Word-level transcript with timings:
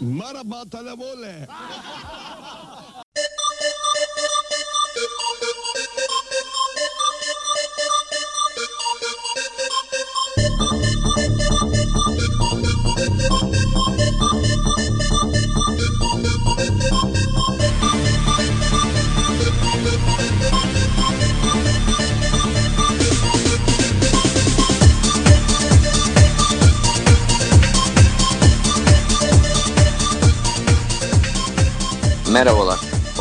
Marabá, 0.00 0.64
talemole! 0.66 1.46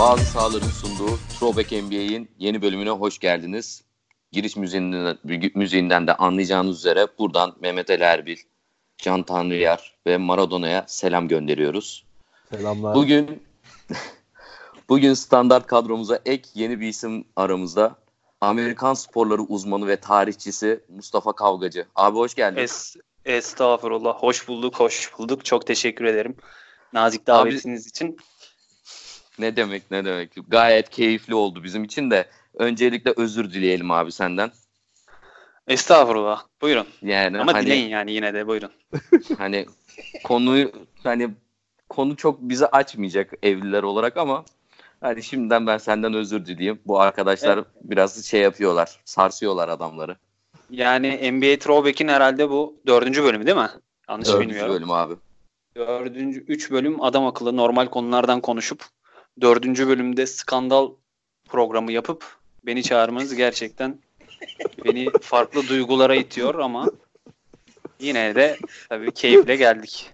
Bazı 0.07 0.25
sahaların 0.25 0.67
sunduğu 0.67 1.19
Throwback 1.39 1.71
NBA'in 1.71 2.29
yeni 2.39 2.61
bölümüne 2.61 2.89
hoş 2.89 3.19
geldiniz. 3.19 3.83
Giriş 4.31 4.55
müziğinden, 4.55 5.17
müziğinden 5.55 6.07
de 6.07 6.13
anlayacağınız 6.15 6.77
üzere 6.77 7.07
buradan 7.19 7.55
Mehmet 7.59 7.89
Ali 7.89 8.03
Erbil, 8.03 8.37
Can 8.97 9.23
Tanrıyar 9.23 9.95
ve 10.07 10.17
Maradona'ya 10.17 10.85
selam 10.87 11.27
gönderiyoruz. 11.27 12.05
Selamlar. 12.49 12.95
Bugün 12.95 13.43
bugün 14.89 15.13
standart 15.13 15.67
kadromuza 15.67 16.19
ek 16.25 16.49
yeni 16.53 16.79
bir 16.79 16.87
isim 16.87 17.25
aramızda. 17.35 17.95
Amerikan 18.41 18.93
sporları 18.93 19.41
uzmanı 19.41 19.87
ve 19.87 19.95
tarihçisi 19.95 20.83
Mustafa 20.89 21.33
Kavgacı. 21.33 21.85
Abi 21.95 22.17
hoş 22.17 22.35
geldin. 22.35 22.61
Es, 22.61 22.95
estağfurullah. 23.25 24.13
Hoş 24.13 24.47
bulduk, 24.47 24.79
hoş 24.79 25.11
bulduk. 25.17 25.45
Çok 25.45 25.67
teşekkür 25.67 26.05
ederim. 26.05 26.35
Nazik 26.93 27.27
davetiniz 27.27 27.87
için. 27.87 28.17
Ne 29.39 29.55
demek 29.55 29.91
ne 29.91 30.05
demek. 30.05 30.29
Gayet 30.47 30.89
keyifli 30.89 31.35
oldu 31.35 31.63
bizim 31.63 31.83
için 31.83 32.11
de. 32.11 32.27
Öncelikle 32.53 33.13
özür 33.17 33.53
dileyelim 33.53 33.91
abi 33.91 34.11
senden. 34.11 34.51
Estağfurullah. 35.67 36.43
Buyurun. 36.61 36.87
Yani 37.01 37.39
Ama 37.39 37.53
hani, 37.53 37.65
dileyin 37.65 37.89
yani 37.89 38.11
yine 38.11 38.33
de 38.33 38.47
buyurun. 38.47 38.71
hani 39.37 39.65
konuyu 40.23 40.71
hani 41.03 41.29
konu 41.89 42.15
çok 42.15 42.41
bizi 42.41 42.67
açmayacak 42.67 43.33
evliler 43.43 43.83
olarak 43.83 44.17
ama 44.17 44.45
hani 45.01 45.23
şimdiden 45.23 45.67
ben 45.67 45.77
senden 45.77 46.13
özür 46.13 46.45
dileyeyim. 46.45 46.79
Bu 46.85 46.99
arkadaşlar 46.99 47.63
biraz 47.81 48.25
şey 48.25 48.41
yapıyorlar. 48.41 48.99
Sarsıyorlar 49.05 49.69
adamları. 49.69 50.15
Yani 50.69 51.31
NBA 51.31 51.59
Throwback'in 51.59 52.07
herhalde 52.07 52.49
bu 52.49 52.75
dördüncü 52.87 53.23
bölümü 53.23 53.45
değil 53.45 53.57
mi? 53.57 53.69
Yanlış 54.09 54.27
Dördüncü 54.27 54.49
bilmiyorum. 54.49 54.75
bölüm 54.75 54.91
abi. 54.91 55.13
Dördüncü, 55.75 56.39
üç 56.39 56.71
bölüm 56.71 57.03
adam 57.03 57.25
akıllı 57.25 57.57
normal 57.57 57.87
konulardan 57.87 58.41
konuşup 58.41 58.85
dördüncü 59.41 59.87
bölümde 59.87 60.27
skandal 60.27 60.91
programı 61.49 61.91
yapıp 61.91 62.37
beni 62.65 62.83
çağırmanız 62.83 63.35
gerçekten 63.35 63.99
beni 64.85 65.09
farklı 65.21 65.67
duygulara 65.67 66.15
itiyor 66.15 66.55
ama 66.55 66.91
yine 67.99 68.35
de 68.35 68.57
tabii 68.89 69.11
keyifle 69.11 69.55
geldik. 69.55 70.13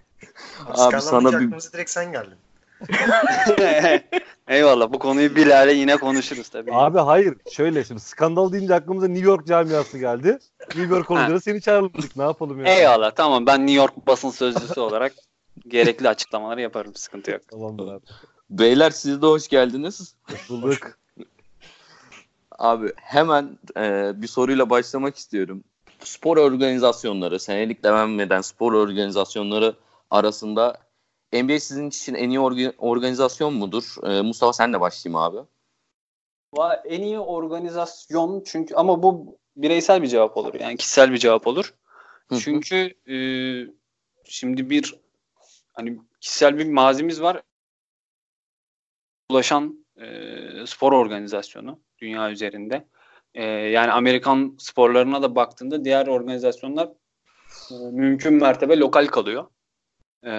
Abi 0.66 1.00
sana 1.00 1.40
bir 1.40 1.50
direkt 1.50 1.90
sen 1.90 2.12
geldin. 2.12 2.38
Eyvallah 4.48 4.92
bu 4.92 4.98
konuyu 4.98 5.36
Bilal'e 5.36 5.72
yine 5.72 5.96
konuşuruz 5.96 6.48
tabii. 6.48 6.74
Abi 6.74 6.98
hayır 6.98 7.34
şöyle 7.52 7.84
şimdi 7.84 8.00
skandal 8.00 8.52
deyince 8.52 8.74
aklımıza 8.74 9.08
New 9.08 9.26
York 9.26 9.46
camiası 9.46 9.98
geldi. 9.98 10.38
New 10.60 10.94
York 10.94 11.10
olunca 11.10 11.40
seni 11.40 11.60
çağırdık. 11.60 12.16
Ne 12.16 12.22
yapalım 12.22 12.64
ya? 12.64 12.74
Eyvallah 12.74 13.10
tamam 13.10 13.46
ben 13.46 13.60
New 13.60 13.74
York 13.74 14.06
basın 14.06 14.30
sözcüsü 14.30 14.80
olarak 14.80 15.12
gerekli 15.68 16.08
açıklamaları 16.08 16.60
yaparım 16.60 16.94
sıkıntı 16.94 17.30
yok. 17.30 17.48
Tamamdır 17.48 17.88
abi. 17.92 18.04
Beyler 18.50 18.90
siz 18.90 19.22
de 19.22 19.26
hoş 19.26 19.48
geldiniz. 19.48 20.14
Hoş 20.30 20.50
bulduk. 20.50 20.98
Abi 22.58 22.92
hemen 22.96 23.58
e, 23.76 24.12
bir 24.22 24.26
soruyla 24.26 24.70
başlamak 24.70 25.16
istiyorum. 25.16 25.64
Spor 26.04 26.36
organizasyonları, 26.36 27.40
senelik 27.40 27.82
devam 27.82 28.20
eden 28.20 28.40
spor 28.40 28.72
organizasyonları 28.72 29.74
arasında 30.10 30.78
NBA 31.32 31.60
sizin 31.60 31.88
için 31.88 32.14
en 32.14 32.30
iyi 32.30 32.38
orga- 32.38 32.76
organizasyon 32.78 33.54
mudur? 33.54 33.94
E, 34.02 34.22
Mustafa 34.22 34.52
sen 34.52 34.72
de 34.72 34.80
başlayayım 34.80 35.16
abi. 35.16 35.38
En 36.84 37.02
iyi 37.02 37.18
organizasyon 37.18 38.42
çünkü 38.46 38.74
ama 38.74 39.02
bu 39.02 39.38
bireysel 39.56 40.02
bir 40.02 40.08
cevap 40.08 40.36
olur 40.36 40.54
yani 40.60 40.76
kişisel 40.76 41.12
bir 41.12 41.18
cevap 41.18 41.46
olur. 41.46 41.74
Çünkü 42.40 42.94
e, 43.08 43.16
şimdi 44.24 44.70
bir 44.70 44.94
hani 45.72 45.98
kişisel 46.20 46.58
bir 46.58 46.66
mazimiz 46.72 47.22
var. 47.22 47.42
Ulaşan 49.30 49.86
e, 49.96 50.66
spor 50.66 50.92
organizasyonu 50.92 51.80
dünya 51.98 52.30
üzerinde. 52.30 52.88
E, 53.34 53.44
yani 53.44 53.92
Amerikan 53.92 54.56
sporlarına 54.58 55.22
da 55.22 55.34
baktığında 55.34 55.84
diğer 55.84 56.06
organizasyonlar 56.06 56.88
e, 57.70 57.74
mümkün 57.74 58.34
mertebe 58.34 58.78
lokal 58.78 59.06
kalıyor. 59.06 59.46
E, 60.22 60.30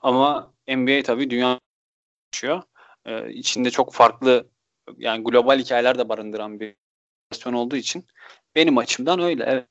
ama 0.00 0.54
NBA 0.68 1.02
tabii 1.02 1.30
dünya 1.30 1.60
yaşıyor. 2.34 2.62
E, 3.04 3.32
içinde 3.32 3.70
çok 3.70 3.94
farklı 3.94 4.48
yani 4.96 5.24
global 5.24 5.58
hikayeler 5.58 5.98
de 5.98 6.08
barındıran 6.08 6.60
bir 6.60 6.76
organizasyon 7.30 7.52
olduğu 7.52 7.76
için 7.76 8.06
benim 8.54 8.78
açımdan 8.78 9.20
öyle. 9.20 9.44
Evet. 9.46 9.66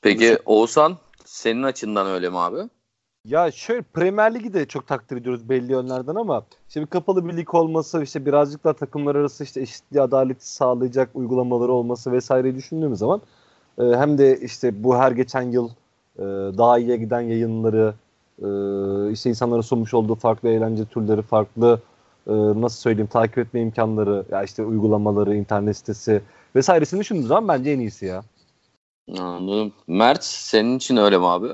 Peki 0.00 0.38
Oğuzhan 0.44 0.98
senin 1.24 1.62
açından 1.62 2.06
öyle 2.06 2.28
mi 2.28 2.38
abi? 2.38 2.68
Ya 3.24 3.50
şöyle 3.50 3.82
Premier 3.82 4.34
Ligi 4.34 4.54
de 4.54 4.66
çok 4.66 4.86
takdir 4.86 5.16
ediyoruz 5.16 5.48
belli 5.48 5.72
yönlerden 5.72 6.14
ama 6.14 6.44
şimdi 6.68 6.86
kapalı 6.86 7.28
bir 7.28 7.36
lig 7.36 7.54
olması 7.54 8.02
işte 8.02 8.26
birazcık 8.26 8.64
daha 8.64 8.72
takımlar 8.72 9.14
arası 9.14 9.44
işte 9.44 9.60
eşitliği 9.60 10.02
adaleti 10.02 10.48
sağlayacak 10.52 11.10
uygulamaları 11.14 11.72
olması 11.72 12.12
vesaireyi 12.12 12.54
düşündüğümüz 12.54 12.98
zaman 12.98 13.22
e, 13.78 13.82
hem 13.82 14.18
de 14.18 14.40
işte 14.40 14.84
bu 14.84 14.96
her 14.96 15.12
geçen 15.12 15.42
yıl 15.42 15.68
e, 16.18 16.22
daha 16.58 16.78
iyiye 16.78 16.96
giden 16.96 17.20
yayınları 17.20 17.94
e, 18.38 18.46
işte 19.12 19.30
insanların 19.30 19.60
sunmuş 19.60 19.94
olduğu 19.94 20.14
farklı 20.14 20.48
eğlence 20.48 20.84
türleri 20.84 21.22
farklı 21.22 21.80
e, 22.26 22.32
nasıl 22.32 22.80
söyleyeyim 22.80 23.10
takip 23.12 23.38
etme 23.38 23.60
imkanları 23.60 24.24
ya 24.30 24.42
işte 24.42 24.64
uygulamaları 24.64 25.36
internet 25.36 25.76
sitesi 25.76 26.22
vesairesini 26.56 27.00
düşündüğümüz 27.00 27.28
zaman 27.28 27.48
bence 27.48 27.70
en 27.70 27.78
iyisi 27.78 28.06
ya. 28.06 28.22
Anladım. 29.18 29.72
Mert 29.86 30.24
senin 30.24 30.76
için 30.76 30.96
öyle 30.96 31.18
mi 31.18 31.26
abi? 31.26 31.48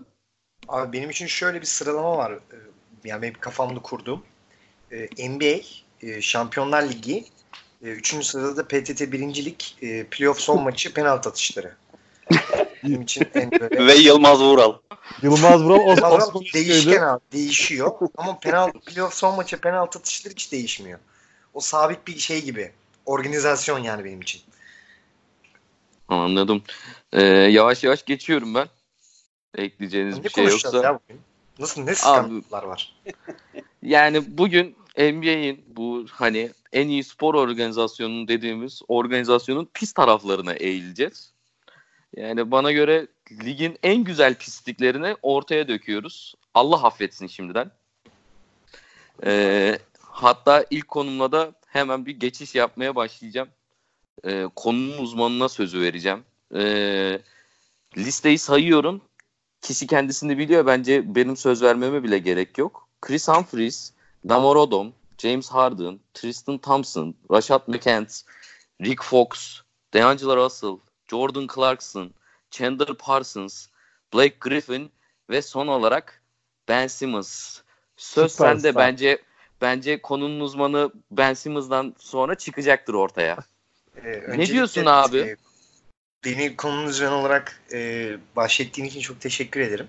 Abi 0.69 0.93
benim 0.93 1.11
için 1.11 1.27
şöyle 1.27 1.61
bir 1.61 1.67
sıralama 1.67 2.17
var. 2.17 2.33
Ee, 2.33 2.57
Yani 3.05 3.23
benim 3.23 3.35
kafamda 3.41 3.83
kurduğum. 3.83 4.23
Ee, 4.93 5.29
NBA, 5.29 5.61
e, 6.03 6.23
Şampiyonlar 6.23 6.83
Ligi, 6.83 7.25
e, 7.83 7.87
üçüncü 7.87 8.27
sırada 8.27 8.57
da 8.57 8.69
PTT 8.69 9.13
birincilik 9.13 9.77
e, 9.83 10.05
playoff 10.05 10.41
son 10.41 10.63
maçı 10.63 10.95
penaltı 10.95 11.29
atışları. 11.29 11.77
Benim 12.85 13.03
için 13.03 13.27
en 13.35 13.51
böyle... 13.61 13.87
Ve 13.87 13.95
Yılmaz 13.95 14.41
Vural. 14.41 14.75
Yılmaz 15.23 15.63
Vural 15.63 15.81
o 15.81 15.93
Osman 15.93 16.45
değişken 16.55 17.03
abi, 17.03 17.21
değişiyor. 17.33 17.93
Ama 18.17 18.39
penaltı, 18.39 18.81
playoff 18.81 19.15
son 19.15 19.37
maçı 19.37 19.61
penaltı 19.61 19.99
atışları 19.99 20.35
hiç 20.35 20.53
değişmiyor. 20.53 20.99
O 21.55 21.61
sabit 21.61 22.07
bir 22.07 22.19
şey 22.19 22.45
gibi. 22.45 22.73
Organizasyon 23.07 23.79
yani 23.79 24.05
benim 24.05 24.21
için. 24.21 24.43
Anladım. 26.09 26.63
Ee, 27.13 27.23
yavaş 27.27 27.85
yavaş 27.85 28.05
geçiyorum 28.05 28.55
ben. 28.55 28.69
Ekleyeceğiniz 29.55 30.19
Ne 30.19 30.25
bir 30.25 30.31
şey 30.31 30.45
yoksa. 30.45 30.83
ya 30.83 31.01
bugün? 31.09 31.21
Nasıl 31.59 31.83
ne 31.83 31.95
skandallar 31.95 32.63
var? 32.63 32.95
Yani 33.83 34.39
bugün 34.39 34.77
NBA'in 34.99 35.65
bu 35.77 36.07
hani 36.11 36.51
en 36.73 36.89
iyi 36.89 37.05
spor 37.05 37.35
organizasyonu 37.35 38.29
dediğimiz 38.29 38.83
organizasyonun 38.89 39.69
pis 39.75 39.93
taraflarına 39.93 40.53
eğileceğiz. 40.53 41.33
Yani 42.17 42.51
bana 42.51 42.73
göre 42.73 43.07
ligin 43.45 43.79
en 43.83 44.05
güzel 44.05 44.35
pisliklerini 44.35 45.17
ortaya 45.23 45.69
döküyoruz. 45.69 46.35
Allah 46.55 46.85
affetsin 46.85 47.27
şimdiden. 47.27 47.71
Ee, 49.25 49.79
hatta 50.01 50.65
ilk 50.71 50.89
konumla 50.89 51.33
da 51.33 51.53
hemen 51.67 52.07
bir 52.07 52.21
geçiş 52.21 52.55
yapmaya 52.55 52.95
başlayacağım. 52.97 53.49
Ee, 54.25 54.47
konunun 54.57 54.99
uzmanına 54.99 55.49
sözü 55.49 55.81
vereceğim. 55.81 56.25
Ee, 56.55 57.21
listeyi 57.97 58.39
sayıyorum. 58.39 59.01
Kişi 59.69 59.87
kendisini 59.87 60.39
biliyor. 60.39 60.67
Bence 60.67 61.15
benim 61.15 61.37
söz 61.37 61.63
vermeme 61.63 62.03
bile 62.03 62.19
gerek 62.19 62.59
yok. 62.59 62.89
Chris 63.01 63.29
Humphries, 63.29 63.93
Lamar 64.31 64.57
Odom, 64.57 64.93
James 65.19 65.49
Harden, 65.49 66.01
Tristan 66.15 66.59
Thompson, 66.59 67.15
Rashad 67.33 67.63
McCants, 67.67 68.23
Rick 68.83 69.03
Fox, 69.03 69.61
DeAngelo 69.95 70.37
Russell, 70.37 70.77
Jordan 71.09 71.47
Clarkson, 71.55 72.11
Chandler 72.51 72.95
Parsons, 72.95 73.67
Blake 74.15 74.37
Griffin 74.41 74.91
ve 75.31 75.43
son 75.43 75.67
olarak 75.67 76.23
Ben 76.69 76.87
Simmons. 76.87 77.61
Söz 77.97 78.33
Süperstar. 78.33 78.55
sende 78.57 78.77
bence 78.77 79.19
bence 79.61 80.03
konunun 80.03 80.41
uzmanı 80.41 80.93
Ben 81.11 81.35
Simmons'dan 81.35 81.95
sonra 81.99 82.35
çıkacaktır 82.35 82.95
ortaya. 82.95 83.39
Ee, 84.05 84.23
Ne 84.29 84.47
diyorsun 84.47 84.87
abi? 84.87 85.19
e, 85.19 85.37
beni 86.25 86.57
konunun 86.57 86.89
üzerine 86.89 87.15
olarak 87.15 87.61
e, 87.73 88.11
bahşettiğin 88.37 88.89
için 88.89 89.01
çok 89.01 89.21
teşekkür 89.21 89.61
ederim. 89.61 89.89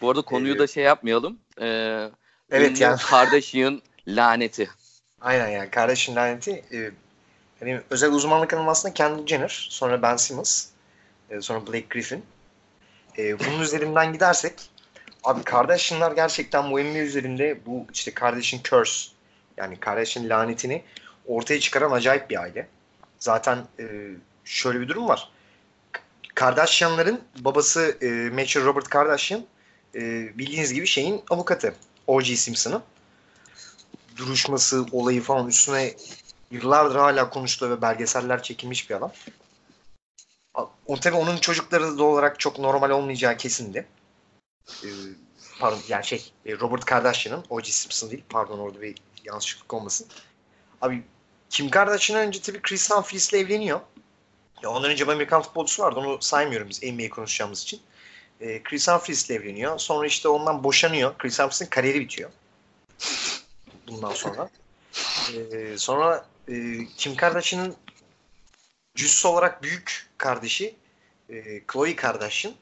Bu 0.00 0.10
arada 0.10 0.22
konuyu 0.22 0.54
Ee, 0.54 0.58
da 0.58 0.66
şey 0.66 0.84
yapmayalım. 0.84 1.38
Ee, 1.60 2.08
Evet 2.50 2.80
yani 2.80 2.96
Kardashian 3.00 3.82
laneti. 4.08 4.70
aynen 5.20 5.48
yani 5.48 5.70
kardeşin 5.70 6.16
laneti 6.16 6.50
e, 6.72 6.90
hani 7.60 7.80
özel 7.90 8.12
uzmanlık 8.12 8.52
alanı 8.52 8.70
aslında 8.70 8.94
Kendall 8.94 9.26
Jenner, 9.26 9.66
sonra 9.70 10.02
Ben 10.02 10.16
Simmons, 10.16 10.66
e, 11.30 11.40
sonra 11.40 11.66
Blake 11.66 11.86
Griffin. 11.90 12.24
E, 13.18 13.38
bunun 13.38 13.60
üzerinden 13.60 14.12
gidersek 14.12 14.52
abi 15.24 15.42
Kardashianlar 15.42 16.12
gerçekten 16.12 16.70
bu 16.70 16.80
NBA 16.80 16.98
üzerinde 16.98 17.58
bu 17.66 17.86
işte 17.92 18.14
kardeşin 18.14 18.60
curse 18.64 19.10
yani 19.56 19.80
kardeşin 19.80 20.28
lanetini 20.28 20.82
ortaya 21.26 21.60
çıkaran 21.60 21.90
acayip 21.90 22.30
bir 22.30 22.40
aile. 22.42 22.68
Zaten 23.18 23.58
e, 23.78 23.84
şöyle 24.44 24.80
bir 24.80 24.88
durum 24.88 25.08
var. 25.08 25.30
Kardashianların 26.36 27.20
babası 27.38 27.98
e, 28.00 28.06
meşhur 28.06 28.64
Robert 28.64 28.88
Kardashian 28.88 29.44
e, 29.94 30.00
bildiğiniz 30.38 30.74
gibi 30.74 30.86
şeyin 30.86 31.22
avukatı. 31.30 31.74
O.J. 32.06 32.36
Simpson'ın. 32.36 32.82
Duruşması, 34.16 34.86
olayı 34.92 35.22
falan 35.22 35.48
üstüne 35.48 35.94
yıllardır 36.50 36.96
hala 36.96 37.30
konuştuğu 37.30 37.70
ve 37.70 37.82
belgeseller 37.82 38.42
çekilmiş 38.42 38.90
bir 38.90 38.94
adam. 38.94 39.12
O 40.86 41.00
tabii 41.00 41.16
onun 41.16 41.36
çocukları 41.36 41.98
da 41.98 42.04
olarak 42.04 42.40
çok 42.40 42.58
normal 42.58 42.90
olmayacağı 42.90 43.36
kesindi. 43.36 43.86
Ee, 44.84 44.88
pardon 45.60 45.80
yani 45.88 46.04
şey 46.04 46.32
e, 46.46 46.58
Robert 46.58 46.84
Kardashian'ın 46.84 47.44
O.J. 47.50 47.72
Simpson 47.72 48.10
değil 48.10 48.24
pardon 48.28 48.58
orada 48.58 48.82
bir 48.82 48.94
yanlışlık 49.24 49.74
olmasın. 49.74 50.06
Abi 50.82 51.02
Kim 51.50 51.70
Kardashian 51.70 52.20
önce 52.20 52.42
tabii 52.42 52.62
Chris 52.62 52.90
Humphries 52.90 53.32
ile 53.32 53.40
evleniyor. 53.40 53.80
Ya 54.62 54.70
ondan 54.70 54.90
önce 54.90 55.06
bir 55.06 55.12
Amerikan 55.12 55.42
futbolcusu 55.42 55.82
vardı 55.82 56.00
onu 56.00 56.18
saymıyorum 56.20 56.68
biz 56.68 56.82
NBA 56.82 57.08
konuşacağımız 57.08 57.62
için. 57.62 57.80
Ee, 58.40 58.62
Chris 58.62 58.88
Humphries 58.88 59.30
ile 59.30 59.38
evleniyor. 59.38 59.78
Sonra 59.78 60.06
işte 60.06 60.28
ondan 60.28 60.64
boşanıyor. 60.64 61.18
Chris 61.18 61.38
Humphries'in 61.38 61.66
kariyeri 61.66 62.00
bitiyor. 62.00 62.30
Bundan 63.88 64.12
sonra. 64.12 64.48
Ee, 65.34 65.78
sonra 65.78 66.26
e, 66.48 66.78
Kim 66.96 67.16
Kardashian'ın 67.16 67.76
cüssü 68.94 69.28
olarak 69.28 69.62
büyük 69.62 70.06
kardeşi 70.18 70.74
e, 71.28 71.60
Khloe 71.66 71.96
Kardashian. 71.96 72.54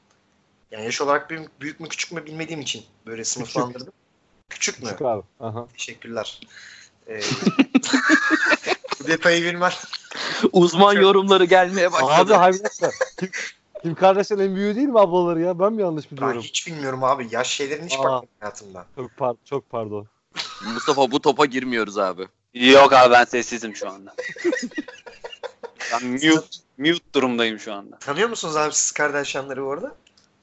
Yani 0.70 0.85
yaş 0.85 1.00
olarak 1.00 1.31
büyük, 1.31 1.61
büyük 1.61 1.81
mü 1.81 1.88
küçük 1.88 2.12
mü 2.12 2.26
bilmediğim 2.26 2.61
için 2.61 2.85
böyle 3.06 3.25
sınıflandırdım. 3.25 3.93
Küçük, 4.49 4.82
mü? 4.82 4.85
Küçük 4.85 5.02
abi. 5.02 5.23
Aha. 5.40 5.69
Teşekkürler. 5.73 6.40
Bu 9.00 9.06
detayı 9.08 9.44
bilmem. 9.44 9.73
Uzman 10.53 10.93
yorumları 10.93 11.45
gelmeye 11.45 11.93
başladı. 11.93 12.37
Abi 12.37 12.65
dakika. 12.65 12.91
Kim, 13.83 13.95
Kardashian 13.95 14.41
en 14.41 14.57
büyüğü 14.57 14.75
değil 14.77 14.89
mi 14.89 15.01
ablaları 15.01 15.41
ya? 15.41 15.59
Ben 15.59 15.73
mi 15.73 15.83
yanlış 15.83 16.11
Ben 16.11 16.17
biliyorum? 16.17 16.41
hiç 16.43 16.67
bilmiyorum 16.67 17.05
abi. 17.05 17.29
Yaş 17.31 17.51
şeylerin 17.51 17.87
hiç 17.87 17.95
Aa. 17.95 17.99
bakmadım 17.99 18.29
hayatımda. 18.41 18.87
Çok, 18.97 19.17
par 19.17 19.37
çok 19.45 19.71
pardon. 19.71 20.07
Mustafa 20.75 21.11
bu 21.11 21.21
topa 21.21 21.47
girmiyoruz 21.47 21.99
abi. 21.99 22.29
Yok 22.55 22.93
abi 22.93 23.13
ben 23.13 23.25
sessizim 23.25 23.77
şu 23.77 23.91
anda. 23.91 24.15
Ben 25.93 26.07
mute, 26.07 26.29
mute 26.79 27.05
durumdayım 27.15 27.59
şu 27.59 27.75
anda. 27.75 27.99
Tanıyor 27.99 28.29
musunuz 28.29 28.57
abi 28.57 28.75
siz 28.75 28.93
Kardashian'ları 28.93 29.65
orada? 29.65 29.95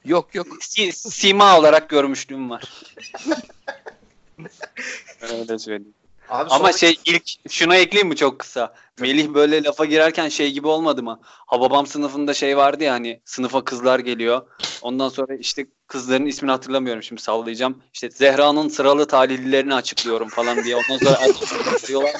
Yok 0.04 0.34
yok. 0.34 0.46
Si- 0.60 0.92
sima 0.92 1.58
olarak 1.58 1.88
görmüşlüğüm 1.88 2.50
var. 2.50 2.84
Öyle 5.20 5.58
söyleyeyim. 5.58 5.94
Abi 6.28 6.50
Ama 6.50 6.58
sonra- 6.58 6.72
şey 6.72 6.98
ilk 7.04 7.50
şuna 7.50 7.76
ekleyeyim 7.76 8.08
mi 8.08 8.16
çok 8.16 8.38
kısa? 8.38 8.74
Melih 9.00 9.28
böyle 9.28 9.64
lafa 9.64 9.84
girerken 9.84 10.28
şey 10.28 10.52
gibi 10.52 10.66
olmadı 10.68 11.02
mı? 11.02 11.20
Hababam 11.24 11.86
sınıfında 11.86 12.34
şey 12.34 12.56
vardı 12.56 12.84
ya 12.84 12.92
hani 12.92 13.20
sınıfa 13.24 13.64
kızlar 13.64 13.98
geliyor. 13.98 14.42
Ondan 14.82 15.08
sonra 15.08 15.34
işte 15.34 15.66
kızların 15.86 16.26
ismini 16.26 16.50
hatırlamıyorum 16.50 17.02
şimdi 17.02 17.22
sallayacağım. 17.22 17.82
İşte 17.94 18.10
Zehra'nın 18.10 18.68
sıralı 18.68 19.06
talihlilerini 19.06 19.74
açıklıyorum 19.74 20.28
falan 20.28 20.64
diye. 20.64 20.76
Ondan 20.76 20.98
sonra 20.98 21.18
açıklıyorlar. 21.74 22.14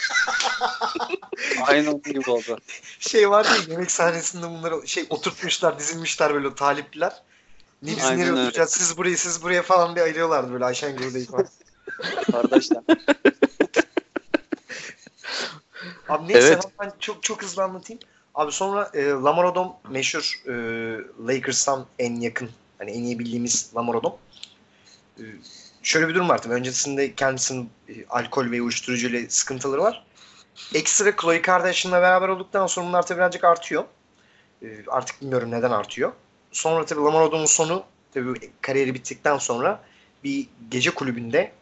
Aynı 1.67 1.91
onun 1.91 2.03
gibi 2.03 2.31
oldu. 2.31 2.59
şey 2.99 3.31
var 3.31 3.45
ya 3.45 3.53
yemek 3.69 3.91
sahnesinde 3.91 4.47
bunları 4.51 4.89
şey 4.89 5.07
oturtmuşlar 5.11 5.79
dizilmişler 5.79 6.35
böyle 6.35 6.55
talipliler. 6.55 7.13
Ne 7.83 7.97
biz 7.97 8.05
Aynen 8.05 8.19
nereye 8.19 8.33
oturacağız 8.33 8.71
siz 8.71 8.97
buraya 8.97 9.17
siz 9.17 9.43
buraya 9.43 9.63
falan 9.63 9.95
diye 9.95 10.05
ayırıyorlardı 10.05 10.53
böyle 10.53 10.65
Ayşen 10.65 10.97
Gürde'yi 10.97 11.27
falan. 11.27 11.47
Kardeşler. 12.33 12.83
Abi 16.09 16.29
neyse 16.29 16.47
Evet. 16.47 16.65
ben 16.81 16.93
çok 17.01 17.23
çok 17.23 17.43
hızlı 17.43 17.63
anlatayım. 17.63 18.03
Abi 18.35 18.53
sonra 18.53 18.91
e, 18.95 19.05
Lamar 19.09 19.45
Odom 19.45 19.73
meşhur 19.91 20.43
e, 20.47 20.53
Lakers'tan 21.27 21.87
en 21.99 22.21
yakın 22.21 22.51
hani 22.79 22.91
en 22.91 23.03
iyi 23.03 23.19
bildiğimiz 23.19 23.71
Lamar 23.77 23.95
Odom. 23.95 24.17
E, 25.19 25.25
şöyle 25.83 26.09
bir 26.09 26.15
durum 26.15 26.29
var 26.29 26.43
tabii. 26.43 26.55
Öncesinde 26.55 27.15
kendisinin 27.15 27.71
e, 27.89 27.93
alkol 28.09 28.51
ve 28.51 28.63
uyuşturucu 28.63 29.09
ile 29.09 29.31
sıkıntıları 29.31 29.83
var. 29.83 30.05
Ekstra 30.75 31.17
Khloe 31.17 31.43
Kardashian'la 31.43 32.03
beraber 32.03 32.29
olduktan 32.29 32.67
sonra 32.67 32.87
bunlar 32.87 33.07
tabii 33.07 33.19
birazcık 33.19 33.45
artıyor. 33.45 33.85
E, 34.63 34.67
artık 34.89 35.21
bilmiyorum 35.23 35.51
neden 35.51 35.71
artıyor. 35.71 36.13
Sonra 36.53 36.87
tabii 36.87 37.01
Lamar 37.01 37.21
Odom'un 37.21 37.47
sonu 37.47 37.85
tabii 38.15 38.51
kariyeri 38.61 38.95
bittikten 38.95 39.39
sonra 39.39 39.83
bir 40.25 40.49
gece 40.71 40.91
kulübünde 40.91 41.53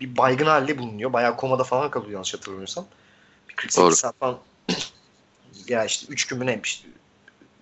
bir 0.00 0.16
baygın 0.16 0.46
halde 0.46 0.78
bulunuyor. 0.78 1.12
Bayağı 1.12 1.36
komada 1.36 1.64
falan 1.64 1.90
kalıyor 1.90 2.12
yanlış 2.12 2.34
hatırlamıyorsam. 2.34 2.86
Bir 3.50 3.56
48 3.56 3.76
Doğru. 3.76 3.96
saat 3.96 4.18
falan 4.18 4.38
ya 5.68 5.84
işte 5.84 6.06
3 6.08 6.26
gün 6.26 6.38
mü 6.38 6.46
ne 6.46 6.60
işte 6.64 6.88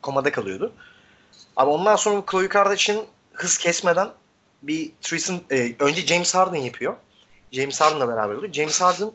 komada 0.03 0.33
kalıyordu. 0.33 0.73
Ama 1.57 1.73
ondan 1.73 1.97
sonra 1.97 2.25
Khloe 2.27 2.49
Kardashian 2.49 3.05
hız 3.33 3.59
kesmeden 3.59 4.09
bir 4.63 4.93
threesome 5.01 5.41
e, 5.51 5.75
önce 5.79 6.07
James 6.07 6.35
Harden 6.35 6.61
yapıyor. 6.61 6.97
James 7.53 7.81
Harden'la 7.81 8.09
beraber 8.09 8.35
oluyor. 8.35 8.53
James 8.53 8.81
Harden 8.81 9.11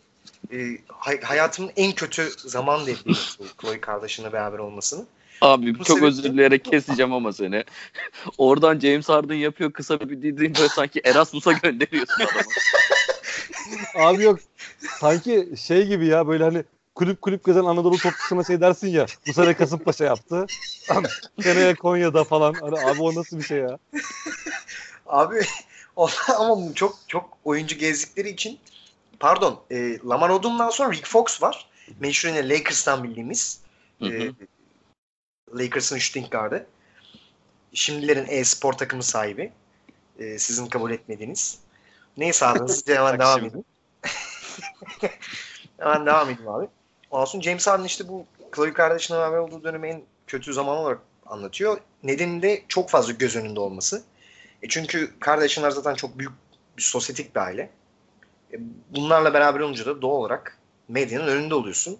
e, 0.54 0.58
hay- 0.88 1.22
hayatımın 1.22 1.72
en 1.76 1.92
kötü 1.92 2.30
zaman 2.38 2.86
diyebilirim 2.86 3.16
bu 3.40 3.44
Khloe 3.58 3.82
Kardashian'la 3.82 4.34
beraber 4.34 4.58
olmasını. 4.60 5.06
Abi 5.42 5.80
Bu 5.80 5.84
çok 5.84 5.98
sebeple- 5.98 6.06
özür 6.08 6.24
dileyerek 6.24 6.66
keseceğim 6.66 7.14
ama 7.14 7.34
seni. 7.34 7.64
Oradan 8.38 8.80
James 8.80 9.10
Harden 9.10 9.36
yapıyor 9.36 9.74
kısa 9.74 10.00
bir 10.00 10.18
dediğin 10.18 10.56
böyle 10.56 10.70
sanki 10.70 11.02
Erasmus'a 11.06 11.52
gönderiyorsun 11.52 12.24
adamı. 12.24 12.52
Abi 14.08 14.24
yok. 14.24 14.40
Sanki 15.00 15.54
şey 15.58 15.88
gibi 15.88 16.06
ya 16.06 16.28
böyle 16.28 16.44
hani 16.44 16.64
kulüp 16.96 17.22
kulüp 17.22 17.46
gezen 17.46 17.64
Anadolu 17.64 17.98
topçusuna 17.98 18.44
şey 18.44 18.62
dersin 18.62 18.88
ya. 18.88 19.06
Bu 19.28 19.34
sene 19.34 19.54
Kasımpaşa 19.54 20.06
yaptı. 20.06 20.46
Seneye 21.44 21.76
Konya'da 21.76 22.24
falan. 22.24 22.54
Hani 22.54 22.80
abi 22.80 23.02
o 23.02 23.16
nasıl 23.16 23.40
bir 23.40 23.44
şey 23.44 23.58
ya? 23.58 23.78
Abi 25.08 25.42
o- 25.96 26.10
ama 26.38 26.74
çok 26.74 27.00
çok 27.08 27.38
oyuncu 27.46 27.78
gezdikleri 27.78 28.30
için 28.30 28.60
pardon 29.20 29.62
e, 29.72 30.00
Lamar 30.00 30.30
Odom'dan 30.30 30.70
sonra 30.70 30.92
Rick 30.92 31.08
Fox 31.08 31.42
var. 31.42 31.70
Meşhur 32.00 32.30
yine 32.30 32.50
Lakers'tan 32.50 33.04
bildiğimiz. 33.04 33.60
Hı 34.00 34.06
e, 34.06 34.28
hı. 34.28 34.34
Lakers'ın 35.60 35.98
shooting 35.98 36.32
guard'ı. 36.32 36.66
Şimdilerin 37.74 38.26
e-spor 38.30 38.74
takımı 38.74 39.04
sahibi. 39.04 39.52
E, 40.20 40.40
sizin 40.40 40.68
kabul 40.68 40.92
etmediğiniz. 40.92 41.60
Neyse 42.18 42.46
abi 42.46 42.60
hızlıca 42.60 42.96
hemen 42.96 43.20
devam 43.20 43.46
edin. 43.46 43.66
hemen 45.80 46.06
devam 46.06 46.30
edeyim 46.30 46.50
abi. 46.50 46.68
Sonra 47.26 47.44
James 47.44 47.68
Harden 47.68 47.84
işte 47.84 48.08
bu 48.08 48.26
Khloe 48.52 48.74
Kardashian'la 48.74 49.24
beraber 49.24 49.38
olduğu 49.38 49.64
dönemi 49.64 49.88
en 49.88 50.02
kötü 50.28 50.54
zaman 50.54 50.78
olarak 50.78 51.00
anlatıyor. 51.26 51.78
Nedeni 52.04 52.42
de 52.42 52.64
çok 52.68 52.90
fazla 52.90 53.14
göz 53.14 53.36
önünde 53.36 53.60
olması. 53.60 54.04
E 54.62 54.68
çünkü 54.70 55.20
Kardashianlar 55.20 55.72
zaten 55.72 55.96
çok 55.96 56.20
büyük 56.20 56.32
bir 56.78 56.82
sosyetik 56.82 57.36
bir 57.36 57.42
aile. 57.42 57.70
E 58.54 58.58
bunlarla 58.90 59.34
beraber 59.34 59.60
olunca 59.60 59.86
da 59.86 60.02
doğal 60.02 60.16
olarak 60.16 60.58
medyanın 60.88 61.28
önünde 61.28 61.56
oluyorsun. 61.56 61.98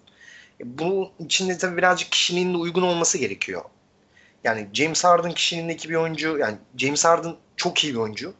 E 0.60 0.78
bunun 0.78 1.10
içinde 1.18 1.58
tabii 1.58 1.76
birazcık 1.76 2.12
kişiliğinin 2.12 2.54
de 2.54 2.58
uygun 2.58 2.82
olması 2.82 3.18
gerekiyor. 3.18 3.62
Yani 4.44 4.68
James 4.72 5.04
Harden 5.04 5.32
kişiliğindeki 5.32 5.88
bir 5.88 5.94
oyuncu, 5.94 6.38
yani 6.38 6.56
James 6.76 7.04
Harden 7.04 7.34
çok 7.56 7.84
iyi 7.84 7.94
bir 7.94 7.98
oyuncu. 7.98 8.34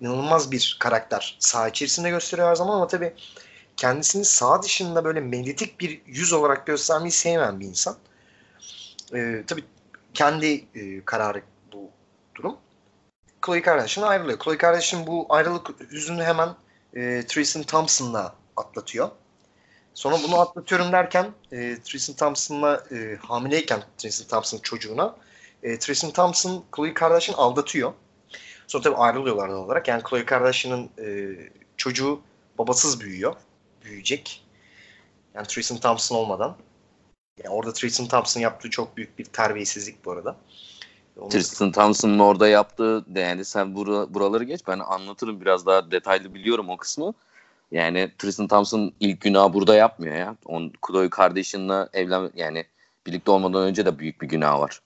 İnanılmaz 0.00 0.52
bir 0.52 0.76
karakter. 0.80 1.36
Saha 1.38 1.68
içerisinde 1.68 2.10
gösteriyor 2.10 2.48
her 2.48 2.54
zaman 2.54 2.74
ama 2.74 2.86
tabii 2.86 3.12
kendisini 3.78 4.24
saha 4.24 4.62
dışında 4.62 5.04
böyle 5.04 5.20
medyatik 5.20 5.80
bir 5.80 6.02
yüz 6.06 6.32
olarak 6.32 6.66
göstermeyi 6.66 7.12
sevmeyen 7.12 7.60
bir 7.60 7.66
insan. 7.66 7.96
E, 9.14 9.44
tabii 9.46 9.64
kendi 10.14 10.64
e, 10.74 11.04
kararı 11.04 11.42
bu 11.72 11.90
durum. 12.34 12.56
Khloe 13.40 13.62
Kardashian 13.62 14.08
ayrılıyor. 14.08 14.38
Khloe 14.38 14.58
Kardashian 14.58 15.06
bu 15.06 15.26
ayrılık 15.28 15.70
yüzünü 15.90 16.22
hemen 16.22 16.48
e, 16.94 17.22
Tristan 17.28 17.62
Thompson'la 17.62 18.34
atlatıyor. 18.56 19.10
Sonra 19.94 20.16
bunu 20.28 20.40
atlatıyorum 20.40 20.92
derken 20.92 21.26
e, 21.52 21.76
Tristan 21.84 22.16
Thompson'la 22.16 22.84
e, 22.92 23.16
hamileyken 23.16 23.82
Tristan 23.98 24.28
Thompson 24.28 24.58
çocuğuna 24.58 25.16
e, 25.62 25.78
Tristan 25.78 26.10
Thompson 26.10 26.64
Khloe 26.72 26.94
Kardashian 26.94 27.36
aldatıyor. 27.36 27.92
Sonra 28.66 28.82
tabii 28.82 28.96
ayrılıyorlar 28.96 29.50
doğal 29.50 29.64
olarak. 29.64 29.88
Yani 29.88 30.02
Khloe 30.02 30.24
Kardashian'ın 30.24 30.90
e, 30.98 31.36
çocuğu 31.76 32.20
babasız 32.58 33.00
büyüyor. 33.00 33.36
Büyüyecek. 33.88 34.42
Yani 35.34 35.46
Tristan 35.46 35.78
Thompson 35.78 36.16
olmadan. 36.16 36.56
Yani 37.44 37.54
orada 37.54 37.72
Tristan 37.72 38.08
Thompson 38.08 38.40
yaptığı 38.40 38.70
çok 38.70 38.96
büyük 38.96 39.18
bir 39.18 39.24
terbiyesizlik 39.24 40.04
bu 40.04 40.12
arada. 40.12 40.36
Onu- 41.20 41.28
Tristan 41.28 41.72
Thompson'ın 41.72 42.18
orada 42.18 42.48
yaptığı 42.48 43.04
yani 43.14 43.44
sen 43.44 43.74
bura, 43.74 44.14
buraları 44.14 44.44
geç 44.44 44.60
ben 44.68 44.78
anlatırım 44.78 45.40
biraz 45.40 45.66
daha 45.66 45.90
detaylı 45.90 46.34
biliyorum 46.34 46.70
o 46.70 46.76
kısmı. 46.76 47.14
Yani 47.70 48.12
Tristan 48.18 48.48
Thompson 48.48 48.92
ilk 49.00 49.20
günah 49.20 49.52
burada 49.52 49.74
yapmıyor 49.74 50.14
ya. 50.16 50.36
On, 50.44 50.72
Chloe 50.86 51.10
kardeşinle 51.10 51.88
evlen 51.92 52.30
yani 52.34 52.64
birlikte 53.06 53.30
olmadan 53.30 53.62
önce 53.62 53.86
de 53.86 53.98
büyük 53.98 54.22
bir 54.22 54.28
günah 54.28 54.60
var. 54.60 54.80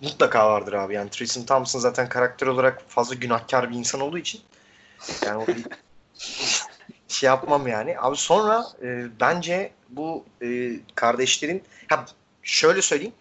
Mutlaka 0.00 0.48
vardır 0.48 0.72
abi. 0.72 0.94
Yani 0.94 1.10
Tristan 1.10 1.44
Thompson 1.44 1.78
zaten 1.80 2.08
karakter 2.08 2.46
olarak 2.46 2.82
fazla 2.88 3.14
günahkar 3.14 3.70
bir 3.70 3.76
insan 3.76 4.00
olduğu 4.00 4.18
için 4.18 4.40
yani 5.26 5.36
o 5.36 5.46
şey 7.10 7.26
yapmam 7.26 7.66
yani. 7.66 7.96
Abi 7.98 8.16
sonra 8.16 8.66
e, 8.82 9.06
bence 9.20 9.72
bu 9.88 10.24
e, 10.42 10.70
kardeşlerin 10.94 11.62
ha 11.88 12.06
şöyle 12.42 12.82
söyleyeyim. 12.82 13.14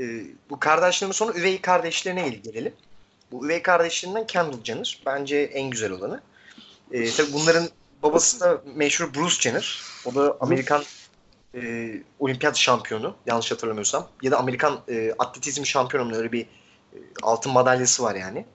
E, 0.00 0.04
bu 0.50 0.60
kardeşlerin 0.60 1.12
sonra 1.12 1.38
üvey 1.38 1.60
kardeşlerine 1.60 2.28
gelelim. 2.28 2.72
Bu 3.32 3.46
üvey 3.46 3.62
kardeşlerinden 3.62 4.26
Kendall 4.26 4.64
Jenner 4.64 5.02
bence 5.06 5.36
en 5.36 5.70
güzel 5.70 5.92
olanı. 5.92 6.20
E, 6.92 7.10
tabii 7.10 7.32
bunların 7.32 7.68
babası 8.02 8.40
da 8.40 8.62
meşhur 8.74 9.14
Bruce 9.14 9.40
Jenner. 9.40 9.82
O 10.04 10.14
da 10.14 10.36
Amerikan 10.40 10.82
e, 11.54 11.90
olimpiyat 12.18 12.56
şampiyonu 12.56 13.16
yanlış 13.26 13.50
hatırlamıyorsam. 13.50 14.08
Ya 14.22 14.30
da 14.30 14.38
Amerikan 14.38 14.80
e, 14.88 15.14
atletizm 15.18 15.64
şampiyonu 15.64 16.16
öyle 16.16 16.32
bir 16.32 16.42
e, 16.92 16.98
altın 17.22 17.52
madalyası 17.52 18.02
var 18.02 18.14
yani. 18.14 18.46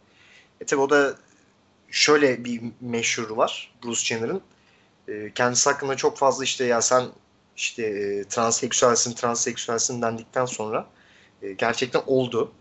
E 0.62 0.66
tabi 0.66 0.82
o 0.82 0.90
da 0.90 1.16
şöyle 1.92 2.46
bir 2.46 2.62
meşhuru 2.82 3.38
var 3.38 3.74
Bruce 3.84 4.06
Jenner'ın. 4.06 4.42
E, 5.08 5.32
kendisi 5.36 5.70
hakkında 5.70 5.96
çok 5.96 6.18
fazla 6.18 6.44
işte 6.44 6.66
ya 6.66 6.82
sen 6.82 7.06
işte 7.56 7.84
e, 7.84 8.24
transseksüelsin 8.24 9.14
transseksüelsin 9.14 10.02
dendikten 10.02 10.46
sonra 10.46 10.88
e, 11.42 11.54
gerçekten 11.54 12.02
oldu. 12.08 12.52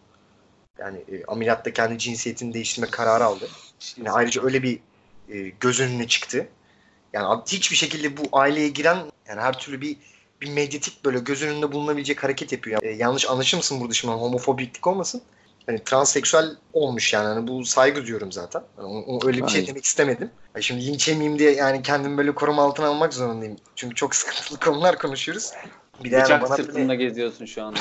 Yani 0.79 0.99
e, 0.99 1.25
ameliyatta 1.25 1.73
kendi 1.73 1.99
cinsiyetini 1.99 2.55
değiştirme 2.55 2.91
kararı 2.91 3.25
aldı. 3.25 3.49
Yani 3.97 4.11
ayrıca 4.11 4.43
öyle 4.43 4.63
bir 4.63 4.79
e, 5.29 5.53
göz 5.61 5.81
önüne 5.81 6.09
çıktı. 6.09 6.49
Yani 7.13 7.43
hiçbir 7.47 7.77
şekilde 7.77 8.17
bu 8.17 8.23
aileye 8.33 8.69
giren 8.69 8.99
yani 9.29 9.41
her 9.41 9.59
türlü 9.59 9.81
bir 9.81 9.97
bir 10.41 10.51
medyatik 10.51 11.05
böyle 11.05 11.19
göz 11.19 11.43
önünde 11.43 11.73
bulunabilecek 11.73 12.25
hareket 12.25 12.53
yapıyor. 12.53 12.83
Yani, 12.83 12.95
e, 12.95 12.97
yanlış 12.97 13.31
anlaşılmasın 13.31 13.81
burada 13.81 13.95
şimdi 13.95 14.15
homofobiklik 14.15 14.87
olmasın. 14.87 15.23
Hani 15.67 15.85
transseksüel 15.85 16.57
olmuş 16.73 17.13
yani. 17.13 17.27
Hani 17.27 17.49
bu 17.49 17.65
saygı 17.65 18.07
diyorum 18.07 18.33
zaten. 18.33 18.63
Yani 18.79 18.89
o, 18.89 18.99
o 18.99 19.27
öyle 19.27 19.43
bir 19.43 19.49
şey 19.49 19.61
Aynen. 19.61 19.71
demek 19.71 19.85
istemedim. 19.85 20.31
Yani 20.55 20.63
şimdi 20.63 20.87
linç 20.87 21.09
yemeyeyim 21.09 21.39
diye 21.39 21.53
yani 21.53 21.83
kendimi 21.83 22.19
böyle 22.19 22.35
koruma 22.35 22.63
altına 22.63 22.87
almak 22.87 23.15
zorundayım. 23.15 23.57
Çünkü 23.77 23.95
çok 23.95 24.15
sıkıntılı 24.17 24.59
konular 24.59 24.99
konuşuyoruz. 24.99 25.53
Bir 26.05 26.11
de 26.11 26.15
yani 26.15 26.25
Bıçak 26.25 26.43
bana 26.43 26.57
sırtında 26.57 26.79
böyle, 26.79 26.97
geziyorsun 26.97 27.45
şu 27.47 27.65
anda. 27.65 27.81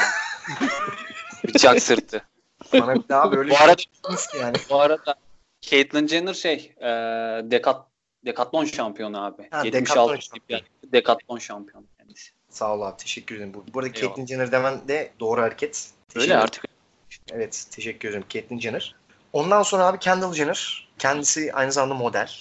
Bıçak 1.48 1.82
sırtı. 1.82 2.22
bana 2.74 2.96
bir 2.96 3.10
daha 3.10 3.32
böyle 3.32 3.52
Bu 3.52 3.58
arada 3.58 3.78
şey 4.32 4.42
yani. 4.42 4.58
bu 4.70 4.82
arada 4.82 5.16
Caitlyn 5.62 6.08
Jenner 6.08 6.34
şey 6.34 6.74
e, 6.82 6.90
dekat 7.52 7.88
dekatlon 8.26 8.66
şampiyonu 8.66 9.26
abi. 9.26 9.48
Ha, 9.52 9.62
76 9.66 10.14
dekatlon 10.14 10.62
dekatlon 10.94 11.38
şampiyonu 11.38 11.86
kendisi. 11.98 12.32
Sağ 12.50 12.76
ol 12.76 12.82
abi 12.82 12.98
teşekkür 12.98 13.36
ederim. 13.36 13.54
Bu, 13.54 13.66
bu 13.74 13.80
arada. 13.80 13.94
Caitlyn 13.94 14.26
Jenner 14.26 14.52
demen 14.52 14.88
de 14.88 15.12
doğru 15.20 15.42
hareket. 15.42 15.90
Öyle 16.16 16.38
artık. 16.38 16.66
Evet 17.32 17.66
teşekkür 17.72 18.10
ederim 18.10 18.26
Caitlyn 18.30 18.60
Jenner. 18.60 18.96
Ondan 19.34 19.64
sonra 19.64 19.86
abi 19.86 20.00
Kendall 20.00 20.34
Jenner. 20.34 20.88
Kendisi 21.00 21.54
aynı 21.54 21.72
zamanda 21.72 21.94
model. 21.94 22.32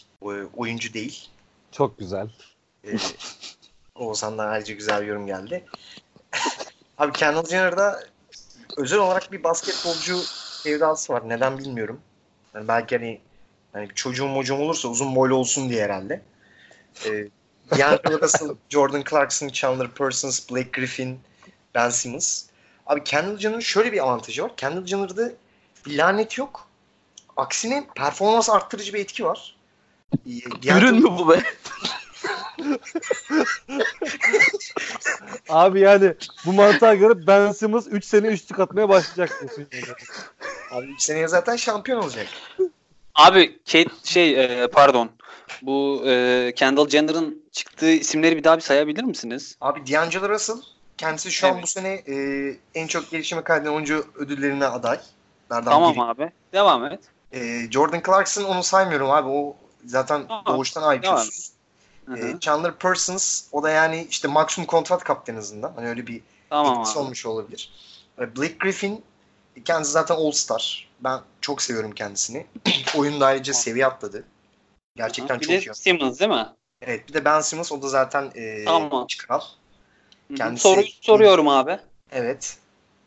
Oyuncu 0.57 0.95
değil. 0.95 1.29
Çok 1.73 1.99
güzel. 1.99 2.29
Ee, 2.85 2.97
Oğuzhan'dan 3.95 4.49
ayrıca 4.49 4.75
güzel 4.75 5.03
bir 5.03 5.07
yorum 5.07 5.27
geldi. 5.27 5.65
Abi 6.99 7.13
Kendall 7.13 7.47
Jenner'da 7.47 8.05
özel 8.77 8.99
olarak 8.99 9.33
bir 9.33 9.43
basketbolcu 9.43 10.17
sevdası 10.63 11.13
var. 11.13 11.29
Neden 11.29 11.59
bilmiyorum. 11.59 12.01
Yani 12.55 12.69
belki 12.69 12.97
hani, 12.97 13.21
hani 13.73 13.89
çocuğum 13.95 14.29
mocuğum 14.29 14.55
olursa 14.57 14.89
uzun 14.89 15.17
boylu 15.17 15.35
olsun 15.35 15.71
diye 15.71 15.85
herhalde. 15.85 16.23
Ee, 17.07 17.29
D'Angelo 17.71 18.21
Russell, 18.21 18.49
Jordan 18.69 19.05
Clarkson, 19.11 19.49
Chandler 19.49 19.89
Parsons, 19.89 20.51
Blake 20.51 20.71
Griffin, 20.73 21.21
Ben 21.75 21.91
Simmons. 21.91 22.50
Abi 22.91 23.05
Kendall 23.05 23.39
Jenner'ın 23.39 23.61
şöyle 23.61 23.93
bir 23.93 23.99
avantajı 23.99 24.43
var. 24.43 24.53
Kendall 24.57 24.87
Jenner'da 24.87 25.33
bir 25.87 25.99
lanet 25.99 26.39
yok. 26.39 26.67
Aksine 27.37 27.87
performans 27.97 28.51
arttırıcı 28.51 28.95
bir 28.95 28.99
etki 29.01 29.25
var. 29.25 29.57
Ee, 30.27 30.31
D'Angelo- 30.31 30.79
Ürün 30.79 30.95
mü 30.95 31.09
bu 31.19 31.29
be? 31.31 31.43
Abi 35.49 35.81
yani 35.81 36.15
bu 36.47 36.53
mantığa 36.53 36.95
göre 36.95 37.27
Ben 37.27 37.53
Simmons 37.53 37.87
3 37.91 38.05
sene 38.05 38.27
üçlük 38.27 38.61
atmaya 38.61 38.89
başlayacak 38.89 39.41
diyorsun. 39.41 39.67
yani. 39.73 39.85
Abi 40.71 40.87
üç 40.87 41.03
seneye 41.03 41.29
zaten 41.29 41.57
şampiyon 41.57 42.03
olacak. 42.03 42.27
Abi 43.15 43.59
Kate 43.73 43.91
şey 44.05 44.45
e, 44.63 44.67
pardon. 44.67 45.11
Bu 45.63 46.03
e, 46.07 46.53
Kendall 46.57 46.89
Jenner'ın 46.89 47.43
çıktığı 47.53 47.91
isimleri 47.91 48.37
bir 48.37 48.45
daha 48.45 48.57
bir 48.57 48.63
sayabilir 48.63 49.03
misiniz? 49.05 49.57
Abi 49.61 49.93
D'Angelo 49.93 50.29
Russell 50.29 50.57
kendisi 51.01 51.33
şu 51.33 51.47
an 51.47 51.53
Evet. 51.53 51.63
bu 51.63 51.67
sene 51.67 52.03
e, 52.09 52.15
en 52.75 52.87
çok 52.87 53.11
gelişime 53.11 53.45
kaydeden 53.45 53.71
oyuncu 53.71 54.07
ödüllerine 54.15 54.67
aday. 54.67 55.01
Tamam 55.71 55.95
biri. 55.95 56.03
abi. 56.03 56.33
Devam 56.53 56.85
et. 56.85 57.01
E, 57.33 57.71
Jordan 57.71 58.03
Clarkson 58.07 58.45
onu 58.45 58.63
saymıyorum 58.63 59.11
abi. 59.11 59.29
O 59.29 59.57
zaten 59.85 60.27
Tamam. 60.29 60.45
doğuştan 60.47 60.83
hı. 62.13 62.19
E, 62.19 62.41
Chandler 62.41 62.73
Parsons 62.73 63.45
o 63.53 63.63
da 63.63 63.71
yani 63.71 64.07
işte 64.11 64.29
maksimum 64.29 64.67
kontrat 64.67 65.05
kaptan 65.05 65.35
en 65.35 65.39
azından. 65.39 65.73
Hani 65.77 65.89
öyle 65.89 66.07
bir 66.07 66.23
tamam 66.51 66.73
etkisi 66.79 66.99
abi. 66.99 67.05
olmuş 67.05 67.27
olabilir. 67.27 67.71
E, 68.19 68.37
Blake 68.37 68.57
Griffin 68.61 69.05
kendisi 69.65 69.93
zaten 69.93 70.15
All 70.15 70.31
Star. 70.33 70.89
Ben 71.01 71.21
çok 71.41 71.63
seviyorum 71.63 71.93
kendisini. 71.93 72.47
Oyunda 72.97 73.27
ayrıca 73.27 73.53
seviye 73.55 73.87
atladı. 73.87 74.25
Gerçekten 74.97 75.41
bir 75.41 75.45
çok 75.45 75.55
de 75.55 75.61
iyi. 75.61 75.75
Simmons 75.75 76.21
değil 76.21 76.31
mi? 76.31 76.47
Evet 76.83 77.09
bir 77.09 77.15
de 77.15 77.25
Ben 77.25 77.41
Simmons 77.41 77.73
o 77.73 77.83
da 77.83 77.89
zaten 77.89 78.31
e, 78.35 78.65
Tamam. 78.65 79.07
kral. 79.19 79.41
Kendisi- 80.37 80.63
Soru 80.63 80.83
soruyorum 81.01 81.49
abi. 81.49 81.79
Evet. 82.13 82.57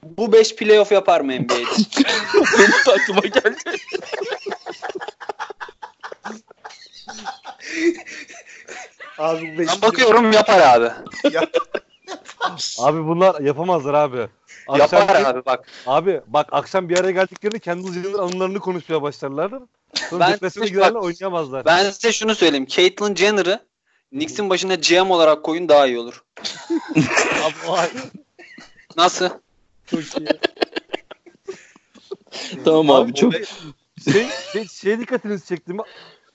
Bu 0.04 0.32
5 0.34 0.56
playoff 0.56 0.92
yapar 0.92 1.22
mı 1.22 1.32
NBA'de? 1.32 1.64
Benim 2.60 2.72
de 2.72 2.92
aklıma 3.02 3.22
geldi. 3.22 3.58
Abi 9.18 9.54
bu 9.56 9.60
beş 9.60 9.68
ben 9.70 9.82
bakıyorum 9.82 10.32
yapar 10.32 10.60
abi. 10.80 10.92
Abi 12.80 13.08
bunlar 13.08 13.42
yapamazlar 13.42 13.94
abi. 13.94 14.28
yapar 14.78 15.08
bir- 15.08 15.26
abi 15.26 15.46
bak. 15.46 15.68
Abi 15.88 16.22
bak 16.28 16.48
akşam 16.52 16.90
bir 16.90 16.98
araya 17.00 17.12
geldiklerinde 17.12 17.60
Kendall 17.60 17.94
Jenner 17.94 18.14
anılarını 18.20 18.60
konuşmaya 18.60 19.02
başlarlar. 19.02 19.52
Sonra 20.10 20.20
Ben- 20.20 20.34
depresyona 20.34 20.94
bak- 20.96 21.04
oynayamazlar. 21.04 21.66
Ben 21.66 21.92
size 21.92 22.12
şunu 22.12 22.36
söyleyeyim. 22.36 22.66
Caitlyn 22.66 23.16
Jenner'ı 23.16 23.60
Knicks'in 24.14 24.50
başına 24.50 24.76
GM 24.76 25.12
olarak 25.12 25.44
koyun 25.44 25.70
daha 25.70 25.88
iyi 25.88 26.00
olur. 26.00 26.24
Nasıl? 28.98 29.30
çok 29.86 30.00
iyi. 30.02 30.28
tamam 32.66 32.92
abi 32.92 33.14
çok 33.14 33.34
Şey, 34.12 34.28
şey, 34.52 34.68
şeye 34.68 35.00
dikkatinizi 35.00 35.46
çekti 35.46 35.74
mi? 35.74 35.82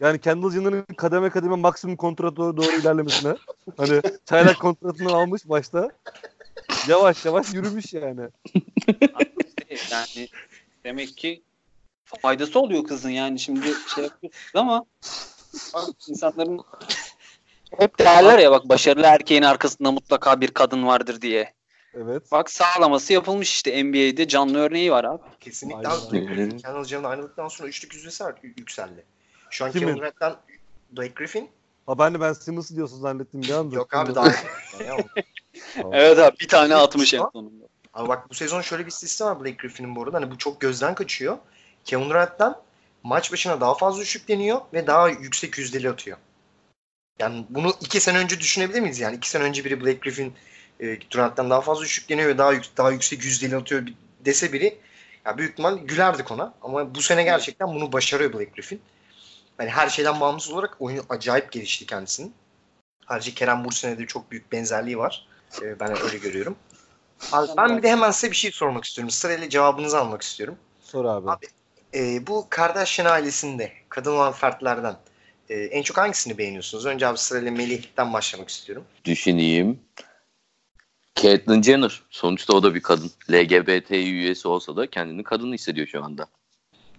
Yani 0.01 0.21
Kendall 0.21 0.51
Jenner'ın 0.51 0.83
kademe 0.97 1.31
kademe 1.31 1.57
maksimum 1.57 1.97
kontrata 1.97 2.37
doğru, 2.37 2.57
doğru 2.57 2.71
ilerlemesine. 2.81 3.35
Hani 3.77 4.03
çaylak 4.27 4.61
kontratını 4.61 5.13
almış 5.13 5.43
başta. 5.49 5.91
Yavaş 6.89 7.25
yavaş 7.25 7.55
yürümüş 7.55 7.93
yani. 7.93 8.29
yani 9.91 10.29
demek 10.85 11.17
ki 11.17 11.43
faydası 12.05 12.61
oluyor 12.61 12.85
kızın 12.85 13.11
yani 13.11 13.39
şimdi 13.39 13.67
şey 13.95 14.05
yapıyorsunuz 14.05 14.55
ama 14.55 14.85
insanların 16.09 16.61
hep 17.79 17.99
derler 17.99 18.39
ya 18.39 18.51
bak 18.51 18.69
başarılı 18.69 19.07
erkeğin 19.07 19.43
arkasında 19.43 19.93
mutlaka 19.93 20.41
bir 20.41 20.51
kadın 20.51 20.87
vardır 20.87 21.21
diye. 21.21 21.55
Evet. 21.95 22.33
Bak 22.33 22.51
sağlaması 22.51 23.13
yapılmış 23.13 23.51
işte 23.51 23.85
NBA'de 23.85 24.29
canlı 24.29 24.59
örneği 24.59 24.93
var 24.93 25.05
abi. 25.05 25.23
Kesinlikle 25.41 25.89
abi. 25.89 26.57
Kendall 26.59 26.85
Jenner'la 26.85 27.09
ayrıldıktan 27.09 27.49
sonra 27.49 27.69
üçlük 27.69 27.95
yüzdesi 27.95 28.25
art- 28.25 28.45
yü- 28.45 28.59
yükseldi. 28.59 29.05
Şu 29.51 29.65
an? 29.65 29.73
Kevin 29.73 29.97
Durant'tan 29.97 30.37
Blake 30.91 31.13
Griffin 31.17 31.51
Ha 31.87 31.99
ben 31.99 32.15
de 32.15 32.21
ben 32.21 32.33
Simmons'ı 32.33 32.77
diyorsun 32.77 33.01
zannettim 33.01 33.43
bir 33.43 33.51
anda. 33.51 33.75
yok 33.77 33.95
abi 33.95 34.15
daha. 34.15 34.33
Evet 35.93 36.19
abi 36.19 36.37
bir 36.41 36.49
tane 36.49 36.75
atmış 36.77 37.15
en 37.15 37.23
sonunda. 37.33 37.65
Abi 37.95 38.09
bak 38.09 38.31
bu 38.31 38.35
sezon 38.35 38.61
şöyle 38.61 38.87
bir 38.87 38.91
sistem 38.91 39.29
var 39.29 39.41
Blake 39.41 39.57
Griffin'in 39.63 39.97
bu 39.97 40.03
arada. 40.03 40.17
Hani 40.17 40.31
bu 40.31 40.39
çok 40.39 40.61
gözden 40.61 40.95
kaçıyor. 40.95 41.39
Kevin 41.85 42.11
Durant'tan 42.11 42.63
maç 43.03 43.33
başına 43.33 43.61
daha 43.61 43.75
fazla 43.75 44.03
üçlük 44.03 44.29
deniyor 44.29 44.61
ve 44.73 44.87
daha 44.87 45.09
yüksek 45.09 45.59
yüzdeli 45.59 45.91
atıyor. 45.91 46.19
Yani 47.19 47.47
bunu 47.49 47.73
iki 47.81 48.01
sene 48.01 48.19
önce 48.19 48.41
düşünebilir 48.41 48.81
miyiz? 48.81 49.01
Yani 49.01 49.17
iki 49.17 49.31
sene 49.31 49.43
önce 49.43 49.65
biri 49.65 49.81
Blake 49.81 49.99
Griffin 49.99 50.35
e, 50.81 50.99
Durant'tan 51.11 51.51
daha 51.51 51.61
fazla 51.61 51.85
üçlük 51.85 52.09
deniyor 52.09 52.29
ve 52.29 52.39
daha 52.39 52.53
yük- 52.53 52.77
daha 52.77 52.91
yüksek 52.91 53.25
yüzdeli 53.25 53.57
atıyor 53.57 53.87
dese 54.25 54.53
biri 54.53 54.79
ya 55.27 55.39
büyük 55.39 55.53
ihtimal 55.53 55.79
gülerdik 55.79 56.31
ona. 56.31 56.55
Ama 56.63 56.95
bu 56.95 57.03
sene 57.03 57.23
gerçekten 57.25 57.69
bunu 57.69 57.93
başarıyor 57.93 58.33
Blake 58.33 58.51
Griffin. 58.55 58.81
Yani 59.59 59.71
her 59.71 59.89
şeyden 59.89 60.21
bağımsız 60.21 60.53
olarak 60.53 60.77
oyunu 60.81 61.03
acayip 61.09 61.53
gelişti 61.53 61.87
kendisinin. 61.87 62.35
Ayrıca 63.09 63.35
Kerem 63.35 63.65
Bursin'e 63.65 63.99
de 63.99 64.07
çok 64.07 64.31
büyük 64.31 64.53
benzerliği 64.53 64.99
var. 64.99 65.27
E, 65.63 65.81
ben 65.81 66.03
öyle 66.03 66.19
görüyorum. 66.19 66.57
Abi 67.33 67.49
ben 67.57 67.79
bir 67.79 67.83
de 67.83 67.91
hemen 67.91 68.11
size 68.11 68.31
bir 68.31 68.37
şey 68.37 68.53
sormak 68.53 68.85
istiyorum. 68.85 69.11
Sırayla 69.11 69.49
cevabınızı 69.49 69.99
almak 69.99 70.23
istiyorum. 70.23 70.57
Sor 70.81 71.05
abi. 71.05 71.31
Abi, 71.31 71.47
Ee, 71.95 72.27
bu 72.27 72.47
Kardashian 72.51 73.07
ailesinde 73.07 73.73
kadın 73.89 74.13
olan 74.13 74.33
fertlerden 74.33 74.97
E, 75.49 75.55
en 75.55 75.83
çok 75.83 75.97
hangisini 75.99 76.38
beğeniyorsunuz? 76.38 76.87
Önce 76.87 77.07
abi 77.07 77.19
sırayla 77.19 77.50
Melih'ten 77.50 78.12
başlamak 78.12 78.49
istiyorum. 78.49 78.85
Düşüneyim. 79.05 79.81
Caitlyn 81.14 81.62
Jenner. 81.62 82.02
Sonuçta 82.11 82.52
o 82.52 82.62
da 82.62 82.75
bir 82.75 82.81
kadın. 82.81 83.11
LGBT 83.31 83.90
üyesi 83.90 84.49
olsa 84.49 84.76
da 84.76 84.90
kendini 84.90 85.23
kadın 85.23 85.52
hissediyor 85.52 85.87
şu 85.87 86.05
anda. 86.05 86.26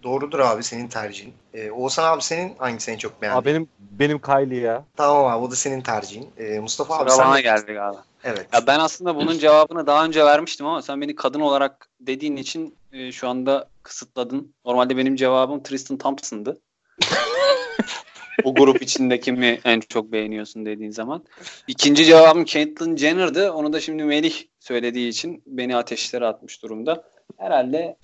Doğrudur 0.02 0.38
abi 0.38 0.62
senin 0.62 0.88
tercihin. 0.88 1.34
E, 1.54 1.70
Oğuzhan 1.70 2.12
abi 2.12 2.22
senin 2.22 2.56
hangisini 2.58 2.94
en 2.94 2.98
çok 2.98 3.22
beğendin? 3.22 3.38
Abi 3.40 3.46
benim 3.46 3.68
benim 3.78 4.18
Kylie 4.18 4.60
ya. 4.60 4.84
Tamam 4.96 5.26
abi 5.26 5.44
o 5.44 5.50
da 5.50 5.56
senin 5.56 5.80
tercihin. 5.80 6.30
E, 6.38 6.58
Mustafa 6.60 6.94
abi 6.96 7.10
Sıra 7.10 7.22
sen 7.22 7.28
bana 7.28 7.40
geldi 7.40 7.72
galiba. 7.72 8.04
Evet. 8.24 8.46
Ya 8.52 8.66
ben 8.66 8.78
aslında 8.78 9.16
bunun 9.16 9.38
cevabını 9.38 9.86
daha 9.86 10.04
önce 10.04 10.24
vermiştim 10.24 10.66
ama 10.66 10.82
sen 10.82 11.00
beni 11.00 11.14
kadın 11.14 11.40
olarak 11.40 11.88
dediğin 12.00 12.36
için 12.36 12.74
e, 12.92 13.12
şu 13.12 13.28
anda 13.28 13.68
kısıtladın. 13.82 14.54
Normalde 14.64 14.96
benim 14.96 15.16
cevabım 15.16 15.62
Tristan 15.62 15.98
Thompson'dı. 15.98 16.60
o 18.44 18.54
grup 18.54 18.82
içinde 18.82 19.20
kimi 19.20 19.60
en 19.64 19.80
çok 19.80 20.12
beğeniyorsun 20.12 20.66
dediğin 20.66 20.90
zaman. 20.90 21.24
İkinci 21.66 22.04
cevabım 22.04 22.44
Caitlyn 22.44 22.96
Jenner'dı. 22.96 23.52
Onu 23.52 23.72
da 23.72 23.80
şimdi 23.80 24.04
Melih 24.04 24.34
söylediği 24.60 25.08
için 25.08 25.42
beni 25.46 25.76
ateşlere 25.76 26.26
atmış 26.26 26.62
durumda. 26.62 27.04
Herhalde 27.38 27.96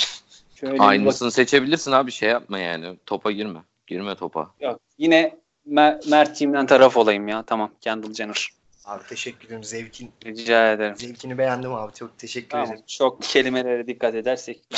şöyle 0.60 0.78
Aynısını 0.82 1.30
seçebilirsin 1.32 1.92
abi 1.92 2.12
şey 2.12 2.28
yapma 2.28 2.58
yani. 2.58 2.96
Topa 3.06 3.30
girme. 3.32 3.58
Girme 3.86 4.14
topa. 4.14 4.40
bak- 4.40 4.50
Yok. 4.60 4.80
Yine 4.98 5.36
Mer- 5.70 6.10
Mert 6.10 6.38
Team'den 6.38 6.66
taraf 6.66 6.96
olayım 6.96 7.28
ya. 7.28 7.42
Tamam. 7.42 7.70
Kendall 7.80 8.12
Jenner. 8.14 8.48
Abi 8.84 9.02
teşekkür 9.08 9.46
ederim. 9.46 9.64
Zevkin, 9.64 10.10
Rica 10.26 10.72
ederim. 10.72 10.96
zevkini 10.96 11.38
beğendim 11.38 11.74
abi. 11.74 11.92
Çok 11.94 12.18
teşekkür 12.18 12.48
Tamam. 12.48 12.66
ederim. 12.66 12.82
Çok 12.86 13.22
kelimelere 13.22 13.86
dikkat 13.86 14.14
edersek. 14.14 14.60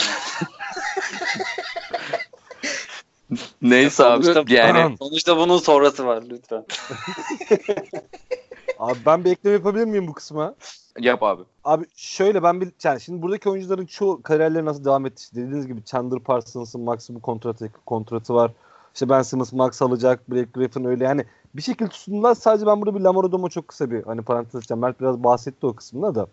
Neyse 3.63 4.05
abi 4.05 4.25
Sonuçta- 4.25 4.55
yani 4.55 4.97
Sonuçta 4.99 5.37
bunun 5.37 5.59
sonrası 5.59 6.07
var 6.07 6.23
lütfen. 6.31 6.65
Abi 8.79 8.99
ben 9.07 9.25
bir 9.25 9.31
ekleme 9.31 9.55
yapabilir 9.55 9.85
miyim 9.85 10.09
bu 10.09 10.13
kısma? 10.13 10.55
yap 11.01 11.23
abi. 11.23 11.43
Abi 11.65 11.85
şöyle 11.97 12.43
ben 12.43 12.61
bir 12.61 12.69
yani 12.85 13.01
şimdi 13.01 13.23
buradaki 13.23 13.51
oyuncuların 13.51 13.87
çoğu 13.87 14.23
kariyerleri 14.23 14.65
nasıl 14.65 14.85
devam 14.85 15.07
etti? 15.07 15.23
İşte 15.23 15.37
dediğiniz 15.37 15.67
gibi 15.67 15.85
Chandler 15.85 16.21
Parsons'ın 16.21 16.81
maksimum 16.81 17.21
kontratı 17.21 17.71
kontratı 17.87 18.35
var. 18.35 18.53
İşte 18.95 19.09
Ben 19.09 19.23
Simmons 19.23 19.53
max 19.53 19.83
alacak. 19.83 20.31
Blake 20.31 20.49
Griffin 20.55 20.85
öyle 20.85 21.05
yani 21.05 21.25
bir 21.55 21.63
şekilde 21.63 21.89
tutundular. 21.89 22.35
Sadece 22.35 22.67
ben 22.67 22.81
burada 22.83 22.95
bir 22.99 23.01
Lamar 23.05 23.25
Odom'a 23.25 23.49
çok 23.49 23.69
kısa 23.69 23.91
bir 23.91 24.03
hani 24.03 24.23
parantez 24.23 24.55
açacağım. 24.55 24.81
Mert 24.81 25.01
biraz 25.01 25.25
bahsetti 25.25 25.67
o 25.67 25.73
kısmında 25.75 26.15
da. 26.15 26.27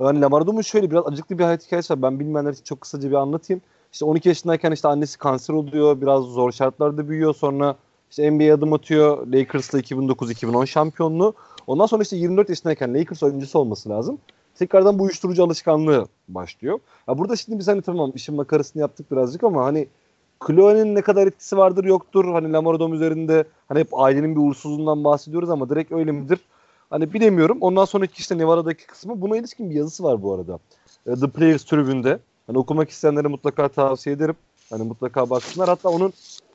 Yani 0.00 0.20
Lamar 0.20 0.40
Odom'un 0.40 0.62
şöyle 0.62 0.90
biraz 0.90 1.06
acıklı 1.06 1.38
bir 1.38 1.44
hayat 1.44 1.66
hikayesi 1.66 1.92
var. 1.92 2.02
Ben 2.02 2.20
bilmeyenler 2.20 2.52
için 2.52 2.64
çok 2.64 2.80
kısaca 2.80 3.08
bir 3.10 3.14
anlatayım. 3.14 3.62
İşte 3.92 4.04
12 4.04 4.28
yaşındayken 4.28 4.72
işte 4.72 4.88
annesi 4.88 5.18
kanser 5.18 5.54
oluyor. 5.54 6.00
Biraz 6.00 6.24
zor 6.24 6.52
şartlarda 6.52 7.08
büyüyor. 7.08 7.34
Sonra 7.34 7.76
işte 8.10 8.30
NBA'ye 8.30 8.54
adım 8.54 8.72
atıyor. 8.72 9.26
Lakers'la 9.26 9.80
2009-2010 9.80 10.66
şampiyonluğu. 10.66 11.34
Ondan 11.66 11.86
sonra 11.86 12.02
işte 12.02 12.16
24 12.16 12.48
yaşındayken 12.48 12.94
Lakers 12.94 13.22
oyuncusu 13.22 13.58
olması 13.58 13.88
lazım. 13.88 14.18
Tekrardan 14.54 14.98
bu 14.98 15.02
uyuşturucu 15.02 15.44
alışkanlığı 15.44 16.06
başlıyor. 16.28 16.78
Ya 17.08 17.18
burada 17.18 17.36
şimdi 17.36 17.58
biz 17.58 17.68
hani 17.68 17.82
tamam 17.82 18.12
işin 18.14 18.34
makarasını 18.34 18.80
yaptık 18.80 19.12
birazcık 19.12 19.44
ama 19.44 19.64
hani 19.64 19.88
Chloe'nin 20.46 20.94
ne 20.94 21.02
kadar 21.02 21.26
etkisi 21.26 21.56
vardır 21.56 21.84
yoktur. 21.84 22.32
Hani 22.32 22.52
Lamar 22.52 22.74
Odom 22.74 22.94
üzerinde 22.94 23.44
hani 23.68 23.80
hep 23.80 23.88
ailenin 23.92 24.36
bir 24.36 24.40
uğursuzluğundan 24.40 25.04
bahsediyoruz 25.04 25.50
ama 25.50 25.68
direkt 25.68 25.92
öyle 25.92 26.12
midir? 26.12 26.40
Hani 26.90 27.12
bilemiyorum. 27.12 27.58
Ondan 27.60 27.84
sonraki 27.84 28.20
işte 28.20 28.38
Nevada'daki 28.38 28.86
kısmı 28.86 29.20
buna 29.20 29.36
ilişkin 29.36 29.70
bir 29.70 29.74
yazısı 29.74 30.04
var 30.04 30.22
bu 30.22 30.34
arada. 30.34 30.58
E, 31.06 31.14
The 31.14 31.28
Players 31.28 31.64
tribünde. 31.64 32.18
Hani 32.50 32.58
okumak 32.58 32.90
isteyenlere 32.90 33.28
mutlaka 33.28 33.68
tavsiye 33.68 34.16
ederim. 34.16 34.34
Hani 34.70 34.82
mutlaka 34.82 35.30
baksınlar. 35.30 35.68
Hatta 35.68 35.88
onun 35.88 36.12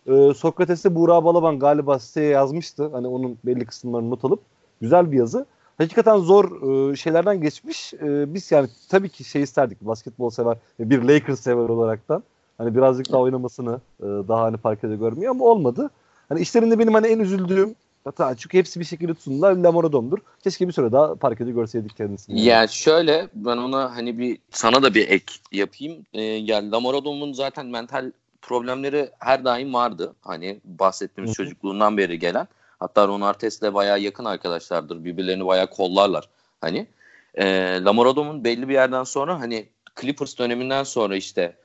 e, 0.07 0.33
Sokrates'te 0.33 0.95
Buğra 0.95 1.23
Balaban 1.23 1.59
galiba 1.59 1.99
siteye 1.99 2.29
yazmıştı. 2.29 2.89
Hani 2.91 3.07
onun 3.07 3.37
belli 3.45 3.65
kısımlarını 3.65 4.09
not 4.09 4.25
alıp. 4.25 4.39
Güzel 4.81 5.11
bir 5.11 5.17
yazı. 5.17 5.45
Hakikaten 5.77 6.17
zor 6.17 6.45
e, 6.91 6.95
şeylerden 6.95 7.41
geçmiş. 7.41 7.93
E, 7.93 8.33
biz 8.33 8.51
yani 8.51 8.67
tabii 8.89 9.09
ki 9.09 9.23
şey 9.23 9.41
isterdik. 9.41 9.81
Basketbol 9.81 10.29
sever, 10.29 10.57
bir 10.79 11.03
Lakers 11.03 11.39
sever 11.39 11.69
olaraktan. 11.69 12.23
Hani 12.57 12.75
birazcık 12.75 13.11
daha 13.11 13.21
oynamasını 13.21 13.79
e, 13.99 14.05
daha 14.05 14.41
hani 14.41 14.57
parkede 14.57 14.95
görmüyor 14.95 15.31
ama 15.31 15.45
olmadı. 15.45 15.89
Hani 16.29 16.39
işlerinde 16.39 16.79
benim 16.79 16.93
hani 16.93 17.07
en 17.07 17.19
üzüldüğüm 17.19 17.75
hatta 18.05 18.35
çünkü 18.37 18.57
hepsi 18.57 18.79
bir 18.79 18.85
şekilde 18.85 19.13
tutundular. 19.13 19.55
Lamar 19.55 19.83
Odom'dur. 19.83 20.17
Keşke 20.43 20.67
bir 20.67 20.73
süre 20.73 20.91
daha 20.91 21.15
parkede 21.15 21.51
görseydik 21.51 21.97
kendisini. 21.97 22.41
Yani 22.41 22.69
şöyle 22.69 23.27
ben 23.33 23.57
ona 23.57 23.95
hani 23.95 24.19
bir 24.19 24.37
sana 24.51 24.83
da 24.83 24.93
bir 24.93 25.09
ek 25.09 25.33
yapayım. 25.51 26.05
Ee, 26.13 26.21
yani 26.21 26.75
Odom'un 26.75 27.33
zaten 27.33 27.65
mental 27.65 28.11
problemleri 28.41 29.09
her 29.19 29.45
daim 29.45 29.73
vardı. 29.73 30.15
Hani 30.21 30.59
bahsettiğimiz 30.65 31.29
Hı 31.29 31.31
hı. 31.31 31.35
çocukluğundan 31.35 31.97
beri 31.97 32.19
gelen. 32.19 32.47
Hatta 32.79 33.07
Ron 33.07 33.21
Artest'le 33.21 33.73
bayağı 33.73 33.99
yakın 33.99 34.25
arkadaşlardır. 34.25 35.05
Birbirlerini 35.05 35.45
bayağı 35.45 35.67
kollarlar. 35.67 36.29
Hani 36.61 36.87
e, 37.35 37.45
Lamar 37.83 38.05
Odom'un 38.05 38.43
belli 38.43 38.69
bir 38.69 38.73
yerden 38.73 39.03
sonra 39.03 39.39
hani 39.39 39.65
Clippers 40.01 40.39
döneminden 40.39 40.83
sonra 40.83 41.15
işte 41.15 41.55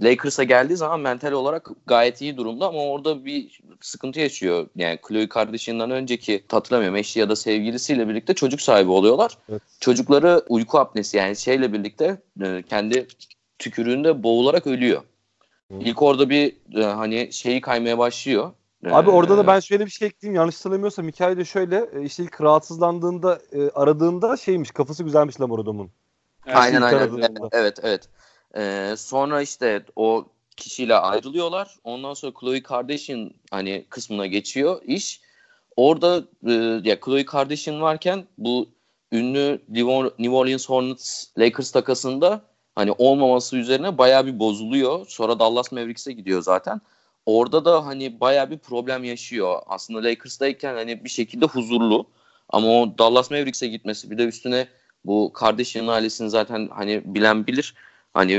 Lakers'a 0.00 0.44
geldiği 0.44 0.76
zaman 0.76 1.00
mental 1.00 1.32
olarak 1.32 1.68
gayet 1.86 2.20
iyi 2.20 2.36
durumda 2.36 2.68
ama 2.68 2.84
orada 2.84 3.24
bir 3.24 3.60
sıkıntı 3.80 4.20
yaşıyor. 4.20 4.66
Yani 4.76 4.98
Chloe 5.08 5.28
kardeşinden 5.28 5.90
önceki 5.90 6.44
hatırlamıyorum 6.50 6.96
eşi 6.96 7.20
ya 7.20 7.28
da 7.28 7.36
sevgilisiyle 7.36 8.08
birlikte 8.08 8.34
çocuk 8.34 8.60
sahibi 8.60 8.90
oluyorlar. 8.90 9.38
Evet. 9.48 9.62
Çocukları 9.80 10.42
uyku 10.48 10.78
apnesi 10.78 11.16
yani 11.16 11.36
şeyle 11.36 11.72
birlikte 11.72 12.22
e, 12.42 12.62
kendi 12.62 13.06
tükürüğünde 13.58 14.22
boğularak 14.22 14.66
ölüyor. 14.66 15.02
Hı. 15.72 15.78
İlk 15.80 16.02
orada 16.02 16.30
bir 16.30 16.56
e, 16.76 16.84
hani 16.84 17.32
şeyi 17.32 17.60
kaymaya 17.60 17.98
başlıyor. 17.98 18.52
Abi 18.90 19.10
Ee, 19.10 19.12
orada 19.12 19.36
da 19.36 19.46
ben 19.46 19.60
şöyle 19.60 19.86
bir 19.86 19.90
şey 19.90 20.08
ekleyeyim. 20.08 20.36
Yanlış 20.36 20.56
hatırlamıyorsam 20.56 21.08
hikayede 21.08 21.44
şöyle 21.44 21.88
e, 21.94 22.02
işte 22.02 22.22
ilk 22.22 22.40
rahatsızlandığında 22.40 23.40
e, 23.52 23.70
aradığında 23.70 24.36
şeymiş 24.36 24.70
kafası 24.70 25.04
güzelmiş 25.04 25.40
Lamar 25.40 25.58
Odom'un. 25.58 25.90
Aynen 26.46 26.82
aynen. 26.82 27.10
Evet 27.52 27.78
evet. 27.82 28.08
Ee, 28.56 28.94
sonra 28.96 29.42
işte 29.42 29.84
o 29.96 30.26
kişiyle 30.56 30.94
ayrılıyorlar. 30.94 31.76
Ondan 31.84 32.14
sonra 32.14 32.32
Chloe 32.40 32.62
Kardashian 32.62 33.30
hani 33.50 33.84
kısmına 33.90 34.26
geçiyor 34.26 34.82
iş. 34.84 35.20
Orada 35.76 36.24
e, 36.46 36.52
ya 36.88 37.00
Chloe 37.04 37.24
Kardashian 37.24 37.80
varken 37.80 38.24
bu 38.38 38.68
ünlü 39.12 39.62
New 40.18 40.30
Orleans 40.30 40.68
Hornets 40.68 41.26
Lakers 41.38 41.70
takasında 41.70 42.42
hani 42.74 42.92
olmaması 42.98 43.56
üzerine 43.56 43.98
bayağı 43.98 44.26
bir 44.26 44.38
bozuluyor. 44.38 45.06
Sonra 45.06 45.38
Dallas 45.38 45.72
Mavericks'e 45.72 46.12
gidiyor 46.12 46.42
zaten. 46.42 46.80
Orada 47.26 47.64
da 47.64 47.86
hani 47.86 48.20
bayağı 48.20 48.50
bir 48.50 48.58
problem 48.58 49.04
yaşıyor. 49.04 49.58
Aslında 49.66 50.04
Lakers'tayken 50.04 50.74
hani 50.74 51.04
bir 51.04 51.10
şekilde 51.10 51.46
huzurlu. 51.46 52.06
Ama 52.48 52.68
o 52.68 52.98
Dallas 52.98 53.30
Mavericks'e 53.30 53.66
gitmesi 53.66 54.10
bir 54.10 54.18
de 54.18 54.24
üstüne 54.24 54.68
bu 55.04 55.32
Kardashian 55.32 55.86
ailesini 55.86 56.30
zaten 56.30 56.68
hani 56.72 57.02
bilen 57.04 57.46
bilir. 57.46 57.74
Hani 58.14 58.32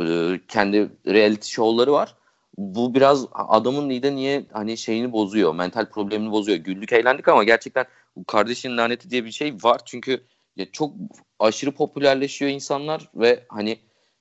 e, 0.00 0.40
kendi 0.48 0.90
reality 1.06 1.48
show'ları 1.48 1.92
var. 1.92 2.14
Bu 2.58 2.94
biraz 2.94 3.26
adamın 3.32 3.88
nide 3.88 4.14
niye 4.14 4.46
hani 4.52 4.76
şeyini 4.76 5.12
bozuyor. 5.12 5.54
Mental 5.54 5.86
problemini 5.90 6.30
bozuyor. 6.30 6.58
Güldük 6.58 6.92
eğlendik 6.92 7.28
ama 7.28 7.44
gerçekten 7.44 7.86
bu 8.16 8.24
Kardashian 8.24 8.76
laneti 8.76 9.10
diye 9.10 9.24
bir 9.24 9.30
şey 9.30 9.54
var. 9.62 9.80
Çünkü 9.84 10.24
ya 10.56 10.66
çok 10.72 10.94
aşırı 11.38 11.72
popülerleşiyor 11.72 12.50
insanlar 12.50 13.10
ve 13.14 13.44
hani 13.48 13.78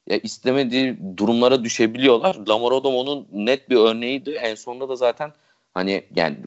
ya 0.09 0.17
istemediği 0.17 0.97
durumlara 1.17 1.63
düşebiliyorlar. 1.63 2.35
Lamar 2.47 2.71
Odom 2.71 2.95
onun 2.95 3.27
net 3.31 3.69
bir 3.69 3.75
örneğiydi. 3.75 4.31
En 4.31 4.55
sonunda 4.55 4.89
da 4.89 4.95
zaten 4.95 5.33
hani 5.73 6.03
yani 6.15 6.37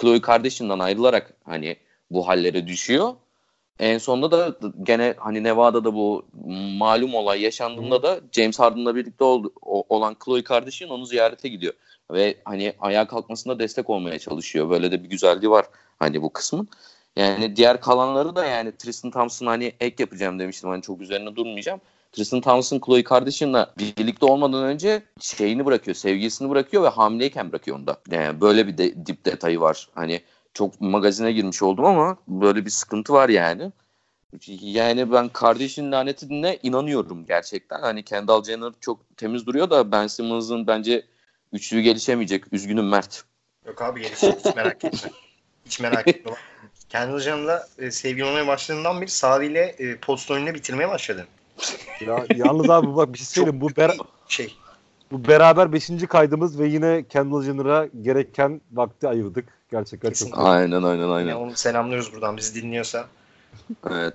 Chloe 0.00 0.20
Kardashian'dan 0.20 0.78
ayrılarak 0.78 1.34
hani 1.44 1.76
bu 2.10 2.28
hallere 2.28 2.66
düşüyor. 2.66 3.14
En 3.80 3.98
sonunda 3.98 4.30
da 4.30 4.56
gene 4.82 5.14
hani 5.18 5.42
Nevada'da 5.42 5.94
bu 5.94 6.26
malum 6.78 7.14
olay 7.14 7.40
yaşandığında 7.42 8.02
da 8.02 8.20
James 8.32 8.58
Harden'la 8.58 8.94
birlikte 8.94 9.24
oldu, 9.24 9.52
o- 9.62 9.84
olan 9.88 10.16
Chloe 10.24 10.44
Kardashian 10.44 10.90
onu 10.90 11.06
ziyarete 11.06 11.48
gidiyor. 11.48 11.74
Ve 12.12 12.36
hani 12.44 12.72
ayağa 12.80 13.06
kalkmasına 13.06 13.58
destek 13.58 13.90
olmaya 13.90 14.18
çalışıyor. 14.18 14.70
Böyle 14.70 14.92
de 14.92 15.04
bir 15.04 15.08
güzelliği 15.08 15.50
var 15.50 15.66
hani 15.98 16.22
bu 16.22 16.32
kısmın. 16.32 16.68
Yani 17.16 17.56
diğer 17.56 17.80
kalanları 17.80 18.36
da 18.36 18.44
yani 18.46 18.76
Tristan 18.76 19.10
Thompson 19.10 19.46
hani 19.46 19.72
ek 19.80 19.96
yapacağım 19.98 20.38
demiştim. 20.38 20.70
Hani 20.70 20.82
çok 20.82 21.00
üzerine 21.00 21.36
durmayacağım. 21.36 21.80
Tristan 22.12 22.40
Thompson 22.40 22.80
Chloe 22.86 23.04
Kardashian'la 23.04 23.74
birlikte 23.78 24.26
olmadan 24.26 24.64
önce 24.64 25.02
şeyini 25.20 25.66
bırakıyor, 25.66 25.94
sevgilisini 25.94 26.50
bırakıyor 26.50 26.82
ve 26.82 26.88
hamileyken 26.88 27.52
bırakıyor 27.52 27.78
onu 27.78 27.86
da. 27.86 27.96
Yani 28.10 28.40
böyle 28.40 28.66
bir 28.66 28.78
de, 28.78 29.06
dip 29.06 29.24
detayı 29.24 29.60
var. 29.60 29.88
Hani 29.94 30.20
çok 30.54 30.80
magazine 30.80 31.32
girmiş 31.32 31.62
oldum 31.62 31.84
ama 31.84 32.16
böyle 32.28 32.64
bir 32.64 32.70
sıkıntı 32.70 33.12
var 33.12 33.28
yani. 33.28 33.72
Yani 34.60 35.12
ben 35.12 35.28
kardeşin 35.28 35.92
lanetine 35.92 36.58
inanıyorum 36.62 37.26
gerçekten. 37.26 37.80
Hani 37.80 38.02
Kendall 38.02 38.44
Jenner 38.44 38.72
çok 38.80 39.16
temiz 39.16 39.46
duruyor 39.46 39.70
da 39.70 39.92
Ben 39.92 40.06
Simmons'ın 40.06 40.66
bence 40.66 41.06
üçlüğü 41.52 41.80
gelişemeyecek. 41.80 42.52
Üzgünüm 42.52 42.88
Mert. 42.88 43.24
Yok 43.66 43.82
abi 43.82 44.02
gelişecek 44.02 44.38
hiç 44.44 44.56
merak 44.56 44.84
etme. 44.84 45.10
Hiç 45.66 45.80
merak 45.80 46.08
etme. 46.08 46.32
Kendall 46.88 47.18
Jenner'la 47.18 47.68
e, 47.78 47.90
sevgili 47.90 48.24
olmaya 48.24 48.46
başladığından 48.46 49.00
beri 49.00 49.10
Sadi 49.10 49.46
ile 49.46 49.60
e, 49.78 49.96
post 49.96 50.30
oyununu 50.30 50.54
bitirmeye 50.54 50.88
başladı. 50.88 51.26
Ya, 52.06 52.26
yalnız 52.36 52.70
abi 52.70 52.96
bak 52.96 53.12
bir 53.12 53.18
şey 53.18 53.26
söyleyeyim. 53.26 53.60
Bu 53.60 53.68
ber- 53.70 53.98
Şey 54.28 54.54
Bu 55.12 55.28
beraber 55.28 55.72
5. 55.72 55.90
kaydımız 56.08 56.58
ve 56.58 56.68
yine 56.68 57.04
Kendall 57.08 57.42
Jenner'a 57.42 57.86
gereken 58.02 58.60
vakti 58.72 59.08
ayırdık. 59.08 59.44
Gerçekten 59.70 60.08
Kesinlikle. 60.08 60.36
çok 60.36 60.46
Aynen 60.46 60.82
aynen 60.82 61.08
aynen. 61.08 61.34
onu 61.34 61.56
selamlıyoruz 61.56 62.12
buradan 62.14 62.36
bizi 62.36 62.62
dinliyorsa. 62.62 63.06
Evet. 63.90 64.14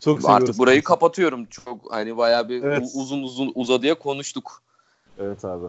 çok 0.00 0.20
seviyoruz. 0.22 0.42
Artık 0.42 0.58
burayı 0.58 0.82
kapatıyorum. 0.82 1.44
Çok 1.46 1.92
hani 1.92 2.16
bayağı 2.16 2.48
bir 2.48 2.62
Evet. 2.62 2.88
uzun 2.94 3.22
uzun 3.22 3.52
uzadıya 3.54 3.94
konuştuk. 3.94 4.62
Evet 5.18 5.44
abi. 5.44 5.66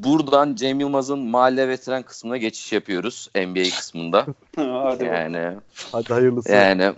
Buradan 0.00 0.54
Cem 0.54 0.80
Yılmaz'ın 0.80 1.18
mahalle 1.18 1.68
veteran 1.68 2.02
kısmına 2.02 2.36
geçiş 2.36 2.72
yapıyoruz 2.72 3.30
NBA 3.34 3.62
kısmında. 3.76 4.26
Hadi. 4.56 5.04
Yani 5.04 5.56
Hadi 5.92 6.12
hayırlısı. 6.12 6.52
yani 6.52 6.92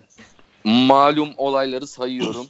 malum 0.64 1.30
olayları 1.36 1.86
sayıyorum. 1.86 2.46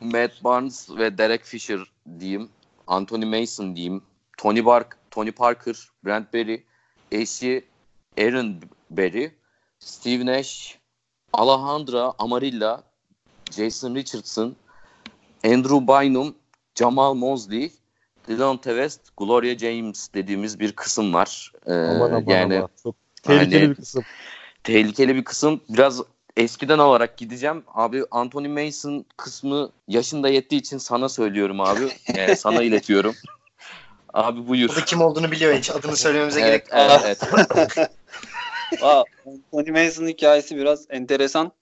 Matt 0.00 0.44
Barnes 0.44 0.90
ve 0.90 1.18
Derek 1.18 1.44
Fisher 1.44 1.80
diyeyim. 2.20 2.48
Anthony 2.86 3.24
Mason 3.24 3.76
diyeyim. 3.76 4.02
Tony 4.38 4.64
Bark, 4.64 4.98
Tony 5.10 5.32
Parker, 5.32 5.76
Brent 6.04 6.32
Berry, 6.34 6.64
eşi 7.12 7.64
Aaron 8.18 8.56
Berry, 8.90 9.32
Steve 9.78 10.26
Nash, 10.26 10.78
Alejandra 11.32 12.12
Amarilla, 12.18 12.82
Jason 13.50 13.94
Richardson, 13.94 14.56
Andrew 15.44 15.88
Bynum, 15.88 16.34
Jamal 16.74 17.14
Mosley, 17.14 17.72
Delonte 18.28 18.70
West, 18.70 19.00
Gloria 19.16 19.58
James 19.58 20.08
dediğimiz 20.14 20.60
bir 20.60 20.72
kısım 20.72 21.14
var. 21.14 21.52
Ee, 21.66 21.72
Aman 21.72 22.10
aman 22.10 22.24
yani 22.26 22.56
aman. 22.58 22.68
Çok 22.82 22.94
tehlikeli 23.22 23.60
hani- 23.60 23.70
bir 23.70 23.74
kısım. 23.74 24.04
tehlikeli 24.64 25.16
bir 25.16 25.24
kısım. 25.24 25.60
Biraz 25.68 26.02
eskiden 26.36 26.78
alarak 26.78 27.16
gideceğim. 27.16 27.64
Abi 27.74 28.02
Anthony 28.10 28.48
Mason 28.48 29.04
kısmı 29.16 29.70
yaşında 29.88 30.28
yettiği 30.28 30.60
için 30.60 30.78
sana 30.78 31.08
söylüyorum 31.08 31.60
abi. 31.60 31.80
Yani 32.16 32.36
sana 32.36 32.62
iletiyorum. 32.62 33.14
Abi 34.14 34.40
O 34.40 34.46
buyur. 34.48 34.76
da 34.76 34.84
kim 34.84 35.00
olduğunu 35.00 35.30
biliyor 35.32 35.54
hiç 35.54 35.70
adını 35.70 35.96
söylememize 35.96 36.40
Evet, 36.40 36.66
gerek 36.70 36.90
yok. 36.90 37.00
evet, 37.04 37.20
evet. 37.76 37.90
Aa, 38.82 39.04
Anthony 39.52 39.84
Mason 39.84 40.06
hikayesi 40.06 40.56
biraz 40.56 40.86
enteresan. 40.90 41.52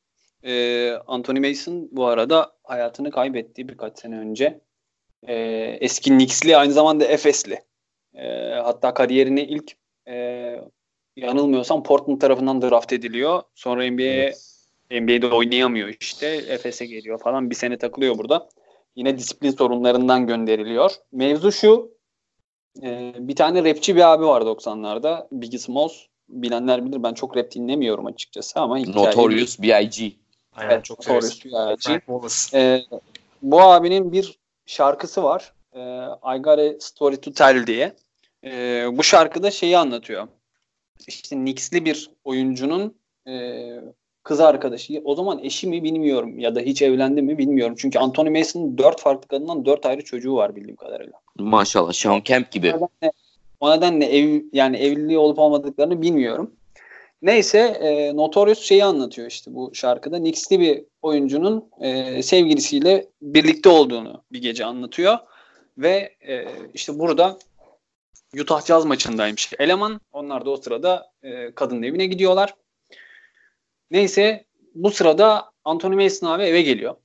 Ee, 0.44 0.92
Anthony 1.06 1.48
Mason 1.48 1.88
bu 1.92 2.06
arada 2.06 2.52
hayatını 2.64 3.10
kaybetti 3.10 3.68
birkaç 3.68 3.98
sene 3.98 4.18
önce. 4.18 4.60
Ee, 5.28 5.34
eski 5.80 6.10
Knicks'li 6.10 6.56
aynı 6.56 6.72
zamanda 6.72 7.04
Efes'li. 7.04 7.62
Ee, 8.14 8.54
hatta 8.62 8.94
kariyerine 8.94 9.44
ilk 9.44 9.72
e, 10.08 10.14
yanılmıyorsam 11.16 11.82
Portland 11.82 12.20
tarafından 12.20 12.62
draft 12.62 12.92
ediliyor. 12.92 13.42
Sonra 13.54 13.90
NBA'ye 13.90 14.34
NBA'de 14.90 15.26
oynayamıyor 15.26 15.94
işte. 16.00 16.26
Efes'e 16.26 16.86
geliyor 16.86 17.18
falan. 17.18 17.50
Bir 17.50 17.54
sene 17.54 17.78
takılıyor 17.78 18.18
burada. 18.18 18.48
Yine 18.96 19.18
disiplin 19.18 19.50
sorunlarından 19.50 20.26
gönderiliyor. 20.26 20.90
Mevzu 21.12 21.52
şu. 21.52 21.90
e, 22.82 23.14
bir 23.18 23.36
tane 23.36 23.64
rapçi 23.64 23.96
bir 23.96 24.12
abi 24.12 24.24
var 24.24 24.42
90'larda. 24.42 25.26
Biggie 25.32 25.58
Smalls. 25.58 25.92
Bilenler 26.28 26.86
bilir. 26.86 27.02
Ben 27.02 27.14
çok 27.14 27.36
rap 27.36 27.50
dinlemiyorum 27.50 28.06
açıkçası 28.06 28.60
ama 28.60 28.78
Notorious 28.78 29.62
B.I.G. 29.62 30.12
Aynen 30.52 30.70
Evet, 30.70 30.84
çok. 30.84 30.98
Notorious 30.98 31.44
B.I.G. 31.44 32.00
Wallace. 32.06 32.58
Ee, 32.58 32.82
bu 33.42 33.60
abinin 33.60 34.12
bir 34.12 34.38
şarkısı 34.66 35.22
var. 35.22 35.52
Ee, 35.74 35.80
I 36.36 36.38
Got 36.38 36.58
a 36.58 36.80
Story 36.80 37.16
to 37.16 37.32
Tell 37.32 37.66
diye. 37.66 37.96
Ee, 38.44 38.86
bu 38.92 39.02
şarkıda 39.02 39.50
şeyi 39.50 39.78
anlatıyor. 39.78 40.28
İşte 41.06 41.36
Knicks'li 41.36 41.84
bir 41.84 42.10
oyuncunun 42.24 42.96
e, 43.28 43.32
kız 44.22 44.40
arkadaşı. 44.40 45.02
O 45.04 45.14
zaman 45.14 45.40
eşi 45.42 45.66
mi 45.66 45.82
bilmiyorum 45.82 46.38
ya 46.38 46.54
da 46.54 46.60
hiç 46.60 46.82
evlendi 46.82 47.22
mi 47.22 47.38
bilmiyorum. 47.38 47.74
Çünkü 47.78 47.98
Anthony 47.98 48.38
Mason'ın 48.38 48.78
dört 48.78 49.00
farklı 49.00 49.28
kadından 49.28 49.64
dört 49.64 49.86
ayrı 49.86 50.04
çocuğu 50.04 50.36
var 50.36 50.56
bildiğim 50.56 50.76
kadarıyla. 50.76 51.12
Maşallah 51.38 51.92
Sean 51.92 52.20
Kemp 52.20 52.50
gibi. 52.50 52.74
O 52.74 52.88
nedenle, 53.02 53.12
o 53.60 53.76
nedenle 53.76 54.06
ev, 54.06 54.42
yani 54.52 54.76
evliliği 54.76 55.18
olup 55.18 55.38
olmadıklarını 55.38 56.02
bilmiyorum. 56.02 56.50
Neyse 57.22 57.58
e, 57.58 58.16
Notorious 58.16 58.58
şeyi 58.58 58.84
anlatıyor 58.84 59.28
işte 59.28 59.54
bu 59.54 59.74
şarkıda. 59.74 60.18
Knicks'li 60.18 60.60
bir 60.60 60.84
oyuncunun 61.02 61.64
e, 61.80 62.22
sevgilisiyle 62.22 63.06
birlikte 63.22 63.68
olduğunu 63.68 64.22
bir 64.32 64.42
gece 64.42 64.64
anlatıyor. 64.64 65.18
Ve 65.78 66.14
e, 66.28 66.44
işte 66.74 66.98
burada 66.98 67.38
Utah 68.40 68.66
Jazz 68.66 68.84
maçındaymış 68.84 69.52
eleman. 69.58 70.00
Onlar 70.12 70.44
da 70.46 70.50
o 70.50 70.56
sırada 70.56 71.10
e, 71.22 71.50
kadının 71.54 71.82
evine 71.82 72.06
gidiyorlar. 72.06 72.54
Neyse 73.92 74.44
bu 74.74 74.90
sırada 74.90 75.52
Anthony 75.64 76.04
Mason 76.04 76.26
abi 76.26 76.42
eve 76.42 76.62
geliyor. 76.62 76.96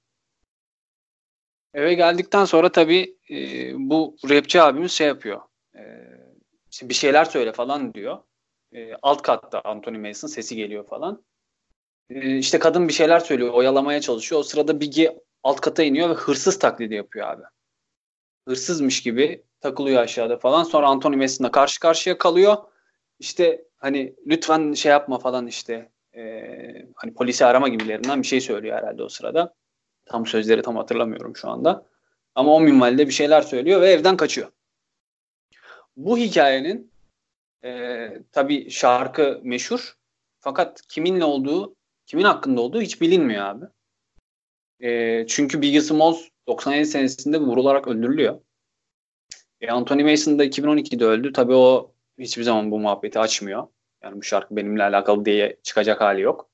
Eve 1.74 1.94
geldikten 1.94 2.46
sonra 2.46 2.72
tabii 2.72 3.18
e, 3.30 3.36
bu 3.90 4.16
rapçi 4.30 4.62
abimiz 4.62 4.92
şey 4.92 5.08
yapıyor. 5.08 5.42
E, 5.76 5.82
bir 6.82 6.94
şeyler 6.94 7.26
söyle 7.26 7.52
falan 7.52 7.94
diyor. 7.94 8.18
E, 8.74 8.94
alt 9.02 9.22
katta 9.22 9.62
Anthony 9.62 9.98
Mason 9.98 10.28
sesi 10.28 10.56
geliyor 10.56 10.88
falan. 10.88 11.24
E, 12.10 12.38
işte 12.38 12.60
kadın 12.60 12.88
bir 12.88 12.94
şeyler 12.94 13.20
söylüyor. 13.20 13.54
Oyalamaya 13.54 14.02
çalışıyor. 14.02 14.42
O 14.42 14.44
sırada 14.44 14.80
Biggie 14.80 15.20
alt 15.44 15.62
kata 15.62 15.84
iniyor 15.84 16.10
ve 16.10 16.14
hırsız 16.14 16.60
taklidi 16.60 16.94
yapıyor 16.96 17.28
abi. 17.28 17.44
Hırsızmış 18.48 19.04
gibi 19.04 19.44
takılıyor 19.60 20.02
aşağıda 20.02 20.38
falan. 20.38 20.64
Sonra 20.64 20.88
Anthony 20.88 21.16
Mason'la 21.16 21.52
karşı 21.52 21.80
karşıya 21.80 22.18
kalıyor. 22.18 22.58
İşte 23.20 23.66
hani 23.78 24.16
lütfen 24.28 24.74
şey 24.74 24.92
yapma 24.92 25.20
falan 25.20 25.48
işte 25.48 25.92
e, 26.18 26.86
hani 26.96 27.14
polisi 27.14 27.46
arama 27.46 27.68
gibilerinden 27.68 28.22
bir 28.22 28.28
şey 28.28 28.42
söylüyor 28.42 28.78
herhalde 28.78 29.04
o 29.04 29.10
sırada. 29.10 29.56
Tam 30.06 30.26
sözleri 30.26 30.62
tam 30.62 30.76
hatırlamıyorum 30.76 31.36
şu 31.36 31.50
anda. 31.50 31.86
Ama 32.36 32.54
o 32.54 32.62
minvalde 32.62 33.08
bir 33.08 33.14
şeyler 33.14 33.42
söylüyor 33.42 33.82
ve 33.82 33.92
evden 33.92 34.18
kaçıyor. 34.18 34.52
Bu 35.96 36.18
hikayenin 36.18 36.92
e, 37.64 38.10
tabii 38.32 38.70
şarkı 38.70 39.42
meşhur 39.44 39.98
fakat 40.40 40.82
kiminle 40.88 41.26
olduğu, 41.26 41.76
kimin 42.06 42.24
hakkında 42.24 42.62
olduğu 42.62 42.82
hiç 42.82 43.02
bilinmiyor 43.02 43.46
abi. 43.46 43.66
E, 44.80 45.28
çünkü 45.28 45.62
Biggie 45.62 45.82
Smalls 45.82 46.22
97 46.48 46.86
senesinde 46.86 47.38
vurularak 47.38 47.88
öldürülüyor. 47.88 48.42
E, 49.62 49.72
Anthony 49.72 50.04
Mason 50.04 50.40
da 50.40 50.46
2012'de 50.46 51.06
öldü. 51.06 51.34
Tabii 51.34 51.54
o 51.54 51.92
hiçbir 52.20 52.44
zaman 52.44 52.72
bu 52.72 52.80
muhabbeti 52.80 53.20
açmıyor. 53.20 53.68
Yani 54.04 54.18
bu 54.18 54.24
şarkı 54.24 54.56
benimle 54.56 54.84
alakalı 54.84 55.26
diye 55.26 55.58
çıkacak 55.64 56.02
hali 56.02 56.22
yok. 56.22 56.50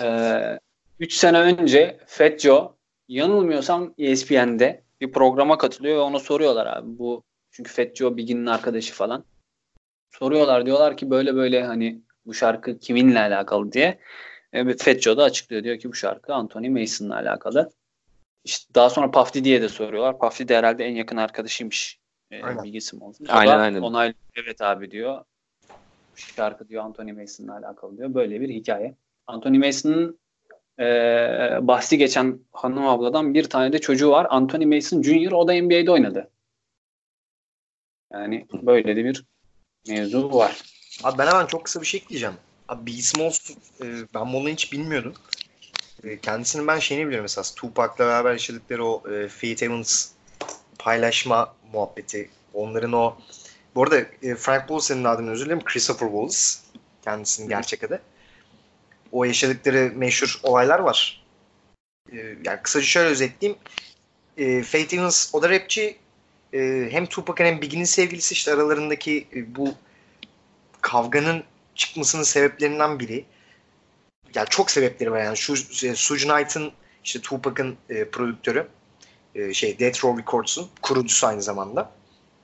Ee, 0.00 0.58
3 1.00 1.14
sene 1.14 1.40
önce 1.40 1.98
Fat 2.06 2.40
Joe 2.40 2.76
yanılmıyorsam 3.08 3.94
ESPN'de 3.98 4.84
bir 5.00 5.12
programa 5.12 5.58
katılıyor 5.58 5.96
ve 5.96 6.00
ona 6.00 6.18
soruyorlar 6.18 6.66
abi 6.66 6.98
bu 6.98 7.22
çünkü 7.50 7.72
Fat 7.72 7.96
Joe 7.96 8.16
Biggie'nin 8.16 8.46
arkadaşı 8.46 8.94
falan. 8.94 9.24
Soruyorlar 10.10 10.66
diyorlar 10.66 10.96
ki 10.96 11.10
böyle 11.10 11.34
böyle 11.34 11.64
hani 11.64 12.00
bu 12.26 12.34
şarkı 12.34 12.78
kiminle 12.78 13.20
alakalı 13.20 13.72
diye. 13.72 13.98
Evet, 14.52 14.82
Fat 14.82 15.00
Joe 15.00 15.16
da 15.16 15.24
açıklıyor 15.24 15.64
diyor 15.64 15.78
ki 15.78 15.88
bu 15.88 15.94
şarkı 15.94 16.34
Anthony 16.34 16.68
Mason'la 16.68 17.14
alakalı. 17.14 17.70
İşte 18.44 18.74
daha 18.74 18.90
sonra 18.90 19.10
Puff 19.10 19.34
Daddy'ye 19.34 19.62
de 19.62 19.68
soruyorlar. 19.68 20.18
Puff 20.18 20.40
Daddy 20.40 20.54
herhalde 20.54 20.84
en 20.84 20.94
yakın 20.94 21.16
arkadaşıymış. 21.16 21.98
E, 22.30 22.42
Aynen. 22.42 22.64
Biggie 22.64 22.80
Smalls. 22.80 23.20
Aynen, 23.28 23.58
aynen. 23.58 23.82
Onay 23.82 24.14
evet 24.34 24.60
abi 24.60 24.90
diyor. 24.90 25.24
Şarkı 26.16 26.68
diyor 26.68 26.84
Anthony 26.84 27.12
Mason'la 27.12 27.56
alakalı 27.56 27.96
diyor. 27.96 28.14
Böyle 28.14 28.40
bir 28.40 28.48
hikaye. 28.48 28.94
Anthony 29.26 29.58
Mason'ın 29.58 30.18
e, 30.78 30.84
bahsi 31.60 31.98
geçen 31.98 32.38
hanım 32.52 32.86
abladan 32.86 33.34
bir 33.34 33.44
tane 33.44 33.72
de 33.72 33.78
çocuğu 33.78 34.10
var. 34.10 34.26
Anthony 34.30 34.66
Mason 34.66 35.02
Jr. 35.02 35.32
O 35.32 35.48
da 35.48 35.62
NBA'de 35.62 35.90
oynadı. 35.90 36.30
Yani 38.12 38.46
böyle 38.52 38.96
de 38.96 39.04
bir 39.04 39.24
mevzu 39.88 40.32
var. 40.32 40.62
Abi 41.04 41.18
ben 41.18 41.26
hemen 41.26 41.46
çok 41.46 41.64
kısa 41.64 41.80
bir 41.80 41.86
şey 41.86 42.00
ekleyeceğim. 42.00 42.34
Abi 42.68 42.86
Biggie 42.86 43.02
Smalls, 43.02 43.50
e, 43.50 43.84
ben 44.14 44.32
bunu 44.32 44.48
hiç 44.48 44.72
bilmiyordum. 44.72 45.14
E, 46.04 46.20
kendisinin 46.20 46.66
ben 46.66 46.78
şeyini 46.78 47.06
biliyorum 47.06 47.24
mesela 47.24 47.44
Tupac'la 47.56 48.06
beraber 48.06 48.32
yaşadıkları 48.32 48.86
o 48.86 49.10
e, 49.10 49.28
Faith 49.28 49.62
Evans 49.62 50.10
paylaşma 50.78 51.54
muhabbeti. 51.72 52.30
Onların 52.54 52.92
o 52.92 53.16
bu 53.76 53.82
arada 53.82 53.98
e, 54.22 54.34
Frank 54.34 54.60
Wallace'ın 54.60 55.04
adını 55.04 55.30
özür 55.30 55.46
dilerim. 55.46 55.64
Christopher 55.64 56.06
Wallace. 56.06 56.38
Kendisinin 57.04 57.48
gerçek 57.48 57.84
adı. 57.84 58.02
O 59.12 59.24
yaşadıkları 59.24 59.92
meşhur 59.94 60.40
olaylar 60.42 60.78
var. 60.78 61.24
E, 62.12 62.16
yani 62.44 62.62
kısaca 62.62 62.86
şöyle 62.86 63.08
özetleyeyim. 63.08 63.60
E, 64.36 64.62
Faith 64.62 64.94
Evans 64.94 65.34
o 65.34 65.42
da 65.42 65.50
rapçi. 65.50 65.96
E, 66.52 66.88
hem 66.90 67.06
Tupac'ın 67.06 67.44
hem 67.44 67.62
Biggie'nin 67.62 67.84
sevgilisi 67.84 68.32
işte 68.32 68.52
aralarındaki 68.52 69.26
e, 69.34 69.54
bu 69.54 69.74
kavganın 70.80 71.44
çıkmasının 71.74 72.22
sebeplerinden 72.22 72.98
biri. 72.98 73.24
Yani 74.34 74.48
çok 74.48 74.70
sebepleri 74.70 75.12
var 75.12 75.24
yani. 75.24 75.36
Şu 75.36 75.52
e, 75.86 75.94
Suge 75.94 76.28
Knight'ın 76.28 76.72
işte 77.04 77.20
Tupac'ın 77.20 77.76
e, 77.90 78.04
prodüktörü 78.08 78.68
e, 79.34 79.54
şey 79.54 79.78
Death 79.78 80.04
Row 80.04 80.22
Records'un 80.22 80.68
kurucusu 80.82 81.26
aynı 81.26 81.42
zamanda. 81.42 81.95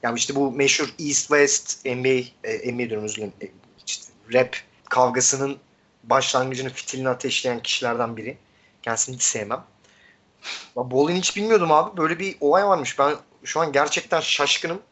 Yani 0.03 0.19
işte 0.19 0.35
bu 0.35 0.53
meşhur 0.53 0.95
East 0.99 1.21
West 1.21 1.87
NBA 1.87 2.49
e, 2.49 2.73
NBA 2.73 2.89
diyorum 2.89 3.05
özür 3.05 3.17
dilerim. 3.17 3.33
E, 3.41 3.47
işte 3.87 4.13
rap 4.33 4.57
kavgasının 4.91 5.59
başlangıcını 6.05 6.71
fitilini 6.71 7.09
ateşleyen 7.09 7.63
kişilerden 7.63 8.17
biri. 8.17 8.39
Kendisini 8.83 9.15
hiç 9.15 9.23
sevmem. 9.23 9.65
Bolin 10.77 11.17
hiç 11.17 11.37
bilmiyordum 11.37 11.73
abi. 11.73 11.97
Böyle 11.97 12.19
bir 12.19 12.37
olay 12.41 12.67
varmış. 12.67 12.99
Ben 12.99 13.15
şu 13.45 13.61
an 13.61 13.73
gerçekten 13.73 14.21
şaşkınım. 14.21 14.83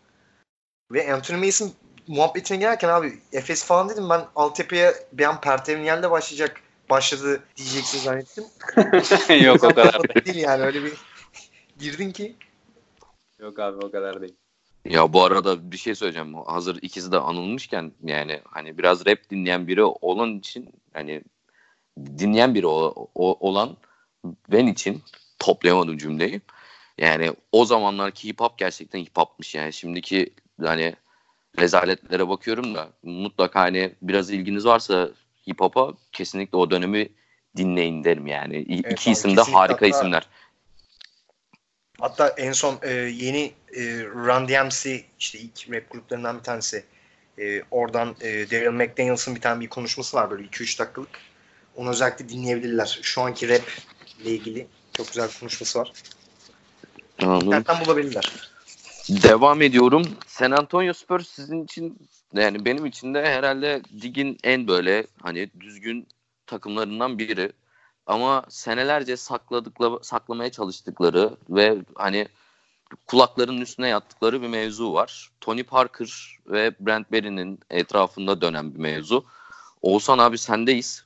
Ve 0.92 1.14
Anthony 1.14 1.46
Mason 1.46 1.72
muhabbetine 2.06 2.58
gelirken 2.58 2.88
abi 2.88 3.18
Efes 3.32 3.64
falan 3.64 3.88
dedim 3.88 4.10
ben 4.10 4.26
altyapıya 4.36 4.94
bir 5.12 5.24
an 5.24 5.40
Pertevniyel'de 5.40 6.10
başlayacak 6.10 6.60
başladı 6.90 7.42
diyeceksin 7.56 7.98
zannettim. 7.98 8.44
Yok 9.44 9.64
o 9.64 9.68
kadar 9.68 10.02
değil. 10.02 10.24
değil 10.24 10.44
yani 10.44 10.62
öyle 10.62 10.84
bir 10.84 10.92
girdin 11.78 12.12
ki. 12.12 12.36
Yok 13.38 13.58
abi 13.58 13.86
o 13.86 13.90
kadar 13.90 14.20
değil. 14.20 14.39
Ya 14.84 15.12
bu 15.12 15.24
arada 15.24 15.72
bir 15.72 15.76
şey 15.76 15.94
söyleyeceğim. 15.94 16.34
Hazır 16.34 16.78
ikisi 16.82 17.12
de 17.12 17.18
anılmışken 17.18 17.92
yani 18.04 18.40
hani 18.44 18.78
biraz 18.78 19.06
rap 19.06 19.30
dinleyen 19.30 19.68
biri 19.68 19.82
olan 19.84 20.38
için 20.38 20.70
hani 20.92 21.22
dinleyen 21.98 22.54
biri 22.54 22.66
o, 22.66 23.08
o- 23.14 23.48
olan 23.48 23.76
ben 24.52 24.66
için 24.66 25.02
toplayamadım 25.38 25.98
cümleyi. 25.98 26.40
Yani 26.98 27.32
o 27.52 27.64
zamanlarki 27.64 28.28
hip 28.28 28.40
hop 28.40 28.58
gerçekten 28.58 28.98
hip 28.98 29.16
hop'mış 29.18 29.54
yani. 29.54 29.72
Şimdiki 29.72 30.30
hani 30.64 30.94
rezaletlere 31.58 32.28
bakıyorum 32.28 32.74
da 32.74 32.88
mutlaka 33.02 33.60
hani 33.60 33.92
biraz 34.02 34.30
ilginiz 34.30 34.66
varsa 34.66 35.10
hip 35.48 35.60
hop'a 35.60 35.92
kesinlikle 36.12 36.58
o 36.58 36.70
dönemi 36.70 37.08
dinleyin 37.56 38.04
derim 38.04 38.26
yani. 38.26 38.56
İ- 38.56 38.80
Evet 38.84 38.92
İki 38.92 39.10
abi, 39.10 39.12
isim 39.12 39.36
de 39.36 39.40
harika 39.40 39.74
Hatta- 39.74 39.86
isimler. 39.88 40.26
Hatta 42.00 42.28
en 42.28 42.52
son 42.52 42.78
e, 42.82 42.90
yeni 42.92 43.52
e, 43.76 43.82
Run 44.04 44.48
DMC 44.48 45.04
işte 45.18 45.38
ilk 45.38 45.70
rap 45.70 45.90
gruplarından 45.90 46.38
bir 46.38 46.42
tanesi. 46.42 46.84
E, 47.38 47.62
oradan 47.70 48.16
e, 48.20 48.50
Daryl 48.50 48.70
McDaniels'ın 48.70 49.34
bir 49.34 49.40
tane 49.40 49.60
bir 49.60 49.68
konuşması 49.68 50.16
var 50.16 50.30
böyle 50.30 50.44
2-3 50.44 50.78
dakikalık. 50.78 51.18
Onu 51.76 51.90
özellikle 51.90 52.28
dinleyebilirler. 52.28 52.98
Şu 53.02 53.20
anki 53.20 53.48
rap 53.48 53.62
ile 54.20 54.30
ilgili 54.30 54.66
çok 54.92 55.06
güzel 55.06 55.28
bir 55.28 55.40
konuşması 55.40 55.78
var. 55.78 55.92
Anladım. 57.22 57.46
İnternetten 57.46 57.86
bulabilirler. 57.86 58.50
Devam 59.08 59.62
ediyorum. 59.62 60.02
San 60.26 60.50
Antonio 60.50 60.92
Spurs 60.92 61.28
sizin 61.28 61.64
için 61.64 61.98
yani 62.34 62.64
benim 62.64 62.86
için 62.86 63.14
de 63.14 63.26
herhalde 63.26 63.82
ligin 64.02 64.38
en 64.44 64.68
böyle 64.68 65.06
hani 65.22 65.50
düzgün 65.60 66.06
takımlarından 66.46 67.18
biri. 67.18 67.52
Ama 68.10 68.44
senelerce 68.48 69.16
sakladıkları, 69.16 69.98
saklamaya 70.02 70.50
çalıştıkları 70.50 71.30
ve 71.50 71.78
hani 71.94 72.28
kulaklarının 73.06 73.60
üstüne 73.60 73.88
yattıkları 73.88 74.42
bir 74.42 74.48
mevzu 74.48 74.92
var. 74.92 75.30
Tony 75.40 75.62
Parker 75.62 76.38
ve 76.46 76.72
Brent 76.80 77.12
Berry'nin 77.12 77.58
etrafında 77.70 78.40
dönen 78.40 78.74
bir 78.74 78.78
mevzu. 78.78 79.24
Oğuzhan 79.82 80.18
abi 80.18 80.38
sendeyiz. 80.38 81.04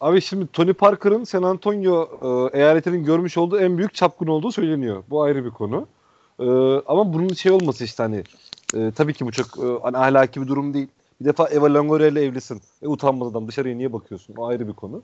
Abi 0.00 0.20
şimdi 0.20 0.46
Tony 0.46 0.72
Parker'ın 0.72 1.24
San 1.24 1.42
Antonio 1.42 2.08
e, 2.52 2.58
eyaletinin 2.58 3.04
görmüş 3.04 3.38
olduğu 3.38 3.60
en 3.60 3.78
büyük 3.78 3.94
çapkın 3.94 4.26
olduğu 4.26 4.52
söyleniyor. 4.52 5.04
Bu 5.10 5.22
ayrı 5.22 5.44
bir 5.44 5.50
konu. 5.50 5.86
E, 6.38 6.46
ama 6.86 7.12
bunun 7.12 7.28
şey 7.28 7.52
olması 7.52 7.84
işte 7.84 8.02
hani 8.02 8.24
e, 8.74 8.92
tabii 8.92 9.14
ki 9.14 9.26
bu 9.26 9.32
çok 9.32 9.46
e, 9.46 9.82
hani 9.82 9.96
ahlaki 9.96 10.42
bir 10.42 10.48
durum 10.48 10.74
değil. 10.74 10.88
Bir 11.20 11.24
defa 11.24 11.48
Eva 11.48 11.74
Longoria 11.74 12.06
ile 12.06 12.22
evlisin. 12.24 12.60
E, 12.82 12.88
utanmaz 12.88 13.28
adam 13.28 13.48
dışarıya 13.48 13.76
niye 13.76 13.92
bakıyorsun? 13.92 14.34
O 14.36 14.46
ayrı 14.46 14.68
bir 14.68 14.72
konu. 14.72 15.02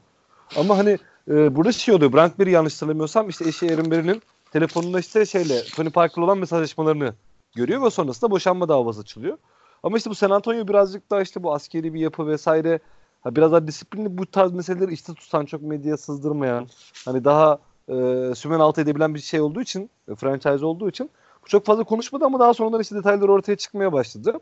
Ama 0.57 0.79
hani 0.79 0.99
e, 1.29 1.57
burada 1.57 1.73
şey 1.73 1.95
oluyor. 1.95 2.13
Brent 2.13 2.39
Berry 2.39 2.51
yanlış 2.51 2.75
hatırlamıyorsam 2.75 3.29
işte 3.29 3.49
eşi 3.49 3.67
Erin 3.67 3.91
Berry'nin 3.91 4.23
telefonunda 4.53 5.01
işte 5.01 5.27
şeyle 5.27 5.63
Tony 5.77 5.91
Parker'la 5.91 6.25
olan 6.25 6.39
mesajlaşmalarını 6.39 7.15
görüyor 7.55 7.83
ve 7.83 7.91
sonrasında 7.91 8.31
boşanma 8.31 8.69
davası 8.69 9.01
açılıyor. 9.01 9.39
Ama 9.83 9.97
işte 9.97 10.11
bu 10.11 10.15
San 10.15 10.31
Antonio 10.31 10.69
birazcık 10.69 11.11
daha 11.11 11.23
işte 11.23 11.43
bu 11.43 11.55
askeri 11.55 11.95
bir 11.95 12.01
yapı 12.01 12.27
vesaire 12.27 12.81
Ha, 13.27 13.37
biraz 13.37 13.53
daha 13.53 13.67
disiplinli 13.67 14.19
bu 14.19 14.27
tarz 14.27 14.53
meseleleri 14.53 14.93
işte 14.93 15.15
tutan 15.15 15.45
çok 15.45 15.63
medyaya 15.63 15.97
sızdırmayan 15.97 16.69
hani 17.05 17.25
daha 17.25 17.59
e, 17.89 17.95
sümen 18.35 18.61
altı 18.61 18.81
edebilen 18.81 19.15
bir 19.15 19.21
şey 19.21 19.41
olduğu 19.41 19.61
için 19.61 19.91
e, 20.09 20.15
franchise 20.15 20.67
olduğu 20.67 20.89
için 20.89 21.11
bu 21.45 21.47
çok 21.49 21.67
fazla 21.67 21.85
konuşmadı 21.85 22.25
ama 22.25 22.41
daha 22.41 22.55
sonradan 22.55 22.81
işte 22.81 22.97
detayları 22.97 23.33
ortaya 23.33 23.57
çıkmaya 23.57 23.93
başladı. 23.93 24.41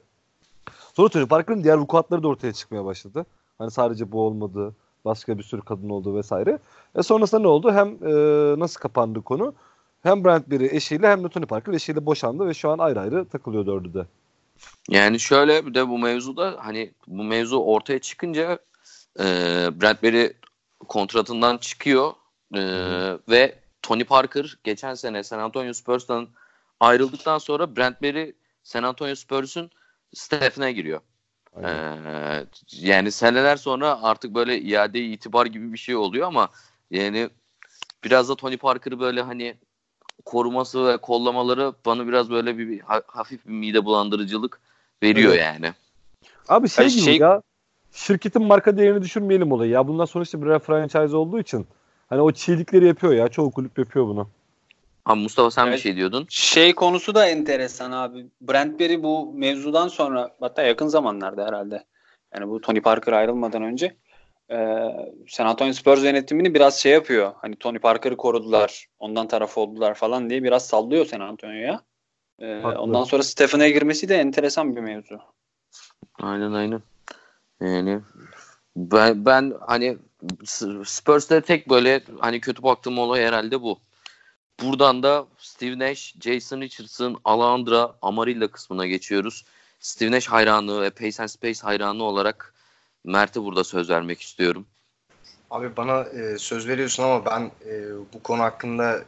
Sonra 0.95 1.09
Tony 1.09 1.27
Parker'ın 1.27 1.65
diğer 1.65 1.77
vukuatları 1.77 2.23
da 2.23 2.29
ortaya 2.29 2.53
çıkmaya 2.53 2.85
başladı. 2.85 3.27
Hani 3.59 3.71
sadece 3.71 4.13
bu 4.13 4.21
olmadı. 4.21 4.75
Başka 5.05 5.39
bir 5.39 5.43
sürü 5.43 5.63
kadın 5.63 5.89
oldu 5.89 6.17
vesaire. 6.17 6.59
E 6.95 7.03
sonrasında 7.03 7.41
ne 7.41 7.49
oldu? 7.49 7.73
Hem 7.73 7.89
e, 7.89 8.11
nasıl 8.61 8.81
kapandı 8.81 9.23
konu? 9.23 9.55
Hem 10.03 10.25
Brent 10.25 10.51
Berry 10.51 10.69
eşiyle 10.77 11.09
hem 11.09 11.25
de 11.25 11.29
Tony 11.29 11.47
Parker 11.47 11.73
eşiyle 11.73 12.07
boşandı 12.07 12.47
ve 12.47 12.55
şu 12.55 12.71
an 12.71 12.79
ayrı 12.79 13.01
ayrı 13.01 13.25
takılıyor 13.25 13.67
dördü 13.67 13.95
de. 13.95 14.07
Yani 14.89 15.21
şöyle 15.21 15.67
bir 15.67 15.75
de 15.75 15.89
bu 15.89 15.99
mevzuda 15.99 16.57
hani 16.59 16.93
bu 17.07 17.25
mevzu 17.25 17.59
ortaya 17.59 17.99
çıkınca 17.99 18.59
e, 19.21 19.25
Bradbury 19.81 20.33
kontratından 20.89 21.59
çıkıyor 21.59 22.13
e, 22.55 22.63
ve 23.29 23.55
Tony 23.83 24.05
Parker 24.05 24.59
geçen 24.65 24.95
sene 24.95 25.25
San 25.25 25.39
Antonio 25.39 25.73
Spurs'tan 25.73 26.29
ayrıldıktan 26.81 27.39
sonra 27.39 27.77
Bradbury 27.77 28.33
San 28.63 28.83
Antonio 28.83 29.15
Spurs'un 29.15 29.71
staff'ine 30.15 30.73
giriyor. 30.73 31.01
Aynen. 31.57 32.05
Ee, 32.05 32.47
yani 32.71 33.13
seneler 33.13 33.57
sonra 33.57 34.03
artık 34.03 34.35
böyle 34.35 34.61
iade 34.61 35.01
itibar 35.01 35.47
gibi 35.47 35.73
bir 35.73 35.79
şey 35.79 35.97
oluyor 35.97 36.27
ama 36.27 36.49
yani 36.91 37.29
biraz 38.05 38.29
da 38.29 38.37
Tony 38.37 38.57
Parker'ı 38.57 39.01
böyle 39.01 39.23
hani 39.23 39.55
koruması 40.25 40.87
ve 40.87 40.97
kollamaları 40.97 41.73
bana 41.87 42.07
biraz 42.07 42.31
böyle 42.31 42.59
bir, 42.59 42.69
bir 42.69 42.81
ha- 42.81 43.03
hafif 43.07 43.47
bir 43.47 43.53
mide 43.53 43.85
bulandırıcılık 43.85 44.61
veriyor 45.03 45.33
Evet. 45.33 45.43
yani. 45.43 45.73
Abi 46.49 46.69
şey 46.69 46.89
gibi 46.89 47.01
şey- 47.01 47.19
ya 47.19 47.43
şirketin 47.93 48.43
marka 48.43 48.77
değerini 48.77 49.03
düşürmeyelim 49.03 49.53
olayı. 49.53 49.71
Ya 49.71 49.89
bundan 49.89 50.05
sonra 50.05 50.23
işte 50.23 50.43
birer 50.43 50.59
franchise 50.59 51.17
olduğu 51.17 51.39
için 51.39 51.67
hani 52.09 52.21
o 52.21 52.33
çiğlikleri 52.33 52.87
yapıyor 52.87 53.13
ya. 53.13 53.29
Çoğu 53.29 53.51
kulüp 53.51 53.79
yapıyor 53.79 54.07
bunu. 54.07 54.29
Ha 55.05 55.15
Mustafa 55.15 55.51
sen 55.51 55.67
bir 55.67 55.71
Evet. 55.71 55.81
şey 55.81 55.97
diyordun. 55.97 56.27
Şey 56.31 56.75
konusu 56.75 57.15
da 57.15 57.27
enteresan 57.27 57.93
abi. 57.93 58.27
Brent 58.41 58.81
Berry 58.81 59.03
bu 59.03 59.33
mevzudan 59.35 59.89
sonra 59.89 60.37
hatta 60.41 60.63
yakın 60.63 60.87
zamanlarda 60.87 61.47
herhalde. 61.47 61.85
Yani 62.35 62.49
bu 62.49 62.61
Tony 62.61 62.81
Parker 62.81 63.13
ayrılmadan 63.13 63.63
önce 63.63 63.97
e, 64.51 64.57
San 65.29 65.47
Antonio 65.47 65.73
Spurs 65.73 66.05
yönetimini 66.05 66.55
biraz 66.55 66.77
şey 66.81 66.93
yapıyor. 66.93 67.33
Hani 67.41 67.57
Tony 67.57 67.79
Parker'ı 67.79 68.17
korudular. 68.17 68.87
Ondan 68.99 69.29
taraf 69.29 69.59
oldular 69.59 69.95
falan 69.95 70.31
diye 70.31 70.43
biraz 70.43 70.67
sallıyor 70.67 71.07
San 71.07 71.21
Antonio'ya. 71.21 71.81
E, 72.39 72.61
Haklı. 72.63 72.81
ondan 72.81 73.05
sonra 73.05 73.23
Stephen'e 73.23 73.71
girmesi 73.71 74.09
de 74.09 74.17
enteresan 74.17 74.77
bir 74.77 74.81
mevzu. 74.81 75.19
Aynen 76.23 76.53
aynen. 76.53 76.83
Yani 77.61 78.01
ben, 78.77 79.27
ben 79.27 79.55
hani 79.61 79.99
Spurs'te 80.85 81.41
tek 81.41 81.71
böyle 81.71 82.03
hani 82.21 82.41
kötü 82.41 82.63
baktığım 82.63 82.99
olay 82.99 83.23
herhalde 83.23 83.63
bu. 83.63 83.79
Buradan 84.63 85.03
da 85.03 85.27
Steve 85.39 85.79
Nash, 85.79 86.15
Jason 86.21 86.61
Richardson, 86.61 87.21
Alondra, 87.25 87.95
Amarillo 88.03 88.49
kısmına 88.49 88.87
geçiyoruz. 88.87 89.45
Steve 89.81 90.11
Nash 90.11 90.27
hayranı 90.27 90.83
ve 90.83 90.91
Pace 90.91 91.23
and 91.23 91.29
Space 91.29 91.61
hayranı 91.63 92.03
olarak 92.03 92.55
Mert'e 93.05 93.43
burada 93.43 93.65
söz 93.65 93.91
vermek 93.91 94.21
istiyorum. 94.21 94.67
Abi 95.51 95.77
bana 95.77 96.03
e, 96.03 96.39
söz 96.39 96.69
veriyorsun 96.69 97.03
ama 97.03 97.27
ben 97.27 97.51
e, 97.67 97.93
bu 98.15 98.23
konu 98.23 98.43
hakkında 98.43 99.05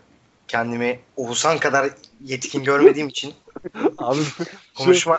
kendimi 0.48 1.00
Oğuzhan 1.16 1.58
kadar 1.58 1.90
yetkin 2.24 2.64
görmediğim 2.64 3.08
için 3.08 3.34
Abi 3.98 4.20
konuşma 4.74 5.18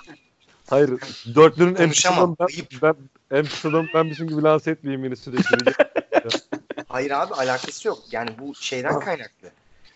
hayır 0.70 0.90
dörtlünün 1.36 1.76
en 1.76 1.90
adamı 1.90 2.36
ben, 2.40 2.48
ben 2.82 2.96
en 3.32 3.46
pis 3.46 3.66
adamı 3.66 3.88
benmişim 3.94 4.28
gibi 4.28 4.44
lanse 4.44 4.72
etmeyeyim 4.72 5.04
beni 5.04 5.16
sürekli. 5.16 5.74
hayır 6.88 7.12
abi 7.12 7.34
alakası 7.34 7.88
yok. 7.88 8.00
Yani 8.12 8.30
bu 8.40 8.56
şeyden 8.56 9.00
kaynaklı. 9.06 9.52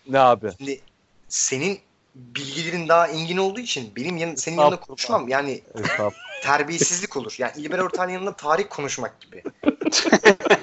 Ne 0.08 0.18
abi? 0.18 0.50
Şimdi 0.58 0.80
senin 1.28 1.78
bilgilerin 2.14 2.88
daha 2.88 3.08
engin 3.08 3.36
olduğu 3.36 3.60
için 3.60 3.92
benim 3.96 4.16
yan, 4.16 4.34
senin 4.34 4.56
yanında 4.56 4.80
konuşmam 4.80 5.28
yani 5.28 5.62
terbiyesizlik 6.42 7.16
olur. 7.16 7.34
Yani 7.38 7.52
İlber 7.56 7.78
Ortaylı'nın 7.78 8.14
yanında 8.14 8.36
tarih 8.36 8.64
konuşmak 8.70 9.20
gibi. 9.20 9.42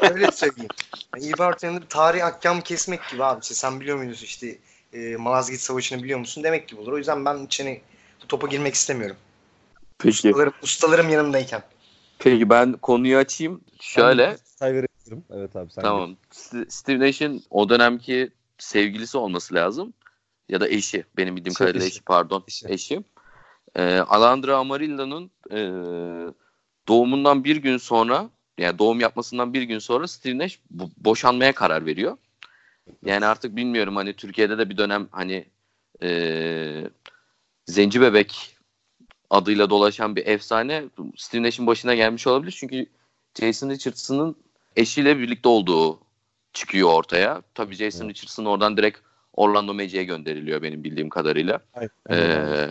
Öyle 0.11 0.31
söyleyeyim. 0.31 0.69
Yani 1.15 1.25
İlber 1.25 1.49
Ortaylı'nın 1.49 1.83
tarih 1.89 2.25
ahkamı 2.25 2.61
kesmek 2.61 3.09
gibi 3.11 3.23
abi. 3.23 3.41
İşte 3.41 3.55
sen 3.55 3.79
biliyor 3.79 3.97
muydun 3.97 4.13
işte 4.13 4.57
e, 4.93 5.15
Malazgirt 5.15 5.59
Savaşı'nı 5.59 6.03
biliyor 6.03 6.19
musun 6.19 6.43
demek 6.43 6.67
gibi 6.67 6.81
olur. 6.81 6.93
O 6.93 6.97
yüzden 6.97 7.25
ben 7.25 7.45
içine 7.45 7.81
bu 8.23 8.27
topa 8.27 8.47
girmek 8.47 8.73
istemiyorum. 8.73 9.17
Peki. 9.97 10.09
Ustalarım, 10.09 10.53
ustalarım 10.61 11.09
yanımdayken. 11.09 11.63
Peki 12.19 12.49
ben 12.49 12.73
konuyu 12.73 13.17
açayım. 13.17 13.61
Şöyle. 13.79 14.37
Verebilirim. 14.61 15.23
Evet 15.33 15.55
abi 15.55 15.71
sen 15.71 15.81
Tamam. 15.81 16.15
Steve 16.69 16.99
Nash'in 16.99 17.43
o 17.49 17.69
dönemki 17.69 18.31
sevgilisi 18.59 19.17
olması 19.17 19.55
lazım. 19.55 19.93
Ya 20.49 20.61
da 20.61 20.69
eşi. 20.69 21.03
Benim 21.17 21.35
bildiğim 21.35 21.51
Eşi, 21.51 21.57
kadarıyla 21.57 21.85
eşi. 21.85 21.95
eşi, 21.95 22.03
pardon. 22.03 22.43
Eşi. 22.47 22.67
Eşi. 22.69 23.03
Ee, 23.75 23.99
Alandra 23.99 24.57
Amarillo'nun 24.57 25.31
e, 25.51 25.57
doğumundan 26.87 27.43
bir 27.43 27.55
gün 27.55 27.77
sonra 27.77 28.29
yani 28.57 28.79
doğum 28.79 28.99
yapmasından 28.99 29.53
bir 29.53 29.61
gün 29.61 29.79
sonra 29.79 30.07
Steve 30.07 30.37
Nash 30.37 30.59
bo- 30.77 30.91
boşanmaya 30.97 31.51
karar 31.53 31.85
veriyor. 31.85 32.17
Yani 33.05 33.25
artık 33.25 33.55
bilmiyorum 33.55 33.95
hani 33.95 34.13
Türkiye'de 34.13 34.57
de 34.57 34.69
bir 34.69 34.77
dönem 34.77 35.07
hani 35.11 35.45
e, 36.03 36.89
Zenci 37.65 38.01
Bebek 38.01 38.57
adıyla 39.29 39.69
dolaşan 39.69 40.15
bir 40.15 40.25
efsane 40.27 40.83
Steve 41.17 41.43
Nash'in 41.43 41.67
başına 41.67 41.95
gelmiş 41.95 42.27
olabilir. 42.27 42.55
Çünkü 42.59 42.85
Jason 43.39 43.69
Richardson'ın 43.69 44.35
eşiyle 44.75 45.19
birlikte 45.19 45.49
olduğu 45.49 45.99
çıkıyor 46.53 46.93
ortaya. 46.93 47.41
Tabii 47.55 47.75
Jason 47.75 48.05
Evet. 48.05 48.15
Richardson 48.15 48.45
oradan 48.45 48.77
direkt 48.77 48.99
Orlando 49.33 49.73
Magic'e 49.73 50.03
gönderiliyor 50.03 50.61
benim 50.61 50.83
bildiğim 50.83 51.09
kadarıyla. 51.09 51.59
Aynen. 51.73 51.89
Ee, 52.11 52.69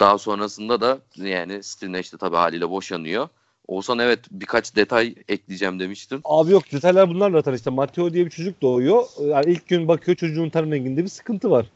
daha 0.00 0.18
sonrasında 0.18 0.80
da 0.80 0.98
yani 1.16 1.62
Steve 1.62 1.92
Nash 1.92 2.12
de 2.12 2.16
tabii 2.16 2.36
haliyle 2.36 2.70
boşanıyor. 2.70 3.28
Olsan 3.66 3.98
evet 3.98 4.18
birkaç 4.30 4.76
detay 4.76 5.14
ekleyeceğim 5.28 5.80
demiştim. 5.80 6.20
Abi 6.24 6.52
yok 6.52 6.72
detaylar 6.72 7.08
bunlar 7.10 7.30
zaten 7.30 7.52
işte 7.52 7.70
Matteo 7.70 8.12
diye 8.12 8.24
bir 8.24 8.30
çocuk 8.30 8.62
doğuyor. 8.62 9.04
Yani 9.20 9.52
ilk 9.52 9.68
gün 9.68 9.88
bakıyor 9.88 10.16
çocuğun 10.16 10.48
ten 10.48 10.70
renginde 10.70 11.04
bir 11.04 11.08
sıkıntı 11.08 11.50
var. 11.50 11.66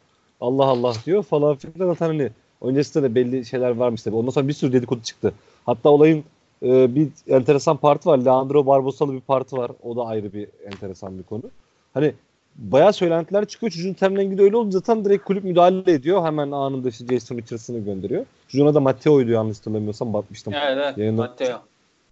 Allah 0.41 0.65
Allah 0.65 0.95
diyor 1.07 1.23
falan 1.23 1.57
filan 1.57 1.87
zaten 1.87 2.07
hani 2.07 2.31
öncesinde 2.63 3.05
de 3.05 3.15
belli 3.15 3.47
şeyler 3.47 3.71
varmış 3.71 4.03
tabii. 4.03 4.17
Ondan 4.17 4.31
sonra 4.31 4.49
bir 4.49 4.53
sürü 4.53 4.73
dedikodu 4.73 5.03
çıktı. 5.03 5.35
Hatta 5.67 5.89
olayın 5.89 6.25
e, 6.65 6.95
bir 6.95 7.09
enteresan 7.29 7.77
partı 7.77 8.09
var. 8.09 8.19
Leandro 8.19 8.67
Barbosa'lı 8.67 9.13
bir 9.13 9.21
partı 9.21 9.57
var. 9.57 9.71
O 9.83 9.97
da 9.97 10.07
ayrı 10.07 10.33
bir 10.33 10.49
enteresan 10.65 11.19
bir 11.19 11.23
konu. 11.23 11.43
Hani 11.95 12.15
bayağı 12.57 12.93
söylentiler 12.93 13.45
çıkıyor. 13.45 13.73
Çocuğun 13.73 13.93
ten 13.93 14.17
rengi 14.17 14.39
de 14.39 14.43
öyle 14.43 14.57
olunca 14.57 14.79
zaten 14.79 15.05
direkt 15.05 15.25
kulüp 15.25 15.45
müdahale 15.45 15.93
ediyor. 15.93 16.25
Hemen 16.25 16.51
anında 16.51 16.89
işte 16.89 17.07
Jason 17.07 17.37
Richardson'ı 17.37 17.79
gönderiyor. 17.79 18.27
Çocuğuna 18.49 18.75
da 18.75 18.81
Matteo'ydu 18.81 19.31
yanlış 19.31 19.59
hatırlamıyorsam 19.59 20.13
bakmıştım. 20.13 20.55
Evet 20.67 20.95
evet. 20.99 21.15
Matteo. 21.15 21.59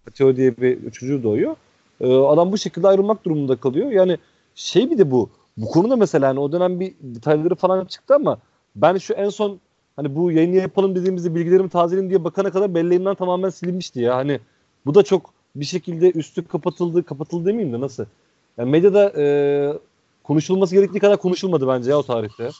Mateo 0.06 0.36
diye 0.36 0.56
bir 0.56 0.90
çocuğu 0.90 1.22
doğuyor. 1.22 1.56
Ee, 2.00 2.14
adam 2.14 2.52
bu 2.52 2.58
şekilde 2.58 2.88
ayrılmak 2.88 3.24
durumunda 3.24 3.56
kalıyor. 3.56 3.90
Yani 3.90 4.18
şey 4.54 4.90
bir 4.90 4.98
de 4.98 5.10
bu. 5.10 5.30
Bu 5.56 5.66
konuda 5.66 5.96
mesela 5.96 6.28
hani 6.28 6.40
o 6.40 6.52
dönem 6.52 6.80
bir 6.80 6.94
detayları 7.00 7.54
falan 7.54 7.84
çıktı 7.84 8.14
ama 8.14 8.38
ben 8.76 8.96
şu 8.98 9.14
en 9.14 9.28
son 9.28 9.60
hani 9.96 10.16
bu 10.16 10.32
yayını 10.32 10.56
yapalım 10.56 10.94
dediğimizde 10.94 11.34
bilgilerimi 11.34 11.68
tazeleyeyim 11.68 12.10
diye 12.10 12.24
bakana 12.24 12.50
kadar 12.50 12.74
belleğimden 12.74 13.14
tamamen 13.14 13.50
silinmişti 13.50 14.00
ya. 14.00 14.16
Hani 14.16 14.40
bu 14.86 14.94
da 14.94 15.02
çok 15.02 15.30
bir 15.56 15.64
şekilde 15.64 16.10
üstü 16.10 16.48
kapatıldı, 16.48 17.02
kapatıldı 17.02 17.46
demeyeyim 17.46 17.72
de 17.72 17.80
nasıl? 17.80 18.04
Yani 18.58 18.70
medyada 18.70 19.12
e, 19.16 19.24
konuşulması 20.24 20.74
gerektiği 20.74 20.98
kadar 20.98 21.16
konuşulmadı 21.16 21.68
bence 21.68 21.90
ya 21.90 21.98
o 21.98 22.02
tarihte. 22.02 22.50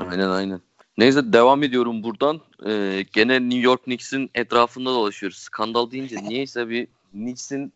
Aynen 0.00 0.28
aynen. 0.30 0.60
Neyse 0.98 1.32
devam 1.32 1.62
ediyorum 1.62 2.02
buradan. 2.02 2.40
Ee, 2.66 3.04
gene 3.12 3.40
New 3.40 3.58
York 3.58 3.84
Knicks'in 3.84 4.30
etrafında 4.34 4.90
dolaşıyoruz. 4.90 5.38
Skandal 5.38 5.90
deyince 5.90 6.16
niyeyse 6.16 6.68
bir 6.68 6.88
Knicks'in 7.12 7.72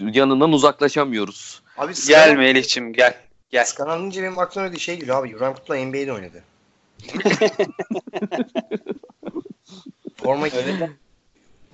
yanından 0.00 0.52
uzaklaşamıyoruz. 0.52 1.62
Abi 1.76 1.92
Gel 2.08 2.36
Melih'cim 2.36 2.92
gel. 2.92 3.14
Gel. 3.50 3.64
Skandal 3.64 4.00
deyince 4.00 4.22
benim 4.22 4.38
aklıma 4.38 4.66
öyle 4.66 4.78
şey 4.78 4.98
geliyor 4.98 5.20
abi. 5.20 5.30
Yuran 5.30 5.54
Kutlu 5.54 5.74
NBA'de 5.74 6.12
oynadı. 6.12 6.42
Forma 10.16 10.48
giydi. 10.48 10.96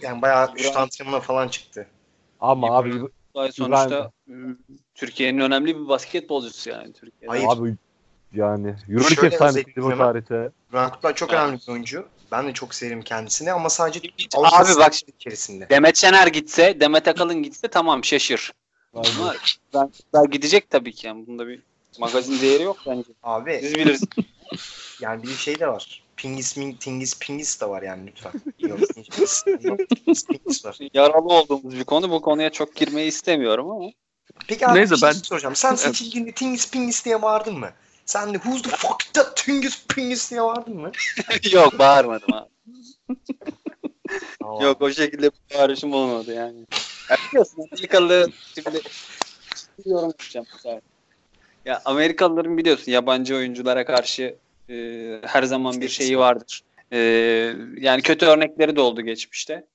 Yani 0.01 0.23
bayağı 0.23 0.59
şut 0.59 0.77
antrenmanına 0.77 1.21
falan 1.21 1.49
çıktı. 1.49 1.87
Ama 2.41 2.77
abi 2.77 3.01
Ay 3.35 3.53
sonuçta 3.53 4.11
ıı, 4.29 4.57
Türkiye'nin 4.95 5.41
önemli 5.41 5.77
bir 5.77 5.89
basketbolcusu 5.89 6.71
yani 6.71 6.93
Türkiye'de. 6.93 7.27
Hayır. 7.27 7.47
abi 7.49 7.77
yani 8.35 8.75
Euroleague 8.89 9.15
Şöyle 9.17 9.35
efsanesiydi 9.35 9.83
bu 9.83 9.97
tarihte. 9.97 10.51
Yuran 10.73 10.91
Kutlu 10.91 11.15
çok 11.15 11.33
önemli 11.33 11.59
bir 11.59 11.73
oyuncu. 11.73 12.07
Ben 12.33 12.47
de 12.47 12.53
çok 12.53 12.75
severim 12.75 13.03
kendisini 13.03 13.53
ama 13.53 13.71
sadece 13.71 14.01
Abi 14.35 14.69
bak 14.79 14.95
şimdi 14.95 15.13
içerisinde. 15.17 15.69
Demet 15.71 15.97
Şener 15.97 16.27
gitse, 16.27 16.81
Demet 16.81 17.09
Akalın 17.09 17.43
gitse 17.43 17.69
tamam 17.69 18.05
şaşır. 18.05 18.53
Ama 18.95 19.35
ben, 19.75 19.91
ben 20.15 20.31
gidecek 20.31 20.71
tabii 20.71 20.93
ki 20.93 21.07
yani. 21.07 21.27
Bunda 21.27 21.47
bir 21.49 21.63
magazin 21.99 22.41
değeri 22.41 22.63
yok 22.63 22.77
bence. 22.87 23.13
Abi 23.23 23.59
Siz 23.61 23.75
bilirsiniz. 23.75 24.27
Yani 25.01 25.23
bir 25.23 25.29
şey 25.29 25.61
de 25.61 25.67
var. 25.67 26.03
Pingis, 26.17 26.57
ming, 26.57 26.81
tingis, 26.81 27.19
pingis 27.19 27.61
de 27.61 27.69
var 27.69 27.83
yani 27.83 28.07
lütfen. 28.07 28.33
Pingis, 28.59 29.45
pingis, 29.45 30.27
pingis 30.27 30.65
var. 30.65 30.79
Yaralı 30.95 31.29
olduğumuz 31.29 31.75
bir 31.75 31.85
konu. 31.85 32.11
Bu 32.11 32.23
konuya 32.23 32.51
çok 32.51 32.77
girmeyi 32.77 33.09
istemiyorum 33.09 33.71
ama. 33.71 33.91
Peki 34.49 34.67
abi 34.67 34.79
Neyse, 34.79 34.95
bir 34.95 34.97
şey 34.99 35.09
ben- 35.09 35.13
soracağım. 35.15 35.57
Sen 35.57 35.75
seçildiğinde 35.75 36.33
tingis 36.33 36.71
pingis 36.71 37.05
diye 37.05 37.23
bağırdın 37.23 37.59
mı? 37.59 37.71
Sen 38.07 38.35
de 38.35 38.39
who's 38.39 38.63
the 38.63 38.71
fuck 38.71 39.15
that 39.15 39.37
tingis 39.37 39.87
pingis 39.87 40.31
diye 40.31 40.43
bağırdın 40.43 40.77
mı? 40.77 40.93
Yok 41.53 41.79
bağırmadım 41.79 42.33
abi. 42.33 42.51
Yok 44.63 44.83
o 44.83 44.91
şekilde 44.91 45.31
bir 45.31 45.57
bağırışım 45.57 45.93
olmadı 45.93 46.35
yani. 46.35 46.67
Ya 47.11 47.17
biliyorsun 47.29 47.69
Amerikalı 47.73 48.33
şimdi 48.55 48.83
yorum 49.85 50.09
yapacağım 50.09 50.47
bu 50.55 50.59
sefer. 50.59 50.81
Ya 51.65 51.83
Amerikalıların 51.85 52.59
biliyorsun 52.59 52.93
yabancı 52.93 53.37
oyunculara 53.37 53.85
karşı 53.85 54.37
e, 54.71 54.75
her 55.23 55.43
zaman 55.43 55.81
bir 55.81 55.89
şeyi 55.89 56.19
vardır. 56.19 56.63
E, 56.93 56.99
yani 57.77 58.03
kötü 58.03 58.27
örnekleri 58.27 58.77
de 58.77 58.81
oldu 58.81 59.01
geçmişte. 59.01 59.67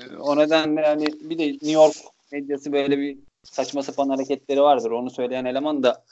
E, 0.00 0.16
o 0.16 0.38
nedenle 0.38 0.80
yani 0.80 1.06
bir 1.06 1.38
de 1.38 1.46
New 1.46 1.72
York 1.72 1.96
medyası 2.32 2.72
böyle 2.72 2.98
bir 2.98 3.18
saçma 3.42 3.82
sapan 3.82 4.08
hareketleri 4.08 4.60
vardır. 4.60 4.90
Onu 4.90 5.10
söyleyen 5.10 5.44
eleman 5.44 5.82
da 5.82 6.04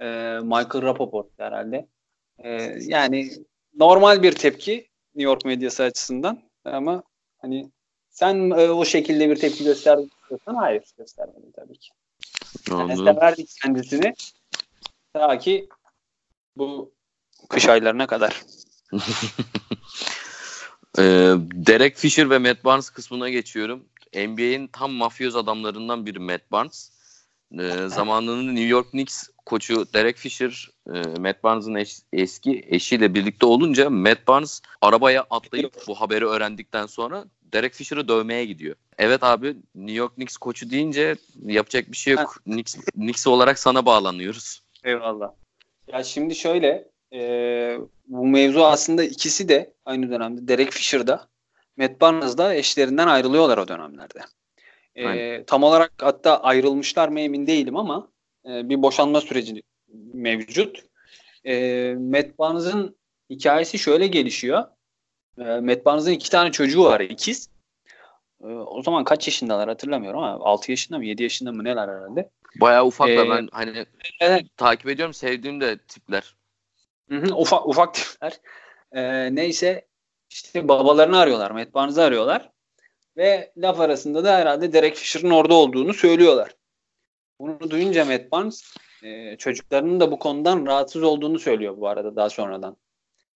e, 0.00 0.04
Michael 0.42 0.82
Rapaport 0.82 1.26
herhalde. 1.38 1.86
E, 2.38 2.50
yani 2.80 3.30
normal 3.78 4.22
bir 4.22 4.32
tepki 4.32 4.88
New 5.14 5.30
York 5.30 5.44
medyası 5.44 5.82
açısından 5.82 6.38
ama 6.64 7.02
hani 7.38 7.70
sen 8.10 8.50
e, 8.50 8.70
o 8.70 8.84
şekilde 8.84 9.30
bir 9.30 9.36
tepki 9.36 9.64
gösterdin 9.64 10.10
hayır 10.44 10.82
göstermedim 10.98 11.52
tabii 11.56 11.76
ki. 11.76 11.90
Yani 12.70 12.96
severdik 12.96 13.50
kendisini 13.62 14.14
ta 15.12 15.38
ki 15.38 15.68
bu 16.56 16.92
kış 17.48 17.68
aylarına 17.68 18.06
kadar. 18.06 18.42
Ee, 20.98 21.02
Derek 21.52 21.96
Fisher 21.96 22.30
ve 22.30 22.38
Matt 22.38 22.64
Barnes 22.64 22.90
kısmına 22.90 23.28
geçiyorum. 23.28 23.84
NBA'in 24.14 24.66
tam 24.66 24.92
mafyoz 24.92 25.36
adamlarından 25.36 26.06
biri 26.06 26.18
Matt 26.18 26.52
Barnes. 26.52 26.90
Ee, 27.58 27.88
zamanının 27.88 28.46
New 28.48 28.64
York 28.68 28.90
Knicks 28.90 29.28
koçu 29.46 29.92
Derek 29.92 30.16
Fisher, 30.16 30.68
e, 30.86 30.98
Matt 31.20 31.44
Barnes'ın 31.44 31.74
eş- 31.74 31.98
eski 32.12 32.64
eşiyle 32.68 33.14
birlikte 33.14 33.46
olunca 33.46 33.90
Matt 33.90 34.28
Barnes 34.28 34.60
arabaya 34.80 35.26
atlayıp 35.30 35.74
bu 35.86 35.94
haberi 36.00 36.26
öğrendikten 36.26 36.86
sonra 36.86 37.24
Derek 37.42 37.74
Fisher'ı 37.74 38.08
dövmeye 38.08 38.44
gidiyor. 38.44 38.76
Evet 38.98 39.22
abi 39.24 39.56
New 39.74 39.94
York 39.98 40.14
Knicks 40.14 40.36
koçu 40.36 40.70
deyince 40.70 41.16
yapacak 41.44 41.92
bir 41.92 41.96
şey 41.96 42.12
yok. 42.14 42.36
Knicks, 42.44 42.74
Knicks 42.94 43.26
olarak 43.26 43.58
sana 43.58 43.86
bağlanıyoruz. 43.86 44.62
Eyvallah. 44.84 45.32
Ya 45.92 46.04
şimdi 46.04 46.34
şöyle 46.34 46.88
e, 47.12 47.20
bu 48.06 48.26
mevzu 48.26 48.64
aslında 48.64 49.04
ikisi 49.04 49.48
de 49.48 49.72
aynı 49.84 50.10
dönemde 50.10 50.48
Derek 50.48 50.70
Fisher'da 50.70 51.28
Matt 51.76 52.00
Barnes 52.00 52.38
da 52.38 52.54
eşlerinden 52.54 53.06
ayrılıyorlar 53.06 53.58
o 53.58 53.68
dönemlerde. 53.68 54.20
E, 54.94 55.06
Aynen. 55.06 55.44
tam 55.44 55.62
olarak 55.62 55.92
hatta 56.00 56.42
ayrılmışlar 56.42 57.08
mı 57.08 57.20
emin 57.20 57.46
değilim 57.46 57.76
ama 57.76 58.08
e, 58.46 58.68
bir 58.68 58.82
boşanma 58.82 59.20
süreci 59.20 59.62
mevcut. 60.12 60.84
E, 61.44 61.94
Matt 61.98 62.38
Barnes'ın 62.38 62.96
hikayesi 63.30 63.78
şöyle 63.78 64.06
gelişiyor. 64.06 64.64
E, 65.38 65.42
Matt 65.42 65.84
Barnes'ın 65.84 66.12
iki 66.12 66.30
tane 66.30 66.52
çocuğu 66.52 66.84
var 66.84 67.00
ikiz. 67.00 67.48
E, 68.44 68.46
o 68.46 68.82
zaman 68.82 69.04
kaç 69.04 69.26
yaşındalar 69.28 69.68
hatırlamıyorum 69.68 70.22
ama 70.22 70.44
6 70.44 70.70
yaşında 70.70 70.98
mı 70.98 71.04
7 71.04 71.22
yaşında 71.22 71.52
mı 71.52 71.64
neler 71.64 71.88
herhalde. 71.88 72.30
Bayağı 72.56 72.86
ufaklar 72.86 73.26
Ee, 73.26 73.30
ben 73.30 73.48
hani 73.52 73.86
Evet. 74.20 74.46
takip 74.56 74.88
ediyorum 74.88 75.14
sevdiğim 75.14 75.60
de 75.60 75.78
tipler. 75.78 76.34
Hı 77.08 77.16
hı, 77.16 77.34
ufak 77.34 77.68
ufak 77.68 77.94
tipler. 77.94 78.40
Ee, 78.92 79.34
neyse 79.34 79.86
işte 80.30 80.68
babalarını 80.68 81.18
arıyorlar. 81.18 81.50
Matt 81.50 81.74
Barnes'ı 81.74 82.02
arıyorlar. 82.02 82.50
Ve 83.16 83.52
laf 83.56 83.80
arasında 83.80 84.24
da 84.24 84.36
herhalde 84.36 84.72
Derek 84.72 84.96
Fisher'ın 84.96 85.30
orada 85.30 85.54
olduğunu 85.54 85.94
söylüyorlar. 85.94 86.54
Bunu 87.40 87.70
duyunca 87.70 88.04
Matt 88.04 88.32
Barnes 88.32 88.74
e, 89.02 89.36
çocuklarının 89.36 90.00
da 90.00 90.12
bu 90.12 90.18
konudan 90.18 90.66
rahatsız 90.66 91.02
olduğunu 91.02 91.38
söylüyor 91.38 91.76
bu 91.76 91.88
arada 91.88 92.16
daha 92.16 92.30
sonradan. 92.30 92.76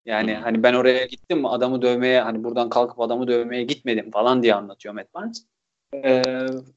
Yani 0.06 0.34
hani 0.34 0.62
ben 0.62 0.74
oraya 0.74 1.06
gittim 1.06 1.46
adamı 1.46 1.82
dövmeye 1.82 2.20
hani 2.20 2.44
buradan 2.44 2.68
kalkıp 2.68 3.00
adamı 3.00 3.28
dövmeye 3.28 3.62
gitmedim 3.62 4.10
falan 4.10 4.42
diye 4.42 4.54
anlatıyor 4.54 4.94
Matt 4.94 5.14
Barnes. 5.14 5.46
Ee, 5.94 6.22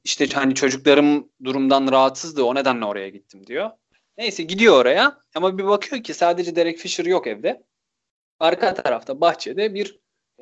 işte 0.04 0.26
hani 0.28 0.54
çocuklarım 0.54 1.28
durumdan 1.44 1.92
rahatsızdı 1.92 2.44
o 2.44 2.54
nedenle 2.54 2.84
oraya 2.84 3.08
gittim 3.08 3.46
diyor. 3.46 3.70
Neyse 4.18 4.42
gidiyor 4.42 4.80
oraya 4.80 5.18
ama 5.34 5.58
bir 5.58 5.66
bakıyor 5.66 6.02
ki 6.02 6.14
sadece 6.14 6.56
Derek 6.56 6.78
Fisher 6.78 7.04
yok 7.04 7.26
evde. 7.26 7.62
Arka 8.40 8.74
tarafta 8.74 9.20
bahçede 9.20 9.74
bir 9.74 10.00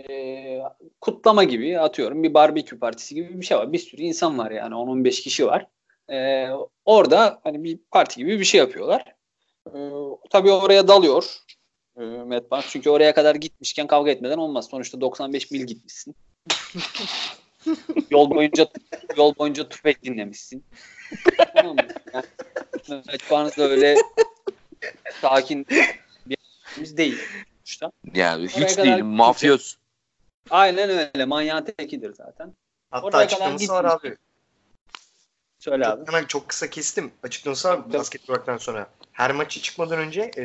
e, 0.09 0.63
kutlama 1.01 1.45
gibi 1.45 1.79
atıyorum 1.79 2.23
bir 2.23 2.35
barbekü 2.35 2.79
partisi 2.79 3.15
gibi 3.15 3.41
bir 3.41 3.47
şey 3.47 3.57
var. 3.57 3.73
Bir 3.73 3.79
sürü 3.79 4.03
insan 4.03 4.39
var 4.39 4.51
yani 4.51 4.75
10-15 4.75 5.23
kişi 5.23 5.47
var. 5.47 5.67
E, 6.11 6.49
orada 6.85 7.41
hani 7.45 7.65
bir 7.65 7.79
parti 7.91 8.17
gibi 8.17 8.41
bir 8.41 8.45
şey 8.45 8.59
yapıyorlar. 8.59 9.15
E, 9.69 9.79
tabii 10.31 10.51
oraya 10.51 10.89
dalıyor 10.89 11.39
e, 11.97 12.03
Matt 12.05 12.51
Barnes. 12.51 12.67
Çünkü 12.71 12.91
oraya 12.91 13.15
kadar 13.15 13.35
gitmişken 13.35 13.87
kavga 13.87 14.11
etmeden 14.11 14.39
olmaz. 14.39 14.69
Sonuçta 14.71 15.01
95 15.01 15.51
mil 15.51 15.67
gitmişsin. 15.67 16.15
yol 18.11 18.31
boyunca 18.31 18.67
yol 19.17 19.37
boyunca 19.37 19.69
tüfek 19.69 20.03
dinlemişsin. 20.03 20.65
tamam 21.57 21.77
mı? 21.77 21.83
Yani, 22.15 22.25
Matt 22.89 23.31
Barnes 23.31 23.59
da 23.59 23.63
öyle 23.63 23.97
sakin 25.21 25.67
bir 26.27 26.97
değil. 26.97 27.19
Sonuçta. 27.57 27.93
Yani 28.15 28.49
Oraya 28.57 28.67
hiç 28.69 28.79
değil 28.79 29.03
mafyoz. 29.03 29.79
Aynen 30.51 30.91
öyle. 30.91 31.25
Manyağın 31.25 31.65
tekidir 31.65 32.15
zaten. 32.15 32.55
Hatta 32.91 33.07
Oraya 33.07 33.19
açıklaması 33.19 33.73
var 33.73 33.85
abi. 33.85 34.17
Söyle 35.65 35.87
abi. 35.87 36.07
Hemen 36.07 36.25
çok 36.25 36.49
kısa 36.49 36.71
kestim. 36.71 37.13
Açıklanırsa 37.23 37.83
Tabii. 37.83 37.93
basketboldan 37.93 38.57
sonra. 38.57 38.87
Her 39.13 39.33
maçı 39.33 39.61
çıkmadan 39.61 39.99
önce 39.99 40.31
e, 40.39 40.45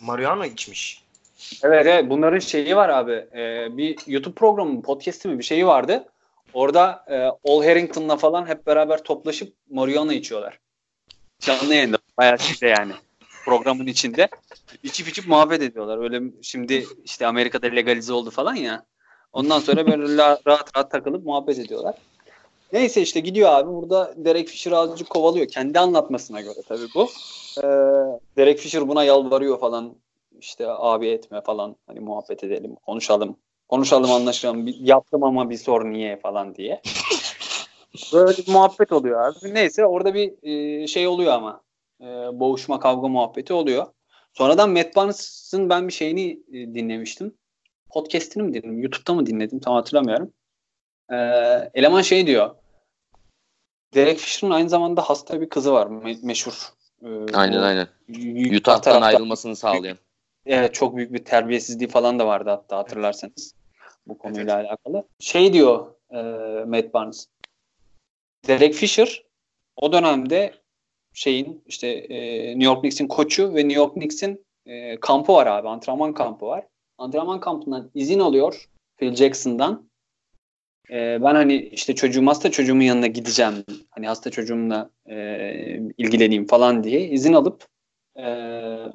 marihuana 0.00 0.46
içmiş. 0.46 1.02
Evet, 1.62 1.86
evet 1.86 2.10
bunların 2.10 2.38
şeyi 2.38 2.76
var 2.76 2.88
abi. 2.88 3.12
Ee, 3.12 3.76
bir 3.76 3.98
YouTube 4.06 4.34
programı, 4.34 4.82
podcast'i 4.82 5.28
mi 5.28 5.38
bir 5.38 5.44
şeyi 5.44 5.66
vardı. 5.66 6.04
Orada 6.52 7.04
e, 7.08 7.28
Ol 7.42 7.64
Harrington'la 7.64 8.16
falan 8.16 8.46
hep 8.46 8.66
beraber 8.66 9.02
toplaşıp 9.02 9.54
marijuana 9.70 10.12
içiyorlar. 10.12 10.58
Canlı 11.40 11.74
yayında. 11.74 11.98
Bayağı 12.18 12.38
şeyde 12.38 12.66
yani. 12.66 12.92
Programın 13.44 13.86
içinde. 13.86 14.28
İçip 14.82 15.08
içip 15.08 15.28
muhabbet 15.28 15.62
ediyorlar. 15.62 15.98
Öyle 15.98 16.22
şimdi 16.42 16.86
işte 17.04 17.26
Amerika'da 17.26 17.66
legalize 17.66 18.12
oldu 18.12 18.30
falan 18.30 18.54
ya. 18.54 18.84
Ondan 19.32 19.60
sonra 19.60 19.86
böyle 19.86 20.18
rahat 20.46 20.46
rahat 20.76 20.90
takılıp 20.90 21.26
muhabbet 21.26 21.58
ediyorlar. 21.58 21.94
Neyse 22.72 23.02
işte 23.02 23.20
gidiyor 23.20 23.50
abi. 23.52 23.72
Burada 23.72 24.14
Derek 24.16 24.48
Fisher 24.48 24.72
azıcık 24.72 25.10
kovalıyor. 25.10 25.48
Kendi 25.48 25.78
anlatmasına 25.78 26.40
göre 26.40 26.62
tabii 26.68 26.86
bu. 26.94 27.08
Ee, 27.58 27.66
Derek 28.36 28.58
Fisher 28.58 28.88
buna 28.88 29.04
yalvarıyor 29.04 29.60
falan. 29.60 29.94
İşte 30.40 30.66
abi 30.68 31.08
etme 31.08 31.40
falan. 31.40 31.76
Hani 31.86 32.00
muhabbet 32.00 32.44
edelim 32.44 32.74
konuşalım. 32.74 33.36
Konuşalım 33.68 34.10
anlaşalım. 34.10 34.68
Yaptım 34.80 35.24
ama 35.24 35.50
bir 35.50 35.56
sor 35.56 35.84
niye 35.84 36.16
falan 36.16 36.54
diye. 36.54 36.82
Böyle 38.12 38.36
bir 38.36 38.52
muhabbet 38.52 38.92
oluyor 38.92 39.20
abi. 39.20 39.54
Neyse 39.54 39.86
orada 39.86 40.14
bir 40.14 40.32
e, 40.42 40.86
şey 40.86 41.06
oluyor 41.06 41.32
ama. 41.32 41.60
E, 42.00 42.06
boğuşma 42.40 42.80
kavga 42.80 43.08
muhabbeti 43.08 43.52
oluyor. 43.52 43.86
Sonradan 44.32 44.70
Matt 44.70 44.96
Barnes'ın 44.96 45.70
ben 45.70 45.88
bir 45.88 45.92
şeyini 45.92 46.30
e, 46.48 46.52
dinlemiştim. 46.52 47.34
Podcast'ini 47.90 48.42
mi 48.42 48.54
dinledim? 48.54 48.78
YouTube'da 48.78 49.14
mı 49.14 49.26
dinledim? 49.26 49.60
Tam 49.60 49.74
hatırlamıyorum 49.74 50.32
e, 51.12 51.16
eleman 51.74 52.02
şey 52.02 52.26
diyor 52.26 52.54
Derek 53.94 54.18
Fisher'ın 54.18 54.52
aynı 54.52 54.68
zamanda 54.68 55.02
hasta 55.02 55.40
bir 55.40 55.48
kızı 55.48 55.72
var 55.72 55.86
me- 55.86 56.26
meşhur 56.26 56.54
E, 57.02 57.06
Aynen 57.34 57.60
bu- 57.60 57.64
aynen. 57.64 57.88
Utah'tan 58.56 58.80
tarafta- 58.92 59.06
ayrılmasını 59.06 59.56
sağlayan. 59.56 59.98
Evet 60.46 60.74
çok 60.74 60.96
büyük 60.96 61.12
bir 61.12 61.24
terbiyesizliği 61.24 61.88
falan 61.90 62.18
da 62.18 62.26
vardı 62.26 62.50
hatta 62.50 62.76
hatırlarsanız 62.78 63.54
bu 64.06 64.18
konuyla 64.18 64.56
alakalı. 64.56 65.04
Şey 65.20 65.52
diyor 65.52 65.86
e, 66.10 66.16
Matt 66.64 66.94
Barnes. 66.94 67.26
Derek 68.48 68.74
Fisher 68.74 69.24
o 69.76 69.92
dönemde 69.92 70.54
şeyin 71.12 71.62
işte 71.66 71.88
e, 71.88 72.46
New 72.50 72.64
York 72.64 72.80
Knicks'in 72.80 73.06
koçu 73.08 73.54
ve 73.54 73.68
New 73.68 73.72
York 73.80 73.94
Knicks'in 73.94 74.44
e, 74.66 75.00
kampı 75.00 75.32
var 75.32 75.46
abi. 75.46 75.68
Antrenman 75.68 76.14
kampı 76.14 76.46
var. 76.46 76.66
Antrenman 76.98 77.40
kampından 77.40 77.90
izin 77.94 78.20
alıyor 78.20 78.68
Phil 78.96 79.14
Jackson'dan. 79.14 79.88
E, 80.90 81.22
ben 81.22 81.34
hani 81.34 81.56
işte 81.56 81.94
çocuğum 81.94 82.26
hasta 82.26 82.50
çocuğumun 82.50 82.82
yanına 82.82 83.06
gideceğim. 83.06 83.54
Hani 83.90 84.06
hasta 84.08 84.30
çocuğumla 84.30 84.90
e, 85.10 85.16
ilgileneyim 85.98 86.46
falan 86.46 86.84
diye 86.84 87.00
izin 87.08 87.32
alıp 87.32 87.66
e, 88.16 88.24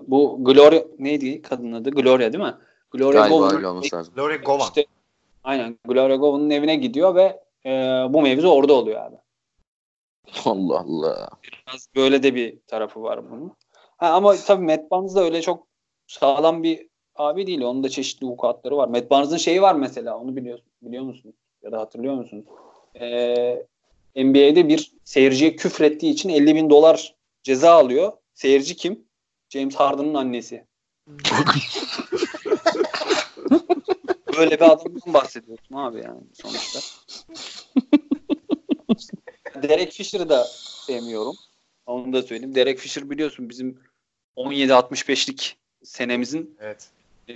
bu 0.07 0.37
Gloria 0.43 0.83
neydi 0.99 1.41
kadının 1.41 1.73
adı? 1.73 1.89
Gloria 1.89 2.33
değil 2.33 2.43
mi? 2.43 2.53
Gloria 2.91 3.19
Galiba 3.19 3.35
Gowan'ın- 3.35 3.55
öyle 3.57 3.67
olması 3.67 3.95
lazım. 3.95 4.13
Lore 4.17 4.37
Govan. 4.37 4.59
işte, 4.59 4.85
aynen 5.43 5.79
Gloria 5.87 6.15
Gowan'ın 6.15 6.49
evine 6.49 6.75
gidiyor 6.75 7.15
ve 7.15 7.39
e, 7.65 7.69
bu 8.13 8.21
mevzu 8.21 8.47
orada 8.47 8.73
oluyor 8.73 9.01
abi. 9.05 9.15
Allah 10.45 10.79
Allah. 10.79 11.29
Biraz 11.43 11.87
böyle 11.95 12.23
de 12.23 12.35
bir 12.35 12.57
tarafı 12.67 13.03
var 13.03 13.31
bunun. 13.31 13.53
Ha, 13.97 14.09
ama 14.09 14.35
tabii 14.35 14.65
Matt 14.65 14.91
Barnes 14.91 15.15
da 15.15 15.23
öyle 15.23 15.41
çok 15.41 15.67
sağlam 16.07 16.63
bir 16.63 16.87
abi 17.15 17.47
değil. 17.47 17.61
Onun 17.61 17.83
da 17.83 17.89
çeşitli 17.89 18.27
vukuatları 18.27 18.77
var. 18.77 18.87
Matt 18.87 19.11
Barnes'ın 19.11 19.37
şeyi 19.37 19.61
var 19.61 19.75
mesela. 19.75 20.17
Onu 20.17 20.35
biliyor, 20.35 20.59
biliyor 20.81 21.03
musunuz? 21.03 21.35
Ya 21.63 21.71
da 21.71 21.79
hatırlıyor 21.79 22.13
musunuz? 22.13 22.45
Ee, 23.01 23.65
NBA'de 24.15 24.67
bir 24.67 24.91
seyirciye 25.03 25.55
küfrettiği 25.55 26.13
için 26.13 26.29
50 26.29 26.55
bin 26.55 26.69
dolar 26.69 27.15
ceza 27.43 27.71
alıyor. 27.71 28.13
Seyirci 28.33 28.75
kim? 28.75 29.05
James 29.49 29.75
Harden'ın 29.75 30.13
annesi. 30.13 30.65
Böyle 34.37 34.51
bir 34.51 34.61
adamdan 34.61 35.13
bahsediyorsun 35.13 35.75
abi 35.75 35.97
yani 35.97 36.21
sonuçta. 36.33 36.79
Derek 39.69 39.91
Fisher'ı 39.91 40.29
da 40.29 40.43
sevmiyorum. 40.85 41.35
Onu 41.85 42.13
da 42.13 42.23
söyleyeyim. 42.23 42.55
Derek 42.55 42.79
Fisher 42.79 43.09
biliyorsun 43.09 43.49
bizim 43.49 43.79
17-65'lik 44.37 45.57
senemizin 45.83 46.57
Evet. 46.59 46.89
e, 47.29 47.35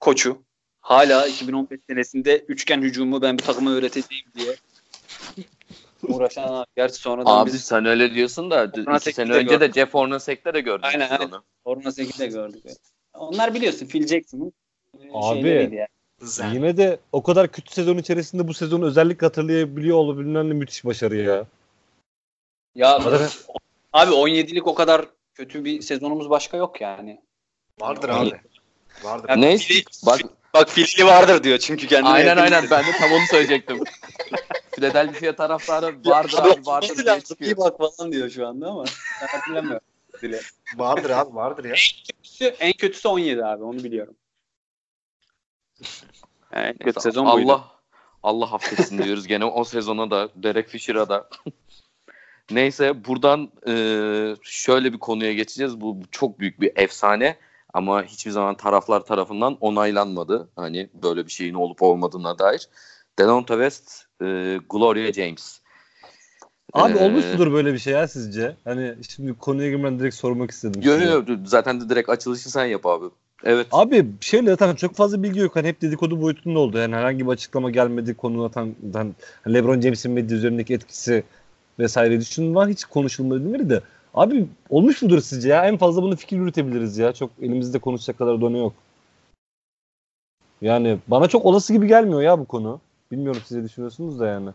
koçu. 0.00 0.42
Hala 0.84 1.26
2015 1.26 1.80
senesinde 1.90 2.38
üçgen 2.38 2.82
hücumu 2.82 3.22
ben 3.22 3.38
bir 3.38 3.42
takıma 3.42 3.70
öğreteceğim 3.70 4.24
diye 4.36 4.56
uğraşan 6.08 6.48
abi. 6.48 6.66
Gerçi 6.76 6.94
sonradan 6.94 7.38
Abi 7.38 7.52
biz 7.52 7.64
sen 7.64 7.84
öyle 7.84 8.14
diyorsun 8.14 8.50
da 8.50 8.64
iki 8.98 9.12
sene 9.12 9.28
de 9.28 9.32
önce 9.32 9.50
de 9.50 9.56
gördük. 9.56 9.74
Jeff 9.74 9.94
Hornacek'te 9.94 10.54
de 10.54 10.60
gördük 10.60 10.84
Aynen, 10.84 11.10
aynen. 11.10 11.28
onu. 11.28 11.42
Orna 11.64 11.88
8'de 11.88 12.26
gördük. 12.26 12.64
Onlar 13.14 13.54
biliyorsun 13.54 13.86
Phil 13.86 14.06
Jackson'ın 14.06 14.52
e, 15.02 15.08
Abi. 15.14 15.48
yani. 15.48 15.86
Zen. 16.20 16.52
Yine 16.52 16.76
de 16.76 16.98
o 17.12 17.22
kadar 17.22 17.52
kötü 17.52 17.74
sezon 17.74 17.98
içerisinde 17.98 18.48
bu 18.48 18.54
sezonu 18.54 18.84
özellikle 18.86 19.26
hatırlayabiliyor 19.26 19.96
olabilmen 19.96 20.50
de 20.50 20.54
müthiş 20.54 20.84
başarı 20.84 21.16
ya. 21.16 21.44
Ya 22.74 22.98
Zaten- 23.00 23.28
abi 23.92 24.10
17'lik 24.12 24.66
o 24.66 24.74
kadar 24.74 25.06
kötü 25.34 25.64
bir 25.64 25.82
sezonumuz 25.82 26.30
başka 26.30 26.56
yok 26.56 26.80
yani. 26.80 27.20
Vardır 27.80 28.08
Yani- 28.08 28.28
abi. 28.28 28.40
Vardır. 29.04 29.28
Ya 29.28 29.36
Neyse 29.36 29.74
bak 30.06 30.20
Bak 30.54 30.68
Philly 30.68 31.04
vardır 31.06 31.44
diyor 31.44 31.58
çünkü 31.58 31.86
kendine 31.86 32.12
aynen 32.12 32.28
yakın 32.28 32.42
aynen 32.42 32.70
ben 32.70 32.86
de 32.86 32.92
tam 32.98 33.12
onu 33.12 33.26
söyleyecektim. 33.30 33.80
Philadelphia 34.72 35.36
taraftarı 35.36 35.96
vardır 36.04 36.38
Abi 36.38 36.50
abi 36.52 36.66
vardır 36.66 37.04
diye 37.04 37.20
çıkıyor. 37.20 37.50
İyi 37.50 37.56
bak 37.56 37.78
falan 37.78 38.12
diyor 38.12 38.30
şu 38.30 38.46
anda 38.46 38.68
ama 38.68 38.84
ben 39.22 39.26
hatırlamıyorum. 39.26 39.86
Bile. 40.22 40.40
Vardır 40.76 41.10
abi 41.10 41.34
vardır 41.34 41.64
ya. 41.64 41.74
Kötüsü- 41.74 42.54
En 42.60 42.72
kötüsü 42.72 43.08
17 43.08 43.44
abi 43.44 43.62
onu 43.64 43.84
biliyorum. 43.84 44.14
Yani 46.54 46.66
en 46.66 46.76
kötü 46.78 47.00
sezon 47.00 47.32
buydu. 47.32 47.52
Allah 47.52 47.64
Allah 48.22 48.52
affetsin 48.54 49.02
diyoruz 49.02 49.26
gene 49.26 49.44
o 49.44 49.64
sezona 49.64 50.10
da 50.10 50.28
Derek 50.34 50.68
Fisher'a 50.68 51.08
da. 51.08 51.28
Neyse 52.50 53.04
buradan 53.04 53.50
e, 53.68 53.74
şöyle 54.42 54.92
bir 54.92 54.98
konuya 54.98 55.32
geçeceğiz. 55.32 55.80
Bu 55.80 56.00
çok 56.10 56.38
büyük 56.40 56.60
bir 56.60 56.72
efsane 56.76 57.36
ama 57.74 58.02
hiçbir 58.02 58.30
zaman 58.30 58.54
taraflar 58.54 59.00
tarafından 59.04 59.56
onaylanmadı. 59.60 60.48
Hani 60.56 60.88
böyle 61.02 61.26
bir 61.26 61.30
şeyin 61.30 61.54
olup 61.54 61.82
olmadığına 61.82 62.38
dair. 62.38 62.68
Delonte 63.18 63.54
West, 63.54 64.04
e, 64.22 64.58
Gloria 64.70 65.12
James. 65.12 65.60
Abi 66.72 66.98
Ee, 66.98 67.04
olmuş 67.04 67.24
mudur 67.32 67.52
böyle 67.52 67.72
bir 67.72 67.78
şey 67.78 67.92
ya 67.92 68.08
sizce? 68.08 68.56
Hani 68.64 68.94
şimdi 69.08 69.34
konuya 69.38 69.70
girmeden 69.70 69.98
direkt 69.98 70.14
sormak 70.14 70.50
istedim. 70.50 70.82
Yo, 70.84 70.92
size. 70.92 71.04
yo, 71.04 71.22
zaten 71.44 71.80
de 71.80 71.88
direkt 71.88 72.08
açılışı 72.08 72.50
sen 72.50 72.64
yap 72.64 72.86
abi. 72.86 73.06
Evet. 73.44 73.66
Abi 73.72 74.06
şöyle 74.20 74.50
zaten 74.50 74.74
çok 74.74 74.94
fazla 74.94 75.22
bilgi 75.22 75.40
yok. 75.40 75.56
Hani 75.56 75.68
hep 75.68 75.82
dedikodu 75.82 76.22
boyutunda 76.22 76.58
oldu. 76.58 76.78
Yani 76.78 76.94
herhangi 76.94 77.26
bir 77.26 77.32
açıklama 77.32 77.70
gelmedi 77.70 78.14
konuna 78.14 78.48
tam 78.50 78.74
tam- 78.92 79.14
hani 79.44 79.54
LeBron 79.54 79.80
James'in 79.80 80.12
medya 80.12 80.36
üzerindeki 80.36 80.74
etkisi 80.74 81.24
vesaire 81.78 82.20
düşünün 82.20 82.54
var. 82.54 82.68
Hiç 82.68 82.84
konuşulmadı 82.84 83.52
değil 83.54 83.70
de. 83.70 83.80
Abi 84.14 84.46
olmuş 84.70 85.02
mudur 85.02 85.20
sizce 85.20 85.48
ya? 85.48 85.66
En 85.66 85.76
fazla 85.76 86.02
bunu 86.02 86.16
fikir 86.16 86.36
yürütebiliriz 86.36 86.98
ya. 86.98 87.12
Çok 87.12 87.30
elimizde 87.42 87.78
konuşacak 87.78 88.18
kadar 88.18 88.40
donu 88.40 88.58
yok. 88.58 88.72
Yani 90.62 90.98
bana 91.06 91.28
çok 91.28 91.46
olası 91.46 91.72
gibi 91.72 91.86
gelmiyor 91.86 92.22
ya 92.22 92.38
bu 92.38 92.44
konu. 92.44 92.80
Bilmiyorum 93.12 93.42
siz 93.46 93.56
ne 93.56 93.64
düşünüyorsunuz 93.64 94.20
da 94.20 94.26
yani. 94.26 94.50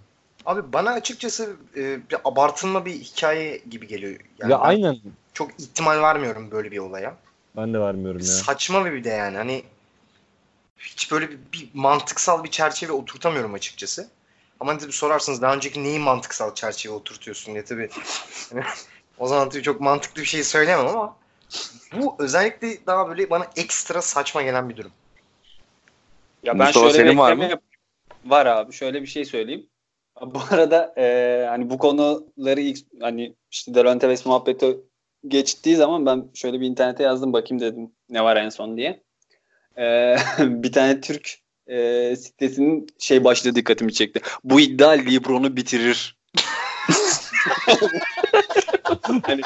Abi 0.45 0.73
bana 0.73 0.91
açıkçası 0.91 1.55
e, 1.75 2.09
bir 2.09 2.17
abartılma 2.25 2.85
bir 2.85 2.93
hikaye 2.93 3.61
gibi 3.69 3.87
geliyor. 3.87 4.19
Yani 4.39 4.51
ya 4.51 4.59
aynen. 4.59 4.97
Çok 5.33 5.59
ihtimal 5.59 6.01
vermiyorum 6.01 6.51
böyle 6.51 6.71
bir 6.71 6.77
olaya. 6.77 7.15
Ben 7.57 7.73
de 7.73 7.79
vermiyorum 7.79 8.19
ya. 8.19 8.25
Saçma 8.25 8.85
bir 8.85 9.03
de 9.03 9.09
yani 9.09 9.37
hani 9.37 9.63
hiç 10.77 11.11
böyle 11.11 11.29
bir, 11.29 11.37
bir 11.53 11.69
mantıksal 11.73 12.43
bir 12.43 12.51
çerçeve 12.51 12.91
oturtamıyorum 12.91 13.53
açıkçası. 13.53 14.09
Ama 14.59 14.77
tabii 14.77 14.91
sorarsınız 14.91 15.41
daha 15.41 15.55
önceki 15.55 15.83
neyi 15.83 15.99
mantıksal 15.99 16.55
çerçeve 16.55 16.93
oturtuyorsun 16.93 17.53
diye 17.53 17.65
tabii. 17.65 17.89
O 19.19 19.27
zaman 19.27 19.49
tabii 19.49 19.63
çok 19.63 19.81
mantıklı 19.81 20.21
bir 20.21 20.27
şey 20.27 20.43
söyleyemem 20.43 20.87
ama 20.87 21.15
bu 21.93 22.15
özellikle 22.19 22.85
daha 22.85 23.09
böyle 23.09 23.29
bana 23.29 23.47
ekstra 23.55 24.01
saçma 24.01 24.41
gelen 24.41 24.69
bir 24.69 24.77
durum. 24.77 24.91
Ya 26.43 26.59
ben 26.59 26.65
Mustafa, 26.65 26.89
şöyle 26.89 27.03
bir 27.03 27.09
senin 27.09 27.17
var 27.17 27.33
mı? 27.33 27.43
yap- 27.43 27.63
Var 28.25 28.45
abi. 28.45 28.73
Şöyle 28.73 29.01
bir 29.01 29.07
şey 29.07 29.25
söyleyeyim. 29.25 29.67
Bu 30.21 30.39
arada 30.51 30.93
e, 30.97 31.45
hani 31.49 31.69
bu 31.69 31.77
konuları 31.77 32.61
ilk 32.61 32.77
hani 33.01 33.35
işte 33.51 33.73
Delonte 33.73 34.07
West 34.07 34.25
muhabbeti 34.25 34.77
geçtiği 35.27 35.75
zaman 35.75 36.05
ben 36.05 36.25
şöyle 36.33 36.61
bir 36.61 36.67
internete 36.67 37.03
yazdım 37.03 37.33
bakayım 37.33 37.61
dedim 37.61 37.91
ne 38.09 38.23
var 38.23 38.35
en 38.37 38.49
son 38.49 38.77
diye. 38.77 39.03
E, 39.77 40.15
bir 40.39 40.71
tane 40.71 41.01
Türk 41.01 41.39
e, 41.67 42.15
sitesinin 42.15 42.87
şey 42.99 43.23
başlığı 43.23 43.55
dikkatimi 43.55 43.93
çekti. 43.93 44.21
Bu 44.43 44.59
iddia 44.59 44.89
Lebron'u 44.89 45.55
bitirir. 45.57 46.17
hani 49.23 49.41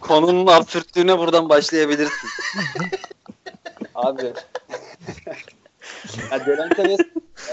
konunun 0.00 0.46
absürtlüğüne 0.46 1.18
buradan 1.18 1.48
başlayabilirsin. 1.48 2.28
Abi. 3.94 4.32
ya 6.30 6.46
Delonte 6.46 6.82
West 6.82 7.08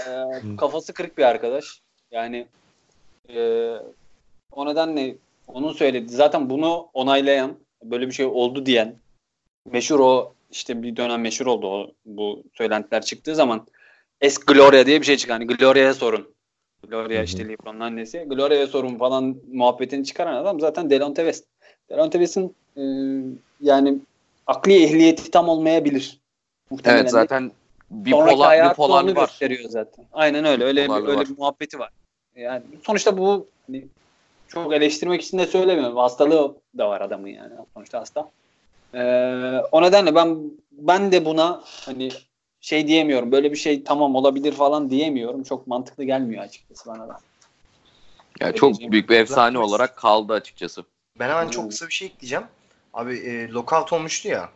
e, 0.08 0.56
kafası 0.56 0.92
kırık 0.92 1.18
bir 1.18 1.22
arkadaş. 1.22 1.80
Yani 2.10 2.46
e, 3.28 3.70
O 4.52 4.66
nedenle 4.66 5.16
onun 5.46 5.72
söyledi. 5.72 6.12
Zaten 6.12 6.50
bunu 6.50 6.88
onaylayan, 6.94 7.56
böyle 7.84 8.06
bir 8.06 8.12
şey 8.12 8.26
oldu 8.26 8.66
diyen 8.66 8.96
meşhur 9.70 10.00
o 10.00 10.34
işte 10.50 10.82
bir 10.82 10.96
dönem 10.96 11.20
meşhur 11.20 11.46
oldu 11.46 11.66
o 11.66 11.90
bu 12.04 12.42
söylentiler 12.54 13.02
çıktığı 13.02 13.34
zaman 13.34 13.66
Es 14.20 14.38
Gloria 14.38 14.86
diye 14.86 15.00
bir 15.00 15.06
şey 15.06 15.16
çıkan. 15.16 15.34
Hani 15.34 15.46
Gloria'ya 15.46 15.94
sorun. 15.94 16.31
Gloria 16.88 17.16
Hı 17.16 17.20
hı. 17.20 17.24
işte 17.24 17.48
LeBron'un 17.48 17.80
annesi. 17.80 18.18
Gloria'ya 18.18 18.66
sorun 18.66 18.98
falan 18.98 19.36
muhabbetini 19.52 20.04
çıkaran 20.04 20.34
adam 20.34 20.60
zaten 20.60 20.90
Delonte 20.90 21.22
West. 21.22 21.44
Delonte 21.90 22.18
West'in 22.18 22.54
e, 22.76 22.82
yani 23.60 23.98
akli 24.46 24.84
ehliyeti 24.84 25.30
tam 25.30 25.48
olmayabilir. 25.48 26.20
Muhtemelen 26.70 27.00
Evet 27.00 27.10
zaten 27.10 27.52
bipolar, 27.90 28.70
bipolar 28.70 29.04
var. 29.04 29.26
gösteriyor 29.26 29.70
zaten. 29.70 30.04
Aynen 30.12 30.44
öyle. 30.44 30.64
Öyle 30.64 30.88
bir, 30.88 30.94
öyle 30.94 31.14
var. 31.14 31.26
bir 31.28 31.38
muhabbeti 31.38 31.78
var. 31.78 31.90
Yani 32.36 32.62
sonuçta 32.86 33.18
bu 33.18 33.46
hani, 33.66 33.84
çok 34.48 34.72
eleştirmek 34.72 35.22
için 35.22 35.38
de 35.38 35.46
söylemiyorum. 35.46 35.96
Hastalığı 35.96 36.56
da 36.78 36.88
var 36.88 37.00
adamın 37.00 37.28
yani. 37.28 37.52
Sonuçta 37.74 38.00
hasta. 38.00 38.30
Ee, 38.94 38.98
o 39.72 39.82
nedenle 39.82 40.14
ben 40.14 40.38
ben 40.72 41.12
de 41.12 41.24
buna 41.24 41.60
hani 41.64 42.08
şey 42.62 42.86
diyemiyorum. 42.86 43.32
Böyle 43.32 43.50
bir 43.52 43.56
şey 43.56 43.84
tamam 43.84 44.14
olabilir 44.14 44.52
falan 44.52 44.90
diyemiyorum. 44.90 45.42
Çok 45.42 45.66
mantıklı 45.66 46.04
gelmiyor 46.04 46.42
açıkçası 46.44 46.90
bana 46.90 47.08
da. 47.08 47.20
Çok 48.52 48.80
Öyle 48.80 48.92
büyük 48.92 49.10
bir 49.10 49.16
efsane 49.18 49.56
Zaten- 49.56 49.68
olarak 49.68 49.96
kaldı 49.96 50.32
açıkçası. 50.32 50.84
Ben 51.18 51.28
hemen 51.28 51.44
Hmm. 51.44 51.50
çok 51.50 51.70
kısa 51.70 51.88
bir 51.88 51.92
şey 51.92 52.08
ekleyeceğim. 52.08 52.44
Abi 52.94 53.14
e, 53.16 53.48
lockout 53.48 53.92
olmuştu 53.92 54.28
ya. 54.28 54.50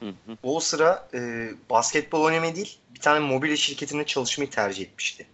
Hı 0.00 0.08
hı. 0.08 0.36
O 0.42 0.60
sıra 0.60 1.08
e, 1.14 1.50
basketbol 1.70 2.20
oynamayı 2.22 2.56
değil 2.56 2.78
bir 2.94 3.00
tane 3.00 3.18
mobilya 3.18 3.56
şirketinde 3.56 4.04
çalışmayı 4.06 4.50
tercih 4.50 4.84
etmişti. 4.86 5.26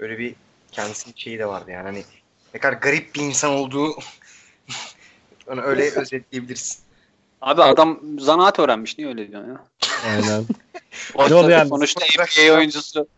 Böyle 0.00 0.18
bir 0.18 0.34
kendisinin 0.72 1.14
şeyi 1.16 1.38
de 1.38 1.46
vardı 1.46 1.70
yani 1.70 1.82
hani 1.84 2.04
ne 2.54 2.60
kadar 2.60 2.72
garip 2.76 3.14
bir 3.14 3.20
insan 3.20 3.50
olduğu 3.52 3.94
hani 5.46 5.60
öyle 5.60 5.90
özetleyebiliriz. 5.96 6.78
Abi 7.40 7.62
adam 7.62 8.00
zanaat 8.18 8.58
öğrenmiş. 8.58 8.98
Niye 8.98 9.08
öyle 9.08 9.28
diyorsun 9.28 9.48
ya? 9.50 9.64
Aynen. 10.06 10.44
Tabii 11.18 11.52
yani? 11.52 11.68
Sonuçta 11.68 12.00
NBA 12.06 12.56
oyuncusu. 12.56 13.08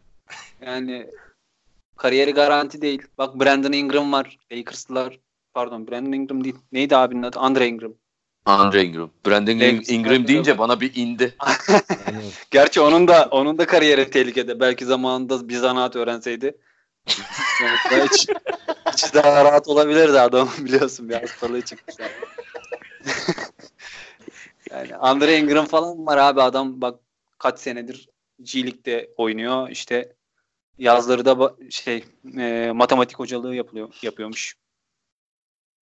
Yani 0.66 1.06
kariyeri 1.96 2.32
garanti 2.32 2.82
değil. 2.82 3.02
Bak 3.18 3.40
Brandon 3.40 3.72
Ingram 3.72 4.12
var. 4.12 4.38
Lakers'lılar. 4.52 5.18
Pardon 5.54 5.88
Brandon 5.88 6.12
Ingram 6.12 6.44
değil. 6.44 6.56
Neydi 6.72 6.96
abinin 6.96 7.22
adı? 7.22 7.38
Andre 7.38 7.68
Ingram. 7.68 7.92
Andre 8.46 8.84
Ingram. 8.84 9.10
Brandon 9.26 9.60
Lakers 9.60 9.90
Ingram 9.90 10.26
deyince 10.26 10.52
var. 10.52 10.58
bana 10.58 10.80
bir 10.80 10.92
indi. 10.96 11.36
Gerçi 12.50 12.80
onun 12.80 13.08
da 13.08 13.28
onun 13.30 13.58
da 13.58 13.66
kariyeri 13.66 14.10
tehlikede. 14.10 14.60
Belki 14.60 14.84
zamanında 14.84 15.48
bir 15.48 15.56
zanaat 15.56 15.96
öğrenseydi. 15.96 16.56
hiç, 17.90 18.28
hiç 18.92 19.14
daha 19.14 19.44
rahat 19.44 19.68
olabilirdi 19.68 20.20
adam 20.20 20.48
biliyorsun 20.58 21.08
bir 21.08 21.14
hastalığı 21.14 21.62
çıkmış. 21.62 21.96
yani. 21.98 22.10
yani 24.70 24.96
Andre 24.96 25.38
Ingram 25.38 25.66
falan 25.66 26.06
var 26.06 26.16
abi 26.16 26.42
adam 26.42 26.80
bak 26.80 27.00
kaç 27.46 27.60
senedir 27.60 28.08
G 28.42 28.64
League'de 28.64 29.10
oynuyor. 29.16 29.70
İşte 29.70 30.12
yazları 30.78 31.24
da 31.24 31.54
şey 31.70 32.04
e, 32.38 32.72
matematik 32.74 33.18
hocalığı 33.18 33.54
yapılıyor 33.54 33.94
yapıyormuş. 34.02 34.56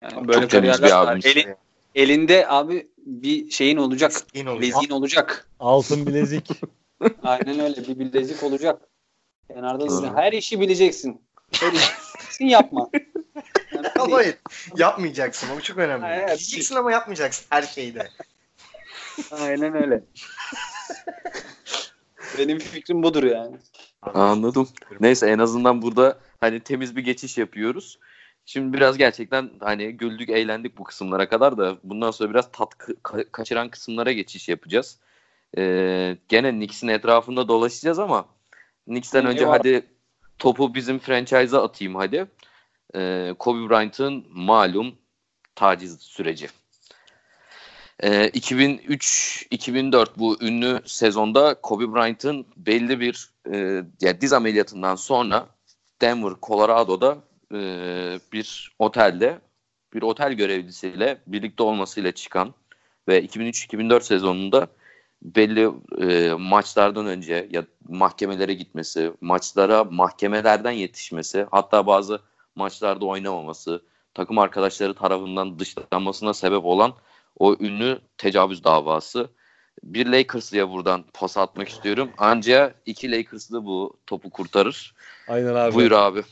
Yani 0.03 0.29
böyle 0.29 0.41
Çok 0.41 0.51
temiz 0.51 0.71
kariyerler 0.71 0.89
bir 0.89 1.11
abimiz. 1.11 1.27
Eli- 1.27 1.57
elinde 1.95 2.49
abi 2.49 2.89
bir 2.99 3.51
şeyin 3.51 3.77
olacak. 3.77 4.13
Yine 4.35 4.51
oluyor. 4.51 4.63
Bileziğin 4.63 4.91
olacak. 4.91 5.49
Altın 5.61 6.07
bilezik. 6.07 6.49
Aynen 7.23 7.61
öyle 7.61 7.77
bir 7.77 7.99
bilezik 7.99 8.43
olacak. 8.43 8.83
Kenarda 9.49 9.89
duracak. 9.89 10.17
Her 10.17 10.33
işi 10.33 10.61
bileceksin. 10.61 11.21
Her 11.53 11.73
işi 11.73 12.45
yapma. 12.45 12.91
Yani 13.75 13.89
Ama 13.99 14.17
hayır, 14.17 14.37
yapmayacaksın. 14.77 15.49
O 15.57 15.61
çok 15.61 15.79
önemli. 15.79 16.07
Evet. 16.07 16.39
Bileceksin 16.39 16.75
ama 16.75 16.93
yapmayacaksın 16.93 17.47
her 17.51 17.63
şeyde. 17.63 18.09
Aynen 19.31 19.75
öyle. 19.83 20.05
Benim 22.39 22.59
fikrim 22.59 23.03
budur 23.03 23.23
yani. 23.25 23.57
Anladım. 24.03 24.69
Neyse 25.01 25.27
en 25.27 25.39
azından 25.39 25.83
burada 25.83 26.19
hani 26.41 26.61
temiz 26.61 26.97
bir 26.97 27.05
geçiş 27.05 27.39
yapıyoruz. 27.39 27.99
Şimdi 28.47 28.77
biraz 28.77 28.99
gerçekten 28.99 29.51
hani 29.61 29.93
güldük 29.93 30.29
eğlendik 30.31 30.79
bu 30.79 30.85
kısımlara 30.85 31.29
kadar 31.29 31.59
da 31.59 31.79
bundan 31.85 32.11
sonra 32.11 32.31
biraz 32.31 32.53
tat 32.53 32.75
ka- 32.75 33.31
kaçıran 33.33 33.69
kısımlara 33.69 34.13
geçiş 34.13 34.49
yapacağız. 34.49 34.99
Ee, 35.59 36.17
gene 36.29 36.51
Knicks'in 36.51 36.89
etrafında 36.89 37.49
dolaşacağız 37.49 37.99
ama 37.99 38.27
Knicks'ten 38.85 39.27
önce 39.27 39.39
eyvallah. 39.39 39.59
hadi 39.59 39.87
topu 40.39 40.75
bizim 40.75 40.99
franchise'a 40.99 41.63
atayım 41.65 41.95
hadi. 41.95 42.27
Ee, 42.97 43.35
Kobe 43.39 43.69
Bryant'ın 43.69 44.27
malum 44.31 44.95
taciz 45.55 46.01
süreci. 46.01 46.49
Ee, 48.03 48.29
2003-2004 48.29 50.07
bu 50.17 50.43
ünlü 50.43 50.81
sezonda 50.85 51.55
Kobe 51.55 51.93
Bryant'ın 51.95 52.47
belli 52.57 53.01
bir 53.01 53.31
e, 53.53 53.85
ya 54.01 54.21
diz 54.21 54.33
ameliyatından 54.33 54.95
sonra 54.95 55.47
Denver, 56.01 56.33
Colorado'da 56.43 57.19
e, 57.55 57.59
bir 58.33 58.77
otelde 58.79 59.39
bir 59.95 60.03
otel 60.03 60.33
görevlisiyle 60.33 61.19
birlikte 61.27 61.63
olmasıyla 61.63 62.13
çıkan 62.13 62.55
ve 63.09 63.25
2003-2004 63.25 64.01
sezonunda 64.03 64.67
belli 65.23 65.71
e, 66.01 66.33
maçlardan 66.33 67.07
önce 67.07 67.49
ya 67.51 67.65
mahkemelere 67.89 68.55
gitmesi, 68.55 69.13
maçlara 69.21 69.85
mahkemelerden 69.85 70.71
yetişmesi, 70.71 71.47
hatta 71.51 71.87
bazı 71.87 72.21
maçlarda 72.55 73.07
oynamaması, 73.07 73.83
takım 74.15 74.39
arkadaşları 74.39 74.95
tarafından 74.95 75.59
dışlanmasına 75.59 76.35
sebep 76.35 76.65
olan 76.65 76.95
o 77.39 77.57
ünlü 77.61 77.99
tecavüz 78.19 78.65
davası. 78.65 79.29
Bir 79.83 80.07
Lakers'lıya 80.07 80.71
buradan 80.71 81.05
pas 81.15 81.37
atmak 81.37 81.69
istiyorum. 81.69 82.11
Ancak 82.19 82.75
iki 82.87 83.13
Lakers'lı 83.13 83.65
bu 83.65 83.97
topu 84.07 84.31
kurtarır. 84.31 84.95
Aynen 85.29 85.55
abi. 85.55 85.75
Buyur 85.75 85.93
abi. 85.93 86.23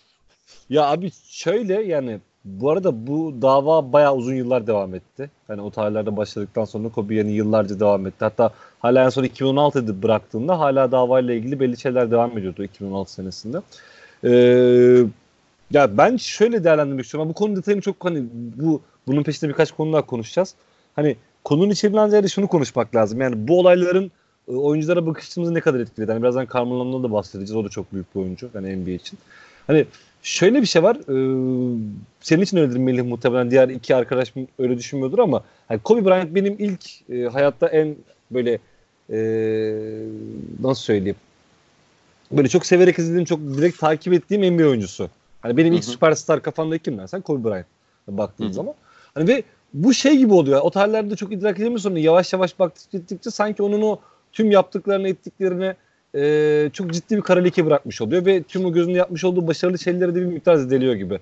Ya 0.70 0.84
abi 0.84 1.10
şöyle 1.28 1.82
yani 1.82 2.20
bu 2.44 2.70
arada 2.70 3.06
bu 3.06 3.34
dava 3.42 3.92
bayağı 3.92 4.14
uzun 4.14 4.34
yıllar 4.34 4.66
devam 4.66 4.94
etti. 4.94 5.30
Hani 5.46 5.60
o 5.60 5.70
tarihlerde 5.70 6.16
başladıktan 6.16 6.64
sonra 6.64 6.88
Kobe 6.88 7.14
yani 7.14 7.32
yıllarca 7.32 7.80
devam 7.80 8.06
etti. 8.06 8.16
Hatta 8.18 8.50
hala 8.80 9.04
en 9.04 9.08
son 9.08 9.24
2016'da 9.24 10.02
bıraktığında 10.02 10.58
hala 10.58 10.92
davayla 10.92 11.34
ilgili 11.34 11.60
belli 11.60 11.76
şeyler 11.76 12.10
devam 12.10 12.38
ediyordu 12.38 12.64
2016 12.64 13.12
senesinde. 13.12 13.58
Ee, 14.24 15.04
ya 15.70 15.98
ben 15.98 16.16
şöyle 16.16 16.64
değerlendirmek 16.64 17.04
istiyorum. 17.04 17.28
Bu 17.30 17.34
konu 17.34 17.56
detayını 17.56 17.80
çok 17.80 18.04
hani 18.04 18.24
bu 18.32 18.80
bunun 19.06 19.22
peşinde 19.22 19.50
birkaç 19.50 19.72
konu 19.72 19.92
daha 19.92 20.06
konuşacağız. 20.06 20.54
Hani 20.96 21.16
konunun 21.44 21.70
içeriğinden 21.70 22.08
ziyade 22.08 22.28
şunu 22.28 22.48
konuşmak 22.48 22.94
lazım. 22.94 23.20
Yani 23.20 23.48
bu 23.48 23.58
olayların 23.58 24.10
e, 24.48 24.52
oyunculara 24.52 25.06
bakışımızı 25.06 25.54
ne 25.54 25.60
kadar 25.60 25.80
etkiledi? 25.80 26.12
Hani 26.12 26.22
birazdan 26.22 26.48
Carmelo'ndan 26.54 27.02
da 27.02 27.12
bahsedeceğiz. 27.12 27.56
O 27.56 27.64
da 27.64 27.68
çok 27.68 27.92
büyük 27.92 28.14
bir 28.14 28.20
oyuncu. 28.20 28.50
Yani 28.54 28.76
NBA 28.76 28.90
için. 28.90 29.18
Hani 29.66 29.86
şöyle 30.22 30.62
bir 30.62 30.66
şey 30.66 30.82
var. 30.82 30.96
E, 30.96 31.14
senin 32.20 32.42
için 32.42 32.56
öyledir 32.56 32.78
Melih 32.78 33.02
muhtemelen. 33.02 33.50
Diğer 33.50 33.68
iki 33.68 33.96
arkadaş 33.96 34.34
öyle 34.58 34.78
düşünmüyordur 34.78 35.18
ama 35.18 35.44
hani 35.68 35.80
Kobe 35.80 36.04
Bryant 36.04 36.34
benim 36.34 36.56
ilk 36.58 37.10
e, 37.10 37.22
hayatta 37.24 37.68
en 37.68 37.96
böyle 38.30 38.58
e, 39.10 39.18
nasıl 40.60 40.82
söyleyeyim 40.82 41.16
böyle 42.32 42.48
çok 42.48 42.66
severek 42.66 42.98
izlediğim, 42.98 43.24
çok 43.24 43.40
direkt 43.40 43.78
takip 43.78 44.12
ettiğim 44.12 44.56
NBA 44.56 44.68
oyuncusu. 44.68 45.10
Hani 45.40 45.56
benim 45.56 45.72
ilk 45.72 45.82
Hı 45.82 45.86
hı. 45.86 45.90
süperstar 45.90 46.42
kafamda 46.42 46.78
kim 46.78 46.98
dersen 46.98 47.20
Kobe 47.20 47.50
Bryant 47.50 47.66
baktığın 48.08 48.52
zaman. 48.52 48.74
Hani 49.14 49.28
ve 49.28 49.42
bu 49.74 49.94
şey 49.94 50.16
gibi 50.16 50.34
oluyor. 50.34 50.60
O 50.62 50.70
tarihlerde 50.70 51.16
çok 51.16 51.32
idrak 51.32 51.56
edemiyorsun. 51.56 51.88
sonra 51.88 51.98
yavaş 51.98 52.32
yavaş 52.32 52.58
baktıkça 52.58 52.98
gittikçe 52.98 53.30
sanki 53.30 53.62
onun 53.62 53.82
o 53.82 53.98
tüm 54.32 54.50
yaptıklarını 54.50 55.08
ettiklerini 55.08 55.74
e, 56.14 56.70
çok 56.72 56.92
ciddi 56.92 57.16
bir 57.16 57.22
kara 57.22 57.40
leke 57.40 57.66
bırakmış 57.66 58.02
oluyor 58.02 58.26
ve 58.26 58.42
tüm 58.42 58.64
o 58.64 58.72
gözünde 58.72 58.98
yapmış 58.98 59.24
olduğu 59.24 59.46
başarılı 59.46 59.78
şeyleri 59.78 60.14
de 60.14 60.20
bir 60.20 60.26
miktar 60.26 60.54
zedeliyor 60.54 60.94
gibi. 60.94 61.20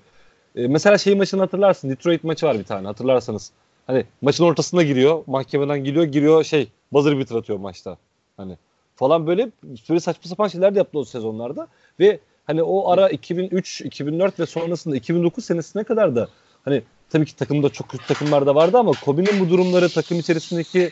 E, 0.55 0.67
mesela 0.67 0.97
şey 0.97 1.15
maçını 1.15 1.41
hatırlarsın. 1.41 1.89
Detroit 1.89 2.23
maçı 2.23 2.45
var 2.45 2.59
bir 2.59 2.63
tane 2.63 2.87
hatırlarsanız. 2.87 3.51
Hani 3.87 4.05
maçın 4.21 4.43
ortasına 4.43 4.83
giriyor. 4.83 5.23
Mahkemeden 5.27 5.83
geliyor. 5.83 6.03
Giriyor 6.05 6.43
şey 6.43 6.67
buzzer 6.93 7.17
beater 7.17 7.35
atıyor 7.35 7.59
maçta. 7.59 7.97
Hani 8.37 8.57
falan 8.95 9.27
böyle 9.27 9.49
böyle 9.89 9.99
saçma 9.99 10.29
sapan 10.29 10.47
şeyler 10.47 10.75
de 10.75 10.77
yaptı 10.77 10.99
o 10.99 11.03
sezonlarda. 11.03 11.67
Ve 11.99 12.19
hani 12.45 12.63
o 12.63 12.89
ara 12.89 13.09
2003, 13.09 13.81
2004 13.81 14.39
ve 14.39 14.45
sonrasında 14.45 14.95
2009 14.95 15.45
senesine 15.45 15.83
kadar 15.83 16.15
da 16.15 16.27
hani 16.65 16.83
tabii 17.11 17.25
ki 17.25 17.35
takımda 17.35 17.69
çok 17.69 17.89
kötü 17.89 18.05
takımlar 18.05 18.45
da 18.45 18.55
vardı 18.55 18.77
ama 18.77 18.91
Kobe'nin 19.05 19.39
bu 19.39 19.49
durumları 19.49 19.89
takım 19.89 20.19
içerisindeki 20.19 20.91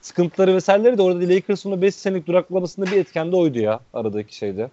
sıkıntıları 0.00 0.54
vesaireleri 0.54 0.98
de 0.98 1.02
orada 1.02 1.28
Lakers'ın 1.28 1.72
o 1.72 1.82
5 1.82 1.94
senelik 1.94 2.26
duraklamasında 2.26 2.86
bir 2.86 2.96
etken 2.96 3.32
de 3.32 3.36
oydu 3.36 3.58
ya 3.58 3.80
aradaki 3.94 4.36
şeyde. 4.36 4.70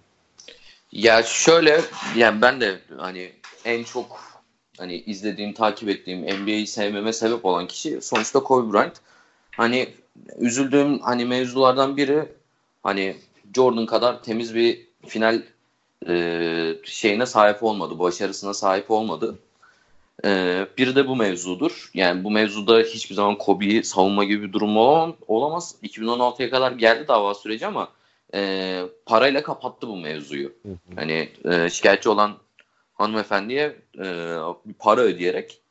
Ya 0.91 1.23
şöyle 1.23 1.81
yani 2.15 2.41
ben 2.41 2.61
de 2.61 2.79
hani 2.97 3.31
en 3.65 3.83
çok 3.83 4.19
hani 4.77 4.95
izlediğim, 4.95 5.53
takip 5.53 5.89
ettiğim 5.89 6.21
NBA'yi 6.21 6.67
sevmeme 6.67 7.13
sebep 7.13 7.45
olan 7.45 7.67
kişi 7.67 8.01
sonuçta 8.01 8.39
Kobe 8.39 8.73
Bryant. 8.73 8.97
Hani 9.51 9.89
üzüldüğüm 10.39 10.99
hani 10.99 11.25
mevzulardan 11.25 11.97
biri 11.97 12.25
hani 12.83 13.15
Jordan 13.55 13.85
kadar 13.85 14.23
temiz 14.23 14.55
bir 14.55 14.87
final 15.07 15.41
e, 16.07 16.75
şeyine 16.83 17.25
sahip 17.25 17.63
olmadı, 17.63 17.99
başarısına 17.99 18.53
sahip 18.53 18.91
olmadı. 18.91 19.35
Ee, 20.25 20.67
biri 20.77 20.95
de 20.95 21.07
bu 21.07 21.15
mevzudur. 21.15 21.89
Yani 21.93 22.23
bu 22.23 22.31
mevzuda 22.31 22.79
hiçbir 22.79 23.15
zaman 23.15 23.37
Kobe'yi 23.37 23.83
savunma 23.83 24.23
gibi 24.23 24.47
bir 24.47 24.53
durum 24.53 24.77
olam- 24.77 25.15
olamaz. 25.27 25.75
2016'ya 25.83 26.49
kadar 26.49 26.71
geldi 26.71 27.07
dava 27.07 27.33
süreci 27.33 27.67
ama 27.67 27.87
e, 28.33 28.81
parayla 29.05 29.43
kapattı 29.43 29.87
bu 29.87 29.97
mevzuyu. 29.97 30.53
Hani 30.95 31.29
e, 31.45 31.69
şikayetçi 31.69 32.09
olan 32.09 32.31
hanımefendiye 32.93 33.75
e, 33.97 34.05
bir 34.65 34.73
para 34.79 35.01
ödeyerek 35.01 35.61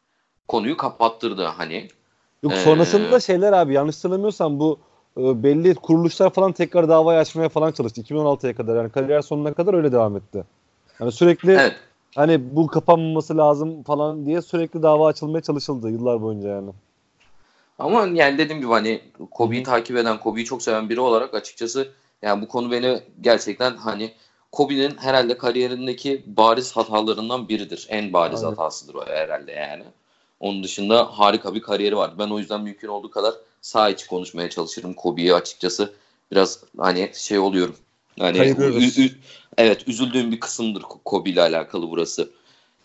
konuyu 0.49 0.77
kapattırdı 0.77 1.45
hani. 1.45 1.89
Yok 2.43 2.53
Ee, 2.53 2.57
sonrasında 2.57 3.21
şeyler 3.21 3.53
abi 3.53 3.75
yanlış 3.75 3.97
hatırlamıyorsam 3.97 4.61
bu 4.61 4.79
e, 5.17 5.43
belli 5.43 5.75
kuruluşlar 5.75 6.31
falan 6.31 6.53
tekrar 6.53 6.89
davayı 6.89 7.19
açmaya 7.19 7.49
falan 7.49 7.73
çalıştı 7.73 8.01
2016'ya 8.01 8.55
kadar 8.55 8.77
yani 8.77 8.91
kariyer 8.91 9.23
sonuna 9.23 9.55
kadar 9.55 9.75
öyle 9.75 9.93
devam 9.93 10.17
etti. 10.17 10.45
Yani 11.01 11.13
sürekli 11.13 11.53
Evet. 11.53 11.77
Hani 12.15 12.57
bu 12.57 12.67
kapanmaması 12.67 13.37
lazım 13.37 13.83
falan 13.83 14.27
diye 14.27 14.43
sürekli 14.43 14.83
dava 14.83 15.07
açılmaya 15.07 15.43
çalışıldı 15.43 15.91
yıllar 15.91 16.23
boyunca 16.23 16.49
yani. 16.49 16.71
Ama 17.79 18.07
yani 18.07 18.39
dediğim 18.39 18.61
gibi 18.61 18.71
hani 18.71 19.01
Kobe'yi 19.31 19.63
takip 19.63 19.97
eden, 19.97 20.21
Kobe'yi 20.21 20.47
çok 20.47 20.63
seven 20.63 20.89
biri 20.89 21.01
olarak 21.01 21.35
açıkçası 21.35 21.89
yani 22.23 22.43
bu 22.43 22.49
konu 22.49 22.71
beni 22.71 23.01
gerçekten 23.21 23.77
hani 23.77 24.13
Kobe'nin 24.53 24.97
herhalde 24.97 25.39
kariyerindeki 25.39 26.23
bariz 26.27 26.73
hatalarından 26.77 27.49
biridir. 27.49 27.87
En 27.89 28.13
bariz 28.13 28.45
Aynen. 28.45 28.57
hatasıdır 28.57 28.95
o 28.95 29.07
herhalde 29.07 29.53
yani. 29.53 29.85
Onun 30.41 30.65
dışında 30.65 31.19
harika 31.19 31.55
bir 31.55 31.63
kariyeri 31.63 31.97
vardı. 31.97 32.15
Ben 32.19 32.31
o 32.31 32.39
yüzden 32.39 32.61
mümkün 32.61 32.89
olduğu 32.89 33.11
kadar 33.11 33.35
sağ 33.61 33.91
içi 33.91 34.07
konuşmaya 34.07 34.51
çalışırım 34.51 34.95
Kobe'yi 34.95 35.35
açıkçası. 35.35 35.93
Biraz 36.33 36.65
hani 36.79 37.11
şey 37.15 37.39
oluyorum. 37.39 37.77
Hani 38.19 38.39
ü- 38.39 39.03
ü- 39.03 39.19
evet 39.61 39.89
üzüldüğüm 39.89 40.33
bir 40.33 40.41
kısımdır 40.41 40.83
Kobe 40.83 41.31
ile 41.31 41.41
alakalı 41.43 41.91
burası. 41.91 42.31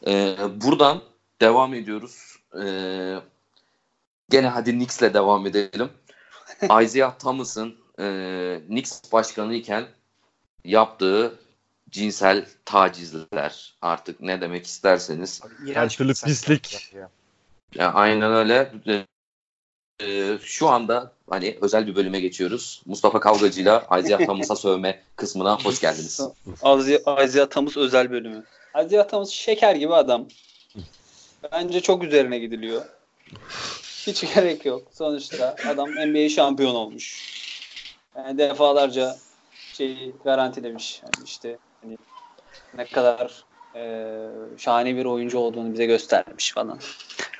Ee, 0.07 0.35
buradan 0.55 1.01
devam 1.41 1.73
ediyoruz. 1.73 2.35
Ee, 2.61 3.15
gene 4.29 4.47
hadi 4.47 4.71
Knicks'le 4.71 5.13
devam 5.13 5.47
edelim. 5.47 5.89
Isaiah 6.83 7.19
Thomas'ın 7.19 7.75
e, 7.99 8.61
Knicks 8.67 9.01
başkanı 9.11 9.53
iken 9.53 9.85
yaptığı 10.63 11.39
cinsel 11.89 12.45
tacizler 12.65 13.75
artık 13.81 14.21
ne 14.21 14.41
demek 14.41 14.65
isterseniz. 14.65 15.41
Her 15.73 15.89
türlü 15.89 16.13
pislik. 16.13 16.93
ya. 16.93 17.09
Ya 17.75 17.93
aynen 17.93 18.33
öyle. 18.33 18.71
E, 20.01 20.37
şu 20.43 20.69
anda 20.69 21.11
hani 21.29 21.57
özel 21.61 21.87
bir 21.87 21.95
bölüme 21.95 22.19
geçiyoruz. 22.19 22.81
Mustafa 22.85 23.19
Kavgacı'yla 23.19 23.87
Isaiah 23.99 24.25
Thomas'a 24.25 24.55
sövme 24.55 25.03
kısmına 25.15 25.59
hoş 25.63 25.81
geldiniz. 25.81 26.21
Isaiah 27.25 27.49
Thomas 27.49 27.77
özel 27.77 28.11
bölümü. 28.11 28.43
Isaiah 28.85 29.07
Thomas 29.07 29.29
şeker 29.29 29.75
gibi 29.75 29.93
adam. 29.93 30.27
Bence 31.51 31.81
çok 31.81 32.03
üzerine 32.03 32.39
gidiliyor. 32.39 32.85
Hiç 34.07 34.33
gerek 34.35 34.65
yok. 34.65 34.87
Sonuçta 34.91 35.55
adam 35.67 35.89
NBA 35.89 36.29
şampiyon 36.29 36.75
olmuş. 36.75 37.35
Yani 38.15 38.37
defalarca 38.37 39.17
şeyi 39.73 40.13
garantilemiş. 40.23 41.01
Yani 41.03 41.25
işte 41.25 41.57
hani 41.81 41.97
ne 42.77 42.85
kadar 42.85 43.43
e, 43.75 44.15
şahane 44.57 44.95
bir 44.95 45.05
oyuncu 45.05 45.37
olduğunu 45.37 45.73
bize 45.73 45.85
göstermiş 45.85 46.53
falan. 46.53 46.79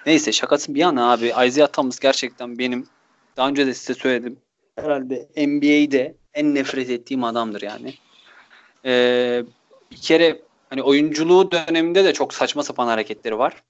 Neyse 0.05 0.31
şakası 0.31 0.75
bir 0.75 0.79
yana 0.79 1.11
abi 1.11 1.25
Isaiah 1.25 1.67
Thomas 1.67 1.99
gerçekten 1.99 2.59
benim 2.59 2.87
daha 3.37 3.49
önce 3.49 3.67
de 3.67 3.73
size 3.73 3.93
söyledim. 3.93 4.37
Herhalde 4.75 5.29
NBA'de 5.37 6.15
en 6.33 6.55
nefret 6.55 6.89
ettiğim 6.89 7.23
adamdır 7.23 7.61
yani. 7.61 7.93
Ee, 8.85 9.43
bir 9.91 9.97
kere 9.97 10.41
hani 10.69 10.83
oyunculuğu 10.83 11.51
döneminde 11.51 12.03
de 12.03 12.13
çok 12.13 12.33
saçma 12.33 12.63
sapan 12.63 12.87
hareketleri 12.87 13.37
var. 13.37 13.63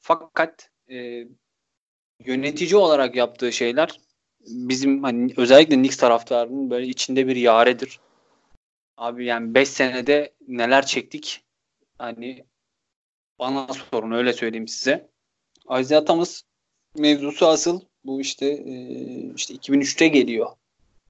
Fakat 0.00 0.70
e, 0.90 1.24
yönetici 2.24 2.76
olarak 2.76 3.16
yaptığı 3.16 3.52
şeyler 3.52 4.00
bizim 4.40 5.02
hani 5.02 5.32
özellikle 5.36 5.74
Knicks 5.74 5.96
taraftarının 5.96 6.70
böyle 6.70 6.86
içinde 6.86 7.26
bir 7.26 7.36
yaredir. 7.36 8.00
Abi 8.96 9.24
yani 9.24 9.54
5 9.54 9.68
senede 9.68 10.32
neler 10.48 10.86
çektik 10.86 11.44
hani 11.98 12.44
bana 13.38 13.66
sorun 13.90 14.10
öyle 14.10 14.32
söyleyeyim 14.32 14.68
size. 14.68 15.08
Isaiah 15.80 16.04
Thomas 16.04 16.42
mevzusu 16.96 17.46
asıl 17.46 17.80
bu 18.04 18.20
işte 18.20 18.46
e, 18.46 18.74
işte 19.36 19.54
2003'te 19.54 20.08
geliyor 20.08 20.50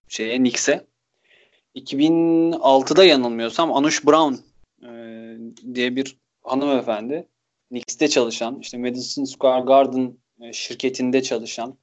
şeye 0.08 0.36
Knicks'e. 0.36 0.84
2006'da 1.76 3.04
yanılmıyorsam 3.04 3.72
Anush 3.72 4.06
Brown 4.06 4.34
e, 4.86 4.90
diye 5.74 5.96
bir 5.96 6.16
hanımefendi 6.42 7.28
Knicks'te 7.68 8.08
çalışan 8.08 8.60
işte 8.60 8.78
Madison 8.78 9.24
Square 9.24 9.64
Garden 9.64 10.16
e, 10.40 10.52
şirketinde 10.52 11.22
çalışan 11.22 11.76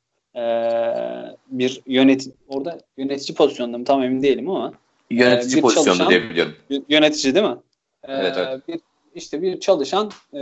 bir 1.48 1.82
yönetim 1.86 2.34
orada 2.48 2.80
yönetici 2.98 3.36
pozisyonunda 3.36 3.78
mı 3.78 3.86
tam 3.86 4.04
emin 4.04 4.22
değilim 4.22 4.50
ama 4.50 4.74
Yönetici 5.10 5.62
pozisyonda 5.62 6.10
diye 6.10 6.30
biliyorum. 6.30 6.56
yönetici 6.90 7.36
değil 7.36 7.46
mi? 7.46 7.58
Evet, 8.04 8.36
evet. 8.38 8.68
Bir, 8.68 8.80
işte 9.16 9.42
bir 9.42 9.60
çalışan 9.60 10.12
e, 10.34 10.42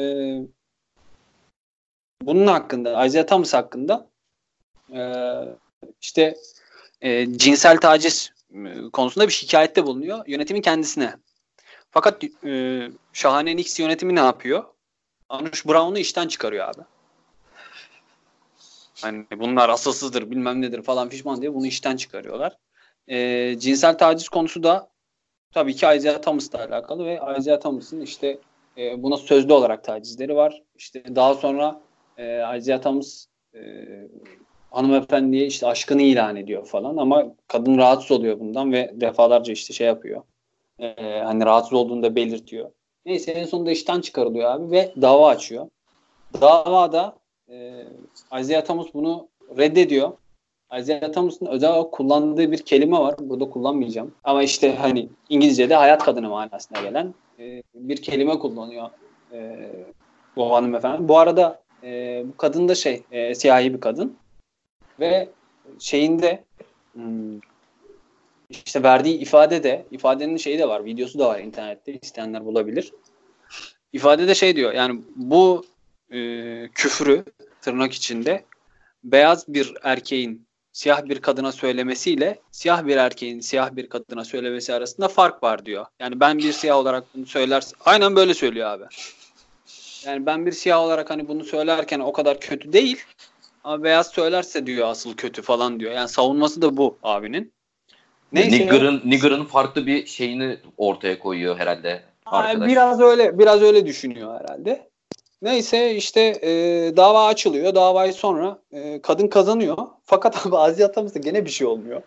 bunun 2.21 2.47
hakkında 2.47 3.05
Isaiah 3.05 3.27
Thomas 3.27 3.53
hakkında 3.53 4.09
e, 4.93 5.01
işte 6.01 6.35
e, 7.01 7.37
cinsel 7.37 7.77
taciz 7.77 8.31
konusunda 8.93 9.27
bir 9.27 9.33
şikayette 9.33 9.85
bulunuyor 9.85 10.27
yönetimin 10.27 10.61
kendisine. 10.61 11.15
Fakat 11.91 12.23
e, 12.45 12.81
şahane 13.13 13.53
Knicks 13.53 13.79
yönetimi 13.79 14.15
ne 14.15 14.19
yapıyor? 14.19 14.63
Anush 15.29 15.65
Brown'u 15.65 15.99
işten 15.99 16.27
çıkarıyor 16.27 16.67
abi. 16.67 16.81
Hani 19.01 19.25
bunlar 19.37 19.69
asılsızdır 19.69 20.31
bilmem 20.31 20.61
nedir 20.61 20.81
falan 20.81 21.09
fişman 21.09 21.41
diye 21.41 21.53
bunu 21.53 21.67
işten 21.67 21.97
çıkarıyorlar. 21.97 22.57
E, 23.07 23.55
cinsel 23.59 23.97
taciz 23.97 24.29
konusu 24.29 24.63
da 24.63 24.89
tabii 25.51 25.75
ki 25.75 25.87
Isaiah 25.95 26.21
Thomas'la 26.21 26.59
alakalı 26.59 27.05
ve 27.05 27.19
Isaiah 27.39 27.59
Thomas'ın 27.59 28.01
işte 28.01 28.39
e, 28.79 29.03
buna 29.03 29.17
sözlü 29.17 29.53
olarak 29.53 29.83
tacizleri 29.83 30.35
var. 30.35 30.61
İşte 30.75 31.03
daha 31.15 31.33
sonra 31.33 31.81
e, 32.17 32.57
Isaiah 32.57 32.81
Thomas 32.81 33.25
e, 33.53 33.59
hanımefendiye 34.71 35.45
işte 35.45 35.67
aşkını 35.67 36.01
ilan 36.01 36.35
ediyor 36.35 36.65
falan 36.65 36.97
ama 36.97 37.35
kadın 37.47 37.77
rahatsız 37.77 38.11
oluyor 38.11 38.39
bundan 38.39 38.73
ve 38.73 38.91
defalarca 38.93 39.53
işte 39.53 39.73
şey 39.73 39.87
yapıyor. 39.87 40.21
E, 40.79 40.93
hani 41.23 41.45
rahatsız 41.45 41.73
olduğunu 41.73 42.03
da 42.03 42.15
belirtiyor. 42.15 42.71
Neyse 43.05 43.31
en 43.31 43.45
sonunda 43.45 43.71
işten 43.71 44.01
çıkarılıyor 44.01 44.51
abi 44.51 44.71
ve 44.71 44.93
dava 45.01 45.27
açıyor. 45.27 45.69
Davada 46.41 47.15
e, 47.49 47.85
Isaiah 48.39 48.65
Thomas 48.65 48.87
bunu 48.93 49.27
reddediyor. 49.57 50.11
Isaiah 50.77 51.11
Thomas'ın 51.11 51.45
özel 51.45 51.83
kullandığı 51.91 52.51
bir 52.51 52.57
kelime 52.57 52.97
var. 52.97 53.15
Burada 53.19 53.49
kullanmayacağım. 53.49 54.11
Ama 54.23 54.43
işte 54.43 54.75
hani 54.75 55.09
İngilizce'de 55.29 55.75
hayat 55.75 56.03
kadını 56.03 56.29
manasına 56.29 56.81
gelen 56.81 57.13
e, 57.39 57.63
bir 57.75 58.01
kelime 58.01 58.39
kullanıyor 58.39 58.89
e, 59.31 59.69
bu 60.35 60.55
hanımefendi. 60.55 61.07
Bu 61.07 61.19
arada 61.19 61.61
e, 61.83 62.23
bu 62.25 62.37
kadın 62.37 62.67
da 62.67 62.75
şey 62.75 63.03
e, 63.11 63.35
siyahi 63.35 63.73
bir 63.73 63.81
kadın 63.81 64.17
ve 64.99 65.29
şeyinde 65.79 66.43
hmm, 66.93 67.39
işte 68.49 68.83
verdiği 68.83 69.17
ifade 69.17 69.63
de 69.63 69.85
ifadenin 69.91 70.37
şeyi 70.37 70.59
de 70.59 70.67
var 70.67 70.85
videosu 70.85 71.19
da 71.19 71.27
var 71.27 71.39
internette 71.39 71.93
isteyenler 71.93 72.45
bulabilir. 72.45 72.93
İfadede 73.93 74.35
şey 74.35 74.55
diyor 74.55 74.73
yani 74.73 75.01
bu 75.15 75.65
e, 76.11 76.17
küfrü 76.67 77.23
tırnak 77.61 77.93
içinde 77.93 78.43
beyaz 79.03 79.47
bir 79.47 79.73
erkeğin 79.83 80.48
siyah 80.73 81.05
bir 81.05 81.21
kadına 81.21 81.51
söylemesiyle 81.51 82.39
siyah 82.51 82.85
bir 82.85 82.97
erkeğin 82.97 83.39
siyah 83.39 83.75
bir 83.75 83.89
kadına 83.89 84.25
söylemesi 84.25 84.73
arasında 84.73 85.07
fark 85.07 85.43
var 85.43 85.65
diyor. 85.65 85.85
Yani 85.99 86.19
ben 86.19 86.37
bir 86.37 86.51
siyah 86.51 86.77
olarak 86.77 87.03
bunu 87.15 87.25
söylersem 87.25 87.79
aynen 87.85 88.15
böyle 88.15 88.33
söylüyor 88.33 88.69
abi. 88.69 88.83
Yani 90.05 90.25
ben 90.25 90.45
bir 90.45 90.51
siyah 90.51 90.79
olarak 90.79 91.09
hani 91.09 91.27
bunu 91.27 91.43
söylerken 91.43 91.99
o 91.99 92.11
kadar 92.11 92.39
kötü 92.39 92.73
değil 92.73 92.97
ama 93.63 93.83
beyaz 93.83 94.07
söylerse 94.07 94.65
diyor 94.65 94.87
asıl 94.87 95.15
kötü 95.15 95.41
falan 95.41 95.79
diyor. 95.79 95.91
Yani 95.91 96.09
savunması 96.09 96.61
da 96.61 96.77
bu 96.77 96.97
abinin. 97.03 97.53
Neyse. 98.31 98.51
Nigger'ın, 98.51 99.01
Nigger'ın 99.05 99.45
farklı 99.45 99.85
bir 99.85 100.05
şeyini 100.05 100.57
ortaya 100.77 101.19
koyuyor 101.19 101.59
herhalde 101.59 102.03
arkadaş. 102.25 102.69
Biraz 102.69 103.01
öyle 103.01 103.39
biraz 103.39 103.61
öyle 103.61 103.85
düşünüyor 103.85 104.39
herhalde. 104.39 104.89
Neyse 105.41 105.95
işte 105.95 106.21
e, 106.21 106.51
dava 106.97 107.25
açılıyor. 107.27 107.75
Davayı 107.75 108.13
sonra 108.13 108.59
e, 108.71 109.01
kadın 109.01 109.27
kazanıyor. 109.27 109.77
Fakat 110.05 110.47
abi 110.47 110.57
Aziz 110.57 110.81
Atamızda 110.81 111.19
gene 111.19 111.45
bir 111.45 111.49
şey 111.49 111.67
olmuyor. 111.67 112.01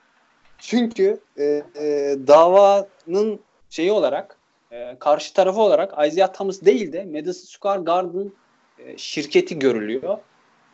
Çünkü 0.58 1.20
e, 1.36 1.44
e, 1.44 2.16
davanın 2.26 3.40
şeyi 3.70 3.92
olarak 3.92 4.38
e, 4.70 4.96
karşı 4.98 5.32
tarafı 5.34 5.60
olarak 5.60 6.06
Isaiah 6.06 6.32
Thomas 6.32 6.62
değil 6.62 6.92
de 6.92 7.04
Madison 7.04 7.46
Square 7.46 7.82
Garden 7.82 8.32
e, 8.78 8.98
şirketi 8.98 9.58
görülüyor. 9.58 10.18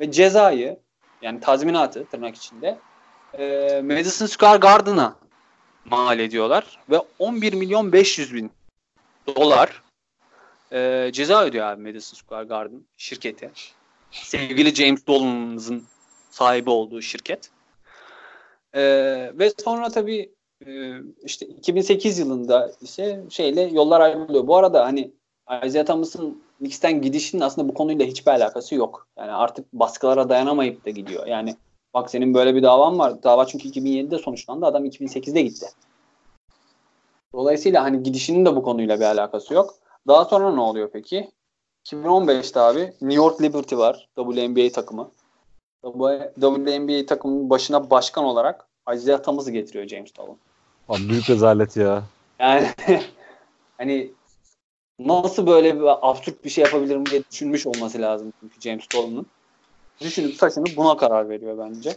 Ve 0.01 0.11
cezayı 0.11 0.79
yani 1.23 1.41
tazminatı 1.41 2.05
tırnak 2.05 2.37
içinde 2.37 2.79
e, 3.39 3.81
Madison 3.85 4.27
Square 4.27 4.59
Garden'a 4.59 5.17
mal 5.85 6.19
ediyorlar. 6.19 6.79
Ve 6.91 6.99
11 7.19 7.53
milyon 7.53 7.93
500 7.93 8.35
bin 8.35 8.51
dolar 9.37 9.83
e, 10.73 11.11
ceza 11.12 11.45
ödüyor 11.45 11.66
abi 11.66 11.83
Madison 11.83 12.16
Square 12.16 12.45
Garden 12.45 12.81
şirketi. 12.97 13.51
Sevgili 14.11 14.75
James 14.75 15.07
Dolan'ın 15.07 15.85
sahibi 16.31 16.71
olduğu 16.71 17.03
şirket. 17.03 17.51
E, 18.73 18.83
ve 19.35 19.53
sonra 19.64 19.89
tabii 19.89 20.33
e, 20.66 20.93
işte 21.25 21.47
2008 21.47 22.19
yılında 22.19 22.73
ise 22.81 23.25
şeyle 23.31 23.62
yollar 23.62 24.01
ayrılıyor. 24.01 24.47
Bu 24.47 24.57
arada 24.57 24.85
hani 24.85 25.12
Isaiah 25.66 25.87
Thomas'ın 25.87 26.43
Knicks'ten 26.59 27.03
gidişinin 27.03 27.43
aslında 27.43 27.69
bu 27.69 27.75
konuyla 27.75 28.07
hiçbir 28.07 28.31
alakası 28.31 28.75
yok. 28.75 29.07
Yani 29.19 29.33
artık 29.33 29.73
baskılara 29.73 30.29
dayanamayıp 30.29 30.85
da 30.87 30.91
gidiyor. 30.91 31.27
Yani 31.27 31.57
bak 31.95 32.11
senin 32.11 32.35
böyle 32.35 32.55
bir 32.55 32.62
davan 32.62 32.99
var. 32.99 33.23
Dava 33.23 33.47
çünkü 33.47 33.69
2007'de 33.69 34.19
sonuçlandı. 34.19 34.66
Adam 34.66 34.85
2008'de 34.85 35.43
gitti. 35.43 35.66
Dolayısıyla 37.33 37.83
hani 37.85 38.03
gidişinin 38.03 38.45
de 38.45 38.57
bu 38.57 38.62
konuyla 38.62 39.01
bir 39.01 39.05
alakası 39.05 39.55
yok. 39.55 39.75
Daha 40.07 40.25
sonra 40.25 40.55
ne 40.55 40.61
oluyor 40.61 40.91
peki? 40.93 41.31
2015'te 41.87 42.61
abi 42.61 42.81
New 42.81 43.15
York 43.15 43.43
Liberty 43.43 43.77
var. 43.77 44.09
WNBA 44.17 44.73
takımı. 44.73 45.11
WNBA 45.83 47.07
takımının 47.07 47.51
başına 47.51 47.91
başkan 47.91 48.25
olarak 48.25 48.67
Isaiah 48.95 49.23
Thomas'ı 49.23 49.51
getiriyor 49.51 49.89
James 49.89 50.17
Dolan. 50.17 50.37
Abi 50.89 51.09
büyük 51.09 51.31
rezalet 51.31 51.77
ya. 51.77 52.03
Yani 52.41 52.67
hani 53.79 54.11
nasıl 54.99 55.47
böyle 55.47 55.77
bir 55.77 56.11
absürt 56.11 56.45
bir 56.45 56.51
şey 56.51 56.65
yapabilirim 56.65 57.07
diye 57.07 57.25
düşünmüş 57.31 57.67
olması 57.67 58.01
lazım 58.01 58.33
çünkü 58.41 58.61
James 58.61 58.85
Dolan'ın. 58.95 59.27
Düşünüp 60.01 60.35
saçını 60.35 60.65
buna 60.77 60.97
karar 60.97 61.29
veriyor 61.29 61.59
bence. 61.59 61.97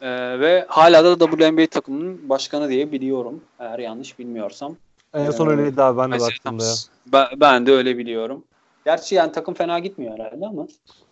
Ee, 0.00 0.40
ve 0.40 0.64
hala 0.68 1.20
da 1.20 1.26
WNBA 1.30 1.66
takımının 1.66 2.28
başkanı 2.28 2.68
diye 2.68 2.92
biliyorum. 2.92 3.44
Eğer 3.58 3.78
yanlış 3.78 4.18
bilmiyorsam. 4.18 4.76
En 5.16 5.30
son 5.30 5.46
öyleydi 5.46 5.82
abi 5.82 5.98
ben 5.98 6.12
de 6.12 6.20
baktığımda. 6.20 6.64
Ben, 7.06 7.26
ben 7.36 7.66
de 7.66 7.72
öyle 7.72 7.98
biliyorum. 7.98 8.44
Gerçi 8.84 9.14
yani 9.14 9.32
takım 9.32 9.54
fena 9.54 9.78
gitmiyor 9.78 10.18
herhalde 10.18 10.46
ama 10.46 10.66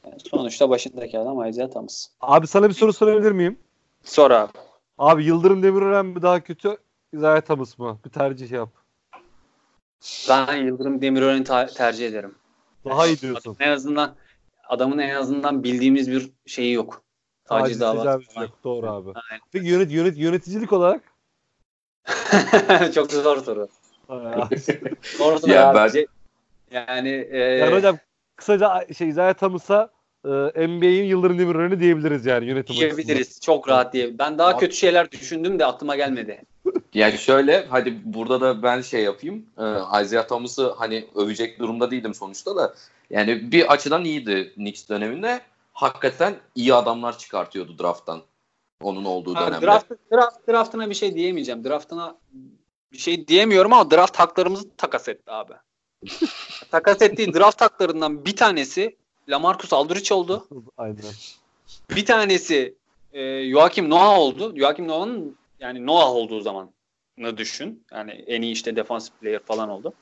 yani 0.04 0.20
sonuçta 0.30 0.70
başındaki 0.70 1.18
adam 1.18 1.48
Isaiah 1.48 1.70
Thomas. 1.70 2.08
Abi 2.20 2.46
sana 2.46 2.68
bir 2.68 2.74
soru 2.74 2.92
sorabilir 2.92 3.32
miyim? 3.32 3.58
Sor 4.04 4.30
abi. 4.30 4.52
Abi 4.98 5.24
Yıldırım 5.24 5.62
Demirören 5.62 6.06
mi 6.06 6.22
daha 6.22 6.40
kötü? 6.40 6.76
Isaiah 7.12 7.40
Thomas 7.40 7.78
mı? 7.78 7.98
Bir 8.04 8.10
tercih 8.10 8.50
yap. 8.50 8.68
Ben 10.28 10.56
Yıldırım 10.56 11.00
Demirören'i 11.00 11.44
tercih 11.74 12.08
ederim. 12.08 12.34
Daha 12.84 13.06
iyi 13.06 13.20
diyorsun. 13.20 13.56
En 13.60 13.70
azından 13.70 14.14
adamın 14.68 14.98
en 14.98 15.14
azından 15.14 15.64
bildiğimiz 15.64 16.10
bir 16.10 16.30
şeyi 16.46 16.72
yok. 16.72 17.02
Taciz 17.44 17.80
davası. 17.80 18.40
yok. 18.40 18.50
Doğru 18.64 18.86
abi. 18.90 19.08
Aynen. 19.08 19.42
Peki 19.52 19.66
yönet, 19.66 19.92
yönet, 19.92 20.18
yöneticilik 20.18 20.72
olarak? 20.72 21.02
Çok 22.94 23.12
zor 23.12 23.44
soru. 23.44 23.68
Soru 25.02 25.38
Ya 25.52 25.68
abi. 25.70 25.76
ben- 25.76 25.88
Ce- 25.88 26.06
Yani, 26.70 27.28
e, 27.30 27.38
yani 27.38 27.74
hocam 27.74 27.98
kısaca 28.36 28.86
şey 28.98 29.08
Isaiah 29.08 29.34
Thomas'a 29.34 29.90
e, 30.24 30.28
NBA'in 30.68 31.04
Yıldırım 31.04 31.38
Demirören'i 31.38 31.80
diyebiliriz 31.80 32.26
yani 32.26 32.46
yönetim 32.46 32.76
açısından. 32.76 32.96
diyebiliriz. 32.96 33.40
Çok 33.40 33.68
rahat 33.68 33.92
diye. 33.92 34.18
Ben 34.18 34.38
daha 34.38 34.56
kötü 34.56 34.76
şeyler 34.76 35.10
düşündüm 35.10 35.58
de 35.58 35.66
aklıma 35.66 35.96
gelmedi. 35.96 36.42
Yani 36.94 37.18
şöyle 37.18 37.66
hadi 37.70 37.98
burada 38.04 38.40
da 38.40 38.62
ben 38.62 38.80
şey 38.80 39.02
yapayım. 39.02 39.46
Ee, 39.58 40.02
Isaiah 40.02 40.28
Thomas'ı 40.28 40.72
hani 40.78 41.04
övecek 41.14 41.58
durumda 41.58 41.90
değildim 41.90 42.14
sonuçta 42.14 42.56
da. 42.56 42.74
Yani 43.10 43.52
bir 43.52 43.72
açıdan 43.72 44.04
iyiydi 44.04 44.52
Knicks 44.54 44.88
döneminde. 44.88 45.40
Hakikaten 45.72 46.34
iyi 46.54 46.74
adamlar 46.74 47.18
çıkartıyordu 47.18 47.78
drafttan. 47.78 48.22
Onun 48.82 49.04
olduğu 49.04 49.34
Ha, 49.34 49.46
dönemde. 49.46 49.66
draft, 49.66 49.90
draft, 50.12 50.48
draftına 50.48 50.90
bir 50.90 50.94
şey 50.94 51.14
diyemeyeceğim. 51.14 51.64
Draftına 51.64 52.16
bir 52.94 52.98
şey 52.98 53.28
diyemiyorum 53.28 53.72
ama 53.72 53.90
draft 53.90 54.16
haklarımızı 54.16 54.76
takas 54.76 55.08
etti 55.08 55.30
abi. 55.30 55.52
takas 56.70 57.02
ettiği 57.02 57.34
draft 57.34 57.60
haklarından 57.60 58.24
bir 58.24 58.36
tanesi 58.36 58.96
Lamarcus 59.28 59.72
Aldridge 59.72 60.14
oldu. 60.14 60.48
Aynen. 60.76 60.96
Bir 61.90 62.06
tanesi 62.06 62.74
e, 63.12 63.50
Joakim 63.50 63.90
Noah 63.90 64.18
oldu. 64.18 64.56
Joakim 64.56 64.88
Noah'ın 64.88 65.36
yani 65.60 65.86
Noah 65.86 66.10
olduğu 66.10 66.40
zaman 66.40 66.70
düşün. 67.36 67.84
Yani 67.92 68.10
en 68.10 68.42
iyi 68.42 68.52
işte 68.52 68.76
defensive 68.76 69.16
player 69.20 69.42
falan 69.42 69.68
oldu. 69.68 69.92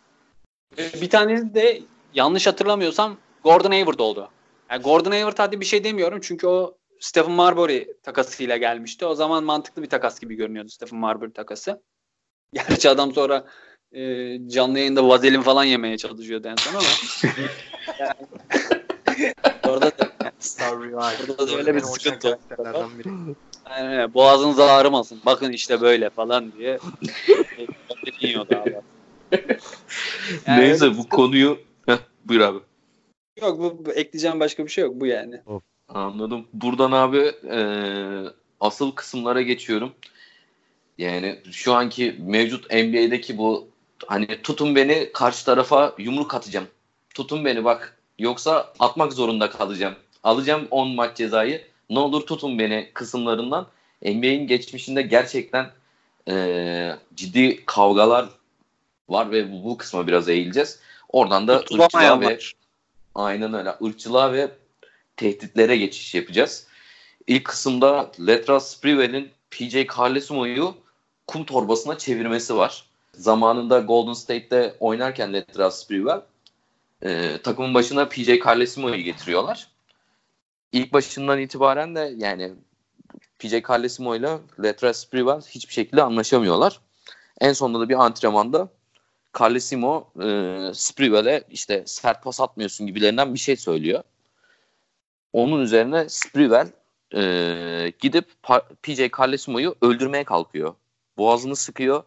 E, 0.78 1.00
bir 1.00 1.10
tanesi 1.10 1.54
de 1.54 1.82
yanlış 2.14 2.46
hatırlamıyorsam 2.46 3.16
Gordon 3.44 3.70
Hayward 3.70 3.98
oldu. 3.98 4.28
Yani 4.70 4.82
Gordon 4.82 5.10
Hayward 5.10 5.38
hadi 5.38 5.60
bir 5.60 5.64
şey 5.64 5.84
demiyorum 5.84 6.18
çünkü 6.22 6.46
o 6.46 6.76
Stephen 7.00 7.32
Marbury 7.32 7.86
takasıyla 8.02 8.56
gelmişti. 8.56 9.06
O 9.06 9.14
zaman 9.14 9.44
mantıklı 9.44 9.82
bir 9.82 9.88
takas 9.88 10.20
gibi 10.20 10.34
görünüyordu 10.34 10.68
Stephen 10.68 10.98
Marbury 10.98 11.32
takası. 11.32 11.82
Gerçi 12.52 12.90
adam 12.90 13.14
sonra 13.14 13.44
e, 13.92 14.00
canlı 14.48 14.78
yayında 14.78 15.08
vazelin 15.08 15.42
falan 15.42 15.64
yemeye 15.64 15.98
çalışıyordu 15.98 16.48
en 16.48 16.56
son 16.56 16.74
ama. 16.74 16.88
yani, 17.98 18.14
orada 19.68 19.86
da 19.86 20.12
Star. 20.38 20.78
Burada 21.28 21.48
da 21.48 21.56
öyle 21.56 21.74
bir 21.74 21.80
sıkıntı 21.80 22.38
var. 22.58 24.14
Boğazınız 24.14 24.60
ağrımasın. 24.60 25.20
Bakın 25.26 25.52
işte 25.52 25.80
böyle 25.80 26.10
falan 26.10 26.52
diye. 26.52 26.78
yiyordu 28.20 28.56
abi. 28.56 28.76
Yani 30.46 30.60
Neyse 30.60 30.98
bu 30.98 31.08
konuyu 31.08 31.58
Heh, 31.86 31.98
buyur 32.24 32.40
abi. 32.40 32.58
Yok 33.40 33.58
bu, 33.58 33.86
bu 33.86 33.92
ekleyeceğim 33.92 34.40
başka 34.40 34.64
bir 34.64 34.70
şey 34.70 34.84
yok 34.84 34.94
bu 34.94 35.06
yani. 35.06 35.40
Anladım. 35.88 36.46
Buradan 36.52 36.92
abi 36.92 37.32
e, 37.50 37.58
asıl 38.60 38.92
kısımlara 38.92 39.42
geçiyorum. 39.42 39.92
Yani 41.02 41.38
şu 41.52 41.74
anki 41.74 42.16
mevcut 42.20 42.70
NBA'deki 42.70 43.38
bu 43.38 43.68
hani 44.06 44.42
tutun 44.42 44.76
beni 44.76 45.10
karşı 45.12 45.44
tarafa 45.44 45.94
yumruk 45.98 46.34
atacağım. 46.34 46.66
Tutun 47.14 47.44
beni 47.44 47.64
bak 47.64 47.96
yoksa 48.18 48.72
atmak 48.78 49.12
zorunda 49.12 49.50
kalacağım. 49.50 49.94
Alacağım 50.24 50.68
10 50.70 50.88
maç 50.88 51.16
cezayı. 51.16 51.64
Ne 51.90 51.98
olur 51.98 52.26
tutun 52.26 52.58
beni 52.58 52.90
kısımlarından. 52.94 53.66
NBA'in 54.02 54.46
geçmişinde 54.46 55.02
gerçekten 55.02 55.70
e, 56.28 56.96
ciddi 57.14 57.64
kavgalar 57.66 58.28
var 59.08 59.30
ve 59.30 59.52
bu, 59.52 59.64
bu 59.64 59.76
kısma 59.76 60.06
biraz 60.06 60.28
eğileceğiz. 60.28 60.80
Oradan 61.08 61.48
da 61.48 61.58
ırkçılığa 61.58 62.20
ve. 62.20 62.38
Aynen 63.14 63.54
öyle. 63.54 63.74
Irkçılığa 63.80 64.32
ve 64.32 64.50
tehditlere 65.16 65.76
geçiş 65.76 66.14
yapacağız. 66.14 66.66
İlk 67.26 67.44
kısımda 67.44 68.12
Letras 68.26 68.76
Sprewell'in 68.76 69.30
PJ 69.50 69.86
Carlesimo'yu 69.98 70.81
kum 71.32 71.44
torbasına 71.44 71.98
çevirmesi 71.98 72.56
var. 72.56 72.84
Zamanında 73.14 73.78
Golden 73.78 74.12
State'te 74.12 74.76
oynarken 74.80 75.32
Letras 75.32 75.84
Sprewell 75.84 76.20
e, 77.02 77.38
takımın 77.42 77.74
başına 77.74 78.08
PJ 78.08 78.28
Carlesimo'yu 78.46 78.96
getiriyorlar. 78.96 79.68
İlk 80.72 80.92
başından 80.92 81.40
itibaren 81.40 81.94
de 81.94 82.14
yani 82.16 82.52
PJ 83.38 83.52
Carlesimo 83.68 84.16
ile 84.16 84.38
Letras 84.62 84.96
Sprewell 84.96 85.40
hiçbir 85.40 85.72
şekilde 85.72 86.02
anlaşamıyorlar. 86.02 86.80
En 87.40 87.52
sonunda 87.52 87.80
da 87.80 87.88
bir 87.88 88.04
antrenmanda 88.04 88.68
Carlesimo 89.40 90.10
e, 90.22 90.26
Sprewell'e 90.74 91.44
işte 91.50 91.82
sert 91.86 92.22
pas 92.22 92.40
atmıyorsun 92.40 92.86
gibilerinden 92.86 93.34
bir 93.34 93.38
şey 93.38 93.56
söylüyor. 93.56 94.02
Onun 95.32 95.60
üzerine 95.60 96.08
Sprewell 96.08 96.68
e, 97.14 97.92
gidip 98.00 98.28
PJ 98.82 99.00
Carlesimo'yu 99.18 99.74
öldürmeye 99.82 100.24
kalkıyor. 100.24 100.74
Boğazını 101.18 101.56
sıkıyor. 101.56 102.04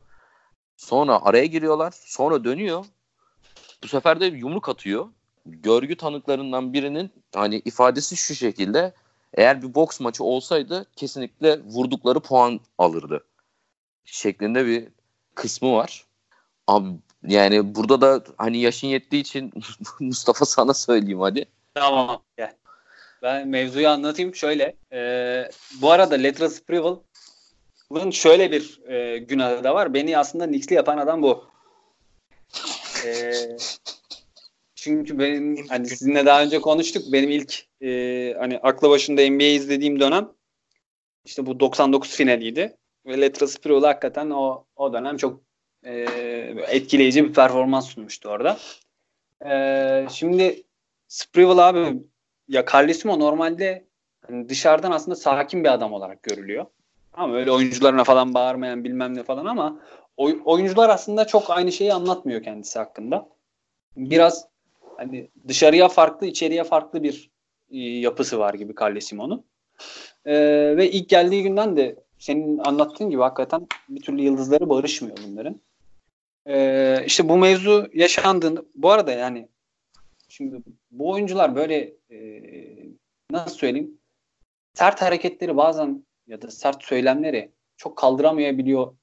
Sonra 0.78 1.26
araya 1.26 1.46
giriyorlar. 1.46 1.94
Sonra 2.06 2.44
dönüyor. 2.44 2.86
Bu 3.84 3.88
sefer 3.88 4.20
de 4.20 4.26
yumruk 4.26 4.70
atıyor. 4.70 5.08
Görgü 5.46 5.98
tanıklarından 5.98 6.74
birinin 6.74 7.12
hani 7.36 7.62
ifadesi 7.66 8.18
şu 8.18 8.36
şekilde. 8.36 8.94
Eğer 9.34 9.62
bir 9.62 9.76
boks 9.76 10.00
maçı 10.00 10.24
olsaydı 10.24 10.86
kesinlikle 10.96 11.64
vurdukları 11.64 12.20
puan 12.20 12.60
alırdı. 12.78 13.24
Şeklinde 14.06 14.66
bir 14.66 14.88
kısmı 15.36 15.74
var. 15.74 16.06
Abi 16.68 16.90
yani 17.28 17.76
burada 17.76 18.02
da 18.02 18.24
hani 18.38 18.58
yaşın 18.58 18.88
yettiği 18.88 19.22
için 19.22 19.54
Mustafa 20.00 20.46
sana 20.46 20.74
söyleyeyim 20.74 21.20
hadi. 21.20 21.46
Tamam. 21.74 22.22
Ben 23.22 23.48
mevzuyu 23.48 23.90
anlatayım 23.90 24.36
şöyle. 24.36 24.76
e, 24.94 25.50
bu 25.82 25.92
arada 25.92 26.16
Letra 26.16 26.50
Sprewell'ın 27.86 28.12
şöyle 28.12 28.52
bir 28.52 28.82
e, 28.90 29.18
günahı 29.18 29.64
da 29.64 29.76
var. 29.76 29.94
Beni 29.94 30.18
aslında 30.18 30.46
Knicks'li 30.46 30.76
yapan 30.76 30.98
adam 30.98 31.22
bu. 31.22 31.44
E, 33.06 33.32
çünkü 34.76 35.20
benim 35.20 35.68
hani 35.68 35.88
sizinle 35.88 36.26
daha 36.26 36.44
önce 36.44 36.62
konuştuk. 36.62 37.04
Benim 37.14 37.32
ilk 37.32 37.66
e, 37.82 38.34
hani 38.40 38.60
aklı 38.60 38.90
başında 38.90 39.30
NBA 39.30 39.44
izlediğim 39.44 40.00
dönem 40.00 40.32
işte 41.26 41.46
bu 41.46 41.60
99 41.60 42.16
finaliydi. 42.16 42.78
Ve 43.06 43.22
Letra 43.22 43.48
Sprewell 43.48 43.84
hakikaten 43.84 44.30
o, 44.30 44.66
o 44.76 44.94
dönem 44.94 45.18
çok 45.18 45.42
e, 45.84 45.94
etkileyici 46.68 47.24
bir 47.24 47.34
performans 47.34 47.88
sunmuştu 47.88 48.30
orada. 48.30 48.58
E, 49.46 50.08
şimdi 50.12 50.64
Sprewell 51.08 51.70
abi 51.70 52.04
ya 52.48 52.66
Carlesimo 52.74 53.20
normalde 53.20 53.88
hani 54.28 54.50
dışarıdan 54.50 54.92
aslında 54.92 55.16
sakin 55.16 55.64
bir 55.64 55.74
adam 55.74 55.94
olarak 55.94 56.24
görülüyor. 56.24 56.66
Ama 57.18 57.36
öyle 57.36 57.52
oyuncularına 57.52 58.04
falan 58.04 58.34
bağırmayan 58.34 58.84
bilmem 58.84 59.16
ne 59.16 59.24
falan 59.24 59.46
ama 59.46 59.80
oy- 60.18 60.42
oyuncular 60.46 60.90
aslında 60.90 61.28
çok 61.28 61.50
aynı 61.50 61.72
şeyi 61.72 61.94
anlatmıyor 61.94 62.44
kendisi 62.44 62.80
hakkında. 62.80 63.30
Biraz 63.98 64.48
hani 64.98 65.30
dışarıya 65.48 65.88
farklı, 65.88 66.28
içeriye 66.28 66.64
farklı 66.64 67.04
bir 67.04 67.32
e, 67.72 67.78
yapısı 67.78 68.40
var 68.40 68.54
gibi 68.54 68.74
Carle 68.80 69.02
Simon'un. 69.02 69.46
E, 70.26 70.34
ve 70.78 70.92
ilk 70.92 71.10
geldiği 71.10 71.44
günden 71.44 71.78
de 71.78 71.96
senin 72.20 72.58
anlattığın 72.58 73.10
gibi 73.10 73.22
hakikaten 73.22 73.68
bir 73.90 74.02
türlü 74.02 74.22
yıldızları 74.22 74.70
barışmıyor 74.70 75.18
bunların. 75.28 75.62
E, 76.48 77.04
işte 77.06 77.30
bu 77.30 77.38
mevzu 77.38 77.90
yaşandığında 77.94 78.64
bu 78.76 78.92
arada 78.92 79.12
yani 79.12 79.48
şimdi 80.30 80.58
bu 80.92 81.10
oyuncular 81.10 81.56
böyle 81.56 81.94
e, 82.12 82.42
nasıl 83.32 83.56
söyleyeyim 83.56 83.98
sert 84.74 85.02
hareketleri 85.02 85.58
bazen 85.58 86.05
ya 86.28 86.42
da 86.42 86.52
sert 86.52 86.84
söylemleri 86.84 87.52
çok 87.78 87.98
kaldıramayabiliyor 87.98 88.96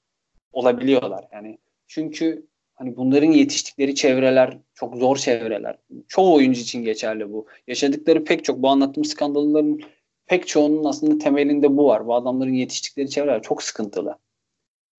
olabiliyorlar. 0.52 1.24
Yani 1.32 1.58
çünkü 1.86 2.46
hani 2.74 2.96
bunların 2.96 3.30
yetiştikleri 3.30 3.94
çevreler 3.94 4.58
çok 4.74 4.96
zor 4.96 5.16
çevreler. 5.16 5.78
Çoğu 6.08 6.34
oyuncu 6.34 6.60
için 6.60 6.84
geçerli 6.84 7.32
bu. 7.32 7.46
Yaşadıkları 7.66 8.24
pek 8.24 8.44
çok 8.44 8.62
bu 8.62 8.68
anlattığım 8.68 9.04
skandalların 9.04 9.80
pek 10.26 10.48
çoğunun 10.48 10.84
aslında 10.84 11.18
temelinde 11.18 11.76
bu 11.76 11.86
var. 11.86 12.06
Bu 12.06 12.14
adamların 12.14 12.52
yetiştikleri 12.52 13.10
çevreler 13.10 13.42
çok 13.42 13.62
sıkıntılı. 13.62 14.18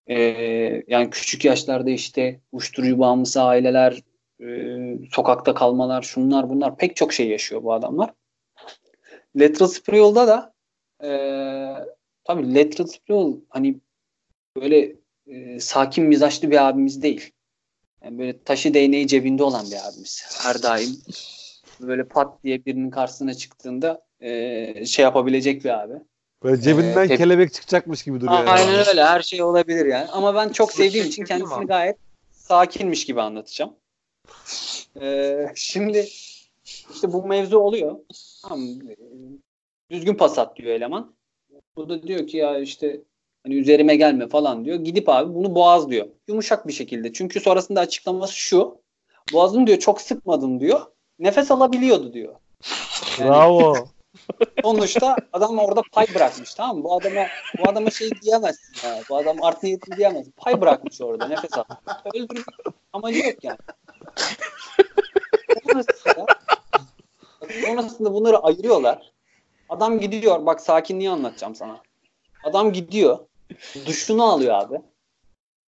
Ee, 0.07 0.83
yani 0.87 1.09
küçük 1.09 1.45
yaşlarda 1.45 1.89
işte 1.89 2.39
uyuşturucu 2.51 2.99
bağımlısı 2.99 3.41
aileler, 3.41 4.03
e, 4.41 4.47
sokakta 5.11 5.53
kalmalar, 5.53 6.01
şunlar 6.01 6.49
bunlar 6.49 6.77
pek 6.77 6.95
çok 6.95 7.13
şey 7.13 7.29
yaşıyor 7.29 7.63
bu 7.63 7.73
adamlar. 7.73 8.13
Lateral 9.35 9.67
Sprewell'da 9.67 10.27
da 10.27 10.53
e, 11.03 11.09
tabii 12.23 12.55
Lateral 12.55 12.87
Sprewell 12.87 13.41
hani 13.49 13.79
böyle 14.61 14.95
e, 15.27 15.59
sakin 15.59 16.05
mizaçlı 16.05 16.51
bir 16.51 16.67
abimiz 16.67 17.01
değil. 17.01 17.31
Yani 18.03 18.19
böyle 18.19 18.43
taşı 18.43 18.73
değneği 18.73 19.07
cebinde 19.07 19.43
olan 19.43 19.65
bir 19.71 19.89
abimiz. 19.89 20.25
Her 20.43 20.63
daim 20.63 20.97
böyle 21.81 22.03
pat 22.07 22.43
diye 22.43 22.65
birinin 22.65 22.89
karşısına 22.89 23.33
çıktığında 23.33 24.05
e, 24.19 24.85
şey 24.85 25.03
yapabilecek 25.03 25.63
bir 25.63 25.83
abi. 25.83 25.93
Böyle 26.43 26.61
cebinden 26.61 27.09
Ee, 27.09 27.17
kelebek 27.17 27.53
çıkacakmış 27.53 28.03
gibi 28.03 28.21
duruyor. 28.21 28.45
Aynen 28.45 28.71
yani. 28.71 28.87
öyle. 28.87 29.03
Her 29.03 29.21
şey 29.21 29.43
olabilir 29.43 29.85
yani. 29.85 30.07
Ama 30.07 30.35
ben 30.35 30.49
çok 30.49 30.71
sevdiğim 30.71 31.07
için 31.07 31.25
kendisini 31.25 31.65
gayet 31.65 31.97
sakinmiş 32.31 33.05
gibi 33.05 33.21
anlatacağım. 33.21 33.75
Ee, 35.01 35.47
şimdi 35.55 36.07
işte 36.93 37.13
bu 37.13 37.27
mevzu 37.27 37.57
oluyor. 37.57 37.99
Tamam, 38.43 38.61
e, 38.61 38.95
düzgün 39.89 40.15
pas 40.15 40.37
at 40.37 40.55
diyor 40.55 40.69
eleman. 40.75 41.15
Bu 41.77 41.89
da 41.89 42.03
diyor 42.03 42.27
ki 42.27 42.37
ya 42.37 42.59
işte 42.59 43.01
hani 43.43 43.55
üzerime 43.55 43.95
gelme 43.95 44.27
falan 44.27 44.65
diyor. 44.65 44.77
Gidip 44.77 45.09
abi 45.09 45.35
bunu 45.35 45.55
boğaz 45.55 45.89
diyor. 45.89 46.07
Yumuşak 46.27 46.67
bir 46.67 46.73
şekilde. 46.73 47.13
Çünkü 47.13 47.39
sonrasında 47.39 47.79
açıklaması 47.79 48.35
şu. 48.35 48.77
Boğazını 49.33 49.67
diyor 49.67 49.79
çok 49.79 50.01
sıkmadım 50.01 50.59
diyor. 50.59 50.81
Nefes 51.19 51.51
alabiliyordu 51.51 52.13
diyor. 52.13 52.35
Yani 53.19 53.29
Bravo. 53.29 53.75
sonuçta 54.63 55.15
adam 55.33 55.59
orada 55.59 55.81
pay 55.91 56.05
bırakmış 56.15 56.53
tamam 56.53 56.77
mı? 56.77 56.83
Bu 56.83 56.95
adama 56.95 57.27
bu 57.57 57.69
adama 57.69 57.89
şey 57.89 58.09
diyemezsin 58.21 58.87
ya. 58.87 58.99
Bu 59.09 59.17
adam 59.17 59.43
art 59.43 59.63
niyetli 59.63 59.97
diyemez. 59.97 60.27
Pay 60.37 60.61
bırakmış 60.61 61.01
orada 61.01 61.27
nefes 61.27 61.57
al. 61.57 61.63
Öldürmek 62.13 62.45
amacı 62.93 63.19
yok 63.19 63.43
yani. 63.43 63.57
Sonrasında, 65.63 66.25
sonrasında 67.65 68.13
bunları 68.13 68.37
ayırıyorlar. 68.37 69.12
Adam 69.73 69.99
gidiyor. 69.99 70.45
Bak 70.45 70.61
sakinliği 70.61 71.09
anlatacağım 71.09 71.55
sana. 71.55 71.81
Adam 72.43 72.73
gidiyor. 72.73 73.19
Duşunu 73.85 74.23
alıyor 74.23 74.53
abi. 74.53 74.81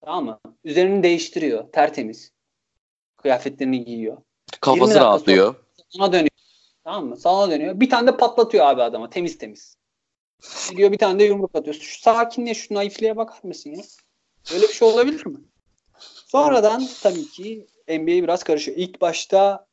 Tamam 0.06 0.26
mı? 0.26 0.40
Üzerini 0.64 1.04
değiştiriyor. 1.04 1.72
Tertemiz. 1.72 2.32
Kıyafetlerini 3.18 3.86
giyiyor. 3.86 4.18
20 4.18 4.60
Kafası 4.62 5.00
rahatlıyor. 5.00 5.56
Sana 5.90 6.14
dönüyor. 6.14 6.30
Tamam 6.84 7.06
mı? 7.06 7.18
Sana 7.18 7.52
dönüyor. 7.52 7.80
Bir 7.80 7.90
tane 7.90 8.08
de 8.08 8.18
patlatıyor 8.18 8.66
abi 8.66 8.82
adama. 8.84 9.10
Temiz 9.10 9.38
temiz. 9.38 9.78
Gidiyor 10.70 10.92
bir 10.92 10.98
tane 10.98 11.20
de 11.20 11.24
yumruk 11.24 11.56
atıyor. 11.56 11.76
Şu 11.76 12.02
sakinliğe, 12.02 12.54
şu 12.54 12.74
naifliğe 12.74 13.18
bakar 13.18 13.40
mısın 13.44 13.70
ya? 13.70 13.84
Böyle 14.52 14.68
bir 14.68 14.74
şey 14.74 14.88
olabilir 14.88 15.26
mi? 15.26 15.38
Sonradan 16.28 16.88
tabii 17.04 17.28
ki 17.28 17.68
NBA 17.90 18.24
biraz 18.24 18.44
karışıyor. 18.44 18.78
İlk 18.78 19.02
başta 19.02 19.68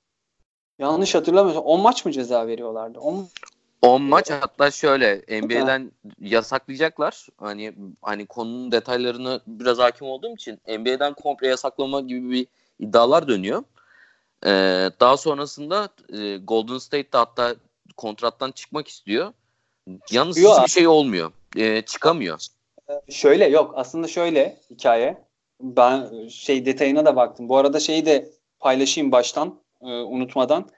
yanlış 0.78 1.14
hatırlamıyorsam 1.14 1.64
10 1.64 1.80
maç 1.80 2.04
mı 2.04 2.12
ceza 2.12 2.46
veriyorlardı? 2.46 3.00
10 3.00 3.28
10 3.82 4.02
maç 4.02 4.30
hatta 4.30 4.70
şöyle 4.70 5.16
NBA'den 5.42 5.92
yasaklayacaklar. 6.20 7.26
Hani 7.38 7.72
hani 8.02 8.26
konunun 8.26 8.72
detaylarını 8.72 9.40
biraz 9.46 9.78
hakim 9.78 10.06
olduğum 10.06 10.34
için 10.34 10.60
NBA'den 10.68 11.14
komple 11.14 11.46
yasaklama 11.48 12.00
gibi 12.00 12.30
bir 12.30 12.46
iddialar 12.78 13.28
dönüyor. 13.28 13.62
Ee, 14.46 14.90
daha 15.00 15.16
sonrasında 15.16 15.88
e, 16.12 16.36
Golden 16.36 16.78
State 16.78 17.12
de 17.12 17.18
hatta 17.18 17.54
kontrattan 17.96 18.52
çıkmak 18.52 18.88
istiyor. 18.88 19.32
Yalnız 20.10 20.36
Çıkıyor 20.36 20.58
hiçbir 20.58 20.70
şey 20.70 20.88
olmuyor. 20.88 21.32
Ee, 21.56 21.82
çıkamıyor. 21.82 22.46
Şöyle 23.10 23.48
yok 23.48 23.72
aslında 23.76 24.08
şöyle 24.08 24.56
hikaye. 24.70 25.24
Ben 25.60 26.28
şey 26.28 26.66
detayına 26.66 27.04
da 27.04 27.16
baktım. 27.16 27.48
Bu 27.48 27.56
arada 27.56 27.80
şeyi 27.80 28.06
de 28.06 28.30
paylaşayım 28.58 29.12
baştan 29.12 29.60
e, 29.82 29.86
unutmadan. 29.86 30.68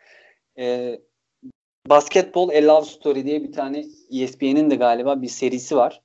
E, 0.58 0.98
Basketball 1.88 2.48
A 2.48 2.66
Love 2.66 2.84
Story 2.84 3.24
diye 3.24 3.42
bir 3.42 3.52
tane 3.52 3.84
ESPN'in 4.10 4.70
de 4.70 4.76
galiba 4.76 5.22
bir 5.22 5.28
serisi 5.28 5.76
var. 5.76 6.00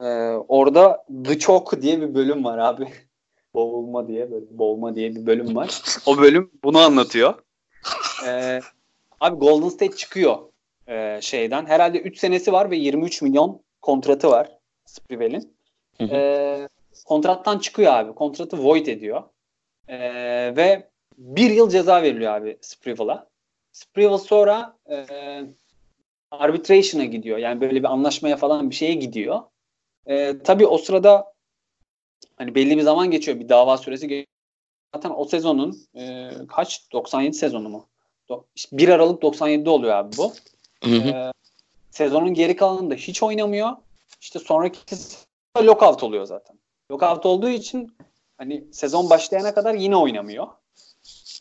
E, 0.00 0.04
orada 0.48 1.04
The 1.24 1.38
Choke 1.38 1.82
diye 1.82 2.00
bir 2.00 2.14
bölüm 2.14 2.44
var 2.44 2.58
abi. 2.58 2.88
Boğulma 3.54 4.08
diye 4.08 4.30
böyle 4.30 4.46
boğulma 4.50 4.94
diye 4.94 5.14
bir 5.14 5.26
bölüm 5.26 5.56
var. 5.56 5.82
O 6.06 6.18
bölüm 6.18 6.50
bunu 6.64 6.78
anlatıyor. 6.78 7.34
E, 8.26 8.60
abi 9.20 9.36
Golden 9.36 9.68
State 9.68 9.96
çıkıyor 9.96 10.38
e, 10.88 11.18
şeyden. 11.22 11.66
Herhalde 11.66 12.00
3 12.00 12.18
senesi 12.18 12.52
var 12.52 12.70
ve 12.70 12.76
23 12.76 13.22
milyon 13.22 13.62
kontratı 13.82 14.30
var 14.30 14.58
Sprewell'in. 14.84 15.56
Hı 15.98 16.04
hı. 16.04 16.14
E, 16.14 16.68
kontrattan 17.06 17.58
çıkıyor 17.58 17.92
abi. 17.92 18.14
Kontratı 18.14 18.64
void 18.64 18.86
ediyor. 18.86 19.22
E, 19.88 19.98
ve 20.56 20.88
bir 21.18 21.50
yıl 21.50 21.70
ceza 21.70 22.02
veriliyor 22.02 22.32
abi 22.32 22.58
Sprewell'a. 22.60 23.33
Sprewell 23.74 24.18
sonra 24.18 24.76
e, 24.90 25.06
arbitration'a 26.30 27.04
gidiyor. 27.04 27.38
Yani 27.38 27.60
böyle 27.60 27.80
bir 27.80 27.92
anlaşmaya 27.92 28.36
falan 28.36 28.70
bir 28.70 28.74
şeye 28.74 28.94
gidiyor. 28.94 29.42
E, 30.06 30.38
tabii 30.38 30.66
o 30.66 30.78
sırada 30.78 31.32
hani 32.36 32.54
belli 32.54 32.76
bir 32.76 32.82
zaman 32.82 33.10
geçiyor. 33.10 33.40
Bir 33.40 33.48
dava 33.48 33.76
süresi 33.76 34.08
geçiyor. 34.08 34.26
Zaten 34.94 35.12
o 35.16 35.24
sezonun 35.24 35.76
e, 35.96 36.30
kaç? 36.48 36.92
97 36.92 37.36
sezonu 37.36 37.68
mu? 37.68 37.88
Do- 38.28 38.44
işte 38.54 38.78
1 38.78 38.88
Aralık 38.88 39.22
97'de 39.22 39.70
oluyor 39.70 39.94
abi 39.94 40.16
bu. 40.16 40.32
Hı 40.84 40.90
hı. 40.90 41.08
Ee, 41.08 41.32
sezonun 41.90 42.34
geri 42.34 42.56
kalanında 42.56 42.94
hiç 42.94 43.22
oynamıyor. 43.22 43.70
İşte 44.20 44.38
sonraki 44.38 44.96
lockout 45.58 46.02
oluyor 46.02 46.24
zaten. 46.24 46.58
Lockout 46.90 47.26
olduğu 47.26 47.48
için 47.48 47.96
hani 48.38 48.64
sezon 48.72 49.10
başlayana 49.10 49.54
kadar 49.54 49.74
yine 49.74 49.96
oynamıyor. 49.96 50.46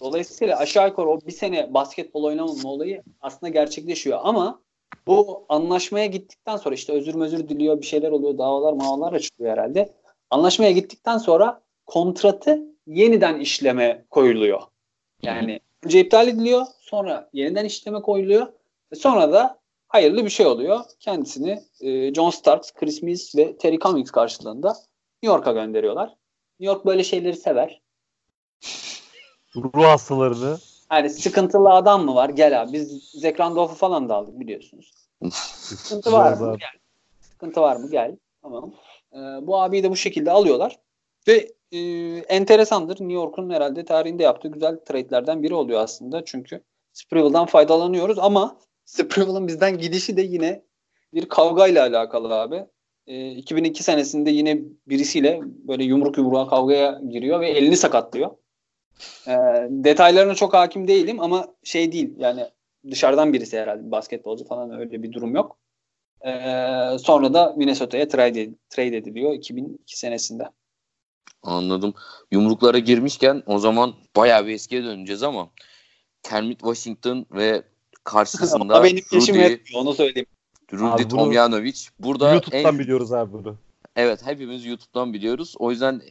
Dolayısıyla 0.04 0.58
aşağı 0.58 0.88
yukarı 0.88 1.10
o 1.10 1.20
bir 1.22 1.32
sene 1.32 1.74
basketbol 1.74 2.24
oynamama 2.24 2.70
olayı 2.70 3.04
aslında 3.22 3.50
gerçekleşiyor 3.50 4.20
ama 4.24 4.62
bu 5.08 5.46
anlaşmaya 5.50 6.06
gittikten 6.06 6.58
sonra 6.58 6.76
işte 6.76 6.94
özür 6.94 7.22
özür 7.22 7.50
diliyor 7.50 7.82
bir 7.82 7.86
şeyler 7.86 8.12
oluyor 8.12 8.38
davalar 8.38 8.74
mavalar 8.74 9.14
açılıyor 9.14 9.52
herhalde. 9.54 9.94
Anlaşmaya 10.30 10.72
gittikten 10.72 11.18
sonra 11.18 11.62
kontratı 11.86 12.64
yeniden 12.88 13.40
işleme 13.40 14.06
koyuluyor. 14.10 14.62
Yani 15.22 15.60
önce 15.84 16.00
iptal 16.00 16.28
ediliyor 16.28 16.66
sonra 16.80 17.30
yeniden 17.34 17.66
işleme 17.66 18.02
koyuluyor 18.02 18.48
ve 18.92 18.96
sonra 18.96 19.34
da 19.34 19.60
hayırlı 19.88 20.26
bir 20.26 20.30
şey 20.30 20.46
oluyor. 20.46 20.80
Kendisini 21.00 21.62
e, 21.82 22.14
John 22.14 22.30
Starks, 22.30 22.72
Chris 22.72 23.02
Mills 23.02 23.36
ve 23.36 23.58
Terry 23.58 23.80
Cummings 23.80 24.12
karşılığında 24.12 24.70
New 25.24 25.36
York'a 25.36 25.52
gönderiyorlar. 25.52 26.08
New 26.60 26.74
York 26.74 26.86
böyle 26.86 27.04
şeyleri 27.04 27.36
sever. 27.36 27.82
Ruh 29.56 29.84
hastalarını. 29.84 30.58
Yani 30.92 31.10
sıkıntılı 31.10 31.70
adam 31.70 32.06
mı 32.06 32.16
var? 32.16 32.30
Gel 32.30 32.62
abi. 32.62 32.74
Biz 32.74 33.12
Zach 33.12 33.40
Randolph'u 33.40 33.76
falan 33.76 34.10
da 34.10 34.16
aldık 34.16 34.40
biliyorsunuz. 34.40 34.94
Sıkıntı 35.32 36.12
var 36.12 36.38
mı? 36.38 36.58
Gel. 36.60 36.80
Sıkıntı 37.22 37.62
var 37.62 37.76
mı? 37.76 37.90
Gel. 37.92 38.18
Tamam. 38.42 38.74
Ee, 39.14 39.18
bu 39.18 39.62
abiyi 39.62 39.84
de 39.84 39.92
bu 39.92 39.96
şekilde 39.96 40.32
alıyorlar. 40.32 40.80
Ve 41.28 41.52
e, 41.72 41.80
enteresandır. 42.18 42.94
New 42.94 43.14
York'un 43.14 43.50
herhalde 43.50 43.86
tarihinde 43.86 44.24
yaptığı 44.24 44.48
güzel 44.48 44.80
trade'lerden 44.86 45.44
biri 45.44 45.54
oluyor 45.54 45.80
aslında. 45.80 46.26
Çünkü 46.26 46.64
Sprewell'dan 46.94 47.46
faydalanıyoruz 47.46 48.20
ama 48.20 48.58
Sprewell'ın 48.86 49.48
bizden 49.48 49.78
gidişi 49.78 50.18
de 50.18 50.22
yine 50.22 50.64
bir 51.14 51.30
kavgayla 51.30 51.84
alakalı 51.84 52.34
abi. 52.34 52.66
E, 53.08 53.32
2002 53.32 53.84
senesinde 53.84 54.30
yine 54.30 54.60
birisiyle 54.88 55.40
böyle 55.44 55.84
yumruk 55.84 56.18
yumruğa 56.18 56.48
kavgaya 56.48 57.02
giriyor 57.10 57.40
ve 57.40 57.50
elini 57.50 57.78
sakatlıyor. 57.78 58.32
E, 59.28 59.34
detaylarına 59.70 60.36
çok 60.36 60.54
hakim 60.54 60.88
değilim 60.88 61.20
ama 61.20 61.48
şey 61.64 61.92
değil 61.92 62.14
yani 62.18 62.46
dışarıdan 62.92 63.34
birisi 63.34 63.60
herhalde 63.60 63.92
basketbolcu 63.92 64.46
falan 64.46 64.80
öyle 64.80 65.04
bir 65.04 65.14
durum 65.14 65.36
yok. 65.36 65.58
E, 66.26 66.32
sonra 67.00 67.34
da 67.34 67.54
Minnesota'ya 67.58 68.08
trade, 68.08 68.50
trade 68.70 68.98
ediliyor 68.98 69.34
2002 69.34 70.00
senesinde. 70.00 70.50
Anladım. 71.44 71.94
Yumruklara 72.32 72.80
girmişken 72.80 73.44
o 73.46 73.60
zaman 73.60 73.94
bayağı 74.16 74.46
bir 74.48 74.54
eskiye 74.54 74.84
döneceğiz 74.84 75.24
ama 75.24 75.50
Kermit 76.24 76.60
Washington 76.60 77.26
ve 77.32 77.64
karşısında 78.04 78.76
Ama 78.76 78.84
benim 78.84 79.04
Rudy, 79.14 79.58
onu 79.76 79.94
söyleyeyim. 79.94 80.28
Rudy 80.74 81.08
Tomjanovic. 81.08 81.80
Burada 82.00 82.34
YouTube'dan 82.34 82.74
en, 82.74 82.80
biliyoruz 82.80 83.14
abi 83.14 83.34
bunu. 83.34 83.58
Evet 83.96 84.26
hepimiz 84.26 84.66
YouTube'dan 84.66 85.14
biliyoruz. 85.14 85.56
O 85.60 85.72
yüzden 85.72 86.02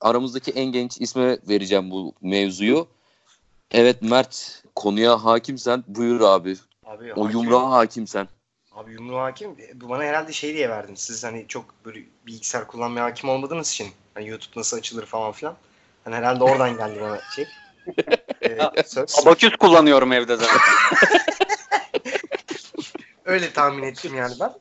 aramızdaki 0.00 0.50
en 0.50 0.64
genç 0.64 1.00
isme 1.00 1.38
vereceğim 1.48 1.90
bu 1.90 2.14
mevzuyu. 2.22 2.88
Evet 3.70 4.02
Mert 4.02 4.62
konuya 4.74 5.24
hakimsen 5.24 5.84
buyur 5.86 6.20
abi. 6.20 6.56
Abi, 6.86 7.14
O 7.14 7.24
hakim- 7.24 7.32
yumruğa 7.32 7.70
hakimsen. 7.70 8.28
Abi 8.72 8.92
yumruğa 8.92 9.24
hakim. 9.24 9.56
Bu 9.74 9.88
bana 9.88 10.02
herhalde 10.04 10.32
şey 10.32 10.54
diye 10.54 10.68
verdin. 10.68 10.94
Siz 10.94 11.24
hani 11.24 11.44
çok 11.48 11.64
böyle 11.84 12.00
bilgisayar 12.26 12.66
kullanmaya 12.66 13.04
hakim 13.06 13.30
olmadığınız 13.30 13.70
için. 13.70 13.88
Hani 14.14 14.28
YouTube 14.28 14.52
nasıl 14.60 14.76
açılır 14.76 15.06
falan 15.06 15.32
filan. 15.32 15.56
Hani 16.04 16.14
herhalde 16.14 16.44
oradan 16.44 16.76
geldi 16.76 17.00
bana 17.00 17.20
şey. 17.34 17.46
Ee, 18.42 18.58
söz. 18.86 19.18
Abaküs 19.22 19.56
kullanıyorum 19.56 20.12
evde 20.12 20.36
zaten. 20.36 20.58
Öyle 23.24 23.52
tahmin 23.52 23.82
ettim 23.82 24.14
yani 24.16 24.34
ben. 24.40 24.52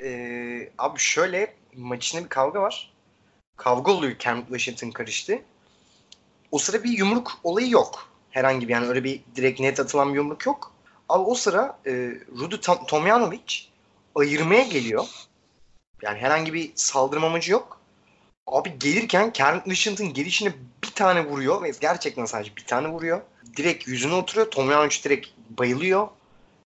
Ee, 0.00 0.70
abi 0.78 0.98
şöyle 0.98 1.54
maç 1.78 2.06
içinde 2.06 2.24
bir 2.24 2.28
kavga 2.28 2.62
var. 2.62 2.92
Kavga 3.56 3.92
oluyor 3.92 4.18
Kermit 4.18 4.46
Washington 4.46 4.90
karıştı. 4.90 5.42
O 6.52 6.58
sıra 6.58 6.84
bir 6.84 6.90
yumruk 6.90 7.32
olayı 7.44 7.70
yok. 7.70 8.08
Herhangi 8.30 8.68
bir 8.68 8.72
yani 8.72 8.86
öyle 8.86 9.04
bir 9.04 9.20
direkt 9.36 9.60
net 9.60 9.80
atılan 9.80 10.08
bir 10.08 10.16
yumruk 10.16 10.46
yok. 10.46 10.72
Abi 11.08 11.22
o 11.22 11.34
sıra 11.34 11.78
e, 11.86 11.90
Rudy 12.38 12.54
Tom- 12.54 12.86
Tomjanovic 12.86 13.54
ayırmaya 14.14 14.62
geliyor. 14.62 15.06
Yani 16.02 16.18
herhangi 16.18 16.54
bir 16.54 16.72
saldırma 16.74 17.26
amacı 17.26 17.52
yok. 17.52 17.80
Abi 18.46 18.78
gelirken 18.78 19.32
Kermit 19.32 19.64
Washington 19.64 20.14
gelişine 20.14 20.52
bir 20.84 20.90
tane 20.90 21.26
vuruyor 21.26 21.62
ve 21.62 21.72
gerçekten 21.80 22.24
sadece 22.24 22.56
bir 22.56 22.64
tane 22.64 22.88
vuruyor. 22.88 23.20
Direkt 23.56 23.88
yüzüne 23.88 24.14
oturuyor. 24.14 24.50
Tomjanovic 24.50 25.02
direkt 25.04 25.28
bayılıyor. 25.58 26.08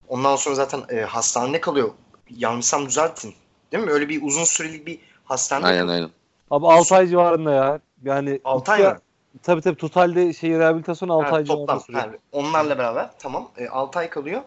Ondan 0.08 0.36
sonra 0.36 0.56
zaten 0.56 0.84
e, 0.90 1.02
hastanede 1.02 1.62
kalıyor. 1.62 1.92
Yanlışsam 2.30 2.86
düzeltin. 2.86 3.36
Değil 3.72 3.84
mi? 3.84 3.92
Öyle 3.92 4.10
bir 4.10 4.22
uzun 4.24 4.44
süreli 4.44 4.86
bir 4.86 5.00
hastanede 5.26 5.68
Aynen 5.68 5.88
aynen. 5.88 6.10
Abi 6.52 6.68
6 6.68 6.96
ay 6.96 7.08
civarında 7.08 7.52
ya. 7.52 7.80
Yani 8.04 8.42
Altı 8.44 8.72
ay 8.72 8.82
iki- 8.82 8.90
mı? 8.90 9.00
Tabii 9.44 9.62
tabii 9.62 9.78
totalde 9.78 10.34
şey 10.34 10.50
rehabilitasyon 10.50 11.10
6 11.10 11.30
Ha, 11.30 11.36
ay 11.36 11.46
civarında 11.46 11.66
toplam. 11.66 11.82
sürüyor. 11.82 12.04
Yani 12.06 12.18
onlarla 12.32 12.78
beraber 12.78 13.10
tamam. 13.20 13.52
E, 13.58 13.68
6 13.68 14.00
ay 14.00 14.10
kalıyor. 14.10 14.42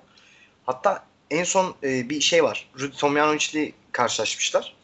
Hatta 0.67 1.05
en 1.31 1.45
son 1.45 1.75
e, 1.83 2.09
bir 2.11 2.21
şey 2.21 2.45
var. 2.45 2.69
Rudy 2.81 2.97
Tomjanovic'le 2.97 3.73
karşılaşmışlar. 3.93 4.75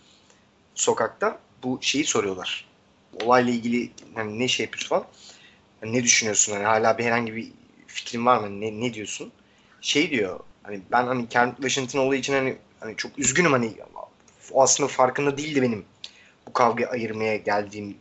Sokakta. 0.75 1.39
Bu 1.63 1.79
şeyi 1.83 2.05
soruyorlar. 2.05 2.69
Olayla 3.25 3.53
ilgili 3.53 3.91
hani 4.15 4.39
ne 4.39 4.49
şey 4.49 4.65
yapıyorsun 4.65 4.89
falan. 4.89 5.05
Hani 5.81 5.93
ne 5.93 6.03
düşünüyorsun? 6.03 6.53
Hani 6.53 6.65
hala 6.65 6.99
bir 6.99 7.05
herhangi 7.05 7.37
bir 7.37 7.53
fikrin 7.87 8.27
var 8.27 8.39
mı? 8.39 8.61
Ne, 8.61 8.81
ne 8.81 8.95
diyorsun? 8.95 9.33
Şey 9.81 10.11
diyor. 10.11 10.41
Hani 10.63 10.81
ben 10.93 11.07
hani 11.07 11.29
Kermit 11.29 11.57
Washington 11.57 11.99
olduğu 11.99 12.15
için 12.15 12.33
hani, 12.33 12.57
hani 12.81 12.97
çok 12.97 13.19
üzgünüm 13.19 13.53
hani 13.53 13.73
aslında 14.55 14.89
farkında 14.89 15.39
değildi 15.39 15.63
benim 15.63 15.85
bu 16.49 16.53
kavga 16.53 16.87
ayırmaya 16.87 17.37
geldiğim 17.37 17.97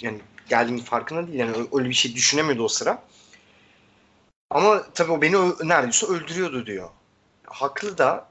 yani 0.00 0.20
geldiğimin 0.48 0.82
farkında 0.82 1.26
değil. 1.26 1.38
Yani 1.38 1.56
öyle 1.72 1.88
bir 1.88 1.94
şey 1.94 2.14
düşünemiyordu 2.14 2.64
o 2.64 2.68
sıra. 2.68 3.02
Ama 4.50 4.82
tabii 4.94 5.12
o 5.12 5.22
beni 5.22 5.36
neredeyse 5.68 6.06
öldürüyordu 6.06 6.66
diyor. 6.66 6.88
Haklı 7.44 7.98
da 7.98 8.28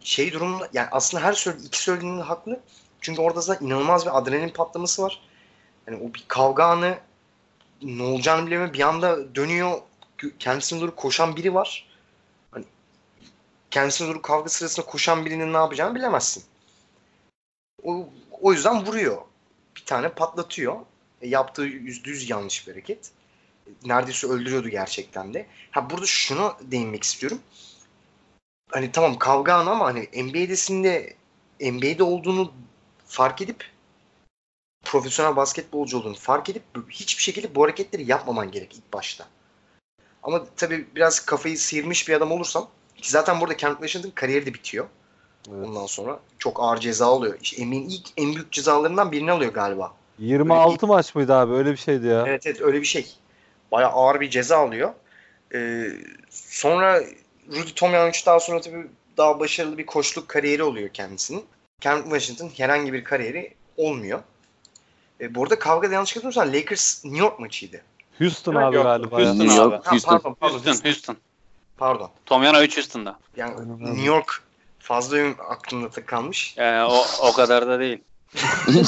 şey 0.00 0.32
durumda 0.32 0.68
yani 0.72 0.88
aslında 0.92 1.24
her 1.24 1.32
söyle 1.32 1.58
iki 1.64 1.82
söylediğinde 1.82 2.22
haklı. 2.22 2.60
Çünkü 3.00 3.20
orada 3.20 3.40
zaten 3.40 3.66
inanılmaz 3.66 4.06
bir 4.06 4.18
adrenalin 4.18 4.48
patlaması 4.48 5.02
var. 5.02 5.22
Yani 5.86 6.02
o 6.04 6.14
bir 6.14 6.24
kavga 6.28 6.64
anı 6.64 6.98
ne 7.82 8.02
olacağını 8.02 8.46
bilemiyor. 8.46 8.72
Bir 8.72 8.80
anda 8.80 9.34
dönüyor 9.34 9.78
kendisine 10.38 10.80
doğru 10.80 10.96
koşan 10.96 11.36
biri 11.36 11.54
var. 11.54 11.88
Hani 12.50 12.64
kendisine 13.70 14.08
doğru 14.08 14.22
kavga 14.22 14.48
sırasında 14.48 14.86
koşan 14.86 15.24
birinin 15.24 15.52
ne 15.52 15.56
yapacağını 15.56 15.94
bilemezsin. 15.94 16.44
O, 17.82 18.08
o 18.40 18.52
yüzden 18.52 18.86
vuruyor. 18.86 19.22
Bir 19.76 19.84
tane 19.84 20.08
patlatıyor. 20.08 20.76
E, 21.20 21.28
yaptığı 21.28 21.62
yüzde 21.62 22.10
yüz 22.10 22.30
yanlış 22.30 22.66
bir 22.66 22.72
hareket. 22.72 23.10
E, 23.66 23.70
Neredeyse 23.84 24.26
öldürüyordu 24.26 24.68
gerçekten 24.68 25.34
de. 25.34 25.46
Ha 25.70 25.90
burada 25.90 26.06
şuna 26.06 26.56
değinmek 26.60 27.02
istiyorum. 27.02 27.38
Hani 28.70 28.92
tamam 28.92 29.18
kavga 29.18 29.54
anı 29.54 29.70
ama 29.70 29.84
hani 29.84 30.08
NBA'desinde 30.24 31.16
NBA'de 31.60 32.02
olduğunu 32.02 32.52
fark 33.06 33.40
edip 33.42 33.72
profesyonel 34.84 35.36
basketbolcu 35.36 35.98
olduğunu 35.98 36.14
fark 36.14 36.48
edip 36.48 36.62
hiçbir 36.90 37.22
şekilde 37.22 37.54
bu 37.54 37.64
hareketleri 37.64 38.10
yapmaman 38.10 38.50
gerek 38.50 38.74
ilk 38.74 38.92
başta. 38.92 39.28
Ama 40.22 40.44
tabii 40.56 40.86
biraz 40.96 41.20
kafayı 41.20 41.58
sıyırmış 41.58 42.08
bir 42.08 42.14
adam 42.14 42.32
olursam 42.32 42.70
ki 42.96 43.10
zaten 43.10 43.40
burada 43.40 43.56
Kent 43.56 43.78
Washington 43.78 44.10
kariyeri 44.10 44.46
de 44.46 44.54
bitiyor. 44.54 44.86
Evet. 45.48 45.66
Ondan 45.68 45.86
sonra 45.86 46.18
çok 46.38 46.60
ağır 46.62 46.78
ceza 46.78 47.06
alıyor. 47.06 47.38
İşte 47.42 47.66
NBA'nin 47.66 47.88
ilk 47.88 48.06
en 48.16 48.34
büyük 48.34 48.52
cezalarından 48.52 49.12
birini 49.12 49.32
alıyor 49.32 49.52
galiba. 49.52 49.92
26 50.18 50.86
maç 50.86 51.14
mıydı 51.14 51.34
abi? 51.34 51.52
Öyle 51.52 51.72
bir 51.72 51.76
şeydi 51.76 52.06
ya. 52.06 52.24
Evet 52.26 52.46
evet 52.46 52.60
öyle 52.60 52.80
bir 52.80 52.86
şey. 52.86 53.06
Bayağı 53.72 53.90
ağır 53.90 54.20
bir 54.20 54.30
ceza 54.30 54.58
alıyor. 54.58 54.92
Ee, 55.54 55.84
sonra 56.30 57.00
Rudy 57.48 57.72
Tomjanovic 57.76 58.18
daha 58.26 58.40
sonra 58.40 58.60
tabii 58.60 58.86
daha 59.16 59.40
başarılı 59.40 59.78
bir 59.78 59.86
koçluk 59.86 60.28
kariyeri 60.28 60.62
oluyor 60.62 60.88
kendisinin. 60.88 61.44
Kent 61.80 62.02
Washington 62.04 62.50
herhangi 62.56 62.92
bir 62.92 63.04
kariyeri 63.04 63.54
olmuyor. 63.76 64.20
Ee, 65.20 65.34
bu 65.34 65.42
arada 65.42 65.58
kavgada 65.58 65.94
yanlış 65.94 66.10
hatırlamıyorsam 66.16 66.52
Lakers 66.54 67.04
New 67.04 67.20
York 67.20 67.38
maçıydı. 67.38 67.82
Houston 68.18 68.54
abi 68.54 68.76
yok. 68.76 68.84
galiba. 68.84 69.16
Houston 69.16 69.38
New 69.38 69.52
abi. 69.62 69.72
York, 69.72 69.86
Ha, 69.86 69.92
Houston. 69.92 70.10
pardon, 70.10 70.34
pardon, 70.40 70.54
Houston, 70.58 70.84
Houston. 70.88 71.16
Pardon. 71.76 72.10
Tomjanovic 72.26 72.76
Houston'da. 72.76 73.18
Yani 73.36 73.54
Aynen 73.58 73.74
öyle. 73.80 73.84
New 73.90 74.06
York 74.06 74.42
fazla 74.82 75.18
aklımda 75.48 75.90
tık 75.90 76.06
kalmış. 76.06 76.54
Yani 76.56 76.92
o, 76.92 77.04
o 77.28 77.32
kadar 77.32 77.66
da 77.66 77.80
değil. 77.80 77.98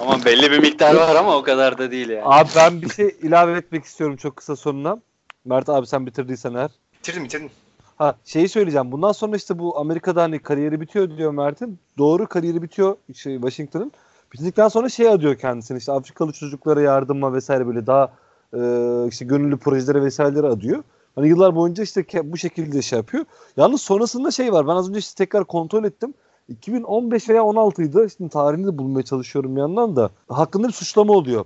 ama 0.00 0.24
belli 0.24 0.50
bir 0.50 0.58
miktar 0.58 0.94
var 0.94 1.16
ama 1.16 1.36
o 1.36 1.42
kadar 1.42 1.78
da 1.78 1.90
değil 1.90 2.08
yani. 2.08 2.24
Abi 2.24 2.48
ben 2.56 2.82
bir 2.82 2.88
şey 2.88 3.16
ilave 3.22 3.52
etmek 3.52 3.84
istiyorum 3.84 4.16
çok 4.16 4.36
kısa 4.36 4.56
sonuna. 4.56 4.98
Mert 5.44 5.68
abi 5.68 5.86
sen 5.86 6.06
bitirdiysen 6.06 6.54
eğer. 6.54 6.70
Bitirdim 6.98 7.24
bitirdim. 7.24 7.50
Ha 7.96 8.16
şeyi 8.24 8.48
söyleyeceğim. 8.48 8.92
Bundan 8.92 9.12
sonra 9.12 9.36
işte 9.36 9.58
bu 9.58 9.78
Amerika'da 9.78 10.22
hani 10.22 10.38
kariyeri 10.38 10.80
bitiyor 10.80 11.16
diyor 11.16 11.30
Mert'in. 11.30 11.78
Doğru 11.98 12.26
kariyeri 12.26 12.62
bitiyor 12.62 12.96
şey 13.14 13.34
Washington'ın. 13.34 13.92
Bitirdikten 14.32 14.68
sonra 14.68 14.88
şey 14.88 15.08
adıyor 15.08 15.38
kendisini 15.38 15.78
işte 15.78 15.92
Afrikalı 15.92 16.32
çocuklara 16.32 16.80
yardıma 16.80 17.34
vesaire 17.34 17.66
böyle 17.66 17.86
daha 17.86 18.12
e, 18.54 18.60
işte 19.08 19.24
gönüllü 19.24 19.56
projelere 19.58 20.02
vesairelere 20.02 20.46
adıyor. 20.46 20.82
Hani 21.16 21.28
yıllar 21.28 21.56
boyunca 21.56 21.82
işte 21.82 22.04
bu 22.32 22.36
şekilde 22.36 22.82
şey 22.82 22.96
yapıyor. 22.96 23.24
Yalnız 23.56 23.82
sonrasında 23.82 24.30
şey 24.30 24.52
var. 24.52 24.66
Ben 24.68 24.72
az 24.76 24.88
önce 24.88 24.98
işte 24.98 25.24
tekrar 25.24 25.44
kontrol 25.44 25.84
ettim. 25.84 26.14
2015 26.48 27.28
veya 27.28 27.42
16'ydı. 27.42 28.16
Şimdi 28.16 28.30
tarihini 28.30 28.66
de 28.66 28.78
bulmaya 28.78 29.02
çalışıyorum 29.02 29.56
bir 29.56 29.60
yandan 29.60 29.96
da. 29.96 30.10
Hakkında 30.28 30.68
bir 30.68 30.72
suçlama 30.72 31.12
oluyor. 31.12 31.44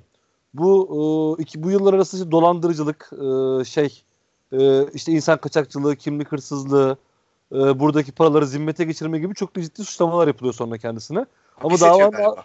Bu 0.55 1.37
e, 1.39 1.43
iki 1.43 1.63
bu 1.63 1.71
yıllar 1.71 1.95
arası 1.95 2.17
işte 2.17 2.31
dolandırıcılık 2.31 3.11
e, 3.13 3.65
şey 3.65 4.03
e, 4.53 4.87
işte 4.95 5.13
insan 5.13 5.39
kaçakçılığı, 5.39 5.97
kimlik 5.97 6.33
hırsızlığı, 6.33 6.97
e, 7.53 7.81
buradaki 7.81 8.13
paraları 8.13 8.47
zimmete 8.47 8.85
geçirme 8.85 9.19
gibi 9.19 9.35
çok 9.35 9.57
da 9.57 9.63
ciddi 9.63 9.85
suçlamalar 9.85 10.27
yapılıyor 10.27 10.55
sonra 10.55 10.79
kendisine. 10.79 11.19
Ama 11.19 11.27
Hapis 11.71 11.81
davanın 11.81 12.11
galiba. 12.11 12.45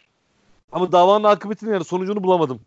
ama 0.71 0.91
davanın 0.91 1.23
akıbetini 1.23 1.73
yani 1.73 1.83
sonucunu 1.83 2.23
bulamadım. 2.23 2.59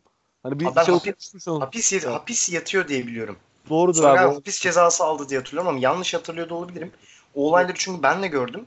Hani 0.43 0.61
bir 0.61 0.65
şey 0.65 0.73
hapis-. 0.75 1.47
Hapis, 1.61 1.93
yat- 1.93 2.07
hapis 2.07 2.53
yatıyor 2.53 2.89
diye 2.89 3.07
biliyorum. 3.07 3.37
Doğrudur 3.69 4.03
Sonra 4.03 4.21
abi. 4.23 4.35
hapis 4.35 4.61
cezası 4.61 5.05
aldı 5.05 5.29
diye 5.29 5.41
hatırlıyorum 5.41 5.69
ama 5.69 5.79
yanlış 5.79 6.15
hatırlıyor 6.15 6.49
da 6.49 6.55
olabilirim. 6.55 6.93
O 7.35 7.49
olayları 7.49 7.77
çünkü 7.77 8.03
ben 8.03 8.23
de 8.23 8.29
gördüm. 8.29 8.67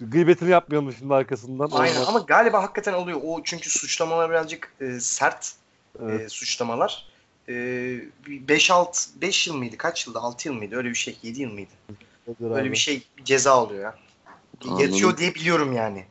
Gıybetini 0.00 0.50
yapmayalım 0.50 0.92
şimdi 0.98 1.14
arkasından. 1.14 1.68
Aynen 1.72 1.94
Olmaz. 1.94 2.08
ama 2.08 2.18
galiba 2.18 2.62
hakikaten 2.62 2.92
oluyor. 2.92 3.20
O 3.24 3.40
çünkü 3.44 3.70
suçlamalar 3.70 4.30
birazcık 4.30 4.72
e, 4.80 5.00
sert 5.00 5.52
Evet. 6.02 6.20
e, 6.20 6.28
suçlamalar. 6.28 7.06
E, 7.48 7.52
5-6 8.26 9.08
5 9.20 9.46
yıl 9.46 9.56
mıydı? 9.56 9.76
Kaç 9.76 10.06
yıldı? 10.06 10.18
6 10.18 10.48
yıl 10.48 10.54
mıydı? 10.54 10.76
Öyle 10.76 10.88
bir 10.88 10.94
şey. 10.94 11.18
7 11.22 11.42
yıl 11.42 11.52
mıydı? 11.52 11.70
Öyle 12.40 12.54
abi. 12.60 12.72
bir 12.72 12.76
şey 12.76 13.02
ceza 13.24 13.52
alıyor 13.52 13.82
ya. 13.82 13.94
Anladım. 14.64 14.80
Yatıyor 14.80 15.16
diye 15.16 15.34
biliyorum 15.34 15.72
yani. 15.72 16.04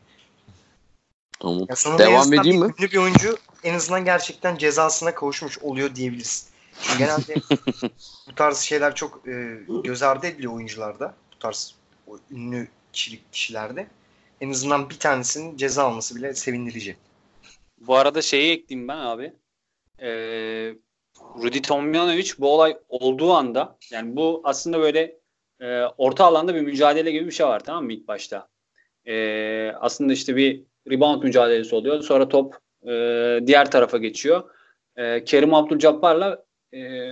Tamam. 1.40 1.60
Ya 1.60 1.98
Devam 2.00 2.34
edeyim 2.34 2.62
bir 2.62 2.68
mi? 2.68 2.92
bir 2.92 2.98
oyuncu 2.98 3.38
en 3.64 3.74
azından 3.74 4.06
gerçekten 4.06 4.58
cezasına 4.58 5.16
kavuşmuş 5.16 5.60
oluyor 5.60 5.96
diyebiliriz. 5.96 6.51
Genelde 6.98 7.36
bu 8.28 8.36
tarz 8.36 8.58
şeyler 8.58 8.96
çok 8.96 9.28
e, 9.28 9.58
göz 9.84 10.04
ardı 10.04 10.28
ediliyor 10.28 10.54
oyuncularda. 10.54 11.16
Bu 11.36 11.40
tarz 11.40 11.76
o 12.08 12.18
ünlü 12.32 12.68
kişilik 12.94 13.34
kişilerde. 13.34 13.88
En 14.42 14.50
azından 14.50 14.90
bir 14.90 15.00
tanesinin 15.00 15.58
ceza 15.58 15.84
alması 15.84 16.16
bile 16.16 16.34
sevindirici. 16.34 16.98
Bu 17.78 17.96
arada 17.96 18.22
şeyi 18.22 18.54
ekleyeyim 18.54 18.88
ben 18.88 18.98
abi. 18.98 19.34
Ee, 20.02 20.74
Rudy 21.44 21.62
Tomjanovic 21.62 22.32
bu 22.40 22.54
olay 22.54 22.78
olduğu 22.90 23.34
anda 23.34 23.78
yani 23.92 24.16
bu 24.16 24.42
aslında 24.44 24.80
böyle 24.80 25.20
e, 25.60 25.84
orta 25.98 26.26
alanda 26.26 26.56
bir 26.56 26.62
mücadele 26.62 27.12
gibi 27.12 27.26
bir 27.26 27.32
şey 27.32 27.46
var 27.46 27.64
tamam 27.64 27.86
mı 27.86 27.94
ilk 27.94 28.08
başta. 28.08 28.48
Ee, 29.06 29.72
aslında 29.80 30.14
işte 30.14 30.36
bir 30.36 30.64
rebound 30.90 31.24
mücadelesi 31.24 31.76
oluyor. 31.76 32.02
Sonra 32.02 32.30
top 32.30 32.58
e, 32.84 32.90
diğer 33.48 33.72
tarafa 33.72 33.98
geçiyor. 33.98 34.50
E, 34.96 35.24
Kerim 35.24 35.54
Abdul-Jabbar'la 35.54 36.44
e, 36.74 37.12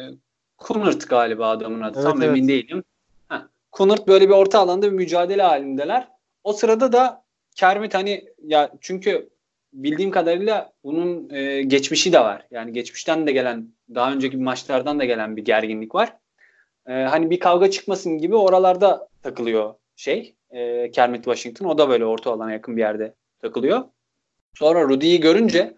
Kunert 0.58 1.10
galiba 1.10 1.50
adamın 1.50 1.82
adı. 1.82 2.00
Evet, 2.00 2.10
Tam 2.10 2.22
evet. 2.22 2.30
emin 2.30 2.48
değilim. 2.48 2.84
Heh. 3.30 3.42
Kunert 3.72 4.08
böyle 4.08 4.30
bir 4.30 4.34
orta 4.34 4.60
alanda 4.60 4.88
bir 4.88 4.96
mücadele 4.96 5.42
halindeler. 5.42 6.08
O 6.44 6.54
sırada 6.54 6.92
da 6.92 7.24
Kermit 7.56 7.94
hani 7.94 8.26
ya 8.44 8.72
çünkü 8.82 9.30
bildiğim 9.74 10.12
kadarıyla 10.12 10.72
bunun 10.84 11.30
e, 11.30 11.62
geçmişi 11.62 12.14
de 12.14 12.20
var. 12.20 12.48
Yani 12.52 12.74
geçmişten 12.74 13.28
de 13.28 13.32
gelen 13.32 13.68
daha 13.96 14.14
önceki 14.14 14.38
maçlardan 14.38 15.00
da 15.00 15.06
gelen 15.06 15.38
bir 15.38 15.46
gerginlik 15.46 15.96
var. 15.96 16.16
E, 16.88 16.94
hani 16.94 17.30
bir 17.30 17.40
kavga 17.40 17.72
çıkmasın 17.72 18.18
gibi 18.18 18.36
oralarda 18.36 19.08
takılıyor 19.24 19.74
şey. 19.96 20.36
E, 20.52 20.92
Kermit 20.92 21.24
Washington 21.24 21.66
o 21.66 21.78
da 21.78 21.90
böyle 21.90 22.06
orta 22.06 22.32
alana 22.32 22.52
yakın 22.52 22.78
bir 22.78 22.82
yerde 22.82 23.14
takılıyor. 23.42 23.84
Sonra 24.54 24.84
Rudy'yi 24.84 25.20
görünce 25.20 25.76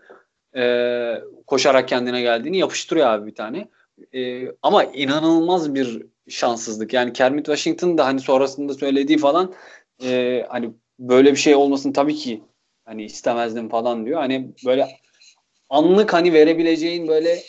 e, 0.56 1.22
koşarak 1.48 1.88
kendine 1.88 2.22
geldiğini 2.22 2.58
yapıştırıyor 2.58 3.08
abi 3.08 3.28
bir 3.28 3.36
tane. 3.36 3.68
E, 4.14 4.48
ama 4.62 4.84
inanılmaz 4.84 5.76
bir 5.76 6.06
şanssızlık. 6.30 6.94
Yani 6.94 7.14
Kermit 7.14 7.46
Washington 7.46 7.98
da 7.98 8.06
hani 8.06 8.20
sonrasında 8.20 8.74
söylediği 8.74 9.18
falan 9.18 9.54
e, 10.04 10.46
hani 10.50 10.72
böyle 11.00 11.32
bir 11.32 11.38
şey 11.38 11.56
olmasın 11.56 11.92
tabii 11.92 12.16
ki 12.16 12.42
hani 12.86 13.04
istemezdim 13.04 13.70
falan 13.70 14.06
diyor. 14.06 14.20
Hani 14.20 14.52
böyle 14.66 14.88
anlık 15.70 16.14
hani 16.14 16.34
verebileceğin 16.34 17.08
böyle 17.08 17.40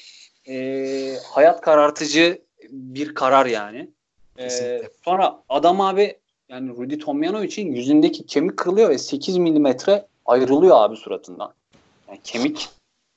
e, 0.48 1.16
hayat 1.24 1.61
karartıcı 1.61 2.42
bir 2.70 3.14
karar 3.14 3.46
yani. 3.46 3.90
E, 4.38 4.42
Kesinlikle. 4.42 4.90
sonra 5.05 5.42
adam 5.48 5.80
abi 5.80 6.16
yani 6.48 6.70
Rudy 6.70 6.98
Tomjanovic'in 6.98 7.72
yüzündeki 7.72 8.26
kemik 8.26 8.57
kırılıyor 8.57 8.90
ve 8.90 8.98
8 8.98 9.36
milimetre 9.36 10.07
ayrılıyor 10.26 10.76
abi 10.76 10.96
suratından. 10.96 11.55
Yani 12.09 12.20
kemik 12.24 12.68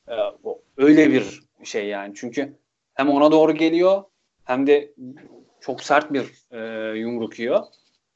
e, 0.08 0.16
o- 0.44 0.62
öyle 0.78 1.12
bir 1.12 1.42
şey 1.64 1.86
yani. 1.88 2.14
Çünkü 2.16 2.54
hem 2.94 3.10
ona 3.10 3.32
doğru 3.32 3.56
geliyor 3.56 4.04
hem 4.44 4.68
de 4.68 4.94
çok 5.62 5.84
sert 5.84 6.14
bir 6.14 6.26
e, 6.52 6.60
yumruk 7.00 7.40
yiyor. 7.40 7.64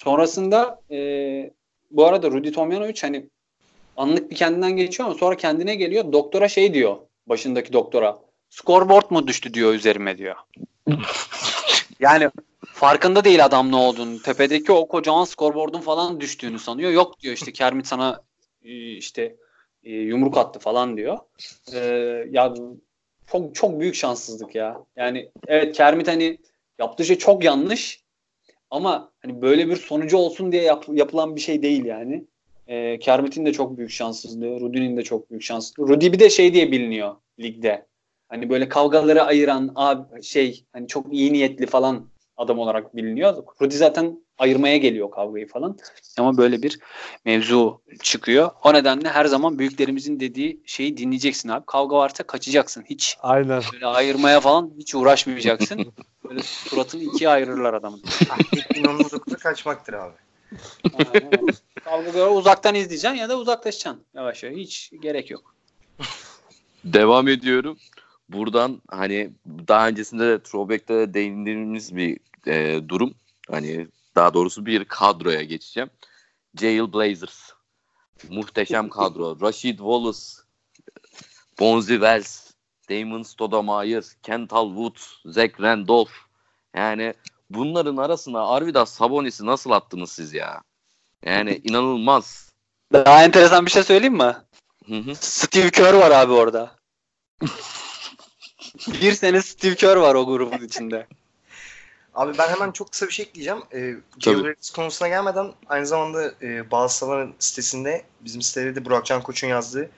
Sonrasında 0.03 0.81
e, 0.91 0.97
bu 1.91 2.05
arada 2.05 2.31
Rudy 2.31 2.51
Tomjanovic 2.51 3.01
hani 3.01 3.25
anlık 3.97 4.31
bir 4.31 4.35
kendinden 4.35 4.71
geçiyor 4.75 5.09
ama 5.09 5.17
sonra 5.17 5.37
kendine 5.37 5.75
geliyor. 5.75 6.11
Doktora 6.11 6.47
şey 6.47 6.73
diyor 6.73 6.97
başındaki 7.27 7.73
doktora. 7.73 8.19
Scoreboard 8.49 9.11
mu 9.11 9.27
düştü 9.27 9.53
diyor 9.53 9.73
üzerime 9.73 10.17
diyor. 10.17 10.35
yani 11.99 12.29
farkında 12.73 13.23
değil 13.23 13.45
adam 13.45 13.71
ne 13.71 13.75
olduğunu. 13.75 14.21
Tepedeki 14.21 14.71
o 14.71 14.87
kocaman 14.87 15.23
scoreboard'un 15.23 15.81
falan 15.81 16.19
düştüğünü 16.19 16.59
sanıyor. 16.59 16.91
Yok 16.91 17.19
diyor 17.19 17.33
işte 17.33 17.51
Kermit 17.53 17.87
sana 17.87 18.21
e, 18.63 18.91
işte 18.91 19.35
e, 19.83 19.91
yumruk 19.91 20.37
attı 20.37 20.59
falan 20.59 20.97
diyor. 20.97 21.17
E, 21.73 21.79
ya 22.31 22.53
çok 23.31 23.55
çok 23.55 23.79
büyük 23.79 23.95
şanssızlık 23.95 24.55
ya. 24.55 24.83
Yani 24.95 25.29
evet 25.47 25.75
Kermit 25.77 26.07
hani 26.07 26.37
yaptığı 26.79 27.05
şey 27.05 27.17
çok 27.17 27.43
yanlış 27.43 28.03
ama 28.69 29.11
hani 29.21 29.41
böyle 29.41 29.67
bir 29.69 29.75
sonucu 29.75 30.17
olsun 30.17 30.51
diye 30.51 30.63
yap- 30.63 30.89
yapılan 30.93 31.35
bir 31.35 31.41
şey 31.41 31.61
değil 31.61 31.85
yani. 31.85 32.25
E, 32.67 32.99
Kermit'in 32.99 33.45
de 33.45 33.53
çok 33.53 33.77
büyük 33.77 33.91
şanssızlığı, 33.91 34.59
Rudy'nin 34.59 34.97
de 34.97 35.03
çok 35.03 35.29
büyük 35.29 35.43
şanssızlığı. 35.43 35.87
Rudy 35.87 36.11
bir 36.11 36.19
de 36.19 36.29
şey 36.29 36.53
diye 36.53 36.71
biliniyor 36.71 37.15
ligde. 37.39 37.85
Hani 38.29 38.49
böyle 38.49 38.69
kavgaları 38.69 39.23
ayıran 39.23 39.71
abi 39.75 40.23
şey 40.23 40.65
hani 40.73 40.87
çok 40.87 41.13
iyi 41.13 41.33
niyetli 41.33 41.65
falan 41.65 42.05
adam 42.37 42.59
olarak 42.59 42.95
biliniyor. 42.95 43.43
Rudy 43.61 43.75
zaten 43.75 44.23
ayırmaya 44.39 44.77
geliyor 44.77 45.11
kavgayı 45.11 45.47
falan. 45.47 45.77
Ama 46.17 46.37
böyle 46.37 46.61
bir 46.61 46.79
mevzu 47.25 47.81
çıkıyor. 48.03 48.51
O 48.63 48.73
nedenle 48.73 49.09
her 49.09 49.25
zaman 49.25 49.59
büyüklerimizin 49.59 50.19
dediği 50.19 50.59
şeyi 50.65 50.97
dinleyeceksin 50.97 51.49
abi. 51.49 51.65
Kavga 51.65 51.97
varsa 51.97 52.23
kaçacaksın. 52.23 52.83
Hiç 52.89 53.17
Aynen. 53.21 53.61
böyle 53.73 53.85
ayırmaya 53.85 54.39
falan 54.39 54.71
hiç 54.77 54.95
uğraşmayacaksın. 54.95 55.93
Böyle 56.29 56.43
suratını 56.43 57.03
ikiye 57.03 57.29
ayırırlar 57.29 57.73
adamın. 57.73 58.01
Tekniğin 58.55 58.87
onun 58.87 58.99
doktora 58.99 59.37
kaçmaktır 59.37 59.93
abi. 59.93 60.13
Kavgaları 61.83 62.29
uzaktan 62.29 62.75
izleyeceksin 62.75 63.17
ya 63.17 63.29
da 63.29 63.37
uzaklaşacaksın. 63.37 64.03
Yavaş 64.13 64.43
yavaş. 64.43 64.57
Hiç 64.57 64.91
gerek 65.01 65.31
yok. 65.31 65.55
Devam 66.83 67.27
ediyorum. 67.27 67.77
Buradan 68.29 68.81
hani 68.87 69.29
daha 69.67 69.87
öncesinde 69.87 70.27
de 70.27 70.43
Throwback'te 70.43 70.93
de 70.93 71.13
değindiğimiz 71.13 71.95
bir 71.95 72.17
e, 72.47 72.89
durum. 72.89 73.13
Hani 73.49 73.87
daha 74.19 74.33
doğrusu 74.33 74.65
bir 74.65 74.85
kadroya 74.85 75.43
geçeceğim. 75.43 75.89
Jail 76.59 76.93
Blazers. 76.93 77.51
Muhteşem 78.29 78.89
kadro. 78.99 79.41
Rashid 79.41 79.77
Wallace, 79.77 80.19
Bonzi 81.59 81.93
Wells, 81.93 82.51
Damon 82.89 83.23
Stoudemire, 83.23 84.05
Kental 84.23 84.67
Woods, 84.67 85.07
Zach 85.25 85.61
Randolph. 85.61 86.11
Yani 86.75 87.13
bunların 87.49 87.97
arasına 87.97 88.47
Arvidas 88.47 88.93
Sabonis'i 88.93 89.45
nasıl 89.45 89.71
attınız 89.71 90.11
siz 90.11 90.33
ya? 90.33 90.61
Yani 91.25 91.61
inanılmaz. 91.63 92.49
Daha 92.93 93.23
enteresan 93.23 93.65
bir 93.65 93.71
şey 93.71 93.83
söyleyeyim 93.83 94.17
mi? 94.17 94.37
Hı 94.87 94.95
hı. 94.95 95.15
Steve 95.15 95.69
Kerr 95.69 95.93
var 95.93 96.11
abi 96.11 96.33
orada. 96.33 96.75
bir 98.87 99.13
sene 99.13 99.41
Steve 99.41 99.75
Kerr 99.75 99.97
var 99.97 100.15
o 100.15 100.25
grubun 100.25 100.65
içinde. 100.65 101.07
Abi 102.19 102.37
ben 102.37 102.47
hemen 102.47 102.71
çok 102.71 102.91
kısa 102.91 103.07
bir 103.07 103.11
şey 103.11 103.25
ekleyeceğim. 103.25 103.59
Ee, 103.73 103.95
Tabii. 104.11 104.21
Jailbreakers 104.21 104.69
konusuna 104.69 105.07
gelmeden 105.07 105.51
aynı 105.67 105.85
zamanda 105.85 106.31
e, 106.41 106.71
bazı 106.71 107.27
sitesinde 107.39 108.03
bizim 108.21 108.41
sitede 108.41 108.75
de 108.75 108.85
Burak 108.85 109.05
Can 109.05 109.23
Koç'un 109.23 109.47
yazdığı 109.47 109.89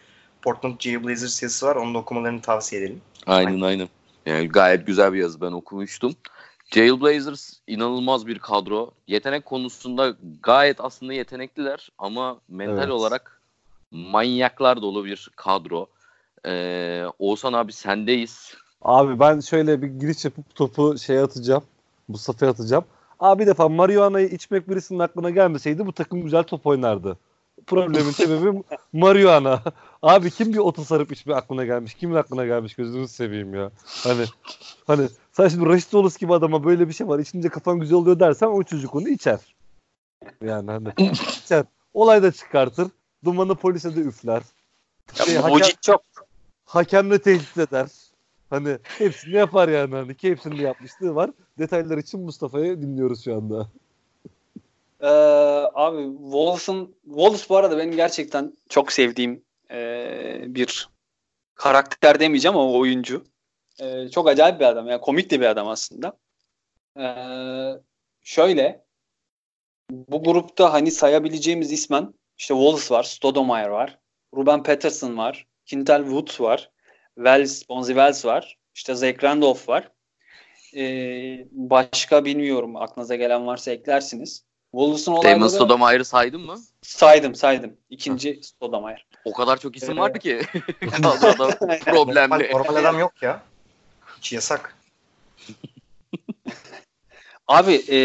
Portland 0.42 0.80
Jailblazers 0.80 1.44
yazısı 1.44 1.66
var. 1.66 1.76
Onu 1.76 1.94
da 1.94 1.98
okumalarını 1.98 2.42
tavsiye 2.42 2.82
edelim. 2.82 3.02
Aynen 3.26 3.62
aynen. 3.62 3.90
Yani 4.26 4.48
gayet 4.48 4.88
güzel 4.88 5.14
bir 5.14 5.20
yazı 5.20 5.42
ben 5.42 5.52
okumuştum. 5.52 6.16
Jailblazers 6.74 7.54
inanılmaz 7.68 8.28
bir 8.28 8.40
kadro. 8.40 8.92
Yetenek 9.08 9.46
konusunda 9.46 10.16
gayet 10.44 10.82
aslında 10.82 11.14
yetenekliler 11.14 11.90
ama 11.98 12.40
mental 12.50 12.78
Evet. 12.78 12.90
olarak 12.90 13.42
manyaklar 13.92 14.82
dolu 14.82 15.06
bir 15.06 15.30
kadro. 15.36 15.88
Ee, 16.46 17.04
Oğuzhan 17.20 17.54
abi 17.54 17.74
sendeyiz. 17.74 18.54
Abi 18.82 19.20
ben 19.20 19.40
şöyle 19.40 19.82
bir 19.82 19.88
giriş 19.88 20.26
yapıp 20.26 20.56
topu 20.56 20.98
şey 20.98 21.20
atacağım. 21.20 21.64
Mustafa'ya 22.12 22.52
atacağım. 22.52 22.84
Abi 23.20 23.42
bir 23.42 23.48
defa 23.48 23.70
marihuana'yı 23.70 24.28
içmek 24.28 24.70
birisinin 24.70 25.00
aklına 25.00 25.30
gelmeseydi 25.30 25.86
bu 25.86 25.94
takım 25.94 26.22
güzel 26.24 26.44
top 26.44 26.68
oynardı. 26.68 27.18
Problemin 27.68 28.12
sebebi 28.12 28.64
marihuana. 28.94 29.64
Abi 30.02 30.32
kim 30.32 30.54
bir 30.54 30.58
otu 30.58 30.86
sarıp 30.86 31.12
içme 31.12 31.34
aklına 31.36 31.66
gelmiş? 31.66 31.94
Kimin 31.94 32.16
aklına 32.16 32.46
gelmiş 32.46 32.76
gözünü 32.76 33.08
seveyim 33.08 33.56
ya. 33.56 33.72
Hani 34.04 34.26
hani 34.88 35.08
sen 35.32 35.48
şimdi 35.48 35.66
Raşit 35.66 35.84
Wallace 35.92 36.16
gibi 36.20 36.34
adama 36.34 36.64
böyle 36.64 36.88
bir 36.88 36.94
şey 36.94 37.08
var. 37.08 37.20
içince 37.20 37.50
kafan 37.50 37.80
güzel 37.80 37.98
oluyor 37.98 38.20
dersen 38.20 38.48
o 38.48 38.64
çocuk 38.64 38.96
onu 38.96 39.10
içer. 39.10 39.40
Yani 40.44 40.72
hani 40.72 40.88
içer. 41.44 41.66
Olay 41.94 42.24
da 42.24 42.32
çıkartır. 42.32 42.88
Dumanı 43.26 43.56
polise 43.56 43.96
de 43.96 44.00
üfler. 44.00 44.42
Şey, 45.14 45.34
Ya, 45.36 45.44
hakem- 45.44 45.58
Mucit 45.58 45.82
çok. 45.84 46.02
hakemle 46.66 47.22
tehdit 47.22 47.58
eder. 47.58 47.88
Hani 48.52 48.78
hepsini 48.84 49.36
yapar 49.36 49.70
yani. 49.70 49.96
Hani 49.96 50.18
ki 50.18 50.30
hepsini 50.30 50.58
de 50.58 50.62
yapmışlığı 50.62 51.16
var. 51.16 51.30
Detaylar 51.60 51.98
için 51.98 52.20
Mustafa'yı 52.22 52.82
dinliyoruz 52.82 53.24
şu 53.24 53.36
anda. 53.36 53.68
Ee, 55.02 55.08
abi 55.74 56.18
Wallace'ın 56.24 56.96
Wallace 57.06 57.44
bu 57.50 57.58
arada 57.58 57.78
benim 57.78 57.96
gerçekten 57.96 58.54
çok 58.70 58.92
sevdiğim 58.92 59.44
ee, 59.72 60.42
bir 60.48 60.90
karakter 61.56 62.20
demeyeceğim 62.20 62.58
ama 62.58 62.72
oyuncu. 62.72 63.24
Ee, 63.80 64.10
çok 64.10 64.28
acayip 64.28 64.60
bir 64.60 64.66
adam. 64.66 64.88
Yani 64.88 65.02
komik 65.02 65.32
de 65.32 65.40
bir 65.40 65.46
adam 65.46 65.68
aslında. 65.68 66.18
Ee, 67.00 67.82
şöyle 68.22 68.86
bu 69.92 70.24
grupta 70.24 70.74
hani 70.74 70.92
sayabileceğimiz 70.92 71.72
ismen 71.72 72.14
işte 72.38 72.54
Wallace 72.54 72.96
var, 72.96 73.04
Stoudemire 73.04 73.72
var, 73.72 74.00
Ruben 74.36 74.64
Patterson 74.64 75.18
var, 75.18 75.48
Quintel 75.70 76.02
Woods 76.02 76.42
var, 76.42 76.72
Wells, 77.16 77.70
Bonzi 77.70 77.88
Wells 77.94 78.26
var, 78.26 78.58
işte 78.76 78.96
Zach 78.96 79.24
Randolph 79.24 79.70
var. 79.70 79.92
Ee, 80.76 81.48
başka 81.52 82.26
bilmiyorum. 82.26 82.76
Aklınıza 82.76 83.16
gelen 83.16 83.48
varsa 83.48 83.72
eklersiniz. 83.72 84.46
Wallace'ın 84.72 85.16
Damon 85.16 85.22
olayları 85.22 85.50
Stoudemire'ı 85.50 86.06
saydın 86.06 86.42
mı? 86.42 86.60
saydım 86.82 87.36
saydım. 87.36 87.78
İkinci 87.90 88.40
Stoudemire. 88.44 89.04
O 89.26 89.34
kadar 89.34 89.58
çok 89.60 89.76
isim 89.76 89.98
Ee, 89.98 90.02
vardı 90.02 90.20
ki. 90.20 90.42
Kadroda 90.92 91.46
Normal, 91.68 91.84
problemli. 91.84 92.52
normal 92.52 92.76
adam 92.76 93.00
yok 93.00 93.14
ya. 93.22 93.44
Hiç 94.18 94.34
yasak. 94.34 94.78
Abi 97.48 97.74
e, 97.74 97.98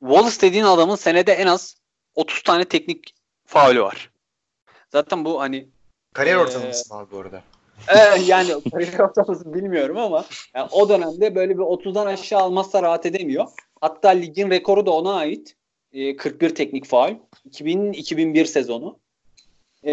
Wallace 0.00 0.40
dediğin 0.40 0.64
adamın 0.64 0.96
senede 0.96 1.32
en 1.32 1.46
az 1.46 1.76
30 2.14 2.42
tane 2.42 2.64
teknik 2.64 3.14
faulü 3.46 3.82
var. 3.82 4.10
Zaten 4.92 5.24
bu 5.24 5.40
hani 5.40 5.68
Kariyer 6.14 6.36
Ee, 6.36 6.38
ortalaması 6.40 6.94
abi 6.94 7.10
bu 7.10 7.18
arada. 7.20 7.42
E, 7.88 8.22
yani 8.26 8.52
kariyer 8.72 8.98
ortalaması 8.98 9.54
bilmiyorum 9.54 9.96
ama 9.96 10.24
yani 10.54 10.68
o 10.72 10.88
dönemde 10.88 11.34
böyle 11.34 11.58
bir 11.58 11.62
30'dan 11.62 12.06
aşağı 12.06 12.40
almazsa 12.40 12.82
rahat 12.82 13.06
edemiyor. 13.06 13.46
Hatta 13.80 14.08
ligin 14.08 14.50
rekoru 14.50 14.86
da 14.86 14.90
ona 14.90 15.14
ait. 15.14 15.56
E, 15.92 16.16
41 16.16 16.54
teknik 16.54 16.86
faul. 16.86 17.14
2000-2001 17.50 18.44
sezonu. 18.46 18.98
E, 19.86 19.92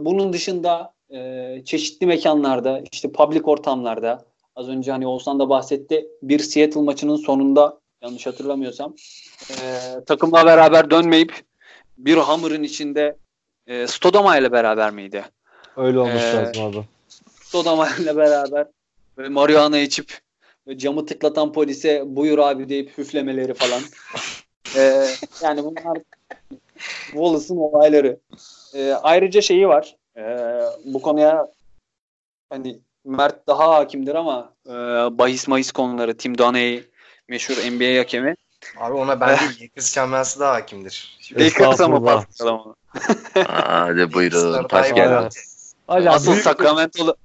bunun 0.00 0.32
dışında 0.32 0.92
e, 1.10 1.62
çeşitli 1.64 2.06
mekanlarda, 2.06 2.82
işte 2.92 3.12
public 3.12 3.42
ortamlarda, 3.44 4.24
Az 4.56 4.68
önce 4.68 4.92
hani 4.92 5.06
Oğuzhan 5.06 5.38
da 5.38 5.48
bahsetti. 5.48 6.06
Bir 6.22 6.38
Seattle 6.38 6.80
maçının 6.80 7.16
sonunda 7.16 7.80
yanlış 8.02 8.26
hatırlamıyorsam 8.26 8.94
e, 9.50 9.54
takımla 10.06 10.46
beraber 10.46 10.90
dönmeyip 10.90 11.32
bir 11.98 12.16
hamurun 12.16 12.62
içinde 12.62 13.16
e, 13.66 13.86
Stodoma 13.86 14.38
ile 14.38 14.52
beraber 14.52 14.90
miydi? 14.90 15.24
Öyle 15.76 15.98
olmuş 15.98 16.22
Ee, 16.22 16.36
lazım 16.36 16.64
abi. 16.64 16.76
Stodoma 17.56 17.88
ile 17.88 18.16
beraber 18.16 18.66
böyle 19.16 19.28
marihuana 19.28 19.78
içip 19.78 20.18
böyle 20.66 20.78
camı 20.78 21.06
tıklatan 21.06 21.52
polise 21.52 22.02
buyur 22.06 22.38
abi 22.38 22.68
deyip 22.68 22.98
hüflemeleri 22.98 23.54
falan. 23.54 23.82
E, 24.76 25.06
yani 25.42 25.64
bunlar 25.64 25.98
Wallace'ın 27.10 27.58
olayları. 27.58 28.20
E, 28.74 28.92
ayrıca 28.92 29.40
şeyi 29.40 29.68
var. 29.68 29.96
E, 30.16 30.22
bu 30.84 31.02
konuya 31.02 31.46
hani 32.50 32.78
Mert 33.04 33.46
daha 33.46 33.74
hakimdir 33.74 34.14
ama 34.14 34.52
e, 34.66 34.72
bahis 35.18 35.48
mahis 35.48 35.72
konuları 35.72 36.16
Tim 36.16 36.38
Donahue 36.38 36.84
meşhur 37.28 37.54
NBA 37.54 37.98
hakemi. 37.98 38.36
Abi 38.76 38.94
ona 38.94 39.20
ben 39.20 39.38
değil 39.38 39.62
Lakers 39.62 39.94
camiası 39.94 40.40
daha 40.40 40.54
hakimdir. 40.54 41.18
Estağfurullah. 41.36 42.24
patlayalım 42.24 42.60
onu? 42.60 42.76
Hadi 43.46 44.12
buyurun. 44.12 44.66
İyi 44.84 44.94
geldi. 44.94 45.28
Asıl 45.88 46.34
Sacramento'lu 46.34 47.16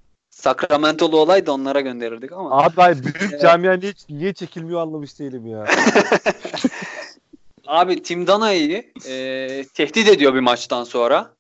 Sacramento'lu 0.42 1.20
olay 1.20 1.46
da 1.46 1.52
onlara 1.52 1.82
gönderirdik 1.82 2.32
ama. 2.32 2.64
abi 2.64 2.76
hayır, 2.76 2.98
büyük 3.04 3.42
camia 3.42 3.74
niye, 3.74 3.94
niye 4.10 4.34
çekilmiyor 4.34 4.82
anlamış 4.82 5.20
değilim 5.20 5.46
ya. 5.46 5.66
Abi 7.68 8.04
Tim 8.04 8.28
Donahue'yi 8.28 8.94
e, 9.08 9.66
tehdit 9.74 10.10
ediyor 10.10 10.34
bir 10.34 10.40
maçtan 10.40 10.84
sonra. 10.84 11.36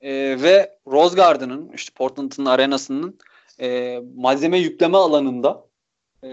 E, 0.00 0.12
ve 0.42 0.78
Rose 0.86 1.16
Garden'ın 1.16 1.72
işte 1.74 1.92
Portland'ın 1.94 2.44
arenasının 2.44 3.18
e, 3.60 4.00
malzeme 4.16 4.58
yükleme 4.58 4.96
alanında 4.96 5.66
e, 6.22 6.28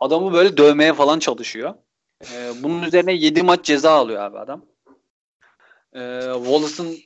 adamı 0.00 0.32
böyle 0.32 0.56
dövmeye 0.56 0.92
falan 0.92 1.18
çalışıyor. 1.18 1.74
E, 2.22 2.62
bunun 2.62 2.82
üzerine 2.82 3.12
7 3.12 3.42
maç 3.42 3.64
ceza 3.64 3.90
alıyor 3.90 4.22
abi 4.22 4.38
adam. 4.38 4.64
E, 5.92 6.00
Wallace'ın 6.34 6.96